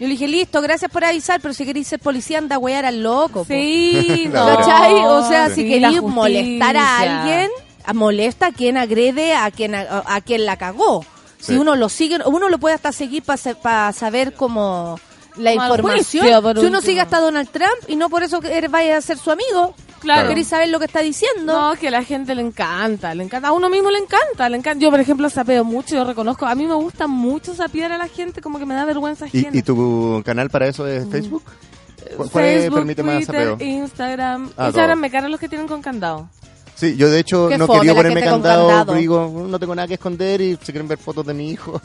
Yo 0.00 0.06
le 0.06 0.12
dije, 0.12 0.28
listo, 0.28 0.60
gracias 0.62 0.92
por 0.92 1.04
avisar, 1.04 1.40
pero 1.40 1.52
si 1.54 1.64
queréis 1.66 1.88
ser 1.88 1.98
policía, 1.98 2.38
anda 2.38 2.54
a 2.54 2.58
wear 2.60 2.84
al 2.84 3.02
loco. 3.02 3.40
po". 3.40 3.46
Sí, 3.46 4.28
no. 4.32 4.58
O 4.58 5.28
sea, 5.28 5.48
Sí, 5.48 5.54
si 5.62 5.68
queréis 5.68 6.02
molestar 6.02 6.76
a 6.76 6.98
alguien, 7.00 7.50
molesta 7.94 8.46
a 8.46 8.52
quien 8.52 8.76
agrede, 8.76 9.34
a 9.34 9.50
quien 9.50 9.74
a, 9.74 10.02
a 10.06 10.20
quien 10.20 10.46
la 10.46 10.56
cagó. 10.56 11.04
Si 11.40 11.56
uno 11.56 11.76
lo 11.76 11.88
sigue, 11.88 12.18
uno 12.26 12.48
lo 12.48 12.58
puede 12.58 12.74
hasta 12.74 12.90
seguir 12.92 13.22
para 13.22 13.92
saber 13.92 14.34
como 14.34 14.98
la 15.36 15.52
información. 15.52 16.24
juicio, 16.26 16.54
si 16.60 16.66
uno 16.66 16.80
sigue 16.80 17.00
hasta 17.00 17.20
Donald 17.20 17.48
Trump 17.50 17.70
y 17.86 17.94
no 17.94 18.08
por 18.10 18.24
eso 18.24 18.40
que 18.40 18.56
eres- 18.58 18.70
vaya 18.70 18.96
a 18.96 19.00
ser 19.00 19.18
su 19.18 19.30
amigo, 19.30 19.72
Claro. 20.00 20.28
queréis 20.28 20.48
saber 20.48 20.68
lo 20.68 20.78
que 20.80 20.84
está 20.86 21.00
diciendo. 21.00 21.60
No, 21.60 21.76
que 21.76 21.88
a 21.88 21.90
la 21.92 22.02
gente 22.04 22.34
le 22.34 22.42
encanta, 22.42 23.14
le 23.14 23.22
encanta. 23.24 23.48
A 23.48 23.52
uno 23.52 23.68
mismo 23.70 23.88
le 23.90 23.98
encanta, 23.98 24.48
le 24.48 24.56
encanta. 24.56 24.80
Yo, 24.82 24.90
por 24.90 24.98
ejemplo, 25.00 25.28
sapeo 25.30 25.62
mucho, 25.64 25.94
yo 25.96 26.04
reconozco. 26.04 26.46
A 26.46 26.54
mí 26.56 26.66
me 26.66 26.74
gusta 26.74 27.06
mucho 27.06 27.54
sapear 27.54 27.92
a 27.92 27.98
la 27.98 28.08
gente, 28.08 28.40
como 28.40 28.58
que 28.58 28.66
me 28.66 28.74
da 28.74 28.84
vergüenza 28.84 29.26
¿Y, 29.32 29.38
ajena. 29.40 29.56
y 29.56 29.62
tu 29.62 30.22
canal 30.24 30.50
para 30.50 30.66
eso 30.68 30.86
es 30.88 31.08
Facebook? 31.08 31.42
¿Cu- 32.16 32.28
¿Cuál 32.30 32.44
es- 32.44 32.60
Facebook, 32.62 32.78
permite 32.78 33.02
más 33.04 33.16
Twitter, 33.26 33.48
sapeo? 33.50 33.66
Instagram. 33.66 34.50
Ah, 34.56 34.66
Instagram 34.66 34.96
todo. 34.98 35.00
me 35.02 35.10
cargan 35.10 35.30
los 35.30 35.40
que 35.40 35.48
tienen 35.48 35.66
con 35.68 35.82
candado. 35.82 36.28
Sí, 36.78 36.96
yo 36.96 37.10
de 37.10 37.18
hecho 37.18 37.50
no 37.58 37.66
quería 37.66 37.92
ponerme 37.94 38.22
candado, 38.22 38.68
candado. 38.68 38.94
digo, 38.94 39.46
no 39.48 39.58
tengo 39.58 39.74
nada 39.74 39.88
que 39.88 39.94
esconder 39.94 40.40
y 40.40 40.52
si 40.62 40.70
quieren 40.72 40.86
ver 40.86 40.98
fotos 40.98 41.26
de 41.26 41.34
mi 41.34 41.50
hijo, 41.50 41.80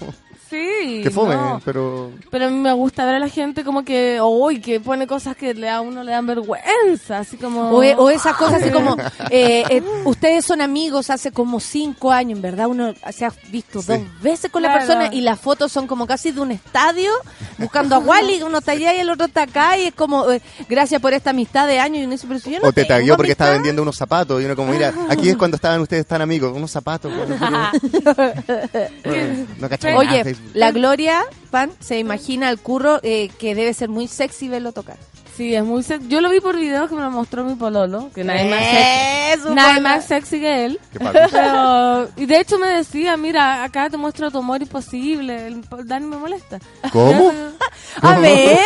Sí. 0.49 1.01
que 1.01 1.09
fome, 1.09 1.33
no. 1.33 1.59
pero... 1.65 2.11
Pero 2.29 2.45
a 2.45 2.49
mí 2.49 2.59
me 2.59 2.71
gusta 2.73 3.03
ver 3.05 3.15
a 3.15 3.19
la 3.19 3.27
gente 3.27 3.63
como 3.63 3.83
que, 3.83 4.19
uy, 4.21 4.61
que 4.61 4.79
pone 4.79 5.07
cosas 5.07 5.35
que 5.35 5.55
le 5.55 5.67
a 5.67 5.81
uno 5.81 6.03
le 6.03 6.11
dan 6.11 6.27
vergüenza, 6.27 7.17
así 7.17 7.37
como... 7.37 7.71
O, 7.71 7.81
e- 7.81 7.95
o 7.95 8.11
esas 8.11 8.35
cosas 8.35 8.61
así 8.61 8.69
como, 8.71 8.95
eh, 9.31 9.63
eh, 9.67 9.81
ustedes 10.05 10.45
son 10.45 10.61
amigos 10.61 11.09
hace 11.09 11.31
como 11.31 11.59
cinco 11.59 12.11
años, 12.11 12.37
en 12.37 12.43
verdad 12.43 12.67
uno 12.67 12.93
se 13.11 13.25
ha 13.25 13.33
visto 13.49 13.81
dos 13.81 13.99
veces 14.21 14.51
con 14.51 14.61
la 14.61 14.73
persona 14.73 15.09
y 15.11 15.21
las 15.21 15.39
fotos 15.39 15.71
son 15.71 15.87
como 15.87 16.05
casi 16.05 16.31
de 16.31 16.41
un 16.41 16.51
estadio, 16.51 17.11
buscando 17.57 17.95
a 17.95 17.99
Wally, 18.03 18.43
uno 18.43 18.59
está 18.59 18.73
allá 18.73 18.93
y 18.93 18.99
el 18.99 19.09
otro 19.09 19.25
está 19.25 19.43
acá 19.43 19.75
y 19.79 19.85
es 19.87 19.95
como, 19.95 20.29
eh, 20.31 20.39
gracias 20.69 21.01
por 21.01 21.13
esta 21.13 21.31
amistad 21.31 21.65
de 21.67 21.79
años 21.79 21.97
y 21.99 22.03
uno 22.03 22.11
dice, 22.11 22.27
pero 22.27 22.39
si 22.39 22.51
yo 22.51 22.59
no 22.59 22.67
o 22.67 22.71
te 22.73 22.85
tagueó 22.85 23.15
porque 23.15 23.31
amistad". 23.31 23.45
estaba 23.45 23.51
vendiendo 23.53 23.81
unos 23.81 23.95
zapatos 23.97 24.39
y 24.39 24.45
uno 24.45 24.55
como, 24.55 24.71
mira, 24.71 24.82
aquí 25.09 25.29
es 25.29 25.37
cuando 25.37 25.55
estaban 25.55 25.79
ustedes 25.81 26.05
tan 26.05 26.21
amigos, 26.21 26.55
unos 26.55 26.71
zapatos. 26.71 27.11
bueno, 27.17 27.35
no 29.59 29.97
Oye, 29.97 30.35
la 30.53 30.71
Gloria 30.71 31.23
Pan 31.51 31.71
se 31.79 31.99
imagina 31.99 32.49
al 32.49 32.59
curro 32.59 32.99
eh, 33.03 33.29
que 33.37 33.55
debe 33.55 33.73
ser 33.73 33.89
muy 33.89 34.07
sexy 34.07 34.49
verlo 34.49 34.71
tocar. 34.71 34.97
Sí, 35.35 35.55
es 35.55 35.63
muy 35.63 35.81
sexy. 35.81 36.07
Yo 36.09 36.21
lo 36.21 36.29
vi 36.29 36.39
por 36.41 36.55
videos 36.55 36.87
que 36.89 36.95
me 36.95 37.01
lo 37.01 37.09
mostró 37.09 37.43
mi 37.43 37.55
pololo, 37.55 38.11
que 38.13 38.23
nadie 38.23 38.47
más 38.51 38.59
sexy, 39.39 39.53
nadie 39.55 39.81
más 39.81 40.05
sexy 40.05 40.39
que 40.39 40.65
él. 40.65 40.79
Qué. 40.91 40.99
Pero, 40.99 42.07
y 42.17 42.27
de 42.27 42.39
hecho 42.39 42.59
me 42.59 42.67
decía, 42.67 43.17
mira, 43.17 43.63
acá 43.63 43.89
te 43.89 43.97
muestro 43.97 44.29
tu 44.29 44.37
amor 44.37 44.61
imposible. 44.61 45.47
El 45.47 45.63
Dani 45.85 46.05
me 46.05 46.17
molesta. 46.17 46.59
¿Cómo? 46.91 47.31
A 48.01 48.19
ver, 48.19 48.59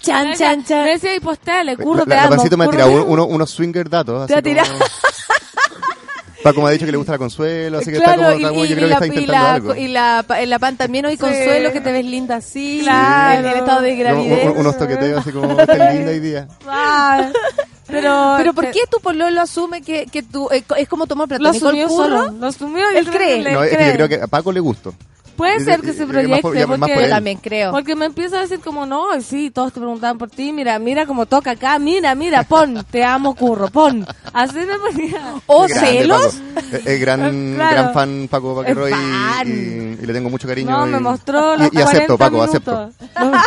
chan, 0.00 0.34
chan, 0.36 0.62
chan. 0.64 0.84
Me 0.84 0.90
decía, 0.92 1.14
y 1.16 1.20
postale, 1.20 1.76
curro, 1.78 2.00
La, 2.00 2.04
te 2.04 2.10
la 2.10 2.22
amo. 2.24 2.36
Me 2.36 2.64
ha 2.64 2.68
tirado 2.70 2.90
te 2.90 2.96
un- 2.96 3.02
amo. 3.02 3.12
uno- 3.12 3.24
unos 3.26 3.50
swinger 3.50 3.88
datos. 3.88 4.26
Te 4.26 4.34
ha 4.34 4.42
tirado. 4.42 4.70
como... 4.72 4.84
Paco 6.42 6.62
me 6.62 6.68
ha 6.68 6.70
dicho 6.72 6.86
que 6.86 6.92
le 6.92 6.96
gusta 6.98 7.12
la 7.12 7.18
consuelo, 7.18 7.78
así 7.78 7.90
que 7.90 7.98
Claro, 7.98 8.12
está 8.12 8.24
como, 8.24 8.36
está 8.36 8.48
como- 8.48 8.64
yo 8.64 8.74
creo 8.76 8.86
que 8.86 8.88
la, 8.88 8.94
está 8.94 9.06
y, 9.06 9.08
intentando 9.08 9.32
la, 9.44 9.52
algo. 9.54 9.74
y 9.76 9.88
la, 9.88 10.24
en 10.38 10.50
la 10.50 10.58
pan 10.58 10.76
también 10.76 11.04
hoy 11.06 11.12
Sí. 11.12 11.18
consuelo 11.18 11.72
que 11.72 11.80
te 11.80 11.92
ves 11.92 12.04
linda 12.04 12.36
así, 12.36 12.80
Claro. 12.82 13.40
en 13.40 13.46
el 13.52 13.58
estado 13.58 13.80
de 13.82 13.96
gravidez. 13.96 14.46
un- 14.50 14.58
unos 14.58 14.78
toqueteos 14.78 15.20
así 15.20 15.32
como, 15.32 15.60
está 15.60 15.92
linda 15.92 16.10
hoy 16.10 16.20
día. 16.20 16.48
Ah, 16.66 17.30
pero, 17.86 18.34
Pero 18.38 18.54
¿por 18.54 18.70
qué 18.70 18.80
tu 18.90 19.00
pololo 19.00 19.40
asume 19.40 19.82
que, 19.82 20.06
que 20.06 20.22
tú, 20.22 20.48
eh, 20.52 20.62
es 20.76 20.88
como 20.88 21.06
tomar 21.08 21.26
platónico 21.26 21.70
el 21.70 21.80
asumió 21.82 21.88
curro? 21.88 22.04
solo. 22.26 22.38
Lo 22.38 22.46
asumió 22.46 22.84
y 22.92 22.96
Él 22.96 23.10
cree. 23.10 23.52
No, 23.52 23.64
es 23.64 23.76
que 23.76 23.86
yo 23.88 23.92
creo 23.94 24.08
que 24.08 24.14
a 24.22 24.26
Paco 24.28 24.52
le 24.52 24.60
gustó. 24.60 24.94
Puede 25.40 25.56
Y- 25.56 25.64
ser 25.64 25.78
y- 25.78 25.82
que 25.82 25.92
se 25.94 26.02
y- 26.02 26.06
por- 26.06 26.14
proyecte, 26.14 26.42
porque, 26.42 26.66
por 26.94 27.08
también 27.08 27.38
creo. 27.38 27.70
porque 27.70 27.96
me 27.96 28.04
empieza 28.04 28.36
a 28.36 28.40
decir 28.42 28.60
como, 28.60 28.84
no, 28.84 29.06
sí, 29.22 29.50
todos 29.50 29.72
te 29.72 29.80
preguntaban 29.80 30.18
por 30.18 30.28
ti, 30.28 30.52
mira, 30.52 30.78
mira 30.78 31.06
cómo 31.06 31.24
toca 31.24 31.52
acá, 31.52 31.78
mira, 31.78 32.14
mira, 32.14 32.42
pon, 32.42 32.84
te 32.90 33.02
amo, 33.04 33.34
curro, 33.34 33.68
pon. 33.68 34.06
Así 34.34 34.58
me 34.58 34.78
ponía. 34.78 35.34
¿O 35.46 35.62
grande, 35.66 35.80
celos? 35.86 36.34
Es, 36.72 36.86
es 36.86 37.00
gran, 37.00 37.20
Claro. 37.54 37.74
gran 37.74 37.94
fan 37.94 38.28
Paco 38.30 38.54
Paquerroy 38.54 38.92
y, 38.92 39.48
y- 39.48 39.98
y 40.02 40.06
le 40.06 40.12
tengo 40.12 40.28
mucho 40.28 40.46
cariño. 40.46 40.70
No, 40.70 40.86
y, 40.86 40.90
me 40.90 41.00
mostró 41.00 41.54
y- 41.54 41.58
los 41.60 41.72
y, 41.72 41.80
acepto, 41.80 42.18
40 42.18 42.18
Paco, 42.18 42.42
acepto. 42.42 42.72
minutos. 42.72 43.42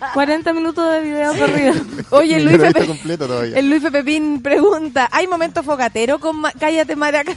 Los 0.00 0.10
40 0.12 0.52
minutos 0.52 0.92
de 0.92 1.00
video 1.00 1.32
corrido. 1.38 1.74
Oye, 2.10 2.38
Luis 2.40 2.56
lo 2.58 2.64
he 2.64 2.66
visto 2.66 2.74
Pepe, 2.80 2.86
completo 2.86 3.26
todavía. 3.26 3.58
el 3.58 3.70
Luis 3.70 3.82
Pepín 3.90 4.42
pregunta, 4.42 5.08
¿hay 5.10 5.26
momento 5.26 5.62
fogatero 5.62 6.18
con 6.18 6.36
Ma- 6.36 6.52
Cállate 6.58 6.96
Maraca? 6.96 7.32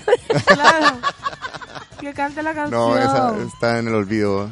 Claro. 0.46 0.98
Que 2.02 2.14
cante 2.14 2.42
la 2.44 2.54
canción. 2.54 2.80
No, 2.80 2.98
esa 2.98 3.36
está 3.48 3.80
en 3.80 3.88
el 3.88 3.96
olvido. 3.96 4.50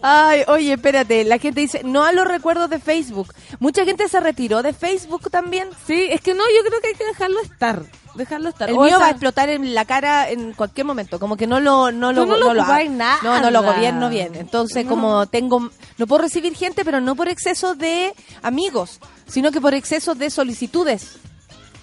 Ay, 0.00 0.42
oye, 0.46 0.74
espérate, 0.74 1.24
la 1.24 1.38
gente 1.38 1.60
dice, 1.60 1.80
no 1.84 2.04
a 2.04 2.12
los 2.12 2.24
recuerdos 2.28 2.70
de 2.70 2.78
Facebook. 2.78 3.34
Mucha 3.58 3.84
gente 3.84 4.06
se 4.08 4.20
retiró 4.20 4.62
de 4.62 4.72
Facebook 4.72 5.28
también. 5.28 5.68
Sí, 5.88 6.06
es 6.10 6.20
que 6.20 6.34
no, 6.34 6.44
yo 6.44 6.68
creo 6.68 6.80
que 6.80 6.88
hay 6.88 6.94
que 6.94 7.04
dejarlo 7.04 7.40
estar. 7.40 7.82
Dejarlo 8.14 8.48
estar. 8.50 8.68
El 8.68 8.76
O 8.76 8.82
mío 8.82 8.90
esa- 8.90 8.98
va 8.98 9.06
a 9.06 9.10
explotar 9.10 9.48
en 9.48 9.74
la 9.74 9.84
cara 9.86 10.28
en 10.30 10.52
cualquier 10.52 10.86
momento, 10.86 11.18
como 11.18 11.36
que 11.36 11.48
no 11.48 11.58
lo 11.58 11.90
no 11.90 12.12
lo 12.12 12.24
Tú 12.26 12.30
no 12.30 12.54
lo 12.54 12.62
ha- 12.62 12.84
nada. 12.84 13.18
No, 13.24 13.40
no 13.40 13.50
lo 13.50 13.62
gobierno 13.62 14.08
bien. 14.08 14.36
Entonces, 14.36 14.84
No. 14.84 14.90
como 14.90 15.26
tengo 15.26 15.68
no 15.98 16.06
puedo 16.06 16.22
recibir 16.22 16.54
gente, 16.54 16.84
pero 16.84 17.00
no 17.00 17.16
por 17.16 17.28
exceso 17.28 17.74
de 17.74 18.14
amigos, 18.42 19.00
sino 19.26 19.50
que 19.50 19.60
por 19.60 19.74
exceso 19.74 20.14
de 20.14 20.30
solicitudes. 20.30 21.18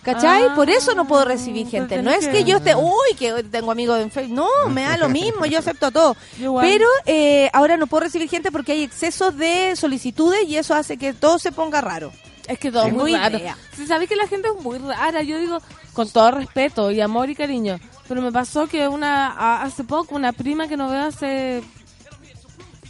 ¿Cachai? 0.05 0.43
Ah, 0.49 0.53
por 0.55 0.69
eso 0.69 0.93
no 0.93 1.07
puedo 1.07 1.25
recibir 1.25 1.67
gente. 1.67 2.01
No 2.01 2.11
es 2.11 2.27
que- 2.27 2.43
yo 2.43 2.57
esté, 2.57 2.75
uy, 2.75 3.15
que 3.17 3.43
tengo 3.43 3.71
amigos 3.71 3.99
en 3.99 4.11
Facebook. 4.11 4.35
No, 4.35 4.69
me 4.69 4.83
da 4.83 4.97
lo 4.97 5.09
mismo, 5.09 5.45
yo 5.47 5.59
acepto 5.59 5.89
todo. 5.91 6.15
Igual. 6.39 6.65
Pero 6.65 6.87
eh, 7.07 7.49
ahora 7.53 7.75
no 7.75 7.87
puedo 7.87 8.03
recibir 8.03 8.29
gente 8.29 8.51
porque 8.51 8.73
hay 8.73 8.83
exceso 8.83 9.31
de 9.31 9.75
solicitudes 9.75 10.47
y 10.47 10.57
eso 10.57 10.75
hace 10.75 10.97
que 10.97 11.13
todo 11.13 11.39
se 11.39 11.51
ponga 11.51 11.81
raro. 11.81 12.11
Es 12.47 12.59
que 12.59 12.71
todo 12.71 12.85
es 12.85 12.93
muy 12.93 13.15
raro. 13.15 13.37
idea. 13.39 13.57
Si 13.75 13.87
sabéis 13.87 14.07
que 14.07 14.15
la 14.15 14.27
gente 14.27 14.47
es 14.55 14.63
muy 14.63 14.77
rara, 14.77 15.23
yo 15.23 15.39
digo 15.39 15.57
con 15.93 16.07
todo 16.09 16.29
respeto 16.29 16.91
y 16.91 17.01
amor 17.01 17.29
y 17.31 17.35
cariño, 17.35 17.79
pero 18.07 18.21
me 18.21 18.31
pasó 18.31 18.67
que 18.67 18.87
una 18.87 19.27
a- 19.31 19.63
hace 19.63 19.83
poco 19.83 20.13
una 20.15 20.31
prima 20.33 20.67
que 20.67 20.77
no 20.77 20.87
veo 20.87 21.05
hace 21.05 21.63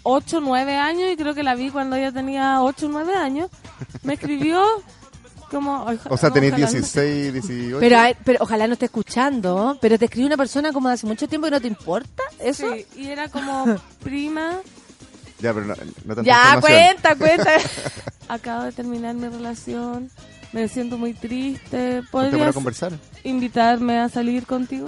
8, 0.04 0.40
9 0.42 0.76
años 0.76 1.10
y 1.12 1.16
creo 1.16 1.34
que 1.34 1.44
la 1.44 1.56
vi 1.56 1.70
cuando 1.72 1.96
ella 1.96 2.12
tenía 2.12 2.62
8, 2.62 2.88
9 2.90 3.16
años, 3.16 3.50
me 4.04 4.16
escribió 4.16 4.62
como 5.56 5.84
O 6.10 6.18
sea, 6.18 6.30
no, 6.30 6.36
no. 6.36 6.56
16, 6.58 7.34
18. 7.34 7.78
Pero, 7.80 7.98
a- 8.00 8.14
pero 8.24 8.40
ojalá 8.42 8.68
no 8.68 8.74
esté 8.74 8.86
escuchando, 8.86 9.78
pero 9.82 9.98
te 9.98 10.06
escribe 10.06 10.28
una 10.28 10.38
persona 10.38 10.72
como 10.74 10.90
de 10.90 10.96
hace 10.96 11.08
mucho 11.08 11.28
tiempo 11.28 11.48
y 11.48 11.52
no 11.52 11.62
te 11.62 11.68
importa 11.68 12.24
eso. 12.40 12.68
Sí, 12.74 12.86
y 12.96 13.08
era 13.08 13.30
como 13.30 13.66
prima, 14.04 14.60
Ya, 15.40 15.54
pero 15.54 15.66
no, 15.66 15.76
no 16.06 16.24
Ya, 16.24 16.58
cuenta, 16.62 17.16
cuenta. 17.16 17.52
acabo 18.28 18.64
de 18.64 18.72
terminar 18.72 19.16
mi 19.16 19.28
relación, 19.30 20.10
me 20.52 20.68
siento 20.68 20.98
muy 20.98 21.14
triste, 21.14 22.02
Ponte 22.12 22.12
para 22.12 22.30
¿podrías 22.32 22.54
conversar. 22.56 22.94
invitarme 23.24 24.00
a 24.00 24.10
salir 24.10 24.46
contigo? 24.46 24.88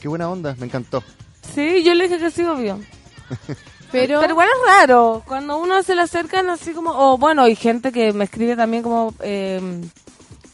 Qué 0.00 0.08
buena 0.08 0.28
onda, 0.28 0.54
me 0.58 0.66
encantó. 0.66 1.02
Sí, 1.54 1.82
yo 1.84 1.94
le 1.94 2.04
dije 2.08 2.18
que 2.18 2.30
sí, 2.30 2.42
obvio. 2.44 2.80
Pero, 3.92 4.20
Pero 4.20 4.32
igual 4.32 4.48
es 4.48 4.66
raro, 4.66 5.22
cuando 5.26 5.58
uno 5.58 5.82
se 5.82 5.94
le 5.94 6.02
acercan 6.02 6.48
así 6.50 6.72
como, 6.72 6.90
o 6.92 7.18
bueno, 7.18 7.42
hay 7.42 7.54
gente 7.54 7.92
que 7.92 8.12
me 8.12 8.24
escribe 8.24 8.56
también 8.56 8.82
como, 8.82 9.14
eh, 9.22 9.60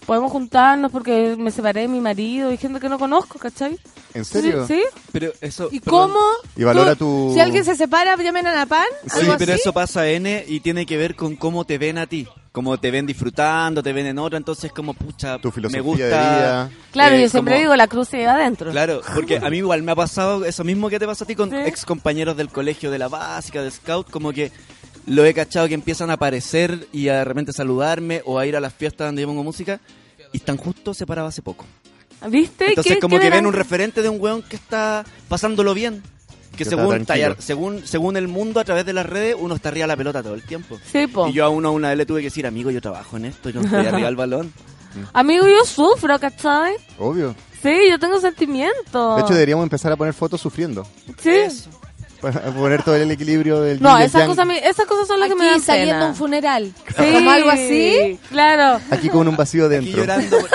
podemos 0.07 0.33
juntarnos 0.33 0.91
porque 0.91 1.37
me 1.39 1.51
separé 1.51 1.83
de 1.83 1.89
mi 1.89 2.01
marido, 2.01 2.51
y 2.53 2.57
gente 2.57 2.81
que 2.81 2.89
no 2.89 2.99
conozco, 2.99 3.39
¿cachai? 3.39 3.79
¿En 4.15 4.25
serio? 4.25 4.67
Sí, 4.67 4.83
Pero 5.13 5.33
eso. 5.41 5.69
¿y 5.71 5.81
perdón. 5.81 6.11
cómo? 6.13 6.21
Y 6.57 6.65
valora 6.65 6.95
Tú- 6.97 7.29
tu... 7.29 7.35
Si 7.35 7.41
alguien 7.41 7.65
se 7.65 7.77
separa, 7.77 8.17
llamen 8.17 8.47
a 8.47 8.53
la 8.55 8.67
pan. 8.67 8.87
Sí, 9.07 9.21
algo 9.21 9.35
pero 9.39 9.53
así. 9.53 9.61
eso 9.61 9.73
pasa 9.73 10.09
N 10.09 10.45
y 10.49 10.61
tiene 10.61 10.87
que 10.87 10.97
ver 10.97 11.15
con 11.15 11.37
cómo 11.37 11.65
te 11.65 11.79
ven 11.79 11.99
a 11.99 12.07
ti. 12.07 12.27
Cómo 12.53 12.79
te 12.79 12.91
ven 12.91 13.07
disfrutando, 13.07 13.83
te 13.83 13.93
ven 13.93 14.07
en 14.07 14.19
otra, 14.19 14.39
entonces 14.39 14.73
como 14.73 14.95
pucha, 14.95 15.39
Tu 15.39 15.51
filosofía 15.51 15.83
me 15.83 15.87
gusta. 15.89 16.05
de 16.05 16.09
vida. 16.11 16.71
claro, 16.93 17.15
eh, 17.17 17.23
yo 17.23 17.29
siempre 17.29 17.55
como- 17.55 17.61
digo, 17.63 17.77
la 17.77 17.87
cruz 17.87 18.09
se 18.09 18.17
lleva 18.19 18.35
adentro. 18.35 18.71
Claro, 18.71 19.01
porque 19.15 19.37
a 19.37 19.49
mí 19.51 19.59
igual 19.59 19.83
me 19.83 19.93
ha 19.93 19.97
pasado 19.97 20.45
eso 20.45 20.65
mismo 20.65 20.89
que 20.89 20.99
te 20.99 21.07
pasa 21.07 21.25
a 21.25 21.27
ti 21.27 21.35
con 21.37 21.51
Sí. 21.51 21.57
ex 21.57 21.85
compañeros 21.85 22.37
del 22.37 22.49
colegio, 22.49 22.91
de 22.91 22.99
la 22.99 23.09
básica, 23.09 23.63
de 23.63 23.71
scout, 23.71 24.11
como 24.11 24.33
que 24.33 24.51
lo 25.07 25.25
he 25.25 25.35
cachado 25.35 25.69
que 25.69 25.75
empiezan 25.75 26.11
a 26.11 26.15
aparecer 26.15 26.89
y 26.93 27.09
a 27.09 27.19
de 27.19 27.25
repente 27.25 27.53
saludarme 27.53 28.23
o 28.25 28.39
a 28.39 28.47
ir 28.47 28.57
a 28.57 28.61
las 28.61 28.73
fiestas 28.75 29.09
donde 29.09 29.23
yo 29.23 29.29
pongo 29.29 29.45
música 29.45 29.81
y 30.33 30.39
están 30.39 30.57
justo 30.57 30.95
separados 30.95 31.29
hace 31.35 31.43
poco. 31.43 31.65
¿Viste? 32.29 32.71
Entonces 32.71 32.95
¿Qué- 32.95 32.99
como 33.01 33.17
qué 33.17 33.23
que 33.25 33.31
ven 33.31 33.47
un 33.47 33.53
referente 33.53 34.03
de 34.03 34.09
un 34.09 34.21
weón 34.21 34.43
que 34.43 34.57
está 34.57 35.05
pasándolo 35.29 35.73
bien. 35.75 36.03
Que 36.59 36.65
según, 36.65 37.07
tallar- 37.07 37.37
según 37.39 37.87
según 37.87 38.17
el 38.17 38.29
mundo 38.29 38.61
a 38.61 38.65
través 38.65 38.85
de 38.87 38.93
las 38.93 39.07
redes 39.07 39.37
uno 39.39 39.55
está 39.55 39.69
arriba 39.71 39.85
de 39.85 39.89
la 39.89 39.97
pelota 39.97 40.23
todo 40.23 40.35
el 40.35 40.43
tiempo. 40.43 40.79
Sí, 40.91 41.07
po. 41.07 41.29
Y 41.29 41.33
yo 41.33 41.45
a 41.45 41.49
uno 41.49 41.73
una 41.73 41.89
vez 41.89 41.99
le 41.99 42.07
tuve 42.07 42.21
que 42.21 42.27
decir, 42.27 42.47
amigo, 42.47 42.71
yo 42.71 42.81
trabajo 42.81 43.17
en 43.17 43.27
esto, 43.27 43.51
yo 43.51 43.61
no 43.61 43.67
estoy 43.67 43.87
arriba 43.87 44.07
del 44.07 44.17
balón. 44.17 44.53
Amigo, 45.13 45.47
yo 45.47 45.65
sufro, 45.65 46.19
¿cachai? 46.19 46.75
Obvio. 46.99 47.35
Sí, 47.63 47.73
yo 47.91 47.99
tengo 47.99 48.21
sentimientos. 48.21 49.17
De 49.17 49.23
hecho, 49.23 49.33
deberíamos 49.35 49.63
empezar 49.65 49.93
a 49.93 49.97
poner 49.97 50.15
fotos 50.15 50.41
sufriendo. 50.41 50.87
Sí. 51.21 51.31
Para 52.21 52.41
poner 52.53 52.83
todo 52.83 52.97
el 52.97 53.09
equilibrio 53.13 53.61
del 53.61 53.81
No, 53.81 53.97
esas 53.99 54.27
cosas, 54.27 54.47
esas 54.65 54.87
cosas 54.87 55.07
son 55.07 55.21
las 55.21 55.29
que 55.29 55.37
me 55.37 55.45
Aquí 55.45 55.51
dan 55.53 55.63
saliendo 55.63 55.95
pena. 55.95 56.07
un 56.09 56.15
funeral. 56.17 56.73
Sí, 56.97 57.13
Como 57.13 57.31
algo 57.31 57.51
así. 57.51 58.19
Claro. 58.31 58.81
Aquí 58.91 59.09
con 59.09 59.29
un 59.29 59.37
vacío 59.37 59.67
Aquí 59.67 59.75
dentro. 59.75 59.99
llorando. 60.01 60.37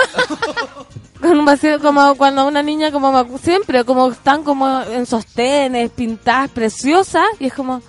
Con 1.24 1.38
un 1.38 1.44
vacío 1.46 1.80
como 1.80 2.14
cuando 2.16 2.46
una 2.46 2.62
niña 2.62 2.90
como 2.92 3.38
siempre 3.38 3.82
como 3.84 4.10
están 4.10 4.42
como 4.42 4.82
en 4.82 5.06
sostenes, 5.06 5.90
pintadas, 5.90 6.50
preciosas 6.50 7.24
y 7.40 7.46
es 7.46 7.54
como 7.54 7.80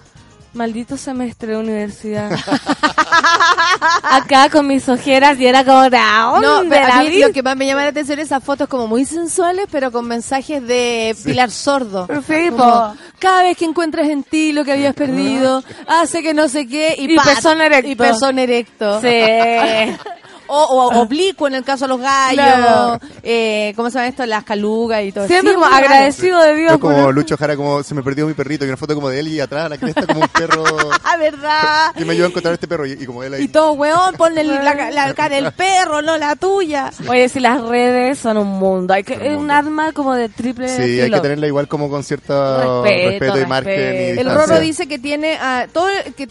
maldito 0.53 0.95
semestre 0.95 1.51
de 1.51 1.57
universidad. 1.57 2.31
Acá 4.03 4.49
con 4.49 4.67
mis 4.67 4.87
ojeras 4.87 5.37
y 5.39 5.45
era 5.45 5.63
como 5.65 5.79
"¿A 5.79 6.39
No, 6.41 6.61
pero 6.69 6.93
a 6.93 6.99
mí 7.01 7.09
vi?". 7.09 7.19
lo 7.21 7.31
que 7.33 7.43
más 7.43 7.57
me 7.57 7.65
llama 7.65 7.81
la 7.83 7.89
atención 7.89 8.19
es 8.19 8.27
esas 8.27 8.41
fotos 8.43 8.67
como 8.69 8.87
muy 8.87 9.03
sensuales, 9.05 9.65
pero 9.69 9.91
con 9.91 10.07
mensajes 10.07 10.65
de 10.65 11.15
Pilar 11.25 11.51
Sordo. 11.51 12.07
Sí, 12.25 12.49
Como, 12.51 12.57
po. 12.63 12.93
cada 13.19 13.43
vez 13.43 13.57
que 13.57 13.65
encuentres 13.65 14.09
en 14.09 14.23
ti 14.23 14.53
lo 14.53 14.63
que 14.63 14.71
habías 14.71 14.95
perdido, 14.95 15.61
hace 15.87 16.23
que 16.23 16.33
no 16.33 16.47
sé 16.47 16.67
qué, 16.67 16.95
y, 16.97 17.11
Y 17.13 17.15
¡pat! 17.17 17.35
pezón 17.35 17.59
erecto. 17.61 17.89
Y 17.91 17.95
pezón 17.95 18.39
erecto. 18.39 19.01
Sí. 19.01 19.07
O, 20.47 20.63
o 20.63 20.99
oblicuo 21.01 21.47
en 21.47 21.55
el 21.55 21.63
caso 21.63 21.85
de 21.85 21.89
los 21.89 21.99
gallos, 22.01 22.35
Claro. 22.35 22.99
eh, 23.23 23.73
¿cómo 23.75 23.89
se 23.89 23.95
llama 23.95 24.07
esto? 24.07 24.25
Las 24.25 24.43
calugas 24.43 25.03
y 25.03 25.11
todo. 25.11 25.27
Siempre 25.27 25.49
Sí, 25.53 25.55
como 25.55 25.65
agradecido 25.65 26.41
de 26.41 26.55
Dios 26.55 26.73
Es 26.73 26.77
por 26.79 26.93
como 26.93 27.11
Lucho 27.11 27.37
Jara, 27.37 27.55
como 27.55 27.81
se 27.83 27.95
me 27.95 28.03
perdió 28.03 28.27
mi 28.27 28.33
perrito, 28.33 28.63
y 28.65 28.67
una 28.67 28.77
foto 28.77 28.93
como 28.95 29.09
de 29.09 29.19
él 29.19 29.27
y 29.29 29.39
atrás 29.39 29.65
a 29.65 29.69
la 29.69 29.77
cresta 29.77 30.05
como 30.05 30.21
un 30.21 30.27
perro 30.27 30.63
Ah, 31.03 31.17
¿verdad? 31.17 31.93
que 31.97 32.05
me 32.05 32.13
ayudó 32.13 32.25
a 32.25 32.29
encontrar 32.29 32.53
este 32.53 32.67
perro 32.67 32.85
y, 32.85 32.91
y 32.93 33.05
como 33.05 33.23
él 33.23 33.33
ahí. 33.33 33.43
Y 33.43 33.47
todo, 33.47 33.73
weón, 33.73 34.15
ponle 34.15 34.41
el- 34.41 34.47
la, 34.63 34.91
la 34.91 35.13
cara 35.13 35.35
del 35.35 35.51
perro, 35.51 36.01
no 36.01 36.17
la 36.17 36.35
tuya. 36.35 36.91
Oye, 37.07 37.27
si 37.29 37.39
las 37.39 37.61
redes 37.61 38.19
son 38.19 38.37
un 38.37 38.47
mundo, 38.47 38.93
hay 38.93 39.03
que 39.03 39.13
es 39.13 39.37
un 39.37 39.49
arma 39.51 39.91
como 39.93 40.13
de 40.13 40.29
triple 40.29 40.67
Sí, 40.69 40.99
hay 41.01 41.09
que 41.11 41.19
tenerla 41.19 41.47
igual 41.47 41.67
como 41.67 41.89
con 41.89 42.03
cierto 42.03 42.83
Respeto, 42.83 43.09
respeto, 43.09 43.39
y 43.39 43.45
margen 43.45 43.73
y 43.73 43.77
respeto. 43.77 44.09
El 44.11 44.15
distancia. 44.17 44.45
Rorro 44.45 44.59
dice 44.59 44.87
que 44.87 44.99
tiene 44.99 45.37
ah, 45.41 45.65
todo 45.71 45.87
que 46.15 46.27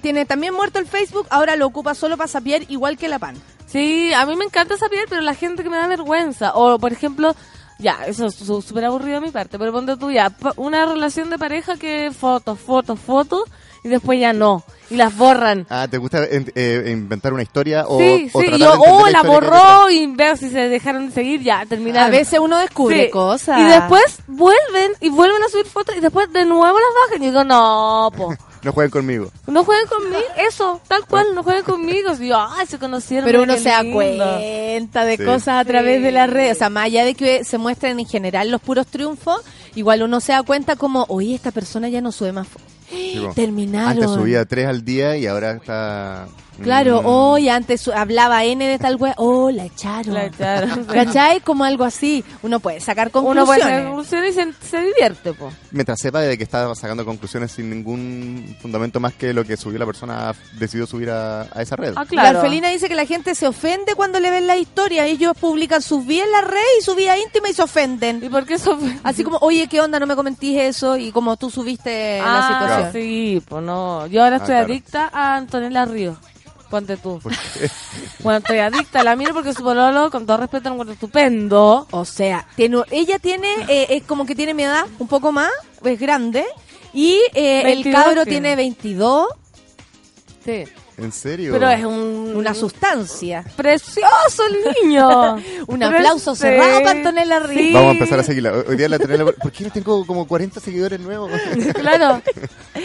tiene 0.00 0.26
también 0.26 0.54
muerto 0.54 0.78
el 0.78 0.86
Facebook, 0.86 1.26
ahora 1.30 1.56
lo 1.56 1.66
ocupa 1.66 1.94
solo 1.94 2.16
para 2.16 2.28
sapiar 2.28 2.62
igual 2.68 2.96
que 2.96 3.08
la 3.08 3.18
pan. 3.18 3.36
Sí, 3.66 4.12
a 4.14 4.24
mí 4.26 4.36
me 4.36 4.44
encanta 4.44 4.74
esa 4.74 4.88
piel, 4.88 5.06
pero 5.08 5.20
la 5.20 5.34
gente 5.34 5.62
que 5.62 5.70
me 5.70 5.76
da 5.76 5.86
vergüenza. 5.88 6.52
O, 6.54 6.78
por 6.78 6.92
ejemplo, 6.92 7.34
ya, 7.78 8.04
eso 8.06 8.26
es 8.26 8.34
súper 8.34 8.84
aburrido 8.84 9.20
de 9.20 9.26
mi 9.26 9.32
parte, 9.32 9.58
pero 9.58 9.72
ponte 9.72 9.96
tú 9.96 10.10
ya, 10.10 10.32
una 10.56 10.86
relación 10.86 11.30
de 11.30 11.38
pareja 11.38 11.76
que 11.76 12.10
fotos, 12.10 12.58
fotos, 12.58 12.98
fotos, 12.98 13.42
y 13.86 13.88
después 13.88 14.18
ya 14.20 14.32
no, 14.32 14.64
y 14.90 14.96
las 14.96 15.16
borran. 15.16 15.66
Ah, 15.70 15.86
¿te 15.90 15.96
gusta 15.98 16.24
en- 16.24 16.50
eh, 16.54 16.84
inventar 16.92 17.32
una 17.32 17.42
historia 17.42 17.84
o, 17.86 17.98
sí, 17.98 18.28
o 18.32 18.40
sí, 18.40 18.48
y 18.52 18.58
yo, 18.58 18.74
oh, 18.78 19.06
la 19.08 19.22
borró 19.22 19.88
y 19.90 20.06
ver 20.06 20.36
si 20.36 20.50
se 20.50 20.68
dejaron 20.68 21.06
de 21.06 21.12
seguir, 21.12 21.40
ya, 21.42 21.64
terminaron. 21.66 22.08
A 22.08 22.10
veces 22.10 22.38
uno 22.40 22.58
descubre 22.58 23.04
Sí, 23.04 23.10
cosas. 23.10 23.60
Y 23.60 23.64
después 23.64 24.18
vuelven 24.26 24.92
y 25.00 25.08
vuelven 25.10 25.42
a 25.42 25.48
subir 25.48 25.66
fotos 25.66 25.96
y 25.96 26.00
después 26.00 26.32
de 26.32 26.44
nuevo 26.44 26.76
las 26.78 27.08
bajan. 27.08 27.22
Y 27.22 27.26
digo, 27.26 27.44
no, 27.44 28.10
po. 28.16 28.34
No 28.62 28.72
jueguen 28.72 28.90
conmigo. 28.90 29.30
No 29.46 29.62
jueguen 29.64 29.86
conmigo, 29.86 30.18
eso, 30.38 30.80
tal 30.88 31.06
cual, 31.06 31.36
no 31.36 31.44
jueguen 31.44 31.62
conmigo. 31.62 32.10
Y 32.18 32.28
yo, 32.28 32.36
ay, 32.36 32.66
se 32.66 32.80
conocieron. 32.80 33.24
Pero 33.24 33.44
uno 33.44 33.56
se 33.58 33.68
da 33.68 33.84
cuenta 33.92 35.04
de 35.04 35.16
Sí. 35.16 35.24
cosas 35.24 35.60
a 35.60 35.64
través 35.64 36.02
de 36.02 36.10
las 36.10 36.28
redes. 36.28 36.56
O 36.56 36.58
sea, 36.58 36.70
más 36.70 36.86
allá 36.86 37.04
de 37.04 37.14
que 37.14 37.44
se 37.44 37.58
muestren 37.58 38.00
en 38.00 38.06
general 38.06 38.50
los 38.50 38.60
puros 38.60 38.88
triunfos, 38.88 39.40
igual 39.76 40.02
uno 40.02 40.18
se 40.18 40.32
da 40.32 40.42
cuenta 40.42 40.74
como, 40.74 41.04
oye, 41.10 41.36
esta 41.36 41.52
persona 41.52 41.88
ya 41.88 42.00
no 42.00 42.10
sube 42.10 42.32
más 42.32 42.48
fotos. 42.48 42.66
Terminaron. 43.34 43.90
Antes 43.90 44.10
subía 44.10 44.44
tres 44.44 44.66
al 44.66 44.84
día 44.84 45.16
y 45.16 45.26
ahora 45.26 45.52
está 45.52 46.28
Claro, 46.62 47.02
Mm. 47.02 47.06
hoy 47.06 47.48
antes 47.48 47.86
hablaba 47.88 48.44
N 48.44 48.66
de 48.66 48.78
tal 48.78 48.96
wea, 48.96 49.14
oh, 49.18 49.50
la 49.50 49.66
echaron. 49.66 50.14
La 50.14 50.24
echaron. 50.26 50.84
¿Cachai? 50.92 51.40
Como 51.40 51.64
algo 51.64 51.84
así. 51.84 52.24
Uno 52.42 52.60
puede 52.60 52.80
sacar 52.80 53.08
Uno 53.12 53.24
conclusiones. 53.24 53.46
puede 53.46 53.60
sacar 53.60 53.84
conclusiones 53.86 54.30
y 54.30 54.34
se, 54.62 54.68
se 54.68 54.80
divierte, 54.80 55.32
po. 55.34 55.52
Mientras 55.70 56.00
sepa 56.00 56.20
de 56.20 56.36
que 56.36 56.44
está 56.44 56.74
sacando 56.74 57.04
conclusiones 57.04 57.52
sin 57.52 57.68
ningún 57.70 58.56
fundamento 58.60 59.00
más 59.00 59.14
que 59.14 59.32
lo 59.32 59.44
que 59.44 59.56
subió 59.56 59.78
la 59.78 59.86
persona, 59.86 60.34
decidió 60.58 60.86
subir 60.86 61.10
a, 61.10 61.42
a 61.42 61.62
esa 61.62 61.76
red. 61.76 61.92
Ah, 61.96 62.00
La 62.00 62.06
claro. 62.06 62.38
Orfelina 62.40 62.68
dice 62.70 62.88
que 62.88 62.94
la 62.94 63.06
gente 63.06 63.34
se 63.34 63.46
ofende 63.46 63.94
cuando 63.94 64.18
le 64.18 64.30
ven 64.30 64.46
la 64.46 64.56
historia. 64.56 65.06
Ellos 65.06 65.34
publican 65.38 65.82
sus 65.82 66.06
en 66.06 66.30
la 66.30 66.40
red 66.40 66.60
y 66.80 66.82
su 66.82 66.94
vida 66.94 67.18
íntima 67.18 67.48
y 67.48 67.52
se 67.52 67.62
ofenden. 67.62 68.22
¿Y 68.24 68.28
por 68.28 68.44
qué 68.46 68.58
se 68.58 68.70
ofenden? 68.70 69.00
Así 69.02 69.24
como, 69.24 69.38
oye, 69.40 69.66
¿qué 69.68 69.80
onda? 69.80 69.98
No 69.98 70.06
me 70.06 70.14
comentís 70.16 70.58
eso. 70.58 70.96
Y 70.96 71.10
como 71.10 71.36
tú 71.36 71.50
subiste 71.50 72.18
la 72.20 72.38
Ah, 72.38 72.48
situación. 72.52 72.92
sí, 72.92 73.42
pues 73.48 73.62
no. 73.64 74.06
Yo 74.06 74.22
ahora 74.22 74.36
Ah, 74.36 74.38
estoy 74.38 74.54
claro. 74.54 74.66
adicta 74.66 75.10
a 75.12 75.36
Antonella 75.36 75.84
Ríos. 75.84 76.16
Ponte 76.70 76.96
tú. 76.96 77.20
Bueno, 78.20 78.38
estoy 78.38 78.58
adicta, 78.58 79.04
la 79.04 79.14
miro 79.14 79.32
porque 79.32 79.52
su 79.52 79.62
pololo, 79.62 80.10
con 80.10 80.26
todo 80.26 80.38
respeto, 80.38 80.68
lo 80.68 80.74
encuentro 80.74 80.94
estupendo. 80.94 81.86
O 81.92 82.04
sea, 82.04 82.48
tiene, 82.56 82.82
ella 82.90 83.20
tiene, 83.20 83.48
eh, 83.68 83.86
es 83.90 84.02
como 84.02 84.26
que 84.26 84.34
tiene 84.34 84.52
mi 84.52 84.64
edad, 84.64 84.84
un 84.98 85.06
poco 85.06 85.30
más, 85.30 85.50
es 85.84 86.00
grande. 86.00 86.44
Y 86.92 87.20
eh, 87.34 87.60
el 87.60 87.84
22 87.84 87.94
cabro 87.94 88.24
tiene. 88.24 88.40
tiene 88.40 88.56
22. 88.56 89.28
Sí. 90.44 90.64
¿En 90.98 91.12
serio? 91.12 91.52
Pero 91.52 91.68
es 91.70 91.84
un... 91.84 92.32
Una 92.36 92.54
sustancia. 92.54 93.44
¡Precioso 93.54 94.42
el 94.48 94.88
niño! 94.88 95.36
Un 95.66 95.82
aplauso 95.82 96.34
sí. 96.34 96.42
cerrado 96.42 96.78
para 96.80 96.90
Antonella 96.92 97.38
Ríos. 97.40 97.60
Sí. 97.66 97.72
Vamos 97.74 97.88
a 97.88 97.92
empezar 97.92 98.18
a 98.20 98.22
seguirla. 98.22 98.52
Hoy 98.52 98.64
hoy 98.68 98.76
día 98.76 98.88
la 98.88 98.98
tenemos. 98.98 99.34
¿Por 99.34 99.52
qué 99.52 99.64
no 99.64 99.70
tengo 99.70 100.06
como 100.06 100.26
40 100.26 100.58
seguidores 100.60 100.98
nuevos? 101.00 101.30
Claro. 101.74 102.22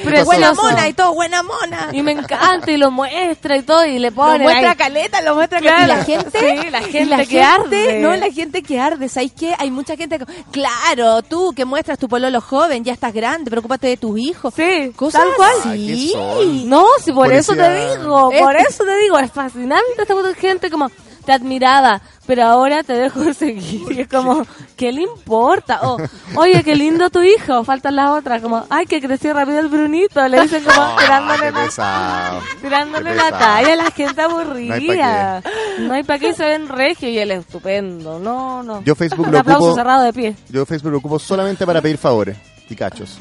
Pero 0.04 0.26
buena 0.26 0.54
mona 0.54 0.88
y 0.90 0.94
todo, 0.94 1.14
buena 1.14 1.44
mona. 1.44 1.90
Y 1.92 2.02
me 2.02 2.12
encanta 2.12 2.72
y 2.72 2.78
lo 2.78 2.92
muestra 2.92 3.58
y 3.58 3.62
todo 3.62 3.86
y 3.86 4.00
le 4.00 4.10
Lo 4.10 4.16
pone 4.16 4.40
muestra 4.44 4.72
ahí. 4.72 4.76
caleta, 4.78 5.22
lo 5.22 5.36
muestra 5.36 5.60
Claro. 5.60 5.78
caleta. 5.78 5.94
Y 6.12 6.16
la 6.16 6.22
gente, 6.22 6.40
Sí, 6.40 6.70
la 6.70 6.82
gente 6.82 7.28
que 7.28 7.42
arde. 7.44 8.00
No, 8.00 8.16
la 8.16 8.32
gente 8.32 8.64
que 8.64 8.80
arde. 8.80 9.08
¿Sabes 9.10 9.32
qué? 9.38 9.54
Hay 9.58 9.72
mucha 9.72 9.96
gente 9.96 10.20
que... 10.20 10.26
Claro, 10.52 11.22
tú 11.24 11.54
que 11.56 11.66
muestras 11.66 11.98
tu 12.00 12.08
pololo 12.10 12.42
joven, 12.42 12.84
ya 12.84 12.94
estás 12.94 13.14
grande, 13.14 13.50
preocúpate 13.52 13.88
de 13.88 13.98
tus 13.98 14.18
hijos. 14.20 14.54
Sí, 14.56 14.92
Cosas 14.96 15.22
tal 15.24 15.34
cual. 15.36 15.52
Ay, 15.66 15.88
¿qué 15.88 15.94
así. 15.94 16.10
son? 16.12 16.70
No, 16.70 16.86
si 17.04 17.12
por 17.12 17.32
eso 17.32 17.54
te 17.54 17.70
digo, 17.76 18.01
Por 18.04 18.56
eso 18.56 18.84
te 18.84 18.96
digo, 19.00 19.18
es 19.20 19.32
fascinante 19.32 19.84
esta 19.98 20.16
gente 20.36 20.70
como 20.70 20.90
te 21.26 21.32
admiraba, 21.34 22.02
pero 22.26 22.44
ahora 22.46 22.82
te 22.84 22.94
dejo 22.94 23.20
de 23.20 23.34
seguir. 23.34 23.92
Y 23.92 24.02
es 24.02 24.08
como, 24.08 24.44
¿qué 24.76 24.92
le 24.92 25.04
importa? 25.04 25.82
O, 25.84 25.98
oye, 26.36 26.64
qué 26.64 26.76
lindo 26.76 27.10
tu 27.12 27.22
hijo, 27.22 27.64
faltan 27.64 27.96
las 27.96 28.10
otras, 28.10 28.42
como, 28.42 28.66
ay, 28.70 28.86
que 28.88 29.00
creció 29.00 29.34
rápido 29.34 29.60
el 29.60 29.68
Brunito, 29.68 30.28
le 30.28 30.42
dicen 30.42 30.64
como 30.64 30.82
Ah, 30.82 30.96
tirándole, 31.00 31.52
la, 31.52 32.42
tirándole 32.62 33.16
la 33.16 33.30
talla 33.32 33.74
a 33.74 33.76
la 33.76 33.92
gente 33.92 34.22
aburrida. 34.22 35.44
No 35.80 35.94
hay 35.94 36.04
para 36.04 36.20
qué, 36.20 36.34
se 36.34 36.46
ven 36.46 36.68
regio 36.68 37.10
y 37.10 37.20
es 37.20 37.30
estupendo. 37.30 38.20
No, 38.20 38.64
no. 38.64 38.84
Yo 38.84 38.96
Facebook 38.96 39.28
Un 39.28 39.34
lo 39.34 39.40
aplauso 39.40 39.66
ocupo. 39.66 39.76
cerrado 39.76 40.04
de 40.04 40.14
pie. 40.14 40.36
Yo 40.50 40.66
Facebook 40.66 40.92
lo 40.92 40.98
ocupo 40.98 41.20
solamente 41.20 41.66
para 41.66 41.82
pedir 41.82 41.98
favores 41.98 42.38
y 42.70 42.76
cachos. 42.76 43.20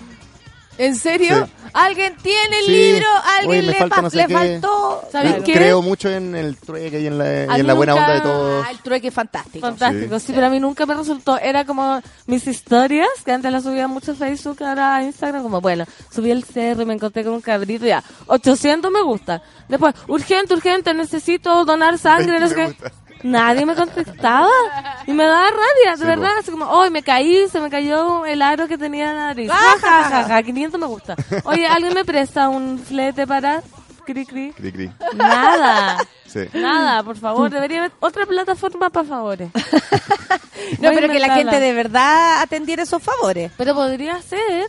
¿En 0.86 0.96
serio? 0.96 1.46
Sí. 1.46 1.52
¿Alguien 1.72 2.16
tiene 2.22 2.58
el 2.60 2.64
Sí. 2.66 2.72
libro? 2.72 3.06
¿Alguien 3.38 3.66
le, 3.66 3.74
falta 3.74 3.96
pa- 3.96 4.02
no 4.02 4.10
sé 4.10 4.16
le 4.16 4.26
qué. 4.26 4.32
faltó? 4.34 5.02
¿Sabes 5.12 5.34
qué? 5.44 5.52
Creo 5.52 5.82
mucho 5.82 6.08
en 6.10 6.34
el 6.34 6.56
trueque 6.56 7.00
y 7.00 7.06
en 7.06 7.18
la, 7.18 7.24
y 7.44 7.48
A 7.48 7.52
mí 7.54 7.60
en 7.60 7.66
la 7.66 7.74
buena 7.74 7.92
nunca- 7.92 8.04
onda 8.06 8.14
de 8.14 8.20
todos. 8.22 8.64
Ah, 8.66 8.70
el 8.70 8.78
trueque 8.78 9.08
es 9.08 9.14
fantástico. 9.14 9.66
Fantástico, 9.66 10.18
sí. 10.18 10.32
pero 10.34 10.46
a 10.46 10.50
mí 10.50 10.58
nunca 10.58 10.86
me 10.86 10.94
resultó. 10.94 11.38
Era 11.38 11.64
como 11.64 12.00
mis 12.26 12.46
historias, 12.46 13.08
que 13.24 13.30
antes 13.32 13.52
las 13.52 13.62
subía 13.62 13.86
mucho 13.88 14.12
a 14.12 14.14
Facebook, 14.14 14.62
ahora 14.62 14.96
a 14.96 15.04
Instagram, 15.04 15.42
como 15.42 15.60
bueno, 15.60 15.84
subí 16.10 16.30
el 16.30 16.44
cerro 16.44 16.82
y 16.82 16.86
me 16.86 16.94
encontré 16.94 17.24
con 17.24 17.34
un 17.34 17.40
cabrito, 17.40 17.84
ya, 17.86 18.02
800 18.26 18.90
me 18.90 19.02
gusta. 19.02 19.42
Después, 19.68 19.94
urgente, 20.08 20.54
urgente, 20.54 20.92
necesito 20.94 21.64
donar 21.64 21.98
sangre, 21.98 22.40
no 22.40 22.48
sé 22.48 22.56
Me 22.56 22.74
qué. 22.74 22.90
Nadie 23.22 23.66
me 23.66 23.74
contestaba 23.74 24.48
y 25.06 25.12
me 25.12 25.24
daba 25.24 25.48
rabia, 25.50 25.92
de 25.92 25.96
Sí, 25.98 26.04
verdad, 26.04 26.30
así 26.38 26.50
como, 26.50 26.66
hoy 26.66 26.90
me 26.90 27.02
caí, 27.02 27.48
se 27.48 27.60
me 27.60 27.70
cayó 27.70 28.24
el 28.26 28.42
aro 28.42 28.66
que 28.68 28.78
tenía 28.78 29.10
en 29.10 29.16
la 29.16 29.26
nariz. 29.26 29.50
Ja, 29.50 29.76
ja, 29.80 30.02
ja, 30.04 30.24
ja, 30.24 30.42
500 30.42 30.80
me 30.80 30.86
gusta. 30.86 31.16
Oye, 31.44 31.66
¿alguien 31.66 31.94
me 31.94 32.04
presta 32.04 32.48
un 32.48 32.78
flete 32.78 33.26
para 33.26 33.62
cri 34.04 34.26
cri? 34.26 34.52
Cri, 34.52 34.72
cri. 34.72 34.92
Nada. 35.14 35.98
Sí. 36.26 36.40
Nada, 36.54 37.02
por 37.02 37.16
favor, 37.16 37.50
debería 37.50 37.78
haber 37.80 37.92
otra 38.00 38.24
plataforma 38.24 38.90
para 38.90 39.06
favores. 39.06 39.50
No, 40.78 40.88
Voy 40.90 41.00
pero 41.00 41.12
que 41.12 41.18
la 41.18 41.34
gente 41.34 41.58
de 41.58 41.72
verdad 41.72 42.42
atendiera 42.42 42.84
esos 42.84 43.02
favores. 43.02 43.50
Pero 43.56 43.74
podría 43.74 44.20
ser. 44.22 44.68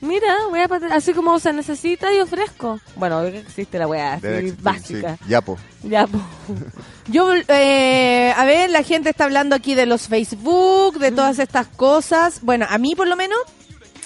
Mira, 0.00 0.34
voy 0.48 0.60
a 0.60 0.94
así 0.94 1.12
como 1.12 1.38
se 1.38 1.52
necesita 1.52 2.12
y 2.12 2.20
ofrezco. 2.20 2.80
Bueno, 2.96 3.22
existe 3.22 3.78
la 3.78 3.86
weá 3.86 4.14
así 4.14 4.26
existir, 4.26 4.62
básica. 4.62 5.16
sí. 5.16 5.28
Yapo. 5.28 5.58
Ya, 5.82 6.06
po. 6.06 6.18
Yo, 7.10 7.32
eh, 7.48 8.32
a 8.36 8.44
ver, 8.44 8.70
la 8.70 8.82
gente 8.82 9.10
está 9.10 9.24
hablando 9.24 9.56
aquí 9.56 9.74
de 9.74 9.86
los 9.86 10.02
Facebook, 10.08 10.98
de 10.98 11.10
todas 11.12 11.38
estas 11.38 11.66
cosas. 11.66 12.40
Bueno, 12.42 12.66
a 12.68 12.78
mí 12.78 12.94
por 12.94 13.08
lo 13.08 13.16
menos 13.16 13.38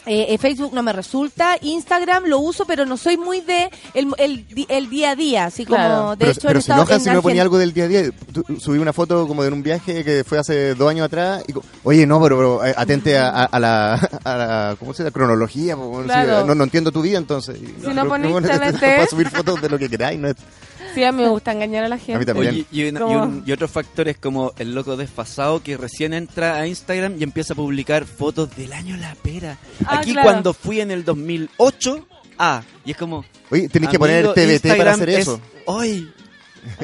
eh, 0.06 0.26
eh, 0.34 0.38
Facebook 0.38 0.72
no 0.74 0.82
me 0.82 0.92
resulta, 0.92 1.56
Instagram 1.62 2.24
lo 2.26 2.38
uso, 2.38 2.66
pero 2.66 2.84
no 2.84 2.96
soy 2.98 3.16
muy 3.16 3.40
de 3.40 3.70
el, 3.94 4.08
el, 4.18 4.46
di- 4.48 4.66
el 4.68 4.90
día 4.90 5.12
a 5.12 5.16
día, 5.16 5.44
así 5.46 5.64
como 5.64 5.76
Claro. 5.78 6.10
de 6.10 6.16
pero 6.18 6.30
hecho 6.32 6.40
pero 6.48 6.60
se 6.60 6.64
estado 6.64 6.80
enojan 6.82 6.98
en 6.98 7.04
si 7.04 7.10
no 7.10 7.22
ponía 7.22 7.40
algo 7.42 7.56
del 7.58 7.72
día 7.72 7.84
a 7.84 7.88
día. 7.88 8.02
Tu- 8.32 8.60
Subí 8.60 8.78
una 8.78 8.92
foto 8.92 9.26
como 9.26 9.42
de 9.42 9.48
un 9.50 9.62
viaje 9.62 10.04
que 10.04 10.22
fue 10.22 10.38
hace 10.38 10.74
dos 10.74 10.90
años 10.90 11.06
atrás. 11.06 11.42
Y, 11.48 11.54
Oye, 11.84 12.06
no, 12.06 12.22
pero, 12.22 12.36
pero, 12.36 12.64
eh, 12.66 12.74
atente 12.76 13.16
a, 13.16 13.28
a- 13.30 13.44
a 13.44 13.58
la, 13.60 13.94
a 14.24 14.36
la- 14.36 14.76
¿cómo 14.78 14.92
se 14.92 15.02
llama? 15.04 15.12
Cronología. 15.12 15.74
bueno, 15.74 16.04
Claro. 16.04 16.40
sí, 16.42 16.46
no, 16.48 16.54
no 16.54 16.64
entiendo 16.64 16.92
tu 16.92 17.00
vida, 17.00 17.16
entonces. 17.16 17.58
Si 17.58 17.88
no 17.94 18.06
ponís 18.06 18.30
bueno, 18.30 18.46
TNT. 18.58 18.80
para 18.80 19.06
subir 19.06 19.30
fotos 19.30 19.60
de 19.62 19.68
lo 19.70 19.78
que 19.78 19.88
queráis. 19.88 20.18
No 20.20 20.28
es- 20.28 20.36
Sí, 20.94 21.02
a 21.04 21.12
mí 21.12 21.22
me 21.22 21.28
gusta 21.28 21.52
engañar 21.52 21.84
a 21.84 21.88
la 21.88 21.98
gente. 21.98 22.14
A 22.14 22.18
mí 22.18 22.24
también. 22.24 22.48
Oye, 22.54 22.66
y, 22.70 22.88
una- 22.88 23.00
y 23.00 23.14
un- 23.14 23.42
y 23.46 23.52
otros 23.52 23.70
factores 23.70 24.16
como 24.18 24.52
el 24.58 24.74
loco 24.74 24.96
desfasado 24.96 25.62
que 25.62 25.76
recién 25.76 26.12
entra 26.14 26.56
a 26.56 26.66
Instagram 26.66 27.16
y 27.18 27.22
empieza 27.24 27.52
a 27.54 27.56
publicar 27.56 28.04
fotos 28.04 28.54
del 28.56 28.72
año 28.72 28.96
La 28.96 29.14
Pera. 29.16 29.58
Ah, 29.86 29.98
Aquí 29.98 30.12
claro. 30.12 30.28
cuando 30.30 30.54
fui 30.54 30.80
en 30.80 30.90
el 30.90 31.04
2008, 31.04 32.06
ah, 32.38 32.62
y 32.84 32.92
es 32.92 32.96
como... 32.96 33.24
Oye, 33.50 33.68
tenés 33.68 33.90
que 33.90 33.98
poner 33.98 34.24
TBT 34.32 34.34
para 34.36 34.52
Instagram 34.52 34.94
hacer 34.94 35.08
es 35.10 35.18
eso. 35.20 35.40
hoy. 35.66 36.12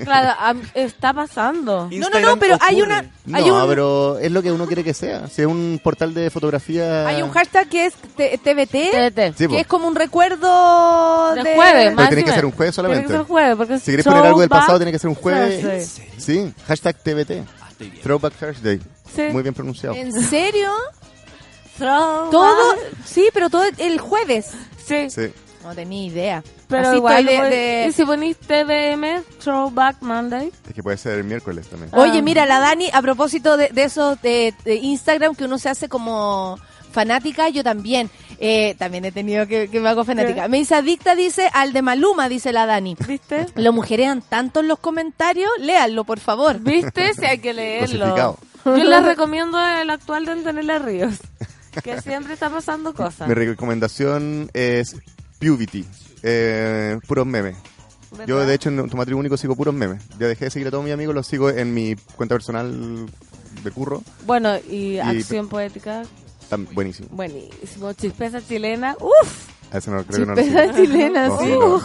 Claro, 0.05 0.61
está 0.75 1.13
pasando. 1.13 1.89
No, 2.01 2.09
no, 2.09 2.21
no, 2.21 2.37
pero 2.39 2.57
hay 2.61 2.81
una 2.83 3.05
hay 3.33 3.47
no, 3.47 3.63
un 3.63 3.69
pero 3.69 4.19
es 4.19 4.33
lo 4.33 4.43
que 4.43 4.51
uno 4.51 4.67
quiere 4.67 4.83
que 4.83 4.95
sea. 4.95 5.29
Si 5.29 5.43
es 5.43 5.47
un 5.47 5.81
portal 5.83 6.15
de 6.15 6.31
fotografía. 6.31 7.07
hay 7.07 7.23
un 7.23 7.31
hashtag 7.31 7.69
que 7.69 7.87
es 7.87 7.95
T- 7.95 8.39
TBT, 8.39 9.13
TBT. 9.13 9.37
Sí, 9.37 9.47
po. 9.49 9.55
que 9.55 9.61
es 9.61 9.67
como 9.67 9.87
un 9.87 9.95
recuerdo 9.95 11.35
De 11.35 11.43
de 11.43 11.55
jueves, 11.55 11.93
Pero 11.95 12.09
tiene 12.09 12.25
que 12.25 12.33
ser 12.33 12.47
un 12.47 12.53
jueves 12.53 12.75
solamente. 12.75 13.07
Tiene 13.07 13.19
que 13.19 13.25
ser 13.25 13.29
jueves, 13.29 13.57
porque 13.57 13.79
Si 13.79 13.91
querés 13.91 14.07
poner 14.07 14.27
algo 14.27 14.41
del 14.41 14.49
pasado, 14.49 14.79
tiene 14.79 14.93
que 14.93 14.99
ser 14.99 15.09
un 15.09 15.17
jueves. 15.17 16.01
Sí, 16.17 16.53
hashtag 16.67 16.97
TBT. 16.97 18.03
Throwback 18.03 18.35
Thursday. 18.35 18.81
Sí. 19.15 19.23
Muy 19.33 19.43
bien 19.43 19.55
pronunciado. 19.55 19.95
¿En 19.97 20.13
serio? 20.13 20.71
Throwback. 21.79 22.31
Todo, 22.31 22.75
sí, 23.05 23.29
pero 23.33 23.49
todo 23.51 23.65
el 23.79 23.99
jueves. 24.01 24.51
Sí. 24.85 25.09
Sí. 25.11 25.33
No 25.65 25.75
tenía 25.75 26.07
idea. 26.07 26.43
Pero 26.71 26.89
Así 26.89 26.97
igual, 26.99 27.27
de- 27.27 27.33
de- 27.51 27.87
y 27.89 27.93
si 27.93 28.05
ponís 28.05 28.37
TVM, 28.39 29.23
Throwback 29.43 30.01
Monday. 30.03 30.51
Es 30.69 30.73
que 30.75 30.83
puede 30.83 30.97
ser 30.97 31.19
el 31.19 31.25
miércoles 31.25 31.67
también. 31.69 31.91
Ah. 31.93 32.01
Oye, 32.01 32.23
mira, 32.23 32.47
la 32.47 32.61
Dani, 32.61 32.89
a 32.93 33.03
propósito 33.03 33.57
de, 33.57 33.69
de 33.69 33.83
eso 33.85 34.17
de, 34.23 34.55
de 34.65 34.77
Instagram, 34.77 35.35
que 35.35 35.45
uno 35.45 35.59
se 35.59 35.69
hace 35.69 35.89
como 35.89 36.59
fanática, 36.93 37.49
yo 37.49 37.63
también. 37.65 38.09
Eh, 38.39 38.75
también 38.79 39.05
he 39.05 39.13
tenido 39.13 39.47
que, 39.47 39.69
que 39.69 39.81
me 39.81 39.89
hago 39.91 40.05
fanática. 40.05 40.45
¿Qué? 40.45 40.49
Me 40.49 40.57
dice 40.59 40.75
adicta, 40.75 41.15
dice 41.15 41.51
al 41.53 41.73
de 41.75 41.83
Maluma, 41.83 42.29
dice 42.29 42.53
la 42.53 42.65
Dani. 42.67 42.97
¿Viste? 43.07 43.47
Lo 43.55 43.73
mujerean 43.73 44.23
tanto 44.23 44.61
en 44.61 44.69
los 44.69 44.79
comentarios, 44.79 45.51
léanlo, 45.59 46.05
por 46.05 46.21
favor. 46.21 46.59
¿Viste? 46.61 47.13
Si 47.15 47.25
hay 47.27 47.39
que 47.39 47.53
leerlo. 47.53 48.39
Yo 48.65 48.77
les 48.85 49.05
recomiendo 49.05 49.59
el 49.61 49.91
actual 49.91 50.25
de 50.25 50.33
Antonella 50.33 50.79
Ríos. 50.79 51.15
Que 51.83 52.01
siempre 52.01 52.35
está 52.35 52.51
pasando 52.51 52.95
cosas. 52.95 53.29
Mi 53.29 53.35
recomendación 53.35 54.51
es 54.55 54.97
Pubity. 55.39 55.85
Eh, 56.23 56.99
puros 57.07 57.27
memes. 57.27 57.57
Yo, 58.27 58.45
de 58.45 58.55
hecho, 58.55 58.69
en 58.71 58.89
tu 58.89 58.97
matrimonio 58.97 59.21
único 59.21 59.37
sigo 59.37 59.55
puros 59.55 59.75
memes. 59.75 60.03
Ya 60.19 60.27
dejé 60.27 60.47
de 60.47 60.51
seguir 60.51 60.69
a 60.69 60.71
todos 60.71 60.85
mis 60.85 60.93
amigos, 60.93 61.15
los 61.15 61.27
sigo 61.27 61.49
en 61.51 61.73
mi 61.73 61.95
cuenta 62.17 62.35
personal 62.35 63.07
de 63.63 63.71
curro. 63.71 64.03
Bueno, 64.27 64.57
y, 64.69 64.99
acción 64.99 65.49
poética, 65.49 66.03
buenísimo. 66.73 67.09
buenísimo. 67.13 67.93
Chispeza 67.93 68.41
chilena, 68.47 68.97
uff. 69.01 69.49
A 69.73 69.79
ese 69.79 69.91
no, 69.91 70.05
creo 70.05 70.35
que 70.35 70.73
chilena, 70.75 71.29
No, 71.29 71.39
sí. 71.39 71.47
no. 71.47 71.59
Lo 71.59 71.83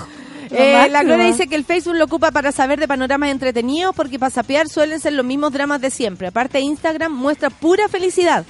Eh, 0.51 0.89
la. 0.89 1.03
Gloria 1.03 1.25
dice 1.25 1.47
que 1.47 1.55
el 1.55 1.65
Facebook 1.65 1.95
lo 1.95 2.05
ocupa 2.05 2.31
para 2.31 2.51
saber 2.51 2.79
de 2.79 2.87
panoramas 2.87 3.29
entretenidos 3.29 3.95
porque 3.95 4.19
para 4.19 4.29
sapear 4.29 4.67
suelen 4.67 4.99
ser 4.99 5.13
los 5.13 5.25
mismos 5.25 5.51
dramas 5.51 5.81
de 5.81 5.89
siempre. 5.89 6.27
Aparte, 6.27 6.59
Instagram 6.59 7.11
muestra 7.11 7.49
pura 7.49 7.87
felicidad. 7.87 8.45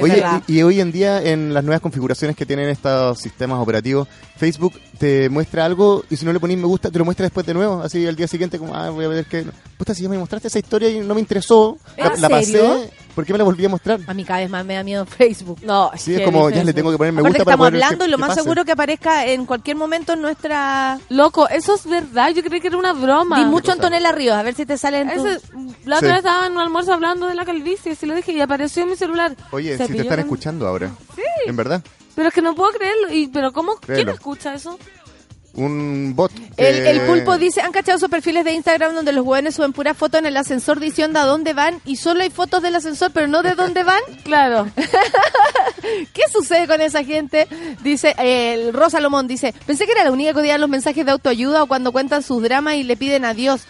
Oye, 0.00 0.22
y, 0.46 0.56
y 0.56 0.62
hoy 0.62 0.80
en 0.80 0.92
día 0.92 1.22
en 1.22 1.54
las 1.54 1.64
nuevas 1.64 1.80
configuraciones 1.80 2.36
que 2.36 2.46
tienen 2.46 2.68
estos 2.68 3.18
sistemas 3.18 3.60
operativos, 3.60 4.08
Facebook 4.36 4.74
te 4.98 5.28
muestra 5.28 5.64
algo 5.64 6.04
y 6.10 6.16
si 6.16 6.24
no 6.24 6.32
le 6.32 6.40
ponís 6.40 6.58
me 6.58 6.66
gusta, 6.66 6.90
te 6.90 6.98
lo 6.98 7.04
muestra 7.04 7.24
después 7.24 7.46
de 7.46 7.54
nuevo. 7.54 7.82
Así 7.82 8.06
al 8.06 8.16
día 8.16 8.28
siguiente, 8.28 8.58
como, 8.58 8.74
ah, 8.74 8.90
voy 8.90 9.04
a 9.04 9.08
ver 9.08 9.24
que. 9.26 9.46
Puta, 9.76 9.94
si 9.94 10.02
ya 10.02 10.08
me 10.08 10.18
mostraste 10.18 10.48
esa 10.48 10.58
historia 10.58 10.88
y 10.88 11.00
no 11.00 11.14
me 11.14 11.20
interesó, 11.20 11.78
la, 11.96 12.28
pasé. 12.28 12.90
¿Por 13.16 13.24
qué 13.24 13.32
me 13.32 13.38
la 13.38 13.44
volví 13.44 13.64
a 13.64 13.68
mostrar? 13.70 13.98
A 14.06 14.14
mí 14.14 14.24
cada 14.24 14.40
vez 14.40 14.50
más 14.50 14.64
me 14.64 14.74
da 14.74 14.84
miedo 14.84 15.04
Facebook. 15.06 15.58
No, 15.64 15.90
Sí, 15.96 16.14
es 16.14 16.20
como 16.20 16.50
ya 16.50 16.62
le 16.62 16.72
tengo 16.72 16.92
que 16.92 16.98
poner 16.98 17.12
me 17.14 17.20
Aparte 17.20 17.38
gusta 17.38 17.44
para 17.46 17.54
estamos 17.54 17.70
poder 17.70 17.82
hablando 17.82 18.04
y 18.04 18.08
lo 18.10 18.18
más 18.18 18.28
pase. 18.28 18.42
seguro 18.42 18.64
que 18.64 18.72
aparezca 18.72 19.26
en 19.26 19.46
cualquier 19.46 19.76
momento 19.76 20.12
en 20.12 20.20
nuestra... 20.22 21.00
Loco, 21.08 21.48
eso 21.48 21.74
es 21.74 21.86
verdad. 21.86 22.28
Yo 22.30 22.44
creí 22.44 22.60
que 22.60 22.68
era 22.68 22.76
una 22.76 22.92
broma. 22.92 23.38
Di 23.38 23.46
mucho 23.46 23.72
Antonella 23.72 24.12
Ríos, 24.12 24.36
a 24.36 24.42
ver 24.42 24.54
si 24.54 24.66
te 24.66 24.76
sale 24.78 25.00
en 25.00 25.14
tu... 25.14 25.26
Ese- 25.26 25.40
la 25.86 25.96
otra 25.96 26.08
Sí. 26.08 26.14
vez 26.14 26.16
estaba 26.18 26.46
en 26.46 26.52
un 26.52 26.58
almuerzo 26.58 26.92
hablando 26.92 27.26
de 27.26 27.34
la 27.34 27.44
calvicie, 27.46 27.92
así 27.92 28.04
lo 28.06 28.14
dije, 28.14 28.32
y 28.32 28.40
apareció 28.40 28.82
en 28.82 28.90
mi 28.90 28.96
celular. 28.96 29.34
Oye, 29.50 29.78
si 29.78 29.92
te 29.94 30.02
están 30.02 30.18
escuchando 30.20 30.66
ahora. 30.68 30.90
Sí. 31.16 31.22
¿En 31.46 31.56
verdad? 31.56 31.82
Pero 32.14 32.28
es 32.28 32.34
que 32.34 32.42
no 32.42 32.54
puedo 32.54 32.70
creerlo. 32.72 33.12
Y, 33.12 33.28
pero 33.28 33.52
¿cómo? 33.52 33.76
¿Quién 33.76 34.08
escucha 34.10 34.52
eso? 34.54 34.78
Un 35.56 36.12
bot. 36.14 36.30
El, 36.58 36.74
que- 36.82 36.90
el 36.90 37.00
pulpo 37.06 37.38
dice, 37.38 37.62
han 37.62 37.72
cachado 37.72 37.96
esos 37.96 38.10
perfiles 38.10 38.44
de 38.44 38.52
Instagram 38.52 38.94
donde 38.94 39.12
los 39.12 39.24
hueones 39.24 39.54
suben 39.54 39.72
puras 39.72 39.96
fotos 39.96 40.20
en 40.20 40.26
el 40.26 40.36
ascensor 40.36 40.78
diciendo 40.80 41.18
a 41.18 41.24
dónde 41.24 41.54
van 41.54 41.80
y 41.86 41.96
solo 41.96 42.22
hay 42.22 42.30
fotos 42.30 42.62
del 42.62 42.74
ascensor, 42.76 43.10
pero 43.12 43.26
no 43.26 43.42
de 43.42 43.54
dónde 43.54 43.82
van. 43.82 44.00
Claro. 44.24 44.68
¿Qué 46.12 46.22
sucede 46.32 46.66
con 46.66 46.80
esa 46.80 47.04
gente? 47.04 47.46
Dice, 47.82 48.14
eh, 48.18 48.54
el 48.54 48.72
Rosa 48.74 49.00
Lomón 49.00 49.28
dice, 49.28 49.54
pensé 49.66 49.86
que 49.86 49.92
era 49.92 50.04
la 50.04 50.10
única 50.12 50.32
que 50.32 50.40
odiaba 50.40 50.58
los 50.58 50.68
mensajes 50.68 51.04
de 51.06 51.12
autoayuda 51.12 51.62
o 51.62 51.66
cuando 51.66 51.92
cuentan 51.92 52.22
sus 52.22 52.42
dramas 52.42 52.74
y 52.74 52.82
le 52.82 52.96
piden 52.96 53.24
a 53.24 53.34
Dios. 53.34 53.62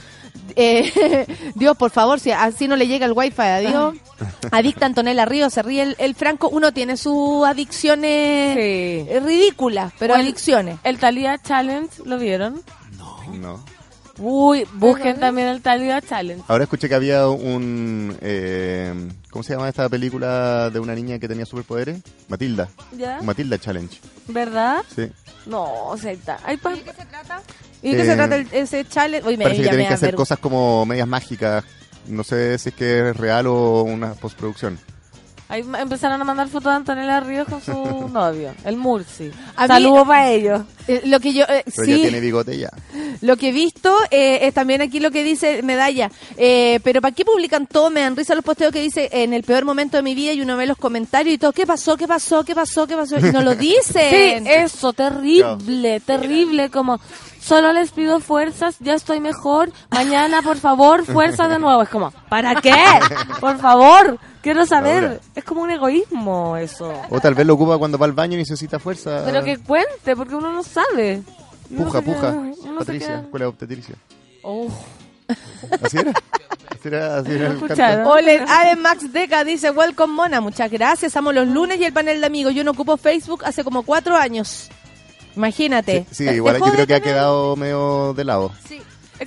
Eh, 0.55 1.27
Dios, 1.55 1.77
por 1.77 1.90
favor, 1.90 2.20
si 2.20 2.31
así 2.31 2.68
no 2.68 2.77
le 2.77 2.86
llega 2.86 3.06
el 3.06 3.12
wifi, 3.12 3.43
adiós. 3.43 3.97
Adicta 4.51 4.86
Antonella 4.86 5.24
Ríos, 5.24 5.52
se 5.52 5.62
ríe 5.62 5.82
el, 5.82 5.97
el 5.98 6.14
Franco. 6.14 6.48
Uno 6.48 6.73
tiene 6.73 6.97
sus 6.97 7.44
adicciones 7.47 8.56
ridículas, 9.23 9.93
pero 9.98 10.14
adicciones. 10.14 10.78
El 10.85 10.98
Thalía 10.98 11.39
Challenge, 11.39 11.90
¿lo 12.05 12.18
vieron? 12.18 12.62
No. 13.32 13.62
Uy, 14.18 14.66
busquen 14.74 15.20
también 15.20 15.48
el 15.48 15.60
Thalía 15.60 16.01
Challenge. 16.01 16.43
Ahora 16.48 16.64
escuché 16.64 16.88
que 16.88 16.94
había 16.94 17.28
un... 17.28 18.16
eh, 18.22 18.94
¿Cómo 19.30 19.43
se 19.43 19.52
llama 19.52 19.68
esta 19.68 19.88
película 19.88 20.70
de 20.70 20.80
una 20.80 20.94
niña 20.94 21.18
que 21.18 21.28
tenía 21.28 21.44
superpoderes? 21.44 22.01
Matilda. 22.28 22.68
¿Ya? 22.97 23.20
Matilda 23.22 23.59
Challenge. 23.59 24.01
¿Verdad? 24.28 24.82
Sí. 24.94 25.10
No, 25.47 25.64
o 25.88 25.97
sea, 25.98 26.10
ahí 26.10 26.16
está. 26.16 26.38
Ahí 26.44 26.56
pa- 26.56 26.72
¿Y 26.72 26.78
de 26.78 26.84
qué 27.98 28.05
se 28.05 28.12
Eh, 28.12 28.16
trata 28.16 28.36
el- 28.36 28.48
ese 28.52 28.84
challenge? 28.86 29.28
Uy, 29.28 29.36
me, 29.36 29.44
Parece 29.44 29.62
que 29.62 29.68
tienen 29.68 29.88
que 29.88 29.94
hacer 29.94 30.14
cosas 30.14 30.38
como 30.38 30.86
medias 30.86 31.06
mágicas. 31.06 31.62
No 32.09 32.24
sé 32.24 32.59
si 32.59 32.70
es 32.70 32.74
que 32.74 33.10
es 33.10 33.16
real 33.16 33.47
o 33.48 33.82
una 33.82 34.14
postproducción. 34.14 34.78
Ahí 35.48 35.64
empezaron 35.78 36.20
a 36.20 36.24
mandar 36.24 36.48
fotos 36.48 36.73
de 36.73 36.77
Antonella 36.77 37.20
Ríos 37.20 37.47
con 37.48 37.62
su 37.62 37.73
novio, 38.12 38.52
el 38.64 38.77
Murci. 38.77 39.31
Saludos 39.66 40.06
para 40.06 40.31
ellos. 40.31 40.62
Eh, 40.89 41.02
lo 41.06 41.20
que 41.20 41.32
yo 41.32 41.44
eh, 41.44 41.62
Pero 41.64 41.85
sí, 41.85 41.90
ya 41.93 41.97
tiene 42.02 42.20
bigote 42.20 42.59
ya. 42.59 42.68
lo 43.20 43.36
que 43.36 43.48
he 43.48 43.52
visto 43.52 43.93
eh, 44.10 44.40
es 44.43 44.55
también 44.55 44.82
aquí 44.82 44.98
lo 45.01 45.10
que 45.10 45.23
dice 45.24 45.62
medalla. 45.62 46.10
Eh, 46.36 46.81
pero 46.82 47.01
¿para 47.01 47.14
qué 47.14 47.24
publican 47.24 47.66
todo? 47.66 47.90
Me 47.90 48.01
dan 48.01 48.16
risa 48.16 48.35
los 48.35 48.44
posteos 48.44 48.73
que 48.73 48.81
dice 48.82 49.09
en 49.12 49.32
el 49.32 49.43
peor 49.44 49.64
momento 49.64 49.97
de 49.97 50.02
mi 50.02 50.14
vida 50.14 50.32
y 50.32 50.40
uno 50.40 50.56
ve 50.56 50.66
los 50.66 50.77
comentarios 50.78 51.35
y 51.35 51.39
todo. 51.39 51.52
¿Qué 51.52 51.66
pasó? 51.66 51.97
¿Qué 51.97 52.06
pasó? 52.09 52.44
¿Qué 52.44 52.55
pasó? 52.55 52.86
¿Qué 52.86 52.97
pasó? 52.97 53.18
Y 53.18 53.23
no 53.32 53.43
lo 53.43 53.52
Sí, 53.59 53.59
dicen. 53.59 54.47
eso, 54.47 54.93
terrible, 54.93 56.01
terrible, 56.01 56.70
como 56.70 57.01
solo 57.47 57.73
les 57.73 57.90
pido 57.93 58.18
fuerzas, 58.20 58.77
ya 58.81 58.94
estoy 58.94 59.20
mejor, 59.20 59.70
mañana 59.90 60.43
por 60.43 60.56
favor, 60.56 61.05
fuerza 61.05 61.47
de 61.48 61.59
nuevo. 61.59 61.82
Es 61.82 61.89
como, 61.89 62.10
¿para 62.28 62.60
qué? 62.60 62.74
Por 63.40 63.59
favor, 63.59 64.18
quiero 64.43 64.66
saber. 64.66 65.05
Ahora. 65.05 65.20
Es 65.35 65.44
como 65.44 65.62
un 65.62 65.70
egoísmo 65.70 66.56
eso. 66.56 66.93
O 67.10 67.20
tal 67.20 67.35
vez 67.35 67.47
lo 67.47 67.55
ocupa 67.55 67.78
cuando 67.78 67.98
va 67.98 68.06
al 68.06 68.12
baño 68.12 68.35
y 68.35 68.39
necesita 68.39 68.78
fuerza. 68.78 69.23
Pero 69.24 69.44
que 69.44 69.59
cuente, 69.59 70.16
porque 70.16 70.35
uno 70.35 70.52
no 70.52 70.62
sabe. 70.62 71.23
Uno 71.70 71.85
Puja, 71.85 72.02
queda- 72.02 72.14
puja. 72.14 72.35
Patricia, 72.78 73.09
queda- 73.09 73.20
escuela 73.20 73.44
de 73.44 73.48
obstetricia. 73.48 73.94
Oh. 74.43 74.68
¿Así 75.82 75.98
era? 75.98 76.12
Así 76.70 76.89
era, 76.89 77.16
así 77.16 77.32
era 77.32 77.47
el 77.48 77.52
escucharon? 77.55 77.97
canto. 77.97 78.10
Ole, 78.10 78.77
Max 78.77 79.12
Deca 79.12 79.43
dice, 79.44 79.70
welcome 79.70 80.12
Mona, 80.14 80.40
muchas 80.40 80.70
gracias, 80.70 81.16
amo 81.16 81.32
los 81.32 81.48
lunes 81.48 81.81
y 81.81 81.85
el 81.85 81.93
panel 81.93 82.20
de 82.20 82.27
amigos. 82.27 82.55
Yo 82.55 82.62
no 82.64 82.70
ocupo 82.73 82.97
Facebook 82.97 83.44
hace 83.44 83.64
como 83.64 83.82
cuatro 83.82 84.16
años. 84.16 84.68
Imagínate. 85.37 86.07
Sí, 86.11 86.25
igual 86.25 86.59
yo 86.59 86.73
creo 86.73 86.87
que 86.87 86.95
ha 86.95 87.01
quedado 87.01 87.55
medio 87.57 88.15
de 88.15 88.25
lado. 88.25 88.53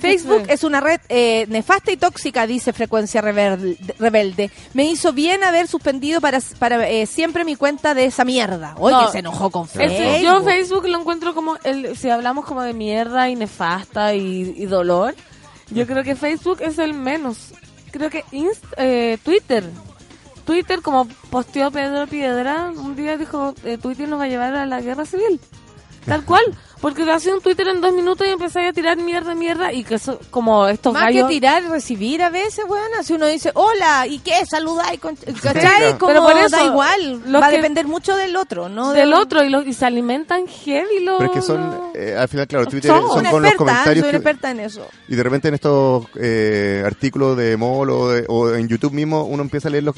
Facebook 0.00 0.44
es 0.48 0.62
una 0.62 0.78
red 0.80 1.00
eh, 1.08 1.46
nefasta 1.48 1.90
y 1.90 1.96
tóxica, 1.96 2.46
dice 2.46 2.72
Frecuencia 2.72 3.20
Rebelde. 3.20 4.50
Me 4.72 4.84
hizo 4.84 5.12
bien 5.12 5.42
haber 5.42 5.66
suspendido 5.66 6.20
para, 6.20 6.38
para 6.60 6.88
eh, 6.88 7.06
siempre 7.06 7.44
mi 7.44 7.56
cuenta 7.56 7.92
de 7.92 8.04
esa 8.04 8.24
mierda. 8.24 8.74
Oye, 8.78 8.94
No. 8.94 9.10
se 9.10 9.18
enojó 9.18 9.50
con 9.50 9.62
El- 9.74 9.90
Facebook. 9.90 10.20
yo 10.22 10.42
Facebook 10.44 10.86
lo 10.86 11.00
encuentro 11.00 11.34
como, 11.34 11.56
el, 11.64 11.96
si 11.96 12.08
hablamos 12.08 12.44
como 12.44 12.62
de 12.62 12.72
mierda 12.72 13.28
y 13.30 13.34
nefasta 13.34 14.14
y, 14.14 14.54
y 14.56 14.66
dolor, 14.66 15.16
yo 15.70 15.86
creo 15.88 16.04
que 16.04 16.14
Facebook 16.14 16.58
es 16.60 16.78
el 16.78 16.94
menos. 16.94 17.52
Creo 17.90 18.10
que 18.10 18.24
Inst- 18.26 18.62
eh, 18.76 19.18
Twitter. 19.24 19.64
Twitter, 20.44 20.82
como 20.82 21.06
posteó 21.30 21.72
Pedro 21.72 22.06
Piedra, 22.06 22.70
un 22.76 22.94
día 22.94 23.16
dijo, 23.16 23.54
eh, 23.64 23.76
Twitter 23.76 24.08
nos 24.08 24.20
va 24.20 24.24
a 24.24 24.28
llevar 24.28 24.54
a 24.54 24.66
la 24.66 24.80
guerra 24.80 25.04
civil. 25.04 25.40
Tal 26.10 26.24
cual. 26.24 26.42
Porque 26.80 27.02
hacía 27.12 27.34
un 27.34 27.42
Twitter 27.42 27.68
en 27.68 27.82
dos 27.82 27.92
minutos 27.92 28.26
y 28.26 28.30
empecé 28.30 28.66
a 28.66 28.72
tirar 28.72 28.96
mierda, 28.96 29.34
mierda, 29.34 29.70
y 29.70 29.84
que 29.84 29.96
eso, 29.96 30.18
como 30.30 30.66
estos 30.66 30.94
Más 30.94 31.02
gallos... 31.02 31.28
que 31.28 31.34
tirar, 31.34 31.62
recibir 31.64 32.22
a 32.22 32.30
veces, 32.30 32.64
weón. 32.66 32.88
Si 33.04 33.12
uno 33.12 33.26
dice, 33.26 33.50
hola, 33.52 34.06
¿y 34.06 34.18
qué? 34.20 34.46
Saludáis. 34.46 34.98
Con... 34.98 35.14
¿Cachai? 35.14 35.98
Como 35.98 36.10
Pero 36.12 36.22
por 36.22 36.38
eso, 36.38 36.56
da 36.56 36.64
igual. 36.64 37.20
Va 37.34 37.46
a 37.46 37.50
que- 37.50 37.56
depender 37.58 37.86
mucho 37.86 38.16
del 38.16 38.34
otro, 38.34 38.70
¿no? 38.70 38.92
del 38.94 39.10
De- 39.10 39.14
otro, 39.14 39.44
y, 39.44 39.50
lo- 39.50 39.60
y 39.62 39.74
se 39.74 39.84
alimentan 39.84 40.46
heavy 40.46 41.00
los... 41.04 41.18
Pero 41.18 41.30
es 41.34 41.36
que 41.38 41.42
son, 41.46 41.80
eh, 41.94 42.16
al 42.18 42.28
final, 42.28 42.46
claro, 42.46 42.64
Twitter 42.64 42.90
son 42.90 43.02
con 43.06 43.22
los 43.24 43.26
experta, 43.26 43.56
comentarios. 43.58 43.86
soy 43.94 44.00
una 44.00 44.10
que- 44.10 44.16
experta 44.16 44.50
en 44.50 44.60
eso. 44.60 44.86
y 45.06 45.14
de 45.16 45.22
repente 45.22 45.48
en 45.48 45.54
estos 45.54 46.06
eh, 46.18 46.82
artículos 46.86 47.36
de 47.36 47.58
MOL 47.58 47.90
o, 47.90 48.08
de- 48.08 48.24
o 48.26 48.54
en 48.54 48.66
YouTube 48.68 48.92
mismo, 48.94 49.24
uno 49.24 49.42
empieza 49.42 49.68
a 49.68 49.70
leer 49.70 49.84
los 49.84 49.96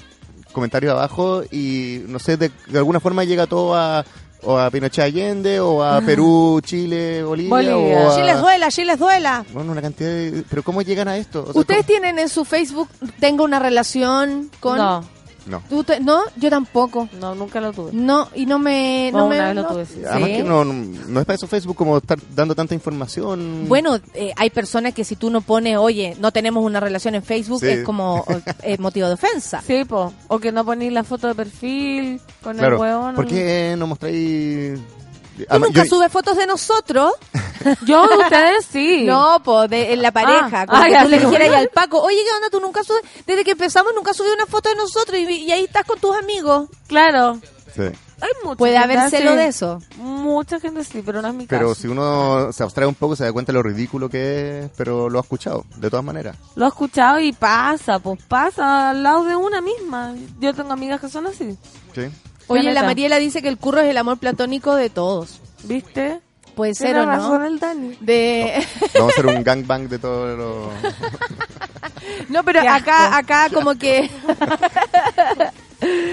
comentarios 0.52 0.92
abajo 0.92 1.44
y 1.50 2.02
no 2.08 2.18
sé, 2.18 2.36
de, 2.36 2.50
de 2.66 2.78
alguna 2.78 2.98
forma 3.00 3.22
llega 3.24 3.46
todo 3.46 3.74
a, 3.74 4.04
o 4.42 4.58
a 4.58 4.70
Pinochet 4.70 5.04
Allende 5.04 5.60
o 5.60 5.82
a 5.82 6.00
Perú, 6.00 6.60
Chile, 6.64 7.22
Bolivia. 7.22 7.50
Bolivia. 7.50 7.98
O 7.98 8.10
a, 8.10 8.16
Chile 8.16 8.34
duela, 8.34 8.70
Chile 8.70 8.96
duela. 8.96 9.44
Bueno, 9.52 9.72
una 9.72 9.82
cantidad 9.82 10.10
de... 10.10 10.44
Pero 10.48 10.62
¿cómo 10.62 10.82
llegan 10.82 11.08
a 11.08 11.16
esto? 11.16 11.44
O 11.48 11.52
sea, 11.52 11.60
¿Ustedes 11.60 11.86
tienen 11.86 12.18
en 12.18 12.28
su 12.28 12.44
Facebook, 12.44 12.88
tengo 13.20 13.44
una 13.44 13.58
relación 13.58 14.50
con... 14.60 14.78
No. 14.78 15.04
No. 15.46 15.62
¿Tú 15.68 15.82
te- 15.84 16.00
No, 16.00 16.20
yo 16.36 16.50
tampoco. 16.50 17.08
No, 17.20 17.34
nunca 17.34 17.60
lo 17.60 17.72
tuve. 17.72 17.90
No, 17.92 18.28
y 18.34 18.46
no 18.46 18.58
me... 18.58 19.10
No 19.12 19.18
No, 19.20 19.28
me 19.28 19.36
una 19.36 19.46
vez 19.46 19.56
lo 19.56 19.62
no- 19.62 19.68
tuve, 19.68 19.86
sí. 19.86 20.02
Además 20.08 20.28
Sí. 20.30 20.36
que 20.36 20.42
no, 20.44 20.64
no 20.64 21.20
es 21.20 21.26
para 21.26 21.34
eso 21.34 21.46
Facebook 21.48 21.76
como 21.76 21.96
estar 21.98 22.18
dando 22.34 22.54
tanta 22.54 22.74
información. 22.74 23.66
Bueno, 23.68 23.98
eh, 24.14 24.32
hay 24.36 24.50
personas 24.50 24.94
que 24.94 25.04
si 25.04 25.16
tú 25.16 25.30
no 25.30 25.40
pones, 25.40 25.76
oye, 25.76 26.16
no 26.20 26.30
tenemos 26.32 26.64
una 26.64 26.80
relación 26.80 27.14
en 27.14 27.22
Facebook, 27.22 27.60
Sí. 27.60 27.68
es 27.68 27.82
como 27.84 28.24
eh, 28.62 28.76
motivo 28.78 29.08
de 29.08 29.14
ofensa. 29.14 29.62
Sí, 29.66 29.84
po. 29.84 30.12
O 30.28 30.38
que 30.38 30.52
no 30.52 30.64
ponéis 30.64 30.92
la 30.92 31.04
foto 31.04 31.26
de 31.28 31.34
perfil 31.34 32.20
con 32.42 32.52
el 32.52 32.58
claro. 32.60 32.78
huevón. 32.80 33.14
¿Por 33.14 33.26
qué 33.26 33.74
no 33.78 33.86
mostráis...? 33.86 34.78
¿Tú 35.48 35.58
nunca 35.58 35.82
yo- 35.84 35.88
subes 35.88 36.12
fotos 36.12 36.36
de 36.36 36.46
nosotros? 36.46 37.12
Yo, 37.86 38.04
ustedes 38.18 38.66
sí. 38.66 39.04
No, 39.04 39.40
po, 39.44 39.68
de 39.68 39.92
en 39.92 40.02
la 40.02 40.10
pareja. 40.10 40.62
Ah, 40.62 40.66
como 40.66 40.82
ah, 40.82 40.86
que 40.88 40.98
tú 41.04 41.08
le 41.08 41.18
dijeras 41.20 41.54
al 41.54 41.68
Paco, 41.68 42.00
oye, 42.02 42.16
¿qué 42.16 42.34
onda? 42.34 42.50
Tú 42.50 42.60
nunca 42.60 42.82
subes, 42.82 43.02
desde 43.24 43.44
que 43.44 43.52
empezamos 43.52 43.92
nunca 43.94 44.12
subí 44.12 44.28
una 44.30 44.46
foto 44.46 44.68
de 44.68 44.74
nosotros 44.74 45.16
y, 45.16 45.24
y 45.44 45.52
ahí 45.52 45.64
estás 45.64 45.84
con 45.84 45.98
tus 46.00 46.16
amigos. 46.16 46.68
Claro. 46.88 47.38
Sí. 47.74 47.82
Hay 48.22 48.30
mucha 48.44 48.56
Puede 48.56 48.76
haber 48.78 49.10
celo 49.10 49.34
de 49.34 49.48
eso. 49.48 49.78
Mucha 49.96 50.60
gente 50.60 50.84
sí, 50.84 51.02
pero 51.04 51.20
no 51.22 51.28
es 51.28 51.34
mi 51.34 51.46
Pero 51.46 51.70
caso. 51.70 51.80
si 51.80 51.88
uno 51.88 52.52
se 52.52 52.62
abstrae 52.62 52.86
un 52.86 52.94
poco, 52.94 53.16
se 53.16 53.24
da 53.24 53.32
cuenta 53.32 53.50
de 53.50 53.54
lo 53.54 53.64
ridículo 53.64 54.08
que 54.08 54.60
es, 54.60 54.70
pero 54.76 55.08
lo 55.10 55.18
ha 55.18 55.22
escuchado, 55.22 55.64
de 55.76 55.90
todas 55.90 56.04
maneras. 56.04 56.36
Lo 56.54 56.64
he 56.66 56.68
escuchado 56.68 57.18
y 57.18 57.32
pasa, 57.32 57.98
pues 57.98 58.20
pasa 58.28 58.90
al 58.90 59.02
lado 59.02 59.24
de 59.24 59.34
una 59.34 59.60
misma. 59.60 60.14
Yo 60.38 60.54
tengo 60.54 60.72
amigas 60.72 61.00
que 61.00 61.08
son 61.08 61.26
así. 61.26 61.56
¿Sí? 61.94 62.02
Oye, 62.52 62.72
la. 62.72 62.82
Mariela 62.82 63.16
dice 63.18 63.42
que 63.42 63.48
el 63.48 63.58
curro 63.58 63.80
es 63.80 63.88
el 63.90 63.96
amor 63.98 64.18
platónico 64.18 64.74
de 64.74 64.90
todos. 64.90 65.40
¿Viste? 65.64 66.20
Puede 66.54 66.74
ser 66.74 66.96
o 66.98 67.06
no. 67.06 67.10
razón 67.10 67.44
el 67.44 67.58
Dani. 67.58 67.96
De... 68.00 68.62
Vamos 68.94 69.08
a 69.08 69.12
hacer 69.12 69.26
un 69.26 69.42
gangbang 69.42 69.88
de 69.88 69.98
todos 69.98 70.36
los... 70.36 70.68
No, 72.28 72.44
pero 72.44 72.60
Qué 72.60 72.68
acá, 72.68 73.06
asco. 73.06 73.16
acá 73.16 73.48
como 73.54 73.74
que 73.76 74.10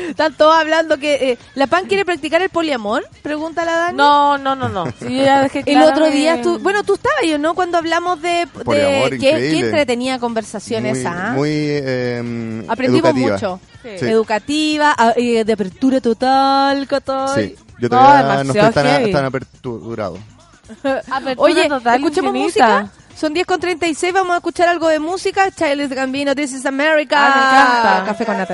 están 0.09 0.33
todos 0.35 0.57
hablando 0.57 0.97
que 0.97 1.31
eh, 1.31 1.37
la 1.55 1.67
Pan 1.67 1.85
quiere 1.85 2.05
practicar 2.05 2.41
el 2.41 2.49
poliamor. 2.49 3.07
Pregunta 3.21 3.65
la 3.65 3.75
Dani. 3.75 3.97
No, 3.97 4.37
no, 4.37 4.55
no, 4.55 4.69
no. 4.69 4.85
Sí, 4.99 5.17
ya 5.25 5.41
dejé 5.43 5.63
El 5.65 5.81
otro 5.81 6.09
día, 6.09 6.41
tú, 6.41 6.59
bueno, 6.59 6.83
tú 6.83 6.95
estabas 6.95 7.21
yo, 7.27 7.37
¿no? 7.37 7.53
Cuando 7.53 7.77
hablamos 7.77 8.21
de, 8.21 8.29
de 8.29 8.47
Poliamor, 8.47 9.09
qué, 9.11 9.17
qué 9.19 9.29
increíble. 9.31 9.59
entretenida 9.59 10.19
conversación 10.19 10.83
muy, 10.83 10.91
esa. 10.91 11.29
¿ah? 11.29 11.31
muy 11.33 11.49
eh, 11.51 12.63
Aprendimos 12.67 13.11
educativa. 13.11 13.33
mucho. 13.33 13.59
Sí. 13.81 14.05
Educativa, 14.05 14.95
de 15.15 15.53
apertura 15.53 16.01
total, 16.01 16.87
Cotoy. 16.87 17.47
Sí. 17.49 17.55
Yo 17.79 17.87
No, 17.87 17.97
todavía 17.97 18.21
no, 18.23 18.37
demasiado 18.39 18.67
estoy 18.69 18.83
tan, 18.83 19.11
tan 19.11 19.25
aperturado. 19.25 20.17
Apertura 21.11 21.35
Oye, 21.37 21.69
total 21.69 21.95
escuchemos 21.95 22.35
infinita. 22.35 22.81
música. 22.81 22.91
Son 23.15 23.33
10 23.33 23.47
con 23.47 23.59
36, 23.59 24.13
vamos 24.13 24.33
a 24.33 24.37
escuchar 24.37 24.67
algo 24.69 24.87
de 24.87 24.99
música. 24.99 25.49
Childish 25.51 25.89
Gambino, 25.89 26.35
This 26.35 26.53
is 26.53 26.65
America. 26.65 27.17
Ah, 27.19 27.35
me 27.35 27.41
encanta. 27.41 28.05
Café 28.05 28.25
con 28.25 28.37
nata 28.37 28.53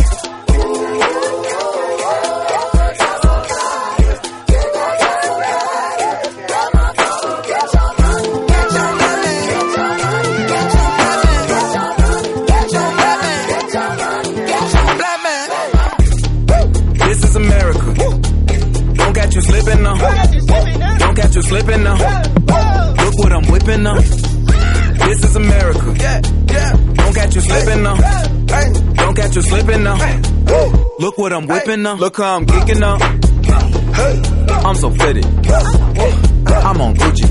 I'm 31.41 31.47
whipping 31.47 31.81
now. 31.81 31.95
Look 31.95 32.17
how 32.17 32.35
I'm 32.35 32.45
kicking 32.45 32.79
now. 32.79 32.97
I'm 34.63 34.75
so 34.75 34.91
pretty. 34.91 35.23
I'm 35.23 36.79
on 36.79 36.93
Gucci. 36.95 37.27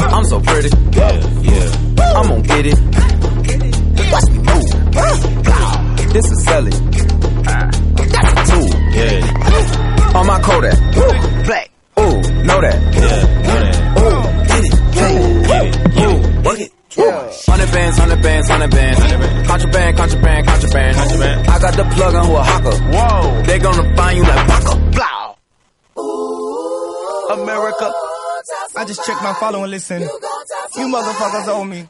I'm 0.00 0.24
so 0.24 0.40
pretty. 0.40 0.70
Yeah, 0.98 1.12
yeah. 1.40 1.70
I'm 2.16 2.26
gonna 2.26 2.42
get 2.42 2.66
it. 2.66 2.80
Watch 4.10 4.28
me 4.32 4.38
move. 4.42 4.66
This 6.12 6.26
is 6.32 6.44
selling. 6.44 6.90
That's 8.10 8.32
a 8.32 8.44
tool. 8.50 8.68
Yeah. 8.90 10.18
On 10.18 10.26
my 10.26 10.40
Kodak. 10.40 10.76
Black. 11.46 11.70
Ooh, 12.00 12.20
know 12.42 12.60
that. 12.60 12.94
Yeah. 12.94 13.29
Hundred 18.20 18.32
bands, 18.32 18.48
hundred 18.50 18.70
bands, 18.70 19.00
hundred 19.00 19.20
bands. 19.20 19.48
Contraband, 19.48 19.96
contraband, 19.96 20.46
contraband. 20.46 20.96
Contraband. 20.96 21.48
I 21.48 21.58
got 21.58 21.74
the 21.74 21.84
plug 21.84 22.14
on 22.14 22.26
who 22.26 22.36
a 22.36 22.42
hawker. 22.42 22.76
Whoa. 22.92 23.42
They 23.44 23.58
gonna 23.58 23.96
find 23.96 24.18
you 24.18 24.24
like 24.24 24.46
Baka. 24.46 24.76
Blow. 24.92 25.36
America. 27.42 27.92
I 28.76 28.84
just 28.84 29.02
checked 29.06 29.22
my 29.22 29.32
follow 29.40 29.62
and 29.62 29.70
listen. 29.70 30.02
You 30.02 30.08
motherfuckers 30.88 31.48
owe 31.48 31.64
me. 31.64 31.78
You 31.78 31.86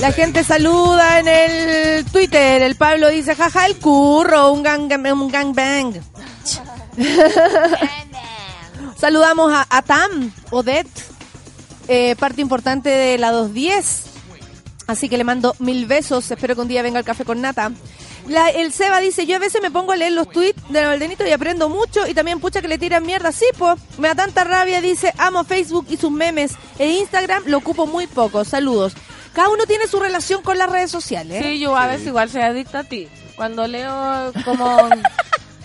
La 0.00 0.12
gente 0.12 0.44
saluda 0.44 1.18
en 1.20 1.28
el 1.28 2.04
Twitter. 2.06 2.62
El 2.62 2.76
Pablo 2.76 3.08
dice, 3.08 3.34
jaja, 3.34 3.66
el 3.66 3.76
curro, 3.78 4.52
un 4.52 4.62
gang, 4.62 4.90
un 5.12 5.30
gangbang. 5.30 6.13
Saludamos 8.98 9.52
a, 9.52 9.66
a 9.68 9.82
Tam, 9.82 10.32
Odette, 10.50 10.88
eh, 11.88 12.16
parte 12.18 12.40
importante 12.40 12.88
de 12.88 13.18
la 13.18 13.32
210. 13.32 14.04
Así 14.86 15.08
que 15.08 15.16
le 15.16 15.24
mando 15.24 15.54
mil 15.58 15.86
besos. 15.86 16.30
Espero 16.30 16.54
que 16.54 16.60
un 16.60 16.68
día 16.68 16.82
venga 16.82 16.98
el 16.98 17.04
café 17.04 17.24
con 17.24 17.40
nata. 17.40 17.72
La- 18.28 18.50
el 18.50 18.72
Seba 18.72 19.00
dice, 19.00 19.26
yo 19.26 19.36
a 19.36 19.38
veces 19.38 19.60
me 19.62 19.70
pongo 19.70 19.92
a 19.92 19.96
leer 19.96 20.12
los 20.12 20.30
tweets 20.30 20.62
de 20.70 20.84
Valdenito 20.84 21.26
y 21.26 21.32
aprendo 21.32 21.68
mucho 21.68 22.06
y 22.06 22.14
también 22.14 22.40
pucha 22.40 22.62
que 22.62 22.68
le 22.68 22.78
tiran 22.78 23.04
mierda. 23.04 23.32
Sí, 23.32 23.46
pues, 23.58 23.76
me 23.98 24.08
da 24.08 24.14
tanta 24.14 24.44
rabia, 24.44 24.80
dice, 24.80 25.12
amo 25.18 25.44
Facebook 25.44 25.86
y 25.90 25.96
sus 25.96 26.10
memes. 26.10 26.52
E 26.78 26.88
Instagram 26.98 27.44
lo 27.46 27.58
ocupo 27.58 27.86
muy 27.86 28.06
poco. 28.06 28.44
Saludos. 28.44 28.94
Cada 29.34 29.48
uno 29.48 29.66
tiene 29.66 29.86
su 29.88 29.98
relación 30.00 30.42
con 30.42 30.56
las 30.58 30.70
redes 30.70 30.90
sociales. 30.90 31.42
Sí, 31.44 31.58
yo 31.58 31.76
a 31.76 31.86
veces 31.88 32.06
igual 32.06 32.30
soy 32.30 32.42
adicta 32.42 32.80
a 32.80 32.84
ti. 32.84 33.08
Cuando 33.36 33.66
leo 33.66 34.32
como... 34.44 34.88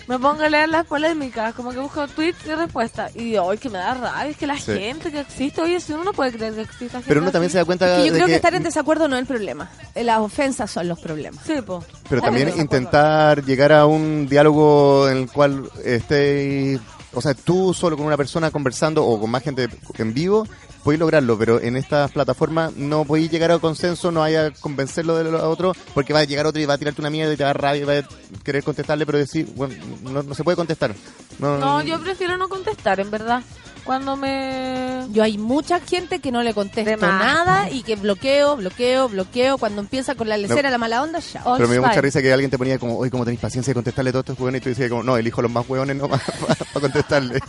me 0.08 0.18
pongo 0.18 0.42
a 0.42 0.48
leer 0.48 0.68
las 0.68 0.86
polémicas, 0.86 1.54
como 1.54 1.70
que 1.70 1.78
busco 1.78 2.06
tweets 2.08 2.46
y 2.46 2.54
respuestas. 2.54 3.14
Y 3.14 3.24
digo, 3.24 3.50
ay, 3.50 3.58
que 3.58 3.68
me 3.70 3.78
da 3.78 3.94
rabia, 3.94 4.30
es 4.30 4.36
que 4.36 4.46
la 4.46 4.56
Sí. 4.58 4.72
gente 4.78 5.10
que 5.12 5.20
existe, 5.20 5.60
oye, 5.60 5.80
si 5.80 5.92
uno 5.92 6.04
no 6.04 6.12
puede 6.12 6.32
creer 6.32 6.54
que 6.54 6.62
exista 6.62 6.98
gente 6.98 7.08
Pero 7.08 7.20
uno 7.20 7.30
también 7.30 7.48
así. 7.48 7.52
se 7.52 7.58
da 7.58 7.64
cuenta 7.64 7.86
Que 7.86 7.98
yo 7.98 8.04
de 8.04 8.10
creo 8.10 8.26
que 8.26 8.32
que- 8.32 8.36
estar 8.36 8.54
en 8.54 8.62
desacuerdo 8.62 9.08
no 9.08 9.16
es 9.16 9.20
el 9.22 9.26
problema. 9.26 9.70
Eh, 9.94 10.02
Las 10.04 10.18
ofensas 10.20 10.70
son 10.70 10.88
los 10.88 10.98
problemas. 11.00 11.44
Sí, 11.46 11.54
pues. 11.64 11.84
Pero 12.08 12.22
también 12.22 12.48
intentar 12.56 13.44
llegar 13.44 13.72
a 13.72 13.86
un 13.86 14.26
diálogo 14.28 15.08
en 15.08 15.16
el 15.18 15.30
cual 15.30 15.70
esté, 15.84 16.78
o 17.12 17.20
sea, 17.20 17.34
tú 17.34 17.74
solo 17.74 17.96
con 17.96 18.06
una 18.06 18.16
persona 18.16 18.50
conversando 18.50 19.04
o 19.04 19.20
con 19.20 19.30
más 19.30 19.42
gente 19.42 19.68
en 19.98 20.14
vivo, 20.14 20.46
podéis 20.84 21.00
lograrlo, 21.00 21.38
pero 21.38 21.60
en 21.60 21.76
estas 21.76 22.10
plataformas 22.12 22.74
no 22.76 23.04
podéis 23.04 23.30
llegar 23.30 23.50
a 23.50 23.58
consenso, 23.58 24.10
no 24.10 24.20
vaya 24.20 24.46
a 24.46 24.50
convencerlo 24.50 25.16
de 25.16 25.30
lo 25.30 25.50
otro, 25.50 25.72
porque 25.94 26.12
va 26.12 26.20
a 26.20 26.24
llegar 26.24 26.46
otro 26.46 26.60
y 26.60 26.66
va 26.66 26.74
a 26.74 26.78
tirarte 26.78 27.00
una 27.00 27.10
mierda 27.10 27.32
y 27.32 27.36
te 27.36 27.44
va 27.44 27.50
a 27.50 27.54
rabia 27.54 27.82
y 27.82 27.84
va 27.84 27.98
a 27.98 28.42
querer 28.44 28.62
contestarle, 28.62 29.06
pero 29.06 29.18
decir, 29.18 29.52
bueno, 29.56 29.74
no, 30.02 30.22
no 30.22 30.34
se 30.34 30.44
puede 30.44 30.56
contestar. 30.56 30.94
No, 31.38 31.58
No, 31.58 31.82
yo 31.82 32.00
prefiero 32.00 32.36
no 32.36 32.48
contestar, 32.48 33.00
en 33.00 33.10
verdad. 33.10 33.42
Cuando 33.84 34.16
me... 34.16 35.06
Yo 35.10 35.22
hay 35.22 35.38
mucha 35.38 35.80
gente 35.80 36.20
que 36.20 36.30
no 36.30 36.42
le 36.42 36.54
contesto 36.54 37.06
nada 37.06 37.70
y 37.70 37.82
que 37.82 37.96
bloqueo, 37.96 38.56
bloqueo, 38.56 39.08
bloqueo. 39.08 39.58
Cuando 39.58 39.80
empieza 39.80 40.14
con 40.14 40.28
la 40.28 40.36
lecera, 40.36 40.68
No. 40.68 40.70
la 40.70 40.78
mala 40.78 41.02
onda, 41.02 41.18
ya. 41.18 41.42
Pero 41.56 41.68
me 41.68 41.74
dio 41.74 41.82
mucha 41.82 42.00
risa 42.00 42.22
que 42.22 42.32
alguien 42.32 42.50
te 42.50 42.58
ponía 42.58 42.78
como, 42.78 42.98
oye, 42.98 43.10
¿cómo 43.10 43.24
tenéis 43.24 43.40
paciencia 43.40 43.70
de 43.70 43.74
contestarle 43.74 44.10
a 44.10 44.12
todos 44.12 44.24
estos 44.24 44.38
hueones? 44.40 44.60
Y 44.60 44.64
tú 44.64 44.68
decías 44.70 44.88
como, 44.90 45.02
no, 45.02 45.16
elijo 45.16 45.42
los 45.42 45.50
más 45.50 45.68
hueones 45.68 45.96
nomás 45.96 46.20
para 46.46 46.80
contestarle. 46.80 47.40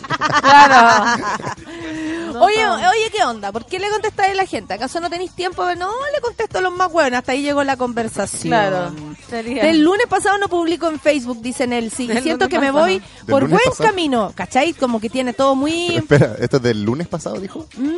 Claro. 0.42 1.24
oye, 2.42 2.68
oye, 2.68 3.11
¿qué 3.22 3.28
onda? 3.28 3.52
¿Por 3.52 3.66
qué 3.66 3.80
le 3.80 3.90
contestáis 3.90 4.32
a 4.32 4.36
la 4.36 4.46
gente? 4.46 4.74
¿Acaso 4.74 5.00
no 5.00 5.10
tenéis 5.10 5.32
tiempo? 5.32 5.64
No, 5.76 5.92
le 6.14 6.22
contesto 6.22 6.58
a 6.58 6.62
los 6.62 6.74
más 6.74 6.92
buenos. 6.92 7.20
Hasta 7.20 7.34
ahí 7.34 7.44
llegó 7.44 7.64
la 7.64 7.78
conversación. 7.78 8.50
Claro, 8.50 8.92
sería... 9.30 9.70
El 9.70 9.82
lunes 9.82 10.08
pasado 10.08 10.38
no 10.40 10.48
publico 10.48 10.88
en 10.88 11.00
Facebook, 11.00 11.42
dice 11.42 11.68
Nelly. 11.68 12.08
Del 12.08 12.24
Siento 12.24 12.50
que 12.50 12.60
me 12.60 12.72
voy 12.72 13.00
¿Del 13.00 13.04
por 13.28 13.48
buen 13.48 13.62
pasado? 13.64 13.90
camino. 13.90 14.32
¿Cachai? 14.36 14.74
Como 14.74 15.00
que 15.00 15.10
tiene 15.10 15.34
todo 15.34 15.56
muy... 15.56 15.98
Espera, 15.98 16.36
¿esto 16.40 16.58
es 16.58 16.64
del 16.64 16.84
lunes 16.84 17.08
pasado, 17.08 17.40
dijo? 17.40 17.68
¿Mm? 17.78 17.98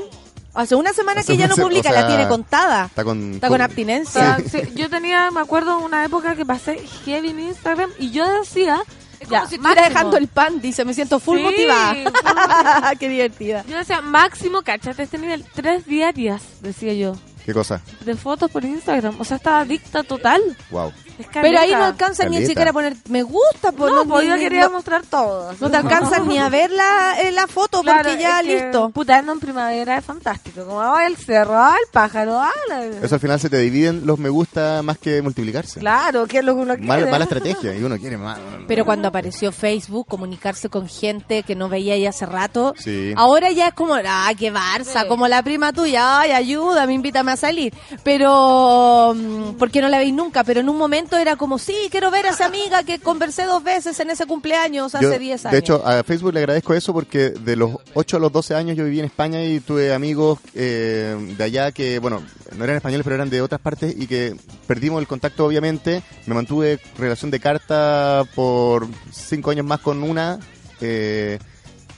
Hace 0.55 0.75
una 0.75 0.93
semana 0.93 1.21
Hace 1.21 1.33
que 1.33 1.37
ya 1.37 1.47
no 1.47 1.55
publica, 1.55 1.89
o 1.89 1.93
sea, 1.93 2.01
la 2.01 2.07
tiene 2.07 2.27
contada. 2.27 2.85
Está 2.85 3.03
con, 3.03 3.35
Está 3.35 3.47
con 3.47 3.61
abstinencia. 3.61 4.37
Sí, 4.45 4.59
yo 4.75 4.89
tenía, 4.89 5.31
me 5.31 5.39
acuerdo, 5.39 5.79
una 5.79 6.03
época 6.05 6.35
que 6.35 6.45
pasé 6.45 6.77
heavy 7.05 7.29
en 7.29 7.39
Instagram 7.39 7.91
y 7.97 8.11
yo 8.11 8.27
decía... 8.39 8.81
Es 9.23 9.29
ya, 9.29 9.39
como 9.39 9.49
si 9.49 9.57
dejando 9.75 10.17
el 10.17 10.27
pan, 10.27 10.61
dice, 10.61 10.85
me 10.85 10.93
siento 10.93 11.19
full 11.19 11.37
Sí, 11.37 11.43
motivada. 11.43 11.93
full 11.93 12.97
Qué 12.99 13.09
divertida. 13.09 13.63
Yo 13.67 13.77
decía, 13.77 14.01
máximo, 14.01 14.61
cachate 14.61 15.03
este 15.03 15.17
nivel, 15.17 15.43
tres 15.53 15.85
diarias, 15.85 16.41
decía 16.61 16.93
yo, 16.93 17.15
¿Qué 17.45 17.53
cosa? 17.53 17.81
de 18.05 18.15
fotos 18.15 18.49
por 18.51 18.63
Instagram. 18.63 19.19
O 19.19 19.25
sea, 19.25 19.37
estaba 19.37 19.59
adicta 19.61 20.03
total. 20.03 20.41
Wow. 20.71 20.93
Pero 21.33 21.59
ahí 21.59 21.71
no 21.71 21.77
caleta. 21.77 21.87
alcanzan 21.87 22.29
ni 22.29 22.35
Caleta. 22.37 22.49
siquiera 22.49 22.69
a 22.71 22.73
poner 22.73 22.95
me 23.09 23.23
gusta. 23.23 23.71
Pues, 23.71 23.91
No, 23.93 24.05
pues 24.05 24.23
ni- 24.23 24.29
yo 24.29 24.35
ni- 24.35 24.41
quería 24.43 24.63
no- 24.65 24.71
mostrar 24.71 25.03
todo. 25.03 25.53
No 25.59 25.69
te 25.69 25.77
alcanzan 25.77 26.27
ni 26.27 26.37
a 26.39 26.49
ver 26.49 26.71
la, 26.71 27.15
eh, 27.21 27.31
la 27.31 27.47
foto 27.47 27.81
Claro, 27.81 28.03
porque 28.09 28.21
ya 28.21 28.41
que, 28.41 28.53
listo. 28.63 28.89
Puta, 28.89 29.17
ando 29.17 29.33
en 29.33 29.39
primavera 29.39 29.97
es 29.97 30.05
fantástico. 30.05 30.65
Como, 30.65 30.81
ay, 30.81 31.07
el 31.07 31.17
cerro, 31.17 31.57
ay, 31.61 31.77
el 31.85 31.91
pájaro, 31.91 32.41
la- 32.69 32.85
Eso 32.85 33.15
al 33.15 33.21
final 33.21 33.39
se 33.39 33.49
te 33.49 33.57
dividen 33.57 34.05
los 34.05 34.17
me 34.19 34.29
gusta 34.29 34.81
más 34.83 34.97
que 34.97 35.21
multiplicarse. 35.21 35.79
Claro, 35.79 36.25
que 36.27 36.39
es 36.39 36.43
lo 36.43 36.55
que 36.55 36.61
uno 36.61 36.73
quiere. 36.75 36.87
Mal- 36.87 37.09
mala 37.09 37.23
estrategia 37.25 37.73
y 37.75 37.83
uno 37.83 37.97
quiere 37.97 38.17
más. 38.17 38.39
Pero 38.67 38.85
cuando 38.85 39.07
apareció 39.07 39.51
Facebook, 39.51 40.07
comunicarse 40.07 40.69
con 40.69 40.87
gente 40.87 41.43
que 41.43 41.55
no 41.55 41.69
veía 41.69 41.97
ya 41.97 42.09
hace 42.09 42.25
rato, 42.25 42.73
Sí. 42.77 43.13
ahora 43.15 43.51
ya 43.51 43.67
es 43.69 43.73
como, 43.73 43.93
ah, 43.95 44.31
qué 44.37 44.51
Barça, 44.53 45.07
como 45.07 45.27
la 45.27 45.43
prima 45.43 45.73
tuya, 45.73 46.19
ay, 46.19 46.31
ayúdame, 46.31 46.93
invítame 46.93 47.31
a 47.31 47.37
salir. 47.37 47.73
Pero, 48.03 49.13
mm, 49.15 49.53
¿por 49.57 49.69
qué 49.71 49.81
no 49.81 49.89
la 49.89 49.97
veis 49.97 50.13
nunca? 50.13 50.43
Pero 50.43 50.59
en 50.61 50.69
un 50.69 50.77
momento 50.77 51.02
era 51.11 51.35
como, 51.35 51.57
sí, 51.59 51.75
quiero 51.91 52.11
ver 52.11 52.25
a 52.25 52.29
esa 52.29 52.45
amiga 52.45 52.83
que 52.83 52.99
conversé 52.99 53.43
dos 53.43 53.63
veces 53.63 53.99
en 53.99 54.09
ese 54.09 54.25
cumpleaños 54.25 54.95
hace 54.95 55.03
Yo, 55.05 55.19
10 55.19 55.45
años. 55.45 55.51
De 55.53 55.59
hecho, 55.59 55.85
a 55.85 56.03
Facebook 56.03 56.33
le 56.33 56.39
agradezco 56.39 56.73
eso 56.73 56.93
porque 56.93 57.29
de 57.31 57.55
los 57.55 57.71
8 57.93 58.17
a 58.17 58.19
los 58.19 58.31
12 58.31 58.55
años 58.55 58.77
yo 58.77 58.85
viví 58.85 58.99
en 58.99 59.05
España 59.05 59.43
y 59.43 59.59
tuve 59.59 59.93
amigos 59.93 60.39
eh, 60.55 61.15
de 61.37 61.43
allá 61.43 61.71
que, 61.71 61.99
bueno, 61.99 62.23
no 62.57 62.63
eran 62.63 62.77
españoles, 62.77 63.03
pero 63.03 63.15
eran 63.15 63.29
de 63.29 63.41
otras 63.41 63.61
partes 63.61 63.95
y 63.97 64.07
que 64.07 64.35
perdimos 64.67 64.99
el 65.01 65.07
contacto, 65.07 65.45
obviamente. 65.45 66.03
Me 66.25 66.35
mantuve 66.35 66.79
relación 66.97 67.31
de 67.31 67.39
carta 67.39 68.23
por 68.35 68.87
5 69.11 69.51
años 69.51 69.65
más 69.65 69.79
con 69.79 70.03
una. 70.03 70.39
eh, 70.81 71.39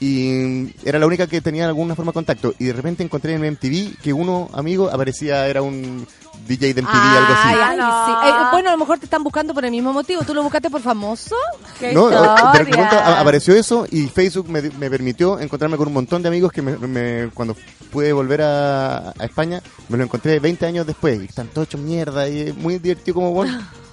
y 0.05 0.73
era 0.83 0.99
la 0.99 1.07
única 1.07 1.25
que 1.27 1.41
tenía 1.41 1.63
de 1.63 1.69
alguna 1.69 1.95
forma 1.95 2.11
contacto. 2.11 2.53
Y 2.59 2.65
de 2.65 2.73
repente 2.73 3.03
encontré 3.03 3.33
en 3.33 3.41
MTV 3.53 3.97
que 4.01 4.13
uno 4.13 4.49
amigo 4.53 4.89
aparecía, 4.91 5.47
era 5.47 5.61
un 5.61 6.05
DJ 6.47 6.73
de 6.75 6.81
MTV, 6.83 6.91
algo 6.93 7.33
así. 7.33 7.47
Ay, 7.47 7.77
ay, 7.81 7.91
sí. 8.05 8.11
Eh, 8.29 8.47
bueno, 8.51 8.69
a 8.69 8.71
lo 8.73 8.77
mejor 8.77 8.99
te 8.99 9.05
están 9.05 9.23
buscando 9.23 9.53
por 9.53 9.65
el 9.65 9.71
mismo 9.71 9.93
motivo. 9.93 10.21
¿Tú 10.23 10.33
lo 10.33 10.43
buscaste 10.43 10.69
por 10.69 10.81
famoso? 10.81 11.35
¡Qué 11.79 11.91
No, 11.93 12.09
de 12.09 12.59
repente 12.59 12.95
apareció 12.95 13.55
eso 13.55 13.87
y 13.89 14.07
Facebook 14.07 14.47
me, 14.49 14.61
me 14.61 14.89
permitió 14.89 15.39
encontrarme 15.39 15.77
con 15.77 15.87
un 15.87 15.93
montón 15.93 16.21
de 16.21 16.27
amigos 16.27 16.51
que 16.51 16.61
me, 16.61 16.77
me- 16.77 17.29
cuando 17.33 17.55
pude 17.91 18.13
volver 18.13 18.41
a, 18.43 19.09
a 19.09 19.23
España 19.25 19.61
me 19.89 19.97
lo 19.97 20.03
encontré 20.03 20.39
20 20.39 20.65
años 20.65 20.85
después 20.85 21.19
y 21.21 21.25
están 21.25 21.47
todos 21.47 21.67
hechos 21.67 21.81
mierda 21.81 22.27
y 22.27 22.41
es 22.49 22.55
muy 22.55 22.77
divertido 22.79 23.15
como 23.15 23.31
bueno. 23.31 23.59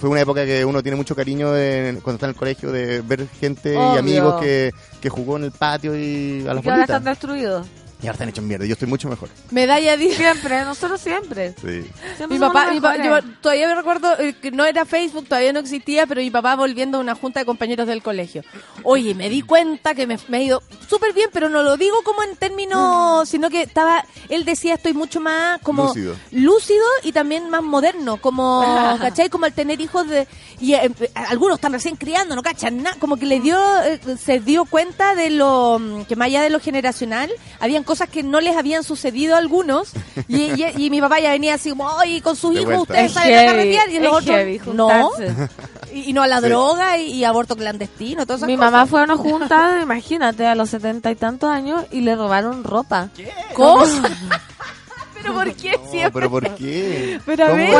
Fue 0.00 0.08
una 0.08 0.22
época 0.22 0.46
que 0.46 0.64
uno 0.64 0.82
tiene 0.82 0.96
mucho 0.96 1.14
cariño 1.14 1.52
de- 1.52 2.00
cuando 2.02 2.14
está 2.16 2.26
en 2.26 2.30
el 2.30 2.36
colegio 2.36 2.72
de 2.72 3.02
ver 3.02 3.28
gente 3.38 3.76
Obvio. 3.76 3.94
y 3.94 3.98
amigos 3.98 4.40
que, 4.40 4.72
que 5.00 5.08
jugó 5.10 5.36
en 5.36 5.44
el 5.44 5.52
patio 5.52 5.94
y 5.94 6.40
a 6.48 6.54
las 6.54 6.66
ahora 6.66 6.82
están 6.82 7.04
destruidos. 7.04 7.66
Y 8.02 8.06
ahora 8.06 8.12
están 8.12 8.28
hechos 8.30 8.44
mierda. 8.44 8.64
Yo 8.66 8.72
estoy 8.72 8.88
mucho 8.88 9.08
mejor. 9.08 9.28
Medalla 9.50 9.96
de... 9.96 10.10
Siempre, 10.14 10.64
nosotros 10.64 11.00
siempre. 11.00 11.54
Sí. 11.60 11.82
Siempre 12.16 12.26
Mi 12.28 12.38
papá, 12.38 12.70
mi 12.72 12.80
pa- 12.80 12.96
yo 12.96 13.18
todavía 13.40 13.68
me 13.68 13.74
recuerdo 13.74 14.18
eh, 14.18 14.34
que 14.40 14.50
no 14.50 14.64
era 14.64 14.84
Facebook, 14.84 15.26
todavía 15.26 15.52
no 15.52 15.60
existía, 15.60 16.06
pero 16.06 16.20
mi 16.20 16.30
papá 16.30 16.56
volviendo 16.56 16.98
a 16.98 17.00
una 17.00 17.14
junta 17.14 17.40
de 17.40 17.46
compañeros 17.46 17.86
del 17.86 18.02
colegio. 18.02 18.42
Oye, 18.84 19.14
me 19.14 19.28
di 19.28 19.42
cuenta 19.42 19.94
que 19.94 20.06
me, 20.06 20.18
me 20.28 20.38
ha 20.38 20.42
ido 20.42 20.62
súper 20.88 21.12
bien, 21.12 21.30
pero 21.32 21.48
no 21.48 21.62
lo 21.62 21.76
digo 21.76 22.02
como 22.02 22.22
en 22.22 22.36
términos, 22.36 23.28
sino 23.28 23.50
que 23.50 23.62
estaba, 23.62 24.04
él 24.28 24.44
decía 24.44 24.74
estoy 24.74 24.92
mucho 24.94 25.20
más 25.20 25.60
como 25.62 25.84
Lúcido. 25.88 26.16
lúcido 26.32 26.84
y 27.02 27.12
también 27.12 27.50
más 27.50 27.62
moderno, 27.62 28.16
como, 28.18 28.62
¿cachai? 29.00 29.28
Como 29.28 29.44
al 29.46 29.52
tener 29.52 29.80
hijos 29.80 30.08
de, 30.08 30.26
y 30.60 30.74
eh, 30.74 30.90
eh, 31.00 31.10
algunos 31.14 31.56
están 31.56 31.72
recién 31.72 31.96
criando, 31.96 32.34
no 32.34 32.42
cachan 32.42 32.82
nada, 32.82 32.96
como 32.98 33.16
que 33.16 33.26
le 33.26 33.40
dio, 33.40 33.58
eh, 33.82 34.00
se 34.18 34.40
dio 34.40 34.64
cuenta 34.64 35.14
de 35.14 35.30
lo, 35.30 35.78
mm, 35.78 36.04
que 36.04 36.16
más 36.16 36.26
allá 36.26 36.42
de 36.42 36.50
lo 36.50 36.60
generacional, 36.60 37.30
habían 37.58 37.84
cosas 37.90 38.08
que 38.08 38.22
no 38.22 38.40
les 38.40 38.56
habían 38.56 38.84
sucedido 38.84 39.34
a 39.34 39.38
algunos, 39.38 39.90
y, 40.28 40.36
y- 40.42 40.72
y 40.76 40.90
mi 40.90 41.00
papá 41.00 41.18
ya 41.20 41.30
venía 41.32 41.54
así 41.54 41.70
como, 41.70 41.90
"Ay, 41.98 42.20
con 42.20 42.36
sus 42.36 42.54
hijos 42.56 42.82
ustedes 42.82 43.16
a 43.16 43.22
heavy, 43.22 43.46
carretear, 43.46 43.90
y 43.90 43.96
es 43.96 44.02
los 44.02 44.12
otros, 44.12 44.36
heavy 44.36 44.60
no, 44.74 45.10
y, 45.92 46.10
y 46.10 46.12
no 46.12 46.22
a 46.22 46.28
la 46.28 46.40
Sí. 46.40 46.46
droga 46.46 46.96
y, 46.98 47.10
y 47.12 47.24
aborto 47.24 47.56
clandestino, 47.56 48.24
todas 48.26 48.40
esas 48.40 48.46
Mi 48.46 48.56
cosas. 48.56 48.70
mamá 48.72 48.86
fue 48.86 49.00
a 49.00 49.04
una 49.04 49.16
junta, 49.16 49.78
imagínate, 49.82 50.46
a 50.46 50.54
los 50.54 50.70
setenta 50.70 51.10
y 51.10 51.16
tantos 51.16 51.50
años 51.50 51.84
y 51.90 52.00
le 52.02 52.14
robaron 52.14 52.62
ropa. 52.64 53.08
¿Cómo? 53.54 53.84
¿Pero 55.22 55.34
por 55.34 55.52
qué 55.54 55.72
No, 55.72 55.90
siempre? 55.90 56.12
pero 56.12 56.30
¿por 56.30 56.54
qué? 56.54 57.20
Pero 57.26 57.44
a 57.44 57.48
¿Cómo? 57.48 57.58
ver. 57.58 57.74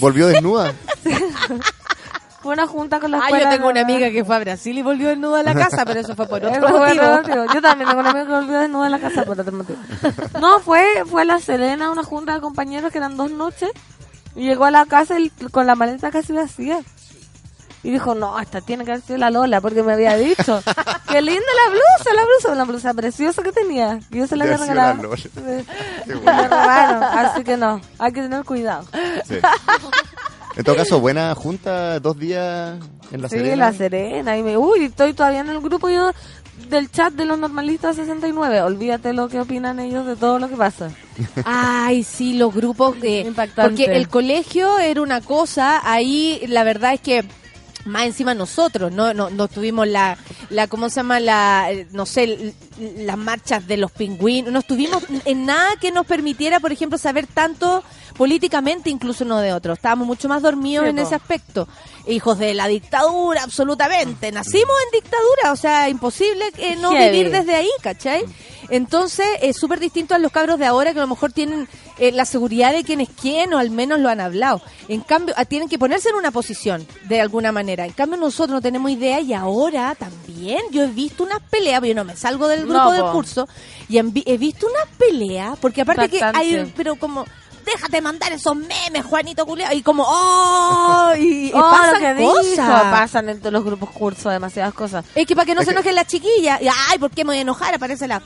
Volvió 0.00 0.26
desnuda. 0.26 0.74
Fue 2.44 2.52
una 2.52 2.66
junta 2.66 3.00
con 3.00 3.10
la 3.10 3.16
Ah, 3.16 3.20
escuela. 3.24 3.44
yo 3.50 3.56
tengo 3.56 3.68
una 3.70 3.80
amiga 3.80 4.10
que 4.10 4.22
fue 4.22 4.36
a 4.36 4.38
Brasil 4.38 4.76
y 4.76 4.82
volvió 4.82 5.08
desnuda 5.08 5.40
a 5.40 5.42
la 5.42 5.54
casa, 5.70 5.84
pero 5.86 6.00
eso 6.00 6.14
fue 6.14 6.26
por 6.28 6.44
otro 6.44 6.60
motivo. 6.68 7.44
Yo 7.54 7.62
también 7.62 7.88
tengo 7.88 8.00
una 8.02 8.10
amiga 8.10 8.26
que 8.26 8.32
volvió 8.32 8.60
desnuda 8.60 8.84
en 8.86 8.92
la 8.92 8.98
casa 8.98 9.24
por 9.24 9.40
otro 9.40 9.52
motivo. 9.52 9.78
No, 10.40 10.60
fue, 10.60 10.84
fue 11.10 11.22
a 11.22 11.24
La 11.24 11.38
Serena, 11.40 11.90
una 11.90 12.04
junta 12.04 12.34
de 12.34 12.40
compañeros 12.42 12.92
que 12.92 12.98
eran 12.98 13.16
dos 13.16 13.30
noches. 13.30 13.70
Y 14.36 14.42
llegó 14.44 14.66
a 14.66 14.70
la 14.70 14.84
casa 14.84 15.18
y 15.18 15.30
con 15.50 15.66
la 15.66 15.74
maleta 15.74 16.10
casi 16.10 16.32
vacía. 16.34 16.80
Y 17.82 17.90
dijo, 17.90 18.14
no, 18.14 18.38
esta 18.40 18.60
tiene 18.62 18.84
que 18.84 18.92
haber 18.92 19.02
sido 19.04 19.18
la 19.18 19.30
Lola, 19.30 19.60
porque 19.60 19.82
me 19.82 19.92
había 19.92 20.16
dicho, 20.16 20.62
qué 21.08 21.20
linda 21.22 21.42
la 21.66 21.70
blusa, 21.70 22.14
la 22.14 22.24
blusa, 22.24 22.52
una 22.52 22.64
blusa 22.64 22.94
preciosa 22.94 23.42
que 23.42 23.52
tenía. 23.52 24.00
Y 24.10 24.18
yo 24.18 24.26
se 24.26 24.36
la 24.36 24.44
había 24.44 24.56
sido 24.58 24.74
la 24.74 24.92
regalado. 24.92 25.02
Lola. 25.02 25.16
Sí. 25.16 25.30
Qué 26.06 26.14
Me 26.14 26.20
bueno. 26.20 26.56
así 26.56 27.44
que 27.44 27.56
no, 27.56 27.80
hay 27.98 28.12
que 28.12 28.22
tener 28.22 28.44
cuidado. 28.44 28.84
Sí. 29.26 29.36
En 30.56 30.64
todo 30.64 30.76
caso, 30.76 31.00
buena 31.00 31.34
junta, 31.34 31.98
dos 32.00 32.18
días 32.18 32.78
en 33.10 33.22
la 33.22 33.28
sí, 33.28 33.36
Serena. 33.36 33.56
La 33.56 33.72
Serena. 33.72 34.38
Y 34.38 34.42
me, 34.42 34.56
uy, 34.56 34.84
estoy 34.84 35.12
todavía 35.12 35.40
en 35.40 35.48
el 35.48 35.60
grupo 35.60 35.88
yo 35.88 36.12
del 36.68 36.90
chat 36.90 37.12
de 37.14 37.24
los 37.24 37.38
normalistas 37.38 37.96
69. 37.96 38.62
Olvídate 38.62 39.12
lo 39.12 39.28
que 39.28 39.40
opinan 39.40 39.80
ellos 39.80 40.06
de 40.06 40.14
todo 40.16 40.38
lo 40.38 40.48
que 40.48 40.56
pasa. 40.56 40.90
Ay, 41.44 42.04
sí, 42.04 42.34
los 42.34 42.54
grupos 42.54 42.94
que... 42.96 43.20
Impactante. 43.20 43.84
Porque 43.84 43.96
el 43.96 44.08
colegio 44.08 44.78
era 44.78 45.02
una 45.02 45.20
cosa, 45.20 45.80
ahí 45.84 46.44
la 46.46 46.62
verdad 46.62 46.94
es 46.94 47.00
que 47.00 47.24
más 47.84 48.06
encima 48.06 48.34
nosotros, 48.34 48.92
¿no? 48.92 49.12
No, 49.12 49.30
no 49.30 49.48
tuvimos 49.48 49.86
la, 49.86 50.16
la, 50.50 50.68
¿cómo 50.68 50.88
se 50.88 50.96
llama? 50.96 51.20
La, 51.20 51.68
no 51.92 52.06
sé, 52.06 52.54
las 52.78 53.18
marchas 53.18 53.66
de 53.66 53.76
los 53.76 53.90
pingüinos, 53.90 54.52
no 54.52 54.60
estuvimos 54.60 55.02
en 55.24 55.46
nada 55.46 55.76
que 55.80 55.92
nos 55.92 56.06
permitiera, 56.06 56.60
por 56.60 56.72
ejemplo, 56.72 56.98
saber 56.98 57.26
tanto 57.26 57.82
políticamente 58.16 58.90
incluso 58.90 59.24
uno 59.24 59.38
de 59.40 59.52
otros. 59.52 59.78
Estábamos 59.78 60.06
mucho 60.06 60.28
más 60.28 60.42
dormidos 60.42 60.84
Sí, 60.84 60.90
en 60.90 60.96
po. 60.96 61.02
ese 61.02 61.14
aspecto. 61.14 61.68
Hijos 62.06 62.38
de 62.38 62.54
la 62.54 62.66
dictadura, 62.68 63.42
absolutamente. 63.42 64.30
Nacimos 64.32 64.74
en 64.86 65.00
dictadura, 65.00 65.52
o 65.52 65.56
sea, 65.56 65.88
imposible 65.88 66.44
eh, 66.58 66.76
no 66.76 66.90
Heavy. 66.92 67.10
vivir 67.18 67.32
desde 67.32 67.54
ahí, 67.54 67.70
¿cachai? 67.82 68.24
Entonces, 68.70 69.26
es 69.42 69.56
súper 69.56 69.78
distinto 69.78 70.14
a 70.14 70.18
los 70.18 70.32
cabros 70.32 70.58
de 70.58 70.64
ahora 70.66 70.92
que 70.92 70.98
a 70.98 71.02
lo 71.02 71.08
mejor 71.08 71.32
tienen 71.32 71.68
eh, 71.98 72.12
la 72.12 72.24
seguridad 72.24 72.72
de 72.72 72.82
quién 72.82 73.00
es 73.00 73.08
quién 73.20 73.52
o 73.52 73.58
al 73.58 73.70
menos 73.70 74.00
lo 74.00 74.08
han 74.08 74.20
hablado. 74.20 74.62
En 74.88 75.00
cambio, 75.02 75.34
ah, 75.36 75.44
tienen 75.44 75.68
que 75.68 75.78
ponerse 75.78 76.08
en 76.08 76.14
una 76.16 76.30
posición 76.30 76.86
de 77.04 77.20
alguna 77.20 77.52
manera. 77.52 77.84
En 77.84 77.92
cambio, 77.92 78.18
nosotros 78.18 78.50
no 78.54 78.62
tenemos 78.62 78.90
idea 78.90 79.20
y 79.20 79.34
ahora 79.34 79.94
también 79.94 80.60
yo 80.70 80.82
he 80.82 80.86
visto 80.86 81.24
unas 81.24 81.40
peleas, 81.50 81.82
yo 81.82 81.94
no 81.94 82.04
me 82.04 82.16
salgo 82.16 82.48
del 82.48 82.60
grupo 82.60 82.74
No, 82.74 82.92
del 82.92 83.04
curso 83.12 83.46
y 83.88 83.98
he 83.98 84.38
visto 84.38 84.66
unas 84.66 84.86
peleas, 84.96 85.58
porque 85.60 85.82
aparte 85.82 86.08
que 86.08 86.22
hay, 86.22 86.72
pero 86.76 86.96
como... 86.96 87.24
Déjate 87.64 88.00
mandar 88.00 88.32
esos 88.32 88.54
memes, 88.56 89.04
Juanito 89.04 89.44
Culeado. 89.46 89.74
Y 89.74 89.82
como, 89.82 90.04
¡oh! 90.06 91.12
Y, 91.18 91.48
y 91.48 91.52
Oh, 91.54 91.60
pasan 91.60 91.92
lo 91.92 92.16
que 92.18 92.24
cosas. 92.24 92.44
dijo, 92.50 92.66
pasan 92.90 93.28
en 93.28 93.38
todos 93.40 93.52
los 93.52 93.64
grupos 93.64 93.90
cursos 93.90 94.32
demasiadas 94.32 94.74
cosas. 94.74 95.04
Es 95.14 95.26
que 95.26 95.34
para 95.36 95.46
que 95.46 95.54
no 95.54 95.60
Es 95.60 95.66
se 95.66 95.72
que- 95.72 95.78
enojen 95.78 95.94
las 95.94 96.06
chiquillas. 96.06 96.60
Y, 96.60 96.66
ay, 96.68 96.98
¿por 96.98 97.10
qué 97.10 97.24
me 97.24 97.30
voy 97.30 97.38
a 97.38 97.42
enojar? 97.42 97.74
Aparece 97.74 98.08
la, 98.08 98.20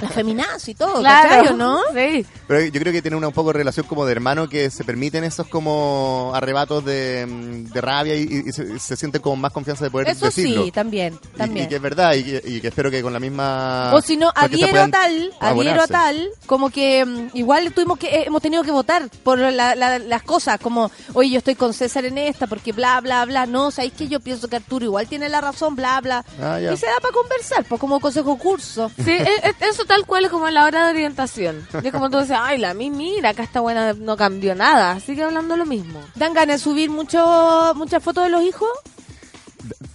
la 0.00 0.08
feminazi 0.14 0.72
y 0.72 0.74
todo, 0.74 1.00
Claro. 1.00 1.28
¿cachai, 1.28 1.48
o 1.48 1.56
no? 1.56 1.78
Sí. 1.94 2.26
Pero 2.48 2.60
yo 2.64 2.80
creo 2.80 2.92
que 2.92 3.00
tiene 3.02 3.16
una 3.16 3.28
un 3.28 3.34
poco 3.34 3.52
relación 3.52 3.86
como 3.86 4.04
de 4.04 4.12
hermano 4.12 4.48
que 4.48 4.70
se 4.70 4.84
permiten 4.84 5.24
esos 5.24 5.46
como 5.46 6.32
arrebatos 6.34 6.84
de, 6.84 7.26
mm, 7.26 7.72
de 7.72 7.80
rabia 7.80 8.14
y, 8.16 8.42
y 8.46 8.52
se, 8.52 8.78
se 8.78 8.96
sienten 8.96 9.22
con 9.22 9.40
más 9.40 9.52
confianza 9.52 9.84
de 9.84 9.90
poder 9.90 10.08
Eso 10.08 10.26
decirlo. 10.26 10.64
sí, 10.64 10.70
también, 10.72 11.18
Y- 11.34 11.38
también. 11.38 11.66
Y, 11.66 11.68
que 11.68 11.76
es 11.76 11.82
verdad 11.82 12.14
y 12.14 12.24
que, 12.24 12.42
y 12.44 12.60
que 12.60 12.68
espero 12.68 12.90
que 12.90 13.02
con 13.02 13.12
la 13.12 13.20
misma... 13.20 13.92
O 13.94 14.00
si 14.02 14.16
no, 14.16 14.32
adhiero 14.34 14.82
a 14.82 14.88
tal, 14.88 15.32
adhiero 15.40 15.82
a 15.82 15.86
tal, 15.86 16.28
como 16.46 16.70
que 16.70 17.04
mm, 17.04 17.28
igual 17.34 17.72
tuvimos 17.72 17.98
que, 17.98 18.08
eh, 18.08 18.24
hemos 18.26 18.42
tenido 18.42 18.62
que 18.62 18.70
votar 18.70 18.81
por 19.22 19.38
la- 19.38 19.74
la- 19.74 19.98
las 19.98 20.22
cosas, 20.22 20.58
como, 20.60 20.90
oye, 21.14 21.30
yo 21.30 21.38
estoy 21.38 21.54
con 21.54 21.72
César 21.72 22.04
en 22.04 22.18
esta, 22.18 22.46
porque 22.46 22.72
bla, 22.72 23.00
bla, 23.00 23.24
bla, 23.24 23.46
no, 23.46 23.70
¿sabéis 23.70 23.92
que 23.94 24.08
yo 24.08 24.20
pienso 24.20 24.48
que 24.48 24.56
Arturo 24.56 24.84
igual 24.84 25.06
tiene 25.08 25.28
la 25.28 25.40
razón, 25.40 25.74
bla, 25.76 26.00
bla. 26.00 26.24
Ah, 26.40 26.60
y 26.60 26.76
se 26.76 26.86
da 26.86 27.00
para 27.00 27.12
conversar, 27.14 27.64
pues 27.64 27.80
como 27.80 28.00
consejo 28.00 28.36
curso. 28.38 28.90
Sí, 29.04 29.10
e- 29.12 29.22
e- 29.22 29.68
eso 29.68 29.84
tal 29.84 30.06
cual 30.06 30.24
es 30.24 30.30
como 30.30 30.48
en 30.48 30.54
la 30.54 30.64
hora 30.64 30.84
de 30.86 30.90
orientación. 30.92 31.66
Es 31.82 31.92
como 31.92 32.10
tú 32.10 32.18
dices, 32.20 32.36
ay, 32.38 32.58
la 32.58 32.74
mi, 32.74 32.90
mira, 32.90 33.30
acá 33.30 33.42
está 33.42 33.60
buena, 33.60 33.92
no 33.92 34.16
cambió 34.16 34.54
nada. 34.54 34.98
Sigue 35.00 35.22
hablando 35.22 35.56
lo 35.56 35.66
mismo. 35.66 36.00
¿Dan 36.14 36.32
ganas 36.34 36.58
de 36.60 36.64
subir 36.64 36.90
mucho, 36.90 37.72
muchas 37.76 38.02
fotos 38.02 38.24
de 38.24 38.30
los 38.30 38.42
hijos? 38.42 38.68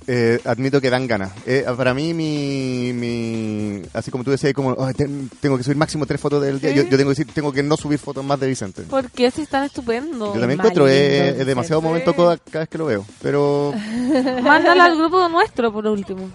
Eh, 0.09 0.39
admito 0.45 0.79
que 0.79 0.89
dan 0.89 1.05
ganas. 1.05 1.31
Eh, 1.45 1.65
para 1.75 1.93
mí, 1.93 2.13
mi, 2.13 2.93
mi, 2.93 3.81
así 3.93 4.09
como 4.09 4.23
tú 4.23 4.31
decías, 4.31 4.53
como 4.53 4.73
"Ay, 4.79 4.93
ten- 4.93 5.29
tengo 5.41 5.57
que 5.57 5.63
subir 5.63 5.75
máximo 5.75 6.05
tres 6.05 6.21
fotos 6.21 6.41
del 6.41 6.61
día. 6.61 6.69
¿Sí? 6.71 6.77
Yo, 6.77 6.83
yo 6.83 6.89
tengo 6.97 7.09
que 7.11 7.19
decir, 7.21 7.27
tengo 7.33 7.51
que 7.51 7.61
no 7.61 7.75
subir 7.75 7.99
fotos 7.99 8.23
más 8.23 8.39
de 8.39 8.47
Vicente. 8.47 8.83
Porque 8.89 9.29
si 9.31 9.41
están 9.41 9.65
estupendo. 9.65 10.33
Yo 10.33 10.39
también 10.39 10.59
encuentro, 10.61 10.85
lindo, 10.85 10.97
es, 11.41 11.45
demasiado 11.45 11.81
momento 11.81 12.13
cada, 12.13 12.37
cada 12.37 12.59
vez 12.59 12.69
que 12.69 12.77
lo 12.77 12.85
veo. 12.85 13.05
Pero 13.21 13.73
Mándala 14.41 14.85
al 14.85 14.97
grupo 14.97 15.27
nuestro, 15.27 15.73
por 15.73 15.85
último. 15.87 16.29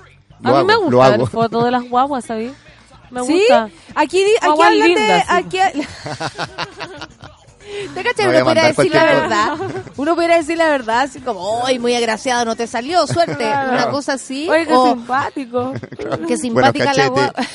A 0.44 0.51
Lo 0.51 0.59
mí 0.59 0.65
me 0.66 0.73
hago, 0.74 0.90
lo 0.90 0.97
gusta 0.99 1.16
ver 1.16 1.27
fotos 1.31 1.65
de 1.65 1.70
las 1.70 1.89
guaguas, 1.89 2.24
¿sabes? 2.27 2.53
Me 3.11 3.23
¿Sí? 3.24 3.32
gusta. 3.35 3.70
Aquí, 3.94 4.23
aquí 4.40 4.62
de- 4.81 4.86
lindas, 4.89 5.24
aquí 5.28 5.59
¿Te 7.94 8.03
cachai? 8.05 8.27
Uno 8.28 8.40
pudiera 8.44 8.66
decir 8.69 8.94
la 8.94 9.05
verdad. 9.05 9.57
Uno 9.97 10.15
pudiera 10.15 10.36
decir 10.36 10.57
la 10.59 10.69
verdad, 10.69 11.01
así 11.03 11.20
como, 11.20 11.65
¡ay, 11.66 11.78
muy 11.78 11.94
agraciado, 11.94 12.44
no 12.44 12.57
te 12.57 12.66
salió! 12.66 13.07
Suerte. 13.07 13.36
Claro. 13.36 13.73
Una 13.73 13.90
cosa 13.90 14.15
así. 14.15 14.49
Oye, 14.49 14.66
qué 14.66 14.73
o 14.74 14.86
simpático. 14.89 15.73
qué 16.28 16.36
simpática 16.36 16.85
la 16.86 16.90
cachete. 16.93 17.09
guagua. 17.11 17.35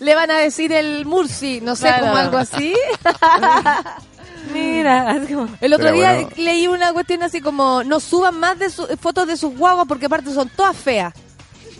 Le 0.00 0.14
van 0.14 0.30
a 0.30 0.38
decir 0.38 0.72
el 0.72 1.04
Murci, 1.06 1.60
no 1.60 1.76
sé, 1.76 1.86
Claro. 1.88 2.06
como 2.06 2.16
algo 2.16 2.38
así. 2.38 2.74
Mira, 4.52 5.10
así 5.10 5.32
como- 5.34 5.48
El 5.60 5.72
otro 5.72 5.86
Pero 5.86 5.96
día 5.96 6.12
bueno. 6.14 6.28
leí 6.36 6.66
una 6.66 6.92
cuestión 6.92 7.22
así 7.22 7.40
como, 7.40 7.84
no 7.84 8.00
suban 8.00 8.38
más 8.40 8.58
de 8.58 8.70
su- 8.70 8.86
fotos 9.00 9.26
de 9.28 9.36
sus 9.36 9.56
guaguas 9.56 9.86
porque 9.86 10.06
aparte 10.06 10.32
son 10.32 10.48
todas 10.48 10.76
feas. 10.76 11.14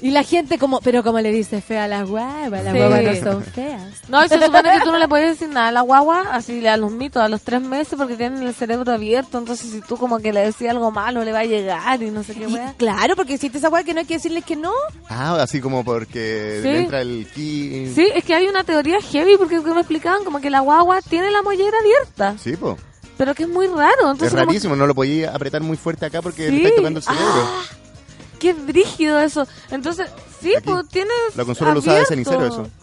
Y 0.03 0.11
la 0.11 0.25
gente 0.25 0.59
como, 0.59 0.81
pero 0.81 1.05
como 1.05 1.21
le 1.21 1.31
dice 1.31 1.61
fea 1.63 1.85
a 1.85 1.89
las 1.89 2.09
guaguas, 2.09 2.65
las 2.65 2.73
Sí. 2.73 2.79
guaguas 2.79 3.03
no 3.23 3.33
son 3.33 3.45
feas. 3.45 3.83
No, 4.09 4.25
y 4.25 4.29
se 4.29 4.35
supone 4.45 4.73
que 4.75 4.81
tú 4.81 4.91
no 4.91 4.99
le 4.99 5.07
puedes 5.07 5.31
decir 5.39 5.49
nada 5.55 5.69
a 5.69 5.73
la 5.73 5.81
guagua, 5.83 6.25
así 6.33 6.67
a 6.67 6.77
los 6.77 6.91
mitos, 6.91 7.23
a 7.23 7.29
los 7.29 7.43
tres 7.43 7.63
meses, 7.63 7.95
porque 7.97 8.17
tienen 8.17 8.43
el 8.43 8.53
cerebro 8.53 8.91
abierto. 8.93 9.39
Entonces, 9.39 9.71
si 9.71 9.81
tú 9.81 9.97
como 9.97 10.19
que 10.19 10.33
le 10.33 10.41
decías 10.41 10.73
algo 10.73 10.91
malo, 10.91 11.23
le 11.25 11.31
va 11.33 11.39
a 11.39 11.45
llegar 11.45 12.03
y 12.03 12.11
no 12.11 12.25
sé 12.25 12.35
qué 12.35 12.49
Y 12.49 12.53
wea. 12.53 12.75
claro, 12.77 13.15
porque 13.15 13.35
existe 13.35 13.59
esa 13.59 13.69
guagua 13.69 13.85
que 13.85 13.95
no 13.95 14.01
hay 14.01 14.07
que 14.07 14.15
decirles 14.15 14.45
que 14.45 14.57
no. 14.57 14.73
Ah, 15.09 15.37
así 15.41 15.61
como 15.61 15.85
porque 15.85 16.59
Sí. 16.63 16.69
le 16.69 16.81
entra 16.81 17.01
el 17.01 17.29
ki. 17.33 17.93
Sí, 17.95 18.09
es 18.13 18.25
que 18.25 18.35
hay 18.35 18.49
una 18.49 18.65
teoría 18.65 19.01
heavy, 19.01 19.37
porque 19.39 19.63
que 19.63 19.71
me 19.71 19.81
explicaban 19.81 20.25
como 20.25 20.41
que 20.41 20.51
la 20.51 20.61
guagua 20.61 21.01
tiene 21.09 21.31
la 21.31 21.43
mollera 21.43 21.77
abierta, 21.81 22.35
Sí, 22.43 22.57
po. 22.57 22.77
pero 23.17 23.37
que 23.37 23.45
es 23.45 23.49
muy 23.49 23.69
raro. 23.69 24.01
Entonces, 24.11 24.29
Es 24.29 24.35
como- 24.35 24.47
rarísimo, 24.47 24.75
no 24.75 24.89
lo 24.89 24.97
podía 24.97 25.31
apretar 25.33 25.61
muy 25.63 25.77
fuerte 25.77 26.07
acá 26.07 26.21
porque 26.23 26.49
Sí. 26.49 26.57
le 26.57 26.65
está 26.65 26.77
tocando 26.77 26.99
el 26.99 27.05
cerebro. 27.05 27.25
Ah, 27.37 27.63
qué 28.43 28.53
brígido 28.55 29.21
eso. 29.21 29.47
Entonces, 29.71 30.11
sí, 30.43 30.53
pues 30.65 30.89
tienes. 30.89 31.15
La 31.37 31.45
consola 31.45 31.73
lo 31.73 31.79
usaba 31.79 32.01
de 32.01 32.07
cenicero 32.07 32.45
eso. 32.45 32.69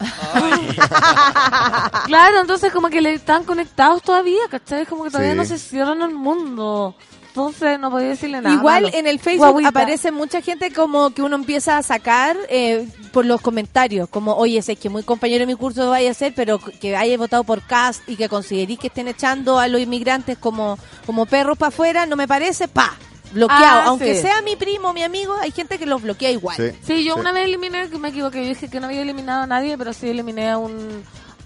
Claro, 2.06 2.40
entonces 2.40 2.72
como 2.72 2.88
que 2.88 3.00
le 3.00 3.14
están 3.14 3.44
conectados 3.44 4.02
todavía, 4.02 4.40
¿cachai? 4.50 4.86
Como 4.86 5.04
que 5.04 5.10
todavía 5.10 5.32
Sí. 5.32 5.38
no 5.38 5.44
se 5.44 5.58
cierran 5.58 6.02
el 6.02 6.14
mundo. 6.14 6.94
Entonces 7.28 7.78
no 7.78 7.90
podía 7.92 8.08
decirle 8.08 8.40
nada. 8.40 8.54
Igual 8.56 8.84
malo. 8.84 8.96
en 8.96 9.06
el 9.06 9.20
Facebook 9.20 9.50
Guaguita. 9.50 9.68
aparece 9.68 10.10
mucha 10.10 10.40
gente 10.40 10.72
como 10.72 11.10
que 11.10 11.22
uno 11.22 11.36
empieza 11.36 11.78
a 11.78 11.82
sacar 11.84 12.36
eh, 12.48 12.88
por 13.12 13.24
los 13.24 13.40
comentarios, 13.40 14.08
como, 14.08 14.34
oye, 14.34 14.60
sé 14.62 14.74
que 14.74 14.88
muy 14.88 15.04
compañero 15.04 15.40
de 15.42 15.46
mi 15.46 15.54
curso 15.54 15.90
vaya 15.90 16.10
a 16.10 16.14
ser, 16.14 16.32
pero 16.34 16.58
que 16.58 16.96
haya 16.96 17.16
votado 17.18 17.44
por 17.44 17.62
CAST 17.62 18.08
y 18.08 18.16
que 18.16 18.28
consideréis 18.28 18.80
que 18.80 18.88
estén 18.88 19.06
echando 19.06 19.60
a 19.60 19.68
los 19.68 19.80
inmigrantes 19.80 20.38
como, 20.38 20.76
como 21.06 21.26
perros 21.26 21.56
para 21.56 21.68
afuera, 21.68 22.04
no 22.06 22.16
me 22.16 22.26
parece, 22.26 22.66
pa, 22.66 22.94
bloqueado. 23.32 23.80
Ah, 23.80 23.84
Aunque 23.86 24.14
sí. 24.16 24.22
sea 24.22 24.42
mi 24.42 24.56
primo, 24.56 24.92
mi 24.92 25.02
amigo, 25.02 25.34
hay 25.40 25.50
gente 25.52 25.78
que 25.78 25.86
los 25.86 26.02
bloquea 26.02 26.30
igual. 26.30 26.56
Sí. 26.56 26.70
Sí, 26.84 27.04
yo 27.04 27.14
Sí. 27.14 27.20
una 27.20 27.32
vez 27.32 27.44
eliminé, 27.44 27.88
que 27.88 27.98
me 27.98 28.08
equivoqué, 28.08 28.42
yo 28.42 28.48
dije 28.48 28.68
que 28.68 28.80
no 28.80 28.86
había 28.86 29.02
eliminado 29.02 29.42
a 29.42 29.46
nadie, 29.46 29.76
pero 29.78 29.92
sí 29.92 30.08
eliminé 30.08 30.50
a 30.50 30.58
un 30.58 31.02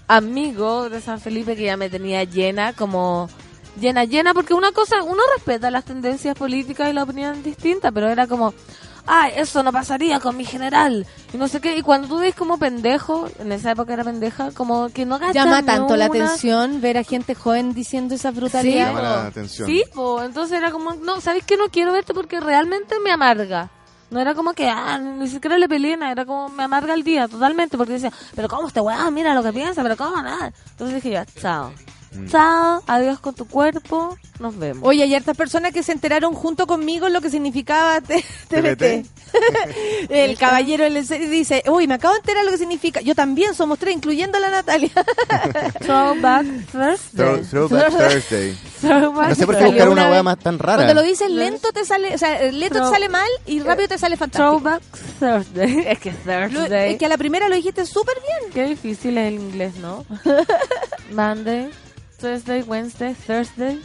amigo 0.07 0.89
de 0.89 1.01
San 1.01 1.19
Felipe 1.19 1.55
que 1.55 1.63
ya 1.65 1.77
me 1.77 1.89
tenía 1.89 2.23
llena, 2.23 2.73
como 2.73 3.29
llena, 3.79 4.05
llena, 4.05 4.33
porque 4.33 4.53
una 4.53 4.71
cosa, 4.71 5.03
uno 5.03 5.21
respeta 5.35 5.71
las 5.71 5.85
tendencias 5.85 6.35
políticas 6.35 6.89
y 6.89 6.93
la 6.93 7.03
opinión 7.03 7.41
distinta, 7.43 7.91
pero 7.91 8.07
era 8.09 8.27
como, 8.27 8.53
ay, 9.07 9.33
eso 9.37 9.63
no 9.63 9.71
pasaría 9.71 10.19
con 10.19 10.37
mi 10.37 10.45
general, 10.45 11.05
y 11.33 11.37
no 11.37 11.47
sé 11.47 11.61
qué, 11.61 11.77
y 11.77 11.81
cuando 11.81 12.07
tú 12.07 12.19
ves 12.19 12.35
como 12.35 12.57
pendejo, 12.57 13.29
en 13.39 13.51
esa 13.51 13.71
época 13.71 13.93
era 13.93 14.03
pendeja, 14.03 14.51
como 14.51 14.89
que 14.89 15.05
no 15.05 15.19
cachan 15.19 15.33
Llama 15.33 15.63
tanto 15.63 15.95
la 15.95 16.05
atención 16.05 16.81
ver 16.81 16.97
a 16.97 17.03
gente 17.03 17.35
joven 17.35 17.73
diciendo 17.73 18.15
esa 18.15 18.31
brutalidad. 18.31 18.87
Llama 18.87 19.01
la 19.01 19.27
atención. 19.27 19.67
Sí, 19.67 19.83
po, 19.93 20.23
entonces 20.23 20.57
era 20.57 20.71
como, 20.71 20.93
no, 20.95 21.21
¿sabes 21.21 21.43
qué? 21.45 21.57
No 21.57 21.69
quiero 21.69 21.91
verte 21.93 22.13
porque 22.13 22.39
realmente 22.39 22.95
me 23.03 23.11
amarga. 23.11 23.69
No 24.11 24.19
era 24.19 24.35
como 24.35 24.53
que, 24.53 24.69
ah, 24.69 24.97
ni 24.99 25.27
siquiera 25.27 25.57
le 25.57 25.67
peleé 25.67 25.97
nada, 25.97 26.11
era 26.11 26.25
como, 26.25 26.49
me 26.49 26.63
amarga 26.63 26.93
el 26.93 27.03
día 27.03 27.27
totalmente, 27.27 27.77
porque 27.77 27.93
decía, 27.93 28.11
pero 28.35 28.47
¿cómo 28.47 28.67
este 28.67 28.79
weón? 28.79 29.13
Mira 29.13 29.33
lo 29.33 29.43
que 29.43 29.51
piensa, 29.51 29.81
pero 29.81 29.97
¿cómo 29.97 30.21
nada? 30.21 30.53
Entonces 30.71 31.03
dije 31.03 31.15
yo, 31.15 31.41
chao. 31.41 31.71
Chao, 32.29 32.81
adiós 32.87 33.19
con 33.19 33.35
tu 33.35 33.45
cuerpo, 33.47 34.17
nos 34.39 34.57
vemos. 34.57 34.83
Oye, 34.87 35.03
hay 35.03 35.13
hartas 35.15 35.35
personas 35.37 35.71
que 35.73 35.83
se 35.83 35.91
enteraron 35.91 36.33
junto 36.33 36.67
conmigo 36.67 37.09
lo 37.09 37.21
que 37.21 37.29
significaba 37.29 38.01
T- 38.01 38.23
TBT. 38.49 39.05
El 40.09 40.37
caballero 40.37 40.85
dice, 40.89 41.63
uy, 41.67 41.87
me 41.87 41.95
acabo 41.95 42.13
de 42.13 42.19
enterar 42.19 42.45
lo 42.45 42.51
que 42.51 42.57
significa. 42.57 43.01
Yo 43.01 43.15
también 43.15 43.53
somos 43.53 43.79
tres, 43.79 43.93
incluyendo 43.95 44.37
a 44.37 44.41
la 44.41 44.49
Natalia. 44.49 44.91
Throwback 45.79 46.45
Thursday. 46.71 47.41
Throw- 47.41 47.49
Throwback 47.49 47.91
Thursday. 47.97 48.57
No 48.85 49.33
sé 49.33 49.45
por 49.47 49.57
qué 49.57 49.65
buscar 49.65 49.89
una 49.89 50.09
vez. 50.09 50.23
más 50.23 50.37
tan 50.37 50.59
rara. 50.59 50.83
Cuando 50.83 50.93
lo 51.01 51.01
dices 51.01 51.31
lento 51.31 51.71
te 51.71 51.85
sale, 51.85 52.13
o 52.13 52.17
sea, 52.19 52.39
lento 52.51 52.83
te 52.83 52.89
sale 52.91 53.09
mal 53.09 53.27
y 53.47 53.59
rápido 53.61 53.87
te 53.87 53.97
sale 53.97 54.15
fantástico. 54.15 54.59
Throwback 54.61 54.83
Thursday. 55.19 55.85
Es 55.87 55.99
que 55.99 56.11
Thursday. 56.11 56.91
es 56.93 56.99
que 56.99 57.05
a 57.05 57.09
la 57.09 57.17
primera 57.17 57.49
lo 57.49 57.55
dijiste 57.55 57.83
súper 57.85 58.13
bien. 58.21 58.51
Qué 58.53 58.65
difícil 58.65 59.17
es 59.17 59.27
el 59.29 59.39
inglés, 59.39 59.75
¿no? 59.77 60.05
Monday, 61.13 61.69
Tuesday, 62.25 62.63
Wednesday, 62.63 63.13
Thursday. 63.13 63.79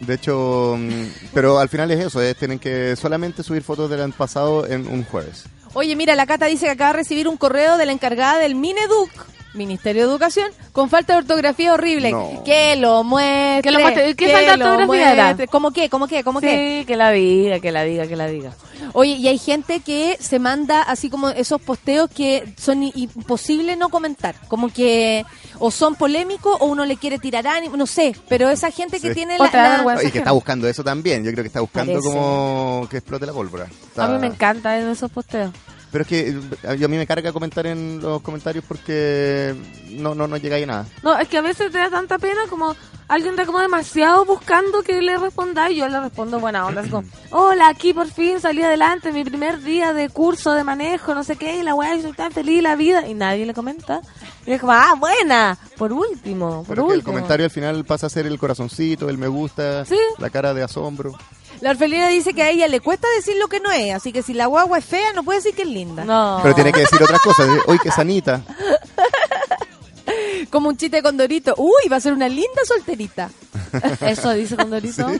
De 0.00 0.14
hecho, 0.14 0.74
mm, 0.78 1.32
pero 1.34 1.58
al 1.58 1.68
final 1.68 1.90
es 1.90 2.00
eso, 2.00 2.22
es, 2.22 2.34
tienen 2.34 2.58
que 2.58 2.96
solamente 2.96 3.42
subir 3.42 3.62
fotos 3.62 3.90
del 3.90 4.00
año 4.00 4.14
pasado 4.16 4.66
en 4.66 4.86
un 4.86 5.04
jueves. 5.04 5.44
Oye, 5.74 5.94
mira, 5.94 6.14
la 6.14 6.24
Cata 6.24 6.46
dice 6.46 6.64
que 6.64 6.70
acaba 6.70 6.92
de 6.92 7.00
recibir 7.00 7.28
un 7.28 7.36
correo 7.36 7.76
de 7.76 7.84
la 7.84 7.92
encargada 7.92 8.38
del 8.38 8.54
Mineduc, 8.54 9.10
Ministerio 9.54 10.02
de 10.04 10.10
Educación, 10.10 10.50
con 10.72 10.90
falta 10.90 11.12
de 11.14 11.20
ortografía 11.20 11.72
horrible. 11.72 12.10
No. 12.10 12.42
Que 12.44 12.76
lo 12.76 13.02
muestre. 13.04 13.62
Que 13.62 13.70
lo 13.70 13.80
muestre. 13.80 14.14
¿Qué 14.14 14.28
falta 14.28 14.50
de 14.52 14.56
lo 14.58 14.64
ortografía 14.72 15.12
era? 15.12 15.46
¿Cómo 15.46 15.70
qué? 15.70 15.88
¿Cómo 15.88 16.06
qué? 16.08 16.22
¿Cómo 16.24 16.40
qué? 16.40 16.80
Sí, 16.80 16.86
que 16.86 16.96
la 16.96 17.10
diga, 17.10 17.60
que 17.60 17.70
la 17.72 17.84
diga, 17.84 18.06
que 18.06 18.16
la 18.16 18.26
diga. 18.26 18.52
Oye, 18.92 19.12
y 19.12 19.28
hay 19.28 19.38
gente 19.38 19.80
que 19.80 20.16
se 20.20 20.38
manda 20.38 20.82
así 20.82 21.08
como 21.08 21.28
esos 21.30 21.60
posteos 21.60 22.10
que 22.10 22.52
son 22.58 22.82
i- 22.82 22.92
imposibles 22.94 23.78
no 23.78 23.88
comentar. 23.88 24.34
Como 24.48 24.68
que 24.72 25.24
o 25.58 25.70
son 25.70 25.94
polémicos 25.94 26.56
o 26.60 26.66
uno 26.66 26.84
le 26.84 26.96
quiere 26.96 27.18
tirar 27.18 27.46
ánimo, 27.46 27.76
no 27.76 27.86
sé. 27.86 28.14
Pero 28.28 28.50
esa 28.50 28.70
gente 28.70 29.00
que 29.00 29.08
Sí. 29.08 29.14
tiene 29.14 29.38
la... 29.38 29.48
vergüenza. 29.50 30.04
Y 30.04 30.10
que 30.10 30.18
está 30.18 30.32
buscando 30.32 30.68
eso 30.68 30.82
también, 30.84 31.24
yo 31.24 31.30
creo 31.32 31.42
que 31.44 31.48
está 31.48 31.60
buscando 31.60 31.92
Parece. 31.92 32.08
como 32.08 32.86
que 32.90 32.96
explote 32.98 33.24
la 33.26 33.32
pólvora. 33.32 33.64
Está- 33.66 34.04
A 34.04 34.08
mí 34.08 34.18
me 34.18 34.26
encanta 34.26 34.78
en 34.78 34.88
esos 34.90 35.10
posteos. 35.10 35.50
Pero 35.94 36.02
es 36.02 36.08
que 36.08 36.28
eh, 36.28 36.84
a 36.84 36.88
mí 36.88 36.96
me 36.96 37.06
carga 37.06 37.32
comentar 37.32 37.68
en 37.68 38.00
los 38.02 38.20
comentarios 38.20 38.64
porque 38.66 39.54
no, 39.90 40.12
no, 40.12 40.26
no 40.26 40.36
llega 40.38 40.56
ahí 40.56 40.64
a 40.64 40.66
nada. 40.66 40.86
No, 41.04 41.16
es 41.16 41.28
que 41.28 41.38
a 41.38 41.40
veces 41.40 41.70
te 41.70 41.78
da 41.78 41.88
tanta 41.88 42.18
pena 42.18 42.40
como 42.50 42.74
alguien 43.06 43.34
está 43.34 43.46
como 43.46 43.60
demasiado 43.60 44.24
buscando 44.24 44.82
que 44.82 45.00
le 45.00 45.16
responda 45.18 45.70
y 45.70 45.76
yo 45.76 45.88
le 45.88 46.00
respondo 46.00 46.40
buena 46.40 46.66
onda. 46.66 46.82
como, 46.90 47.06
hola, 47.30 47.68
aquí 47.68 47.94
por 47.94 48.08
fin 48.08 48.40
salí 48.40 48.60
adelante, 48.64 49.12
mi 49.12 49.22
primer 49.22 49.62
día 49.62 49.92
de 49.92 50.08
curso 50.08 50.52
de 50.52 50.64
manejo, 50.64 51.14
no 51.14 51.22
sé 51.22 51.36
qué, 51.36 51.60
y 51.60 51.62
la 51.62 51.76
weá, 51.76 51.94
y 51.94 52.02
soy 52.02 52.12
tan 52.12 52.32
feliz 52.32 52.60
la 52.60 52.74
vida. 52.74 53.06
Y 53.06 53.14
nadie 53.14 53.46
le 53.46 53.54
comenta. 53.54 54.00
Y 54.46 54.50
es 54.50 54.60
como, 54.60 54.72
ah, 54.72 54.94
buena, 54.98 55.56
por 55.78 55.92
último, 55.92 56.64
por 56.64 56.74
Pero 56.74 56.86
que 56.88 56.92
el 56.94 56.98
último. 56.98 57.12
comentario 57.14 57.44
al 57.46 57.52
final 57.52 57.84
pasa 57.84 58.08
a 58.08 58.10
ser 58.10 58.26
el 58.26 58.36
corazoncito, 58.40 59.08
el 59.08 59.16
me 59.16 59.28
gusta, 59.28 59.84
Sí. 59.84 59.96
la 60.18 60.28
cara 60.30 60.54
de 60.54 60.64
asombro. 60.64 61.12
La 61.60 61.70
orfelina 61.70 62.08
dice 62.08 62.34
que 62.34 62.42
a 62.42 62.50
ella 62.50 62.68
le 62.68 62.80
cuesta 62.80 63.06
decir 63.16 63.36
lo 63.38 63.48
que 63.48 63.60
no 63.60 63.70
es. 63.72 63.94
Así 63.94 64.12
que 64.12 64.22
si 64.22 64.34
la 64.34 64.46
guagua 64.46 64.78
es 64.78 64.84
fea, 64.84 65.12
no 65.14 65.22
puede 65.24 65.38
decir 65.38 65.54
que 65.54 65.62
es 65.62 65.68
linda. 65.68 66.04
No. 66.04 66.40
Pero 66.42 66.54
tiene 66.54 66.72
que 66.72 66.80
decir 66.80 67.02
otras 67.02 67.20
cosas. 67.20 67.48
Uy, 67.66 67.78
qué 67.82 67.90
sanita. 67.90 68.42
Como 70.50 70.68
un 70.68 70.76
chiste 70.76 71.02
con 71.02 71.16
Dorito. 71.16 71.54
Uy, 71.56 71.88
va 71.90 71.96
a 71.96 72.00
ser 72.00 72.12
una 72.12 72.28
linda 72.28 72.62
solterita. 72.66 73.30
Eso 74.02 74.30
dice 74.34 74.54
Condorito. 74.56 75.10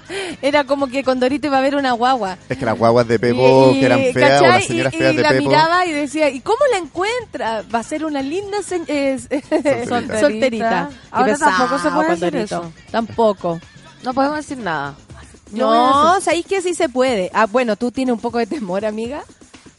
Era 0.42 0.64
como 0.64 0.86
que 0.88 1.02
con 1.02 1.18
Dorito 1.18 1.46
iba 1.46 1.56
a 1.56 1.60
haber 1.60 1.74
una 1.74 1.92
guagua. 1.92 2.36
Es 2.48 2.58
que 2.58 2.64
las 2.66 2.78
guaguas 2.78 3.08
de 3.08 3.18
Pepo, 3.18 3.72
Y- 3.74 3.80
que 3.80 3.86
eran 3.86 4.00
feas, 4.12 4.40
o 4.40 4.44
¿cachai? 4.44 4.48
las 4.50 4.64
señoras 4.66 4.94
y, 4.94 4.96
feas 4.98 5.12
y 5.14 5.16
de 5.16 5.22
la 5.22 5.28
Pepo. 5.30 5.48
miraba 5.48 5.86
y 5.86 5.92
decía, 5.92 6.28
¿y 6.28 6.40
cómo 6.40 6.58
la 6.70 6.76
encuentra? 6.78 7.64
Va 7.74 7.78
a 7.78 7.82
ser 7.82 8.04
una 8.04 8.22
linda 8.22 8.62
se- 8.62 8.82
eh, 8.86 9.18
solterita. 9.88 10.20
Solterita. 10.20 10.90
Ahora 11.10 11.32
pesado, 11.32 11.50
tampoco 11.56 11.82
se 11.82 11.90
puede 11.90 12.08
decir 12.10 12.20
Condorito. 12.30 12.44
eso. 12.56 12.72
Tampoco. 12.92 13.60
No 14.02 14.14
podemos 14.14 14.36
decir 14.36 14.58
nada. 14.58 14.94
No, 15.54 16.20
¿sabéis 16.20 16.46
que 16.46 16.62
sí 16.62 16.74
se 16.74 16.88
puede? 16.88 17.30
Ah, 17.32 17.46
bueno, 17.46 17.76
tú 17.76 17.90
tienes 17.90 18.14
un 18.14 18.20
poco 18.20 18.38
de 18.38 18.46
temor, 18.46 18.84
amiga. 18.84 19.24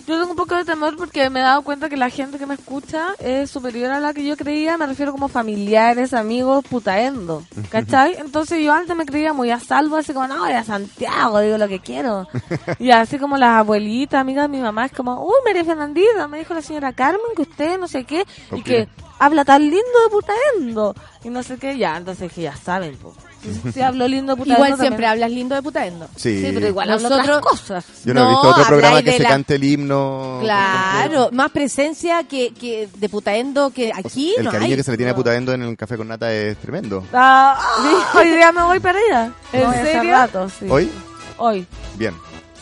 Yo 0.07 0.19
tengo 0.19 0.31
un 0.31 0.37
poco 0.37 0.55
de 0.55 0.65
temor 0.65 0.95
porque 0.97 1.31
me 1.31 1.39
he 1.39 1.43
dado 1.43 1.63
cuenta 1.63 1.89
que 1.89 1.97
la 1.97 2.11
gente 2.11 2.37
que 2.37 2.45
me 2.45 2.53
escucha 2.53 3.15
es 3.17 3.49
superior 3.49 3.89
a 3.91 3.99
la 3.99 4.13
que 4.13 4.23
yo 4.23 4.37
creía. 4.37 4.77
Me 4.77 4.85
refiero 4.85 5.11
como 5.11 5.29
familiares, 5.29 6.13
amigos, 6.13 6.63
putaendo. 6.69 7.43
¿Cachai? 7.69 8.15
Entonces 8.19 8.63
yo 8.63 8.71
antes 8.71 8.95
me 8.95 9.07
creía 9.07 9.33
muy 9.33 9.49
a 9.49 9.59
salvo, 9.59 9.95
así 9.95 10.13
como, 10.13 10.27
no, 10.27 10.41
voy 10.41 10.51
a 10.51 10.63
Santiago, 10.63 11.39
digo 11.39 11.57
lo 11.57 11.67
que 11.67 11.79
quiero. 11.79 12.27
Y 12.79 12.91
así 12.91 13.17
como 13.17 13.37
las 13.37 13.57
abuelitas, 13.57 14.21
amigas 14.21 14.43
de 14.43 14.57
mi 14.57 14.61
mamá, 14.61 14.85
es 14.85 14.91
como, 14.91 15.25
uy, 15.25 15.35
María 15.43 15.65
Fernandita, 15.65 16.27
me 16.27 16.37
dijo 16.37 16.53
la 16.53 16.61
señora 16.61 16.93
Carmen 16.93 17.21
que 17.35 17.43
usted 17.43 17.79
no 17.79 17.87
sé 17.87 18.03
qué, 18.03 18.25
y 18.51 18.61
que 18.61 18.87
habla 19.17 19.43
tan 19.43 19.63
lindo 19.63 19.79
de 20.03 20.09
putaendo. 20.11 20.95
Y 21.23 21.29
no 21.29 21.41
sé 21.41 21.57
qué, 21.57 21.77
ya, 21.77 21.97
entonces 21.97 22.31
que 22.31 22.43
ya 22.43 22.55
saben, 22.55 22.95
po. 22.97 23.15
Si, 23.73 23.81
hablo 23.81 24.07
lindo 24.07 24.33
de 24.33 24.37
putaendo. 24.37 24.55
Igual 24.59 24.71
también- 24.71 24.87
siempre 24.91 25.07
hablas 25.07 25.31
lindo 25.31 25.55
de 25.55 25.61
putaendo. 25.61 26.07
Sí. 26.15 26.41
Sí, 26.41 26.51
pero 26.53 26.67
igual 26.67 26.89
hablo 26.91 27.09
Nosotros- 27.09 27.37
otras 27.37 27.51
cosas. 27.59 27.85
Yo 28.05 28.13
no, 28.13 28.25
he 28.25 28.29
visto 28.29 28.47
otro 28.49 28.63
programa 28.65 29.01
que 29.01 29.11
se 29.13 29.23
la- 29.23 29.29
cante 29.29 29.55
el 29.55 29.63
himno. 29.63 30.39
Claro, 30.41 31.29
más 31.31 31.51
presencia 31.51 32.23
que, 32.23 32.53
que 32.53 32.87
de 32.97 33.09
putaendo 33.09 33.69
que 33.71 33.91
aquí 33.93 34.33
El 34.37 34.45
no 34.45 34.51
cariño 34.51 34.71
hay. 34.71 34.77
que 34.77 34.83
se 34.83 34.91
le 34.91 34.97
tiene 34.97 35.11
a 35.11 35.15
Putaendo 35.15 35.53
en 35.53 35.63
el 35.63 35.77
café 35.77 35.97
con 35.97 36.07
nata 36.07 36.31
es 36.33 36.57
tremendo. 36.57 37.03
Ah, 37.13 37.59
hoy 38.15 38.29
día 38.29 38.51
me 38.51 38.63
voy 38.63 38.79
allá. 38.83 39.31
¿En 39.53 39.63
No, 39.63 39.73
serio? 39.73 40.11
rato, 40.11 40.49
sí. 40.49 40.65
¿Hoy? 40.69 40.89
Hoy, 41.37 41.65
Bien. 41.97 42.13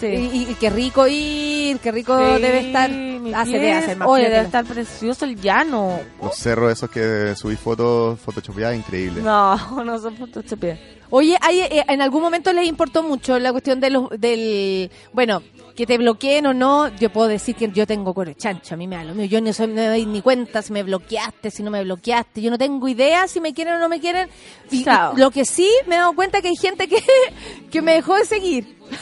Sí. 0.07 0.30
Y, 0.34 0.51
y 0.51 0.55
qué 0.55 0.69
rico 0.69 1.07
ir, 1.07 1.80
qué 1.80 1.91
rico 1.91 2.17
Sí, 2.17 2.41
debe 2.41 2.67
estar. 2.67 2.89
Ah, 3.34 3.43
pie. 3.45 3.53
debe 3.53 3.73
hacer 3.73 3.97
más 3.97 4.07
Oye, 4.07 4.23
debe 4.30 4.41
estar 4.41 4.65
precioso 4.65 5.25
el 5.25 5.39
llano. 5.39 5.99
Los 6.21 6.35
cerros 6.35 6.71
esos 6.71 6.89
que 6.89 7.34
subí 7.35 7.55
fotos, 7.55 8.19
photoshopeadas, 8.19 8.75
increíble. 8.75 9.21
No, 9.21 9.55
no 9.85 9.99
son 9.99 10.15
photoshopeadas. 10.17 10.80
Oye, 11.15 11.38
hay, 11.41 11.59
eh, 11.59 11.85
en 11.88 12.01
algún 12.01 12.23
momento 12.23 12.51
les 12.53 12.67
importó 12.67 13.03
mucho 13.03 13.38
la 13.38 13.51
cuestión 13.51 13.80
de 13.80 13.91
los, 13.91 14.09
del, 14.19 14.89
bueno, 15.11 15.43
que 15.75 15.85
te 15.87 15.97
bloqueen 15.97 16.45
o 16.47 16.53
no, 16.53 16.87
yo 16.97 17.09
puedo 17.11 17.27
decir 17.27 17.55
que 17.55 17.69
yo 17.71 17.87
tengo 17.87 18.13
core 18.13 18.35
chancho, 18.35 18.75
a 18.75 18.77
mí 18.77 18.87
me 18.87 18.95
da 18.95 19.03
lo 19.03 19.15
mío, 19.15 19.25
yo 19.25 19.41
no 19.41 19.51
soy, 19.53 19.67
me 19.67 19.87
doy 19.87 20.05
ni 20.05 20.21
cuenta 20.21 20.61
si 20.61 20.71
me 20.71 20.83
bloqueaste, 20.83 21.49
si 21.49 21.63
no 21.63 21.71
me 21.71 21.83
bloqueaste, 21.83 22.41
yo 22.41 22.51
no 22.51 22.57
tengo 22.57 22.87
idea 22.87 23.27
si 23.27 23.39
me 23.41 23.53
quieren 23.53 23.73
o 23.75 23.79
no 23.79 23.89
me 23.89 23.99
quieren, 23.99 24.29
y 24.69 24.83
Chao. 24.83 25.13
lo 25.15 25.31
que 25.31 25.45
sí 25.45 25.67
me 25.87 25.95
he 25.95 25.97
dado 25.97 26.13
cuenta 26.13 26.41
que 26.41 26.49
hay 26.49 26.55
gente 26.55 26.87
que, 26.87 27.01
que 27.71 27.81
me 27.81 27.93
dejó 27.95 28.15
de 28.15 28.25
seguir. 28.25 28.77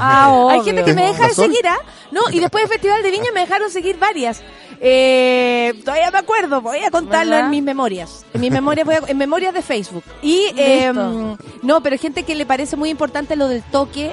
Ah, 0.00 0.48
Hay 0.50 0.60
gente 0.64 0.84
que 0.84 0.92
me 0.92 1.02
deja 1.06 1.28
de 1.28 1.34
seguir, 1.34 1.66
¿ah? 1.66 1.78
No, 2.12 2.20
y 2.30 2.40
después 2.40 2.62
del 2.64 2.72
Festival 2.72 3.02
de 3.02 3.10
Viña 3.10 3.32
me 3.32 3.40
dejaron 3.40 3.70
seguir 3.70 3.98
varias. 3.98 4.42
Eh, 4.80 5.72
todavía 5.82 6.10
me 6.10 6.18
acuerdo, 6.18 6.60
voy 6.60 6.84
a 6.84 6.90
contarlo 6.90 7.30
¿Verdad? 7.30 7.46
en 7.46 7.50
mis 7.50 7.62
memorias. 7.62 8.26
En 8.34 8.42
mis 8.42 8.50
memorias, 8.50 8.84
voy 8.84 8.96
a- 8.96 9.02
en 9.08 9.16
memorias 9.16 9.54
de 9.54 9.62
Facebook. 9.62 10.04
Y, 10.20 10.44
eh, 10.58 10.92
no, 11.62 11.82
pero 11.82 11.94
hay 11.94 11.98
gente 11.98 12.22
que 12.24 12.34
le 12.34 12.44
parece 12.44 12.76
muy 12.76 12.90
importante 12.90 13.34
lo 13.34 13.48
del 13.48 13.62
toque. 13.62 14.12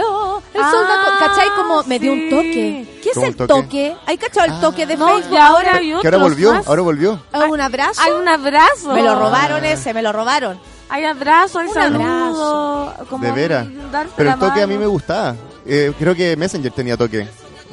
No, 0.00 0.38
el 0.54 0.60
sol 0.70 0.84
da 0.88 0.94
Ah, 1.06 1.16
¿Cachai? 1.20 1.48
Como 1.56 1.82
me 1.84 1.98
dio 1.98 2.12
un 2.12 2.30
toque. 2.30 2.86
¿Qué 3.02 3.08
es 3.10 3.14
¿Cómo 3.14 3.26
el 3.26 3.36
toque? 3.36 3.48
toque? 3.52 3.96
¿Hay 4.06 4.16
cachado 4.18 4.46
el 4.54 4.60
toque 4.60 4.86
de 4.86 4.96
No, 4.96 5.08
Facebook? 5.08 5.32
y 5.32 5.36
ahora 5.36 5.74
hay 5.76 5.92
otros 5.92 6.02
Que 6.02 6.08
ahora 6.08 6.18
volvió, 6.18 6.52
más. 6.54 6.66
ahora 6.66 6.82
volvió. 6.82 7.20
¿Ah, 7.32 7.44
¿Un 7.46 7.60
abrazo? 7.60 8.00
Hay 8.02 8.12
un 8.12 8.28
abrazo. 8.28 8.92
Me 8.94 9.02
lo 9.02 9.14
robaron 9.18 9.64
ese, 9.64 9.92
me 9.94 10.02
lo 10.02 10.12
robaron. 10.12 10.58
Hay 10.88 11.04
abrazo, 11.04 11.58
hay 11.60 11.68
Un 11.68 11.74
saludo. 11.74 12.94
Como 13.08 13.24
De 13.24 13.32
veras. 13.32 13.66
darse 13.92 14.12
Pero 14.16 14.28
la 14.30 14.34
el 14.34 14.40
toque 14.40 14.62
a 14.62 14.66
mí 14.66 14.74
mano. 14.74 14.80
me 14.80 14.86
gustaba. 14.86 15.36
Eh, 15.66 15.92
creo 15.98 16.14
que 16.14 16.36
Messenger 16.36 16.72
tenía 16.72 16.96
toque. 16.96 17.28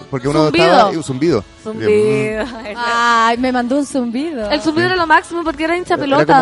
Porque 0.10 0.28
uno 0.30 0.46
Zumbido. 0.46 0.66
estaba... 0.66 0.94
y 0.94 0.96
un 0.96 1.04
zumbido. 1.04 1.44
Zumbido. 1.64 2.46
Ay, 2.78 3.38
me 3.38 3.52
mandó 3.52 3.78
un 3.78 3.86
zumbido. 3.86 4.50
El 4.50 4.62
zumbido 4.62 4.88
era 4.88 4.96
lo 4.96 5.06
máximo 5.06 5.44
porque 5.44 5.66
era 5.66 5.76
hincha 5.78 5.96
Era 5.96 6.04
pelota. 6.04 6.40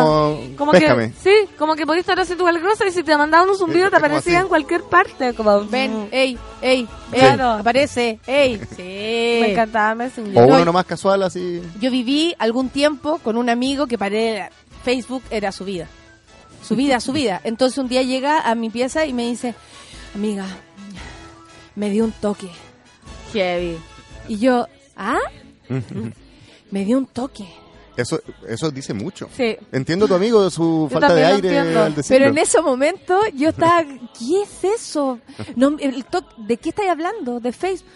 como, 0.56 0.70
que, 0.72 0.78
"Péscame". 0.78 1.12
sí, 1.20 1.30
como 1.58 1.74
que 1.74 1.84
podías 1.84 2.02
estar 2.02 2.20
haciendo 2.20 2.44
cualquier 2.44 2.64
cosa 2.70 2.86
y 2.86 2.92
si 2.92 3.02
te 3.02 3.16
mandaban 3.16 3.48
un 3.50 3.56
zumbido 3.56 3.86
Sí, 3.86 3.90
te 3.90 3.96
como 3.96 4.06
aparecía 4.06 4.40
en 4.40 4.48
cualquier 4.48 4.82
parte. 4.84 5.34
Como, 5.34 5.64
Ven, 5.66 6.08
ey, 6.12 6.38
ey, 6.62 6.86
ey, 7.12 7.18
Claro. 7.20 7.50
aparece, 7.54 8.20
ey. 8.26 8.60
Sí. 8.76 8.82
Me 9.40 9.50
encantaba 9.52 9.94
Messenger. 9.96 10.38
O 10.38 10.46
No, 10.46 10.54
uno 10.54 10.64
nomás 10.64 10.84
casual 10.86 11.22
así. 11.24 11.60
Yo 11.80 11.90
viví 11.90 12.34
algún 12.38 12.68
tiempo 12.68 13.18
con 13.18 13.36
un 13.36 13.50
amigo 13.50 13.86
que 13.88 13.98
para 13.98 14.14
él 14.16 14.42
Facebook 14.84 15.22
era 15.30 15.50
su 15.50 15.64
vida. 15.64 15.88
Su 16.62 16.76
vida, 16.76 17.00
su 17.00 17.12
vida. 17.12 17.40
Entonces 17.42 17.78
un 17.78 17.88
día 17.88 18.02
llega 18.02 18.40
a 18.48 18.54
mi 18.54 18.70
pieza 18.70 19.06
y 19.06 19.12
me 19.12 19.24
dice, 19.26 19.54
amiga, 20.14 20.44
me 21.74 21.90
dio 21.90 22.04
un 22.04 22.12
toque. 22.12 22.48
Heavy. 23.36 23.78
Y 24.28 24.38
yo, 24.38 24.66
¿ah? 24.96 25.18
Me 26.70 26.84
dio 26.84 26.98
un 26.98 27.06
toque. 27.06 27.46
Eso, 27.96 28.20
eso 28.46 28.70
dice 28.70 28.92
mucho. 28.92 29.28
Sí. 29.34 29.56
Entiendo 29.72 30.04
a 30.04 30.08
tu 30.08 30.14
amigo 30.14 30.50
su 30.50 30.86
Yo 30.90 31.00
falta 31.00 31.14
de 31.14 31.24
aire 31.24 31.58
al 31.58 31.94
decirlo. 31.94 32.18
Pero 32.18 32.30
en 32.30 32.38
ese 32.38 32.60
momento 32.60 33.18
yo 33.34 33.48
estaba, 33.50 33.84
¿qué 33.84 34.42
es 34.42 34.82
eso? 34.82 35.18
No, 35.54 35.76
el 35.78 36.04
to- 36.04 36.26
¿De 36.36 36.58
qué 36.58 36.68
estáis 36.70 36.90
hablando? 36.90 37.40
De 37.40 37.52
Facebook. 37.52 37.88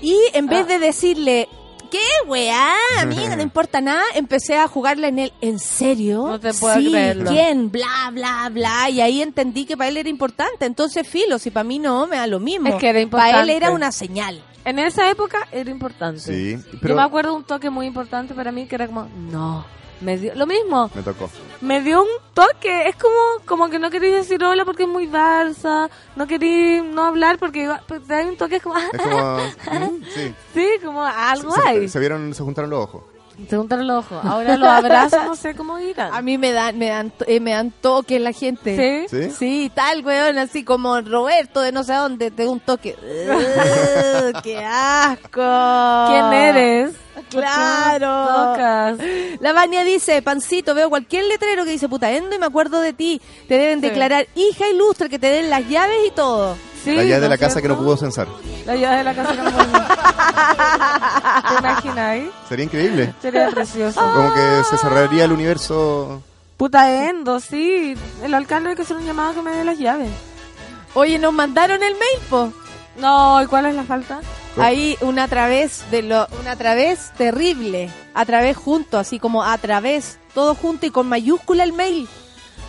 Y 0.00 0.16
en 0.32 0.46
vez 0.48 0.66
de 0.66 0.78
decirle, 0.80 1.46
¿qué 1.90 2.00
weá? 2.26 2.72
Amiga, 2.98 3.36
no 3.36 3.42
importa 3.42 3.80
nada, 3.80 4.02
empecé 4.16 4.56
a 4.56 4.66
jugarla 4.66 5.06
en 5.06 5.20
él. 5.20 5.32
¿En 5.40 5.60
serio? 5.60 6.26
No 6.26 6.40
te 6.40 6.52
puedo 6.54 6.74
sí, 6.76 6.90
creerlo. 6.90 7.30
¿quién? 7.30 7.70
Bla, 7.70 8.10
bla, 8.12 8.48
bla. 8.52 8.90
Y 8.90 9.00
ahí 9.02 9.22
entendí 9.22 9.66
que 9.66 9.76
para 9.76 9.88
él 9.90 9.98
era 9.98 10.08
importante. 10.08 10.64
Entonces, 10.64 11.06
filo, 11.06 11.38
si 11.38 11.50
para 11.52 11.62
mí 11.62 11.78
no, 11.78 12.08
me 12.08 12.16
da 12.16 12.26
lo 12.26 12.40
mismo. 12.40 12.68
Es 12.70 12.74
que 12.76 12.88
era 12.88 13.08
Para 13.08 13.28
él 13.28 13.50
importante. 13.50 13.56
era 13.56 13.70
una 13.70 13.92
señal. 13.92 14.42
En 14.64 14.78
esa 14.78 15.10
época 15.10 15.48
era 15.50 15.70
importante. 15.70 16.20
Sí, 16.20 16.56
Yo 16.72 16.78
pero 16.80 16.94
me 16.94 17.02
acuerdo 17.02 17.34
un 17.34 17.44
toque 17.44 17.68
muy 17.70 17.86
importante 17.86 18.32
para 18.34 18.52
mí 18.52 18.66
que 18.66 18.76
era 18.76 18.86
como, 18.86 19.08
no, 19.30 19.64
me 20.00 20.16
dio, 20.18 20.34
lo 20.34 20.46
mismo, 20.46 20.90
me 20.94 21.02
tocó. 21.02 21.28
me 21.60 21.80
dio 21.80 22.02
un 22.02 22.08
toque, 22.34 22.88
es 22.88 22.96
como 22.96 23.14
como 23.44 23.68
que 23.70 23.78
no 23.78 23.90
queréis 23.90 24.14
decir 24.14 24.42
hola 24.44 24.64
porque 24.64 24.84
es 24.84 24.88
muy 24.88 25.06
Barça, 25.08 25.90
no 26.16 26.26
queréis 26.26 26.82
no 26.84 27.04
hablar 27.04 27.38
porque 27.38 27.68
te 27.86 27.98
da 28.00 28.22
un 28.22 28.36
toque 28.36 28.56
es 28.58 28.62
como, 28.62 28.76
Es 28.78 28.88
como... 29.02 29.90
mm, 29.92 30.04
sí. 30.14 30.34
sí, 30.54 30.68
como 30.84 31.02
algo 31.02 31.52
Se, 31.52 31.68
hay. 31.68 31.88
se 31.88 31.98
vieron, 31.98 32.32
se 32.34 32.42
juntaron 32.42 32.70
los 32.70 32.84
ojos. 32.84 33.02
Se 33.48 33.56
juntaron 33.56 33.86
los 33.86 34.04
ojos. 34.04 34.24
Ahora 34.24 34.56
los 34.56 34.68
abrazos 34.68 35.24
no 35.24 35.36
sé 35.36 35.54
cómo 35.54 35.78
irán. 35.78 36.12
A 36.12 36.22
mí 36.22 36.38
me 36.38 36.52
dan, 36.52 36.78
me 36.78 36.88
dan, 36.88 37.12
eh, 37.26 37.40
me 37.40 37.52
dan 37.52 37.70
toque 37.70 38.18
la 38.18 38.32
gente. 38.32 39.06
¿Sí? 39.08 39.16
¿Sí? 39.22 39.30
Sí, 39.30 39.72
tal, 39.74 40.04
weón, 40.04 40.38
así 40.38 40.64
como 40.64 41.00
Roberto 41.00 41.60
de 41.60 41.72
no 41.72 41.84
sé 41.84 41.94
dónde, 41.94 42.30
te 42.30 42.44
da 42.44 42.50
un 42.50 42.60
toque. 42.60 42.96
¡Qué 44.42 44.58
asco! 44.58 46.06
¿Quién 46.08 46.32
eres? 46.32 46.94
Claro. 47.30 48.52
Tocas. 48.52 48.98
La 49.40 49.52
Vania 49.52 49.84
dice, 49.84 50.22
Pancito, 50.22 50.74
veo 50.74 50.88
cualquier 50.90 51.24
letrero 51.24 51.64
que 51.64 51.70
dice 51.70 51.88
putaendo 51.88 52.34
y 52.34 52.38
me 52.38 52.46
acuerdo 52.46 52.80
de 52.80 52.92
ti. 52.92 53.20
Te 53.48 53.58
deben 53.58 53.80
Sí. 53.80 53.88
declarar 53.88 54.26
hija 54.34 54.68
ilustre, 54.68 55.08
que 55.08 55.18
te 55.18 55.28
den 55.28 55.50
las 55.50 55.66
llaves 55.68 55.96
y 56.06 56.10
todo. 56.10 56.56
Sí, 56.82 56.96
la 56.96 57.02
llave 57.02 57.14
de 57.14 57.20
¿no 57.20 57.28
la 57.28 57.38
casa 57.38 57.62
que 57.62 57.68
no 57.68 57.76
pudo 57.78 57.96
censar. 57.96 58.26
La 58.66 58.74
llave 58.74 58.98
de 58.98 59.04
la 59.04 59.14
casa 59.14 59.30
que 59.32 59.42
no 59.42 59.50
pudo 59.50 59.62
¿Te 61.48 61.54
imaginas? 61.58 62.20
Sería 62.48 62.64
increíble. 62.64 63.14
Sería 63.22 63.48
precioso. 63.50 64.00
Como 64.00 64.34
que 64.34 64.62
se 64.68 64.76
cerraría 64.78 65.24
el 65.24 65.32
universo. 65.32 66.22
Puta 66.56 67.08
endo, 67.08 67.40
sí. 67.40 67.94
El 68.22 68.34
alcalde 68.34 68.70
hay 68.70 68.76
que 68.76 68.82
hacer 68.82 68.96
un 68.96 69.04
llamado 69.04 69.34
que 69.34 69.42
me 69.42 69.52
dé 69.52 69.64
las 69.64 69.78
llaves. 69.78 70.10
Oye, 70.94 71.18
nos 71.18 71.32
mandaron 71.32 71.82
el 71.82 71.92
mail, 71.94 72.20
po. 72.28 72.52
No, 72.96 73.42
¿y 73.42 73.46
cuál 73.46 73.66
es 73.66 73.74
la 73.74 73.84
falta? 73.84 74.20
Ahí 74.58 74.98
una 75.00 75.28
través 75.28 75.90
de 75.90 76.02
lo, 76.02 76.26
una 76.40 76.56
través 76.56 77.10
terrible, 77.16 77.90
a 78.12 78.24
través 78.26 78.56
junto, 78.56 78.98
así 78.98 79.18
como 79.18 79.42
a 79.44 79.56
través, 79.56 80.18
todo 80.34 80.54
junto 80.54 80.84
y 80.84 80.90
con 80.90 81.08
mayúscula 81.08 81.64
el 81.64 81.72
mail. 81.72 82.06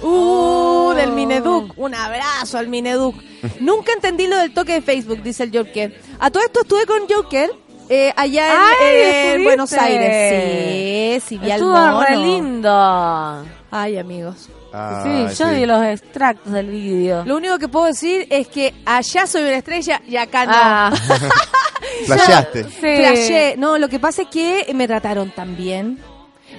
Uh, 0.03 0.89
Oh. 0.89 0.93
del 0.95 1.11
Mineduc. 1.11 1.73
Un 1.77 1.95
abrazo 1.95 2.57
al 2.57 2.67
Mineduc. 2.67 3.15
Nunca 3.59 3.93
entendí 3.93 4.27
lo 4.27 4.37
del 4.37 4.53
toque 4.53 4.73
de 4.73 4.81
Facebook, 4.81 5.21
dice 5.23 5.43
el 5.43 5.51
Joker. 5.57 5.99
A 6.19 6.29
todo 6.29 6.43
esto 6.43 6.61
estuve 6.61 6.85
con 6.85 6.99
Joker 7.09 7.49
eh, 7.89 8.13
allá 8.15 8.47
en, 8.47 8.59
Ay, 8.59 8.95
en 8.95 9.05
¿estuviste? 9.15 9.43
Buenos 9.43 9.73
Aires. 9.73 11.21
Sí, 11.23 11.29
sí, 11.29 11.37
vi 11.39 11.51
al 11.51 11.57
Estuvo 11.59 11.71
mono. 11.73 12.01
re 12.03 12.15
lindo. 12.17 13.45
Ay, 13.71 13.97
amigos. 13.97 14.49
Ah, 14.71 15.03
sí, 15.03 15.35
yo 15.43 15.49
vi 15.51 15.65
los 15.65 15.83
extractos 15.83 16.51
del 16.53 16.67
vídeo. 16.67 17.23
Lo 17.25 17.35
único 17.37 17.57
que 17.59 17.67
puedo 17.67 17.85
decir 17.85 18.25
es 18.29 18.47
que 18.47 18.73
allá 18.85 19.27
soy 19.27 19.41
una 19.43 19.57
estrella 19.57 20.01
y 20.07 20.15
acá 20.15 20.45
no. 20.45 20.51
Ah. 20.55 20.93
Flasheaste. 22.05 22.63
Sí. 22.65 22.69
Flashé. 22.79 23.55
No, 23.57 23.77
lo 23.77 23.87
que 23.89 23.99
pasa 23.99 24.23
es 24.23 24.27
que 24.29 24.71
me 24.73 24.87
trataron 24.87 25.29
tan 25.31 25.55
bien. 25.55 25.99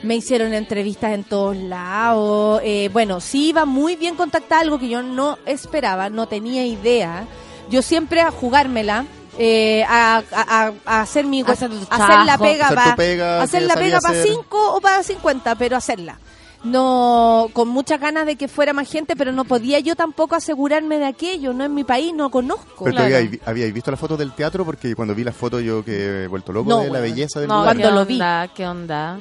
Me 0.05 0.17
hicieron 0.17 0.53
entrevistas 0.55 1.13
en 1.13 1.25
todos 1.25 1.57
lados. 1.57 2.61
Eh, 2.65 2.91
bueno, 2.93 3.21
sí 3.21 3.49
iba 3.49 3.65
muy 3.65 3.97
bien 3.97 4.17
contactada, 4.17 4.61
algo 4.61 4.79
que 4.79 4.89
yo 4.89 5.03
no 5.03 5.39
esperaba, 5.47 6.11
no 6.11 6.27
tenía 6.29 6.65
idea. 6.67 7.27
Yo 7.71 7.81
siempre 7.83 8.21
a 8.21 8.31
jugármela, 8.31 9.07
eh, 9.39 9.83
a, 9.89 10.23
a- 10.33 10.65
a- 10.67 10.73
a 10.85 11.01
hacer 11.01 11.25
mi 11.25 11.41
Hacer 11.41 11.71
hacer 11.91 12.27
la 12.27 12.39
pega, 12.39 12.67
Hacer 12.67 12.77
pa- 12.77 12.91
tu 12.91 12.97
pega 12.97 13.43
hacer 13.43 13.61
que 13.63 13.67
la 13.67 13.75
pega 13.75 13.99
para 14.01 14.19
hacer. 14.21 14.29
5 14.33 14.75
o 14.77 14.81
para 14.81 15.03
50, 15.03 15.55
pero 15.57 15.77
hacerla. 15.77 16.19
No, 16.65 17.49
con 17.53 17.69
muchas 17.69 18.01
ganas 18.01 18.25
de 18.27 18.37
que 18.37 18.49
fuera 18.49 18.73
más 18.73 18.91
gente, 18.91 19.17
pero 19.17 19.33
no 19.33 19.45
podía 19.45 19.81
yo 19.81 19.97
tampoco 19.97 20.35
asegurarme 20.35 20.99
de 20.99 21.05
aquello, 21.07 21.53
no 21.53 21.65
en 21.65 21.75
mi 21.75 21.85
país, 21.85 22.15
no 22.15 22.31
conozco. 22.31 22.85
Pero 22.87 22.99
habí- 23.01 23.39
habíais 23.45 23.73
visto 23.75 23.91
las 23.91 24.01
fotos 24.01 24.19
del 24.19 24.33
teatro 24.33 24.65
porque 24.65 24.95
cuando 24.95 25.15
vi 25.15 25.25
las 25.25 25.37
fotos 25.37 25.63
yo 25.63 25.85
que 25.85 26.25
he 26.25 26.27
vuelto 26.27 26.53
loco 26.53 26.71
No, 26.71 26.81
de 26.81 26.91
la 26.91 27.01
belleza 27.01 27.41
del 27.41 27.49
No, 27.49 27.57
lugar. 27.61 27.77
cuando 27.77 27.89
¿qué 27.89 27.95
lo 27.95 28.07
vi. 28.07 28.15
onda? 28.15 28.49
¿Qué 28.55 28.67
onda? 28.67 29.21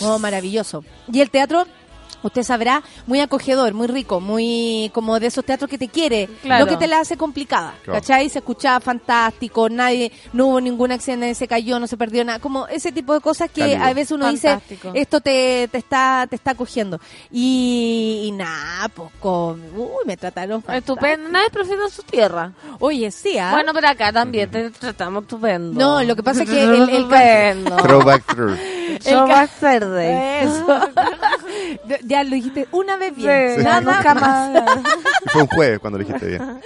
Oh, 0.00 0.18
maravilloso. 0.18 0.84
Y 1.12 1.20
el 1.20 1.30
teatro, 1.30 1.66
usted 2.22 2.42
sabrá, 2.42 2.82
muy 3.06 3.20
acogedor, 3.20 3.72
muy 3.74 3.86
rico, 3.86 4.20
muy 4.20 4.90
como 4.94 5.18
de 5.20 5.28
esos 5.28 5.44
teatros 5.44 5.70
que 5.70 5.78
te 5.78 5.88
quiere, 5.88 6.28
Claro. 6.42 6.64
lo 6.64 6.70
que 6.70 6.76
te 6.76 6.86
la 6.86 7.00
hace 7.00 7.16
complicada. 7.16 7.74
Claro. 7.84 8.00
¿Cachai? 8.00 8.28
Se 8.28 8.38
escuchaba 8.40 8.80
fantástico, 8.80 9.68
nadie, 9.68 10.10
no 10.32 10.46
hubo 10.46 10.60
ningún 10.60 10.92
accidente, 10.92 11.20
nadie 11.26 11.34
se 11.34 11.48
cayó, 11.48 11.78
no 11.80 11.86
se 11.86 11.96
perdió 11.96 12.24
nada. 12.24 12.38
Como 12.38 12.66
ese 12.68 12.92
tipo 12.92 13.14
de 13.14 13.20
cosas 13.20 13.50
que 13.50 13.76
a 13.76 13.92
veces 13.92 14.12
uno 14.12 14.26
Fantástico. 14.26 14.88
dice, 14.88 15.00
esto 15.02 15.20
te, 15.20 15.68
te 15.70 15.78
está 15.78 16.26
te 16.28 16.36
está 16.36 16.54
cogiendo. 16.54 17.00
Y, 17.30 18.22
y 18.26 18.32
nada, 18.32 18.88
pues, 18.88 19.10
con- 19.20 19.60
uy, 19.76 20.04
me 20.06 20.16
trataron 20.16 20.62
fantástico. 20.62 20.94
Estupendo. 20.94 21.28
Nadie 21.30 21.50
prefiere 21.50 21.88
su 21.90 22.02
tierra. 22.02 22.52
Oye, 22.80 23.10
sí, 23.10 23.38
¿ah? 23.38 23.50
Bueno, 23.52 23.72
pero 23.74 23.88
acá 23.88 24.12
también 24.12 24.50
te 24.50 24.70
tratamos 24.70 25.22
estupendo. 25.24 25.78
No, 25.78 26.02
lo 26.02 26.16
que 26.16 26.22
pasa 26.22 26.42
es 26.42 26.50
que 26.50 26.62
el- 26.62 26.74
el- 26.74 26.88
Estupendo. 26.90 27.76
Throwback 27.76 28.24
through. 28.26 28.58
Throwback. 29.02 29.50
Eso. 29.62 30.80
ya 32.08 32.24
lo 32.24 32.30
dijiste 32.34 32.66
una 32.72 32.96
vez 32.96 33.12
Sí, 33.16 33.22
bien. 33.22 33.56
ya 33.58 33.62
Nada 33.62 33.80
nunca 33.80 34.14
más. 34.14 34.50
más. 34.52 34.78
Fue 35.32 35.42
un 35.42 35.48
jueves 35.48 35.78
cuando 35.78 35.98
lo 35.98 36.04
dijiste 36.04 36.26
bien. 36.26 36.60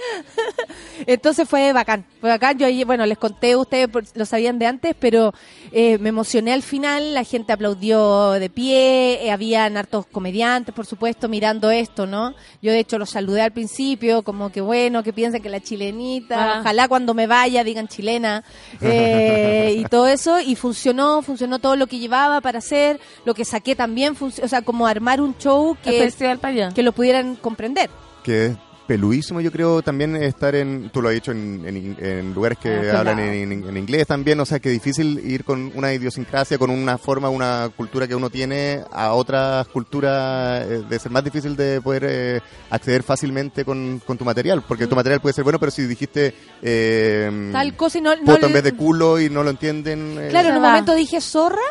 Entonces 1.05 1.49
fue 1.49 1.73
bacán, 1.73 2.05
fue 2.21 2.29
bacán. 2.29 2.57
Yo 2.57 2.65
ahí, 2.65 2.83
bueno, 2.83 3.05
les 3.05 3.17
conté, 3.17 3.55
ustedes 3.55 3.87
por- 3.89 4.05
lo 4.15 4.25
sabían 4.25 4.57
de 4.59 4.67
antes, 4.67 4.95
pero 4.97 5.33
eh, 5.71 5.97
me 5.97 6.09
emocioné 6.09 6.53
al 6.53 6.61
final, 6.61 7.13
la 7.13 7.23
gente 7.23 7.51
aplaudió 7.51 8.31
de 8.31 8.49
pie, 8.49 9.25
eh, 9.25 9.31
habían 9.31 9.75
hartos 9.75 10.05
comediantes, 10.05 10.73
por 10.73 10.85
supuesto, 10.85 11.27
mirando 11.27 11.71
esto, 11.71 12.05
¿no? 12.05 12.33
Yo 12.61 12.71
de 12.71 12.79
hecho 12.79 12.97
los 12.97 13.09
saludé 13.09 13.41
al 13.41 13.51
principio, 13.51 14.21
como 14.21 14.51
que 14.51 14.61
bueno, 14.61 15.03
que 15.03 15.11
piensen 15.13 15.41
que 15.41 15.49
la 15.49 15.59
chilenita, 15.59 16.53
Ah. 16.55 16.59
ojalá 16.61 16.87
cuando 16.87 17.13
me 17.13 17.27
vaya 17.27 17.63
digan 17.63 17.87
chilena, 17.87 18.43
eh, 18.81 19.75
y 19.77 19.83
todo 19.89 20.07
eso, 20.07 20.39
y 20.39 20.55
funcionó, 20.55 21.21
funcionó 21.21 21.59
todo 21.59 21.75
lo 21.75 21.87
que 21.87 21.99
llevaba 21.99 22.39
para 22.39 22.59
hacer, 22.59 22.99
lo 23.25 23.33
que 23.33 23.43
saqué 23.45 23.75
también, 23.75 24.15
o 24.21 24.47
sea, 24.47 24.61
como 24.61 24.87
armar 24.87 25.19
un 25.19 25.32
show 25.37 25.77
que, 25.83 25.91
festival 25.99 26.39
para 26.39 26.53
allá. 26.53 26.69
que 26.73 26.83
lo 26.83 26.91
pudieran 26.91 27.35
comprender. 27.35 27.89
que 28.23 28.45
es 28.47 28.57
peludísimo, 28.85 29.39
yo 29.39 29.49
creo, 29.49 29.81
también 29.81 30.13
estar 30.17 30.53
en, 30.55 30.89
tú 30.89 31.01
lo 31.01 31.07
has 31.07 31.15
dicho, 31.15 31.31
en, 31.31 31.63
en- 31.65 31.97
en 32.05 32.33
lugares 32.33 32.57
que 32.57 32.69
Ah, 32.69 32.81
claro. 32.81 32.97
hablan 33.11 33.19
en, 33.19 33.51
en- 33.53 33.67
en 33.69 33.77
inglés 33.77 34.05
también, 34.07 34.37
o 34.41 34.45
sea, 34.45 34.59
que 34.59 34.69
difícil 34.69 35.21
ir 35.25 35.45
con 35.45 35.71
una 35.73 35.93
idiosincrasia, 35.93 36.57
con 36.57 36.69
una 36.69 36.97
forma, 36.97 37.29
una 37.29 37.69
cultura 37.77 38.09
que 38.09 38.13
uno 38.15 38.29
tiene 38.29 38.81
a 38.91 39.13
otras 39.13 39.67
culturas, 39.69 40.65
eh, 40.69 40.83
de 40.87 40.99
ser 40.99 41.11
más 41.13 41.23
difícil 41.23 41.55
de 41.55 41.79
poder 41.79 42.03
eh, 42.05 42.41
acceder 42.69 43.03
fácilmente 43.03 43.63
con, 43.63 44.01
con 44.05 44.17
tu 44.17 44.25
material, 44.25 44.61
porque 44.67 44.85
tu 44.85 44.95
material 44.97 45.21
puede 45.21 45.33
ser 45.33 45.45
bueno, 45.45 45.59
pero 45.59 45.71
si 45.71 45.83
dijiste 45.83 46.33
eh, 46.61 47.49
Tal 47.53 47.75
cosa 47.77 47.97
y 47.99 48.01
no, 48.01 48.13
no 48.17 48.23
poto 48.25 48.47
en 48.47 48.53
vez 48.53 48.63
de 48.65 48.73
culo 48.73 49.19
y 49.19 49.29
no 49.29 49.43
lo 49.43 49.49
entienden... 49.49 50.17
eh, 50.19 50.27
Claro, 50.29 50.49
en 50.49 50.55
un 50.57 50.63
va. 50.63 50.67
momento 50.69 50.93
dije 50.93 51.21
zorra, 51.21 51.61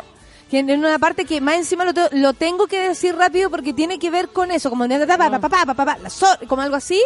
en 0.59 0.69
en 0.69 0.79
una 0.79 0.99
parte 0.99 1.25
que 1.25 1.39
más 1.41 1.55
encima 1.55 1.85
lo, 1.85 1.93
te- 1.93 2.09
lo 2.17 2.33
tengo 2.33 2.67
que 2.67 2.79
decir 2.89 3.15
rápido 3.15 3.49
porque 3.49 3.73
tiene 3.73 3.99
que 3.99 4.09
ver 4.09 4.29
con 4.29 4.51
eso, 4.51 4.69
como 4.69 4.85
como 6.47 6.61
algo 6.61 6.75
así, 6.75 7.01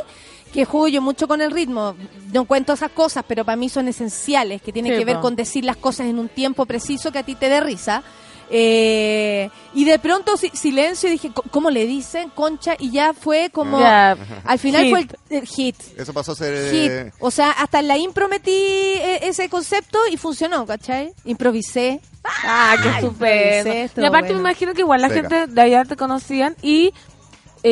que 0.54 0.66
juego 0.66 0.88
yo 0.88 1.02
mucho 1.02 1.28
con 1.28 1.42
el 1.42 1.52
ritmo. 1.52 1.96
No 2.34 2.46
cuento 2.46 2.74
esas 2.74 2.92
cosas, 2.92 3.24
pero 3.28 3.44
para 3.46 3.56
mí 3.56 3.70
son 3.70 3.88
esenciales, 3.88 4.62
que 4.62 4.72
tiene 4.74 4.90
Sí, 4.90 4.98
que 4.98 5.06
ver 5.06 5.20
con 5.20 5.36
decir 5.36 5.66
las 5.66 5.78
cosas 5.78 6.08
en 6.08 6.20
un 6.20 6.30
tiempo 6.30 6.66
preciso 6.66 7.12
que 7.12 7.20
a 7.20 7.24
ti 7.24 7.36
te 7.36 7.50
dé 7.50 7.60
risa. 7.60 8.04
Eh, 8.50 9.50
y 9.74 9.86
de 9.86 10.00
pronto 10.00 10.38
si- 10.38 10.50
silencio 10.50 11.10
y 11.10 11.14
dije, 11.14 11.32
"Co- 11.34 11.44
¿cómo 11.52 11.70
le 11.70 11.86
dicen? 11.86 12.30
Concha, 12.30 12.76
y 12.80 12.92
ya 12.92 13.14
fue 13.14 13.50
como... 13.52 13.78
Al 13.78 14.60
final 14.60 14.84
Hit. 14.84 14.90
fue 14.92 15.00
el, 15.02 15.10
el 15.30 15.48
hit. 15.48 15.76
Eso 15.98 16.14
pasó 16.14 16.32
a 16.32 16.36
ser... 16.36 16.72
Hit. 16.72 16.92
eh, 16.92 17.12
O 17.20 17.30
sea, 17.32 17.52
hasta 17.52 17.80
en 17.80 17.88
la 17.88 17.98
impro 17.98 18.28
metí 18.28 18.52
eh, 18.52 19.20
ese 19.24 19.50
concepto 19.50 20.00
y 20.12 20.18
funcionó, 20.18 20.66
¿cachai? 20.66 21.12
Improvisé. 21.26 22.00
Ah, 22.44 22.76
qué 22.82 22.90
estupendo. 22.90 24.02
Y 24.02 24.06
aparte 24.06 24.34
me 24.34 24.40
imagino 24.40 24.74
que 24.74 24.82
igual 24.82 25.02
la 25.02 25.10
Seca. 25.10 25.30
gente 25.30 25.48
de 25.54 25.62
allá 25.62 25.86
te 25.86 25.96
conocían 25.96 26.56
y 26.62 26.94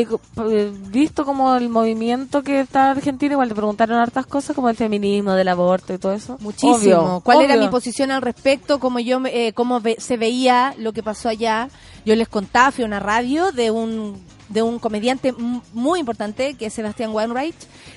eh, 0.01 0.07
eh, 0.49 0.71
visto 0.89 1.25
como 1.25 1.55
el 1.55 1.69
movimiento 1.69 2.41
que 2.43 2.59
está 2.61 2.85
en 2.91 2.97
Argentina, 2.97 3.33
igual 3.33 3.49
te 3.49 3.55
preguntaron 3.55 3.97
hartas 3.97 4.25
cosas 4.25 4.55
como 4.55 4.69
el 4.69 4.75
feminismo, 4.75 5.33
del 5.33 5.47
aborto 5.47 5.93
y 5.93 5.97
todo 5.97 6.13
eso. 6.13 6.37
Muchísimo. 6.39 6.75
Obvio, 6.75 7.21
¿Cuál 7.23 7.41
era 7.41 7.53
obvio. 7.55 7.65
mi 7.65 7.69
posición 7.71 8.11
al 8.11 8.21
respecto? 8.21 8.79
Cómo 8.79 8.99
yo, 8.99 9.19
eh, 9.25 9.53
cómo 9.53 9.79
ve- 9.81 9.97
se 9.99 10.17
veía 10.17 10.73
lo 10.77 10.93
que 10.93 11.03
pasó 11.03 11.29
allá. 11.29 11.69
Yo 12.05 12.15
les 12.15 12.27
contaba, 12.27 12.71
fui 12.71 12.83
a 12.83 12.87
una 12.87 12.99
radio 12.99 13.51
de 13.51 13.71
un 13.71 14.21
de 14.47 14.61
un 14.61 14.77
comediante 14.77 15.29
m- 15.29 15.61
muy 15.73 15.99
importante 15.99 16.53
que 16.53 16.67
es 16.67 16.73
Sebastián 16.73 17.09
Wainwright, 17.13 17.55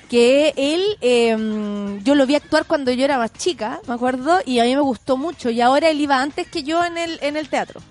que 0.09 0.51
él, 0.57 0.83
eh, 0.99 1.99
yo 2.03 2.15
lo 2.15 2.25
vi 2.25 2.33
actuar 2.33 2.65
cuando 2.65 2.91
yo 2.91 3.05
era 3.05 3.19
más 3.19 3.31
chica, 3.33 3.79
me 3.87 3.93
acuerdo, 3.93 4.39
y 4.45 4.57
a 4.57 4.63
mí 4.63 4.75
me 4.75 4.81
gustó 4.81 5.15
mucho. 5.15 5.51
Y 5.51 5.61
ahora 5.61 5.89
él 5.91 6.01
iba 6.01 6.19
antes 6.19 6.47
que 6.47 6.63
yo 6.63 6.83
en 6.83 6.97
el 6.97 7.19
en 7.21 7.37
el 7.37 7.49
teatro. 7.49 7.81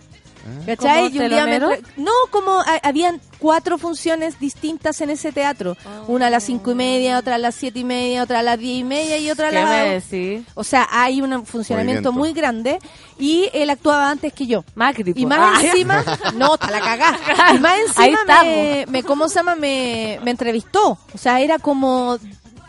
¿Cachai? 0.66 1.04
¿Como 1.10 1.14
Y 1.14 1.18
un 1.24 1.28
día 1.28 1.44
me 1.46 1.58
No, 1.98 2.10
como 2.30 2.58
ha- 2.60 2.80
habían 2.82 3.20
cuatro 3.38 3.78
funciones 3.78 4.38
distintas 4.40 5.00
en 5.00 5.10
ese 5.10 5.32
teatro. 5.32 5.76
Una 6.06 6.26
a 6.26 6.30
las 6.30 6.44
cinco 6.44 6.72
y 6.72 6.74
media, 6.74 7.18
otra 7.18 7.36
a 7.36 7.38
las 7.38 7.54
siete 7.54 7.78
y 7.80 7.84
media, 7.84 8.22
otra 8.22 8.40
a 8.40 8.42
las 8.42 8.58
diez 8.58 8.80
y 8.80 8.84
media 8.84 9.18
y 9.18 9.30
otra 9.30 9.48
a 9.48 9.50
¿Qué 9.50 9.56
las... 9.56 9.70
me 9.70 10.00
decís? 10.00 10.46
O 10.54 10.64
sea, 10.64 10.86
hay 10.90 11.20
un 11.22 11.46
funcionamiento 11.46 12.12
Movimiento. 12.12 12.12
muy 12.12 12.32
grande 12.32 12.78
y 13.18 13.48
él 13.52 13.70
actuaba 13.70 14.10
antes 14.10 14.32
que 14.32 14.46
yo. 14.46 14.64
Macri, 14.74 15.12
Y 15.14 15.26
más 15.26 15.38
Ah, 15.40 15.60
encima, 15.64 16.04
no, 16.34 16.54
está 16.54 16.70
la 16.70 16.80
cagada. 16.80 17.18
Y 17.54 17.58
más 17.58 17.78
encima 17.86 18.18
me, 18.42 18.86
me, 18.88 19.02
¿cómo 19.02 19.28
se 19.28 19.36
llama? 19.36 19.54
Me, 19.54 20.18
me 20.22 20.30
entrevistó. 20.30 20.98
O 21.14 21.18
sea, 21.18 21.40
era 21.40 21.58
como, 21.58 22.18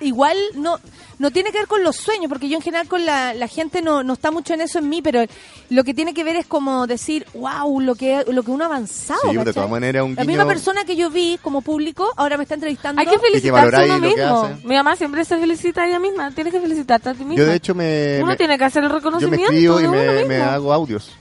igual 0.02 0.38
no, 0.56 0.80
no 1.20 1.30
tiene 1.32 1.52
que 1.52 1.60
ver 1.60 1.68
con 1.68 1.84
los 1.84 1.96
sueños, 1.98 2.28
porque 2.30 2.50
yo 2.50 2.56
en 2.58 2.62
general 2.64 2.88
con 2.88 3.06
la, 3.06 3.34
la 3.34 3.48
gente 3.48 3.82
no, 3.82 4.04
no 4.04 4.14
está 4.14 4.32
mucho 4.32 4.54
en 4.56 4.62
eso 4.62 4.80
en 4.80 4.90
mí, 4.90 5.02
pero 5.02 5.24
lo 5.70 5.84
que 5.84 5.94
tiene 5.94 6.14
que 6.14 6.24
ver 6.24 6.36
es 6.38 6.48
como 6.48 6.88
decir, 6.88 7.26
wow, 7.36 7.80
lo 7.82 7.94
que, 7.96 8.24
lo 8.32 8.42
que 8.42 8.52
uno 8.52 8.64
ha 8.64 8.68
avanzado. 8.68 9.20
Sí, 9.30 9.38
de 9.38 9.54
todas 9.54 9.70
maneras, 9.70 10.04
un 10.04 10.16
La 10.16 10.24
guiño- 10.24 10.28
misma 10.28 10.48
persona 10.48 10.86
que 10.86 10.96
yo 10.96 11.10
vi 11.12 11.38
como 11.42 11.62
público, 11.62 12.12
ahora 12.18 12.38
me 12.38 12.44
está 12.44 12.56
entrevistando. 12.56 13.00
Hay 13.02 13.06
que 13.08 13.20
felicitarse 13.20 13.76
a 13.76 13.84
uno 13.84 14.00
mismo. 14.00 14.50
Mi 14.64 14.76
mamá 14.76 14.96
siempre 14.96 15.24
se 15.26 15.38
felicita 15.38 15.84
a 15.84 15.88
ella 15.88 16.00
misma. 16.00 16.32
Tienes 16.32 16.54
que 16.54 16.60
felicitarte 16.62 17.10
a 17.10 17.14
ti 17.14 17.20
misma. 17.26 17.36
Yo 17.36 17.46
de 17.46 17.56
hecho 17.56 17.76
me... 17.76 18.18
Uno 18.20 18.28
me- 18.28 18.38
tiene 18.38 18.58
que 18.58 18.64
hacer 18.64 18.82
el 18.84 18.90
yo 18.90 18.94
me 18.94 19.00
reconocimiento 19.00 19.52
escribo 19.52 19.80
y 19.82 20.26
me 20.26 20.38
hago 20.42 20.72
audios. 20.74 21.12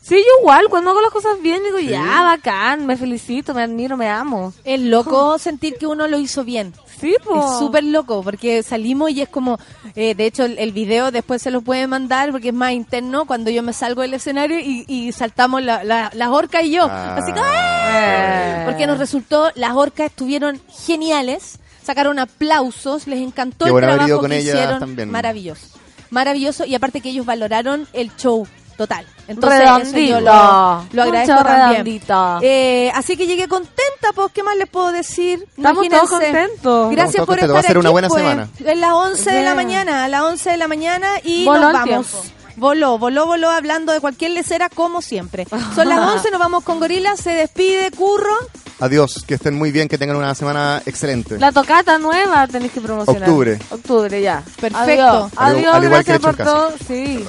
Sí, 0.00 0.16
yo 0.16 0.40
igual. 0.42 0.66
Cuando 0.68 0.90
hago 0.90 1.00
las 1.00 1.10
cosas 1.10 1.40
bien, 1.40 1.62
digo, 1.64 1.78
ya, 1.78 2.22
bacán, 2.22 2.84
me 2.84 2.96
felicito, 2.96 3.54
me 3.54 3.62
admiro, 3.62 3.96
me 3.96 4.08
amo. 4.08 4.52
Es 4.64 4.78
loco 4.80 5.38
sentir 5.38 5.76
que 5.78 5.86
uno 5.86 6.06
lo 6.08 6.18
hizo 6.18 6.44
bien. 6.44 6.74
Sí, 7.04 7.16
po. 7.22 7.38
Es 7.38 7.58
súper 7.58 7.84
loco 7.84 8.22
porque 8.22 8.62
salimos 8.62 9.10
y 9.10 9.20
es 9.20 9.28
como, 9.28 9.58
eh, 9.94 10.14
de 10.14 10.26
hecho 10.26 10.44
el, 10.44 10.58
el 10.58 10.72
video 10.72 11.10
después 11.10 11.42
se 11.42 11.50
lo 11.50 11.60
puede 11.60 11.86
mandar 11.86 12.30
porque 12.32 12.48
es 12.48 12.54
más 12.54 12.72
interno 12.72 13.26
cuando 13.26 13.50
yo 13.50 13.62
me 13.62 13.72
salgo 13.72 14.02
del 14.02 14.14
escenario 14.14 14.58
y, 14.58 14.84
y 14.88 15.12
saltamos 15.12 15.62
la, 15.62 15.84
la, 15.84 16.10
las 16.14 16.28
orcas 16.30 16.64
y 16.64 16.70
yo. 16.70 16.86
Ah. 16.90 17.16
Así 17.16 17.32
que, 17.32 17.40
¡ah! 17.42 18.62
porque 18.64 18.86
nos 18.86 18.98
resultó, 18.98 19.50
las 19.54 19.72
orcas 19.74 20.06
estuvieron 20.06 20.60
geniales, 20.86 21.58
sacaron 21.82 22.18
aplausos, 22.18 23.06
les 23.06 23.20
encantó 23.20 23.66
Qué 23.66 23.70
el 23.70 23.76
trabajo 23.78 24.18
con 24.18 24.30
que 24.30 24.38
ellas 24.38 24.54
hicieron. 24.54 24.80
también. 24.80 25.10
Maravilloso. 25.10 25.66
Maravilloso 26.10 26.64
y 26.64 26.74
aparte 26.74 27.00
que 27.00 27.10
ellos 27.10 27.26
valoraron 27.26 27.86
el 27.92 28.14
show 28.16 28.46
total. 28.76 29.06
Entonces, 29.28 29.58
redondito. 29.60 29.96
eso 29.98 30.08
yo 30.10 30.20
lo, 30.20 30.86
lo 30.92 31.02
agradezco 31.02 31.32
Mucho 31.34 31.44
también. 31.44 32.02
Eh, 32.42 32.92
así 32.94 33.16
que 33.16 33.26
llegué 33.26 33.48
contenta, 33.48 34.12
pues, 34.14 34.32
¿qué 34.32 34.42
más 34.42 34.56
les 34.56 34.68
puedo 34.68 34.92
decir? 34.92 35.46
Estamos 35.56 35.84
Imagínense. 35.86 35.96
todos 36.06 36.10
contentos. 36.10 36.90
Gracias 36.90 37.16
por 37.24 37.26
contentos. 37.38 37.42
estar 37.42 37.54
Va 37.56 37.58
a 37.60 37.62
ser 37.62 37.78
una 37.78 37.88
aquí, 37.88 37.92
buena 37.92 38.08
pues, 38.08 38.22
semana. 38.22 38.48
En 38.58 38.80
las 38.80 38.92
11 38.92 39.30
de 39.32 39.42
la 39.42 39.54
mañana, 39.54 40.04
a 40.04 40.08
las 40.08 40.20
11 40.22 40.50
de 40.50 40.56
la 40.56 40.68
mañana 40.68 41.08
y 41.22 41.44
Voló 41.44 41.60
nos 41.60 41.72
vamos. 41.72 41.86
tiempo. 41.88 42.24
Voló, 42.56 42.98
voló, 42.98 43.26
voló 43.26 43.50
hablando 43.50 43.92
de 43.92 44.00
cualquier 44.00 44.30
lecera 44.30 44.68
como 44.68 45.02
siempre. 45.02 45.46
Son 45.74 45.88
las 45.88 45.98
11, 46.14 46.30
nos 46.30 46.38
vamos 46.38 46.62
con 46.62 46.78
Gorila, 46.78 47.16
se 47.16 47.30
despide 47.30 47.90
Curro. 47.90 48.34
Adiós, 48.80 49.24
que 49.26 49.34
estén 49.34 49.54
muy 49.56 49.70
bien, 49.72 49.88
que 49.88 49.98
tengan 49.98 50.16
una 50.16 50.34
semana 50.34 50.82
excelente. 50.84 51.38
La 51.38 51.50
tocata 51.52 51.96
nueva 51.98 52.46
tenés 52.48 52.70
que 52.72 52.80
promocionar. 52.80 53.22
Octubre. 53.22 53.58
Octubre, 53.70 54.20
ya. 54.20 54.42
Perfecto. 54.60 55.04
Adiós, 55.04 55.32
Al- 55.36 55.54
Adiós, 55.56 55.74
al 55.74 55.84
igual 55.84 56.04
que 56.04 56.12
gracias 56.12 56.18
por 56.20 56.36
todo. 56.36 56.72
Sí. 56.86 57.24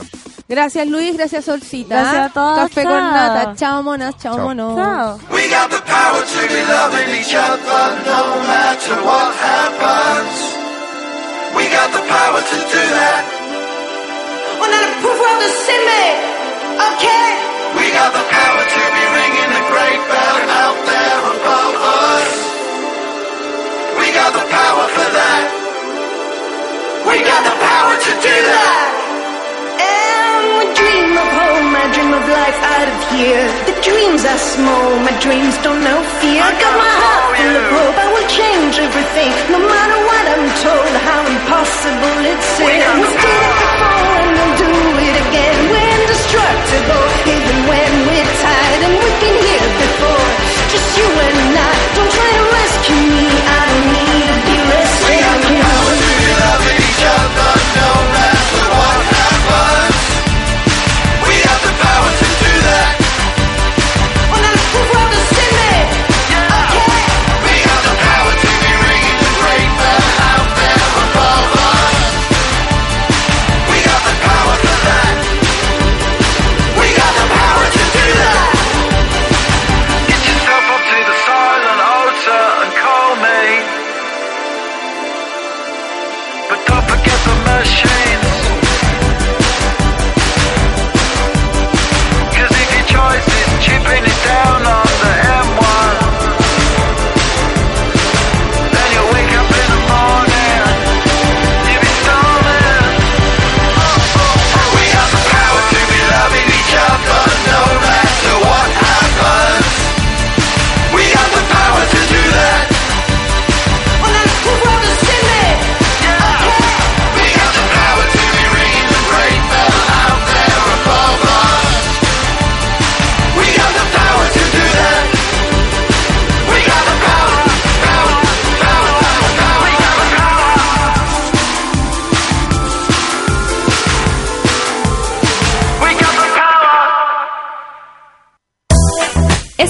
Gracias 0.47 0.87
Luis, 0.87 1.17
gracias 1.17 1.45
Solcita. 1.45 1.95
Gracias 1.95 2.29
a 2.29 2.33
todos, 2.33 2.59
Café 2.59 2.83
con 2.83 2.93
nata. 3.11 3.55
Chao 3.55 3.81
monas, 3.81 4.15
chao, 4.17 4.35
Chao. 4.35 4.45
monos. 4.45 4.75
Chao. 4.77 5.17
We 5.33 5.49
got 5.49 5.69
the 5.71 5.81
power 5.81 6.21
to 6.21 6.41
be 6.53 6.61
loving 6.69 7.09
each 7.19 7.33
other 7.33 7.83
no 8.05 8.21
matter 8.45 8.95
what 9.01 9.33
happens. 9.41 10.35
We 11.57 11.65
got 11.69 11.89
the 11.91 12.03
power 12.07 12.41
to 12.41 12.57
do 12.69 12.83
that. 12.93 13.23
On 14.61 14.69
a 14.69 14.79
le 14.85 14.89
pouvoir 15.01 15.35
de 15.41 15.49
s'aimer, 15.49 16.13
ok 16.93 17.05
We 17.75 17.91
got 17.91 18.13
the 18.13 18.25
power 18.29 18.63
to 18.75 18.81
be 18.95 19.03
ringing 19.17 19.49
the 19.57 19.63
great 19.73 20.01
bell 20.13 20.37
out 20.61 20.77
there 20.85 21.21
above 21.35 21.75
us. 22.13 22.31
We 23.99 24.07
got 24.13 24.31
the 24.31 24.45
power 24.45 24.85
for 24.95 25.09
that. 25.19 25.45
We 27.09 27.17
got 27.25 27.41
the 27.49 27.55
power 27.65 27.95
to 27.97 28.11
do 28.21 28.35
that. 28.53 29.04
Dream 31.05 31.21
of 31.21 31.33
home, 31.37 31.69
I 31.69 31.85
dream 31.93 32.13
of 32.17 32.25
life 32.25 32.59
out 32.65 32.87
of 32.89 32.97
here. 33.13 33.45
The 33.69 33.77
dreams 33.85 34.25
are 34.25 34.41
small, 34.41 34.89
my 35.05 35.13
dreams 35.21 35.53
don't 35.61 35.77
know 35.85 36.01
fear. 36.17 36.41
I 36.41 36.49
got 36.57 36.73
my 36.81 36.93
heart 36.97 37.37
full 37.37 37.55
of 37.61 37.67
hope, 37.77 37.97
I 38.01 38.07
will 38.09 38.25
change 38.25 38.75
everything. 38.81 39.29
No 39.53 39.59
matter 39.61 39.97
what 40.01 40.23
I'm 40.33 40.49
told, 40.65 40.93
how 41.05 41.21
impossible 41.29 42.25
it 42.25 42.41
seems. 42.57 43.64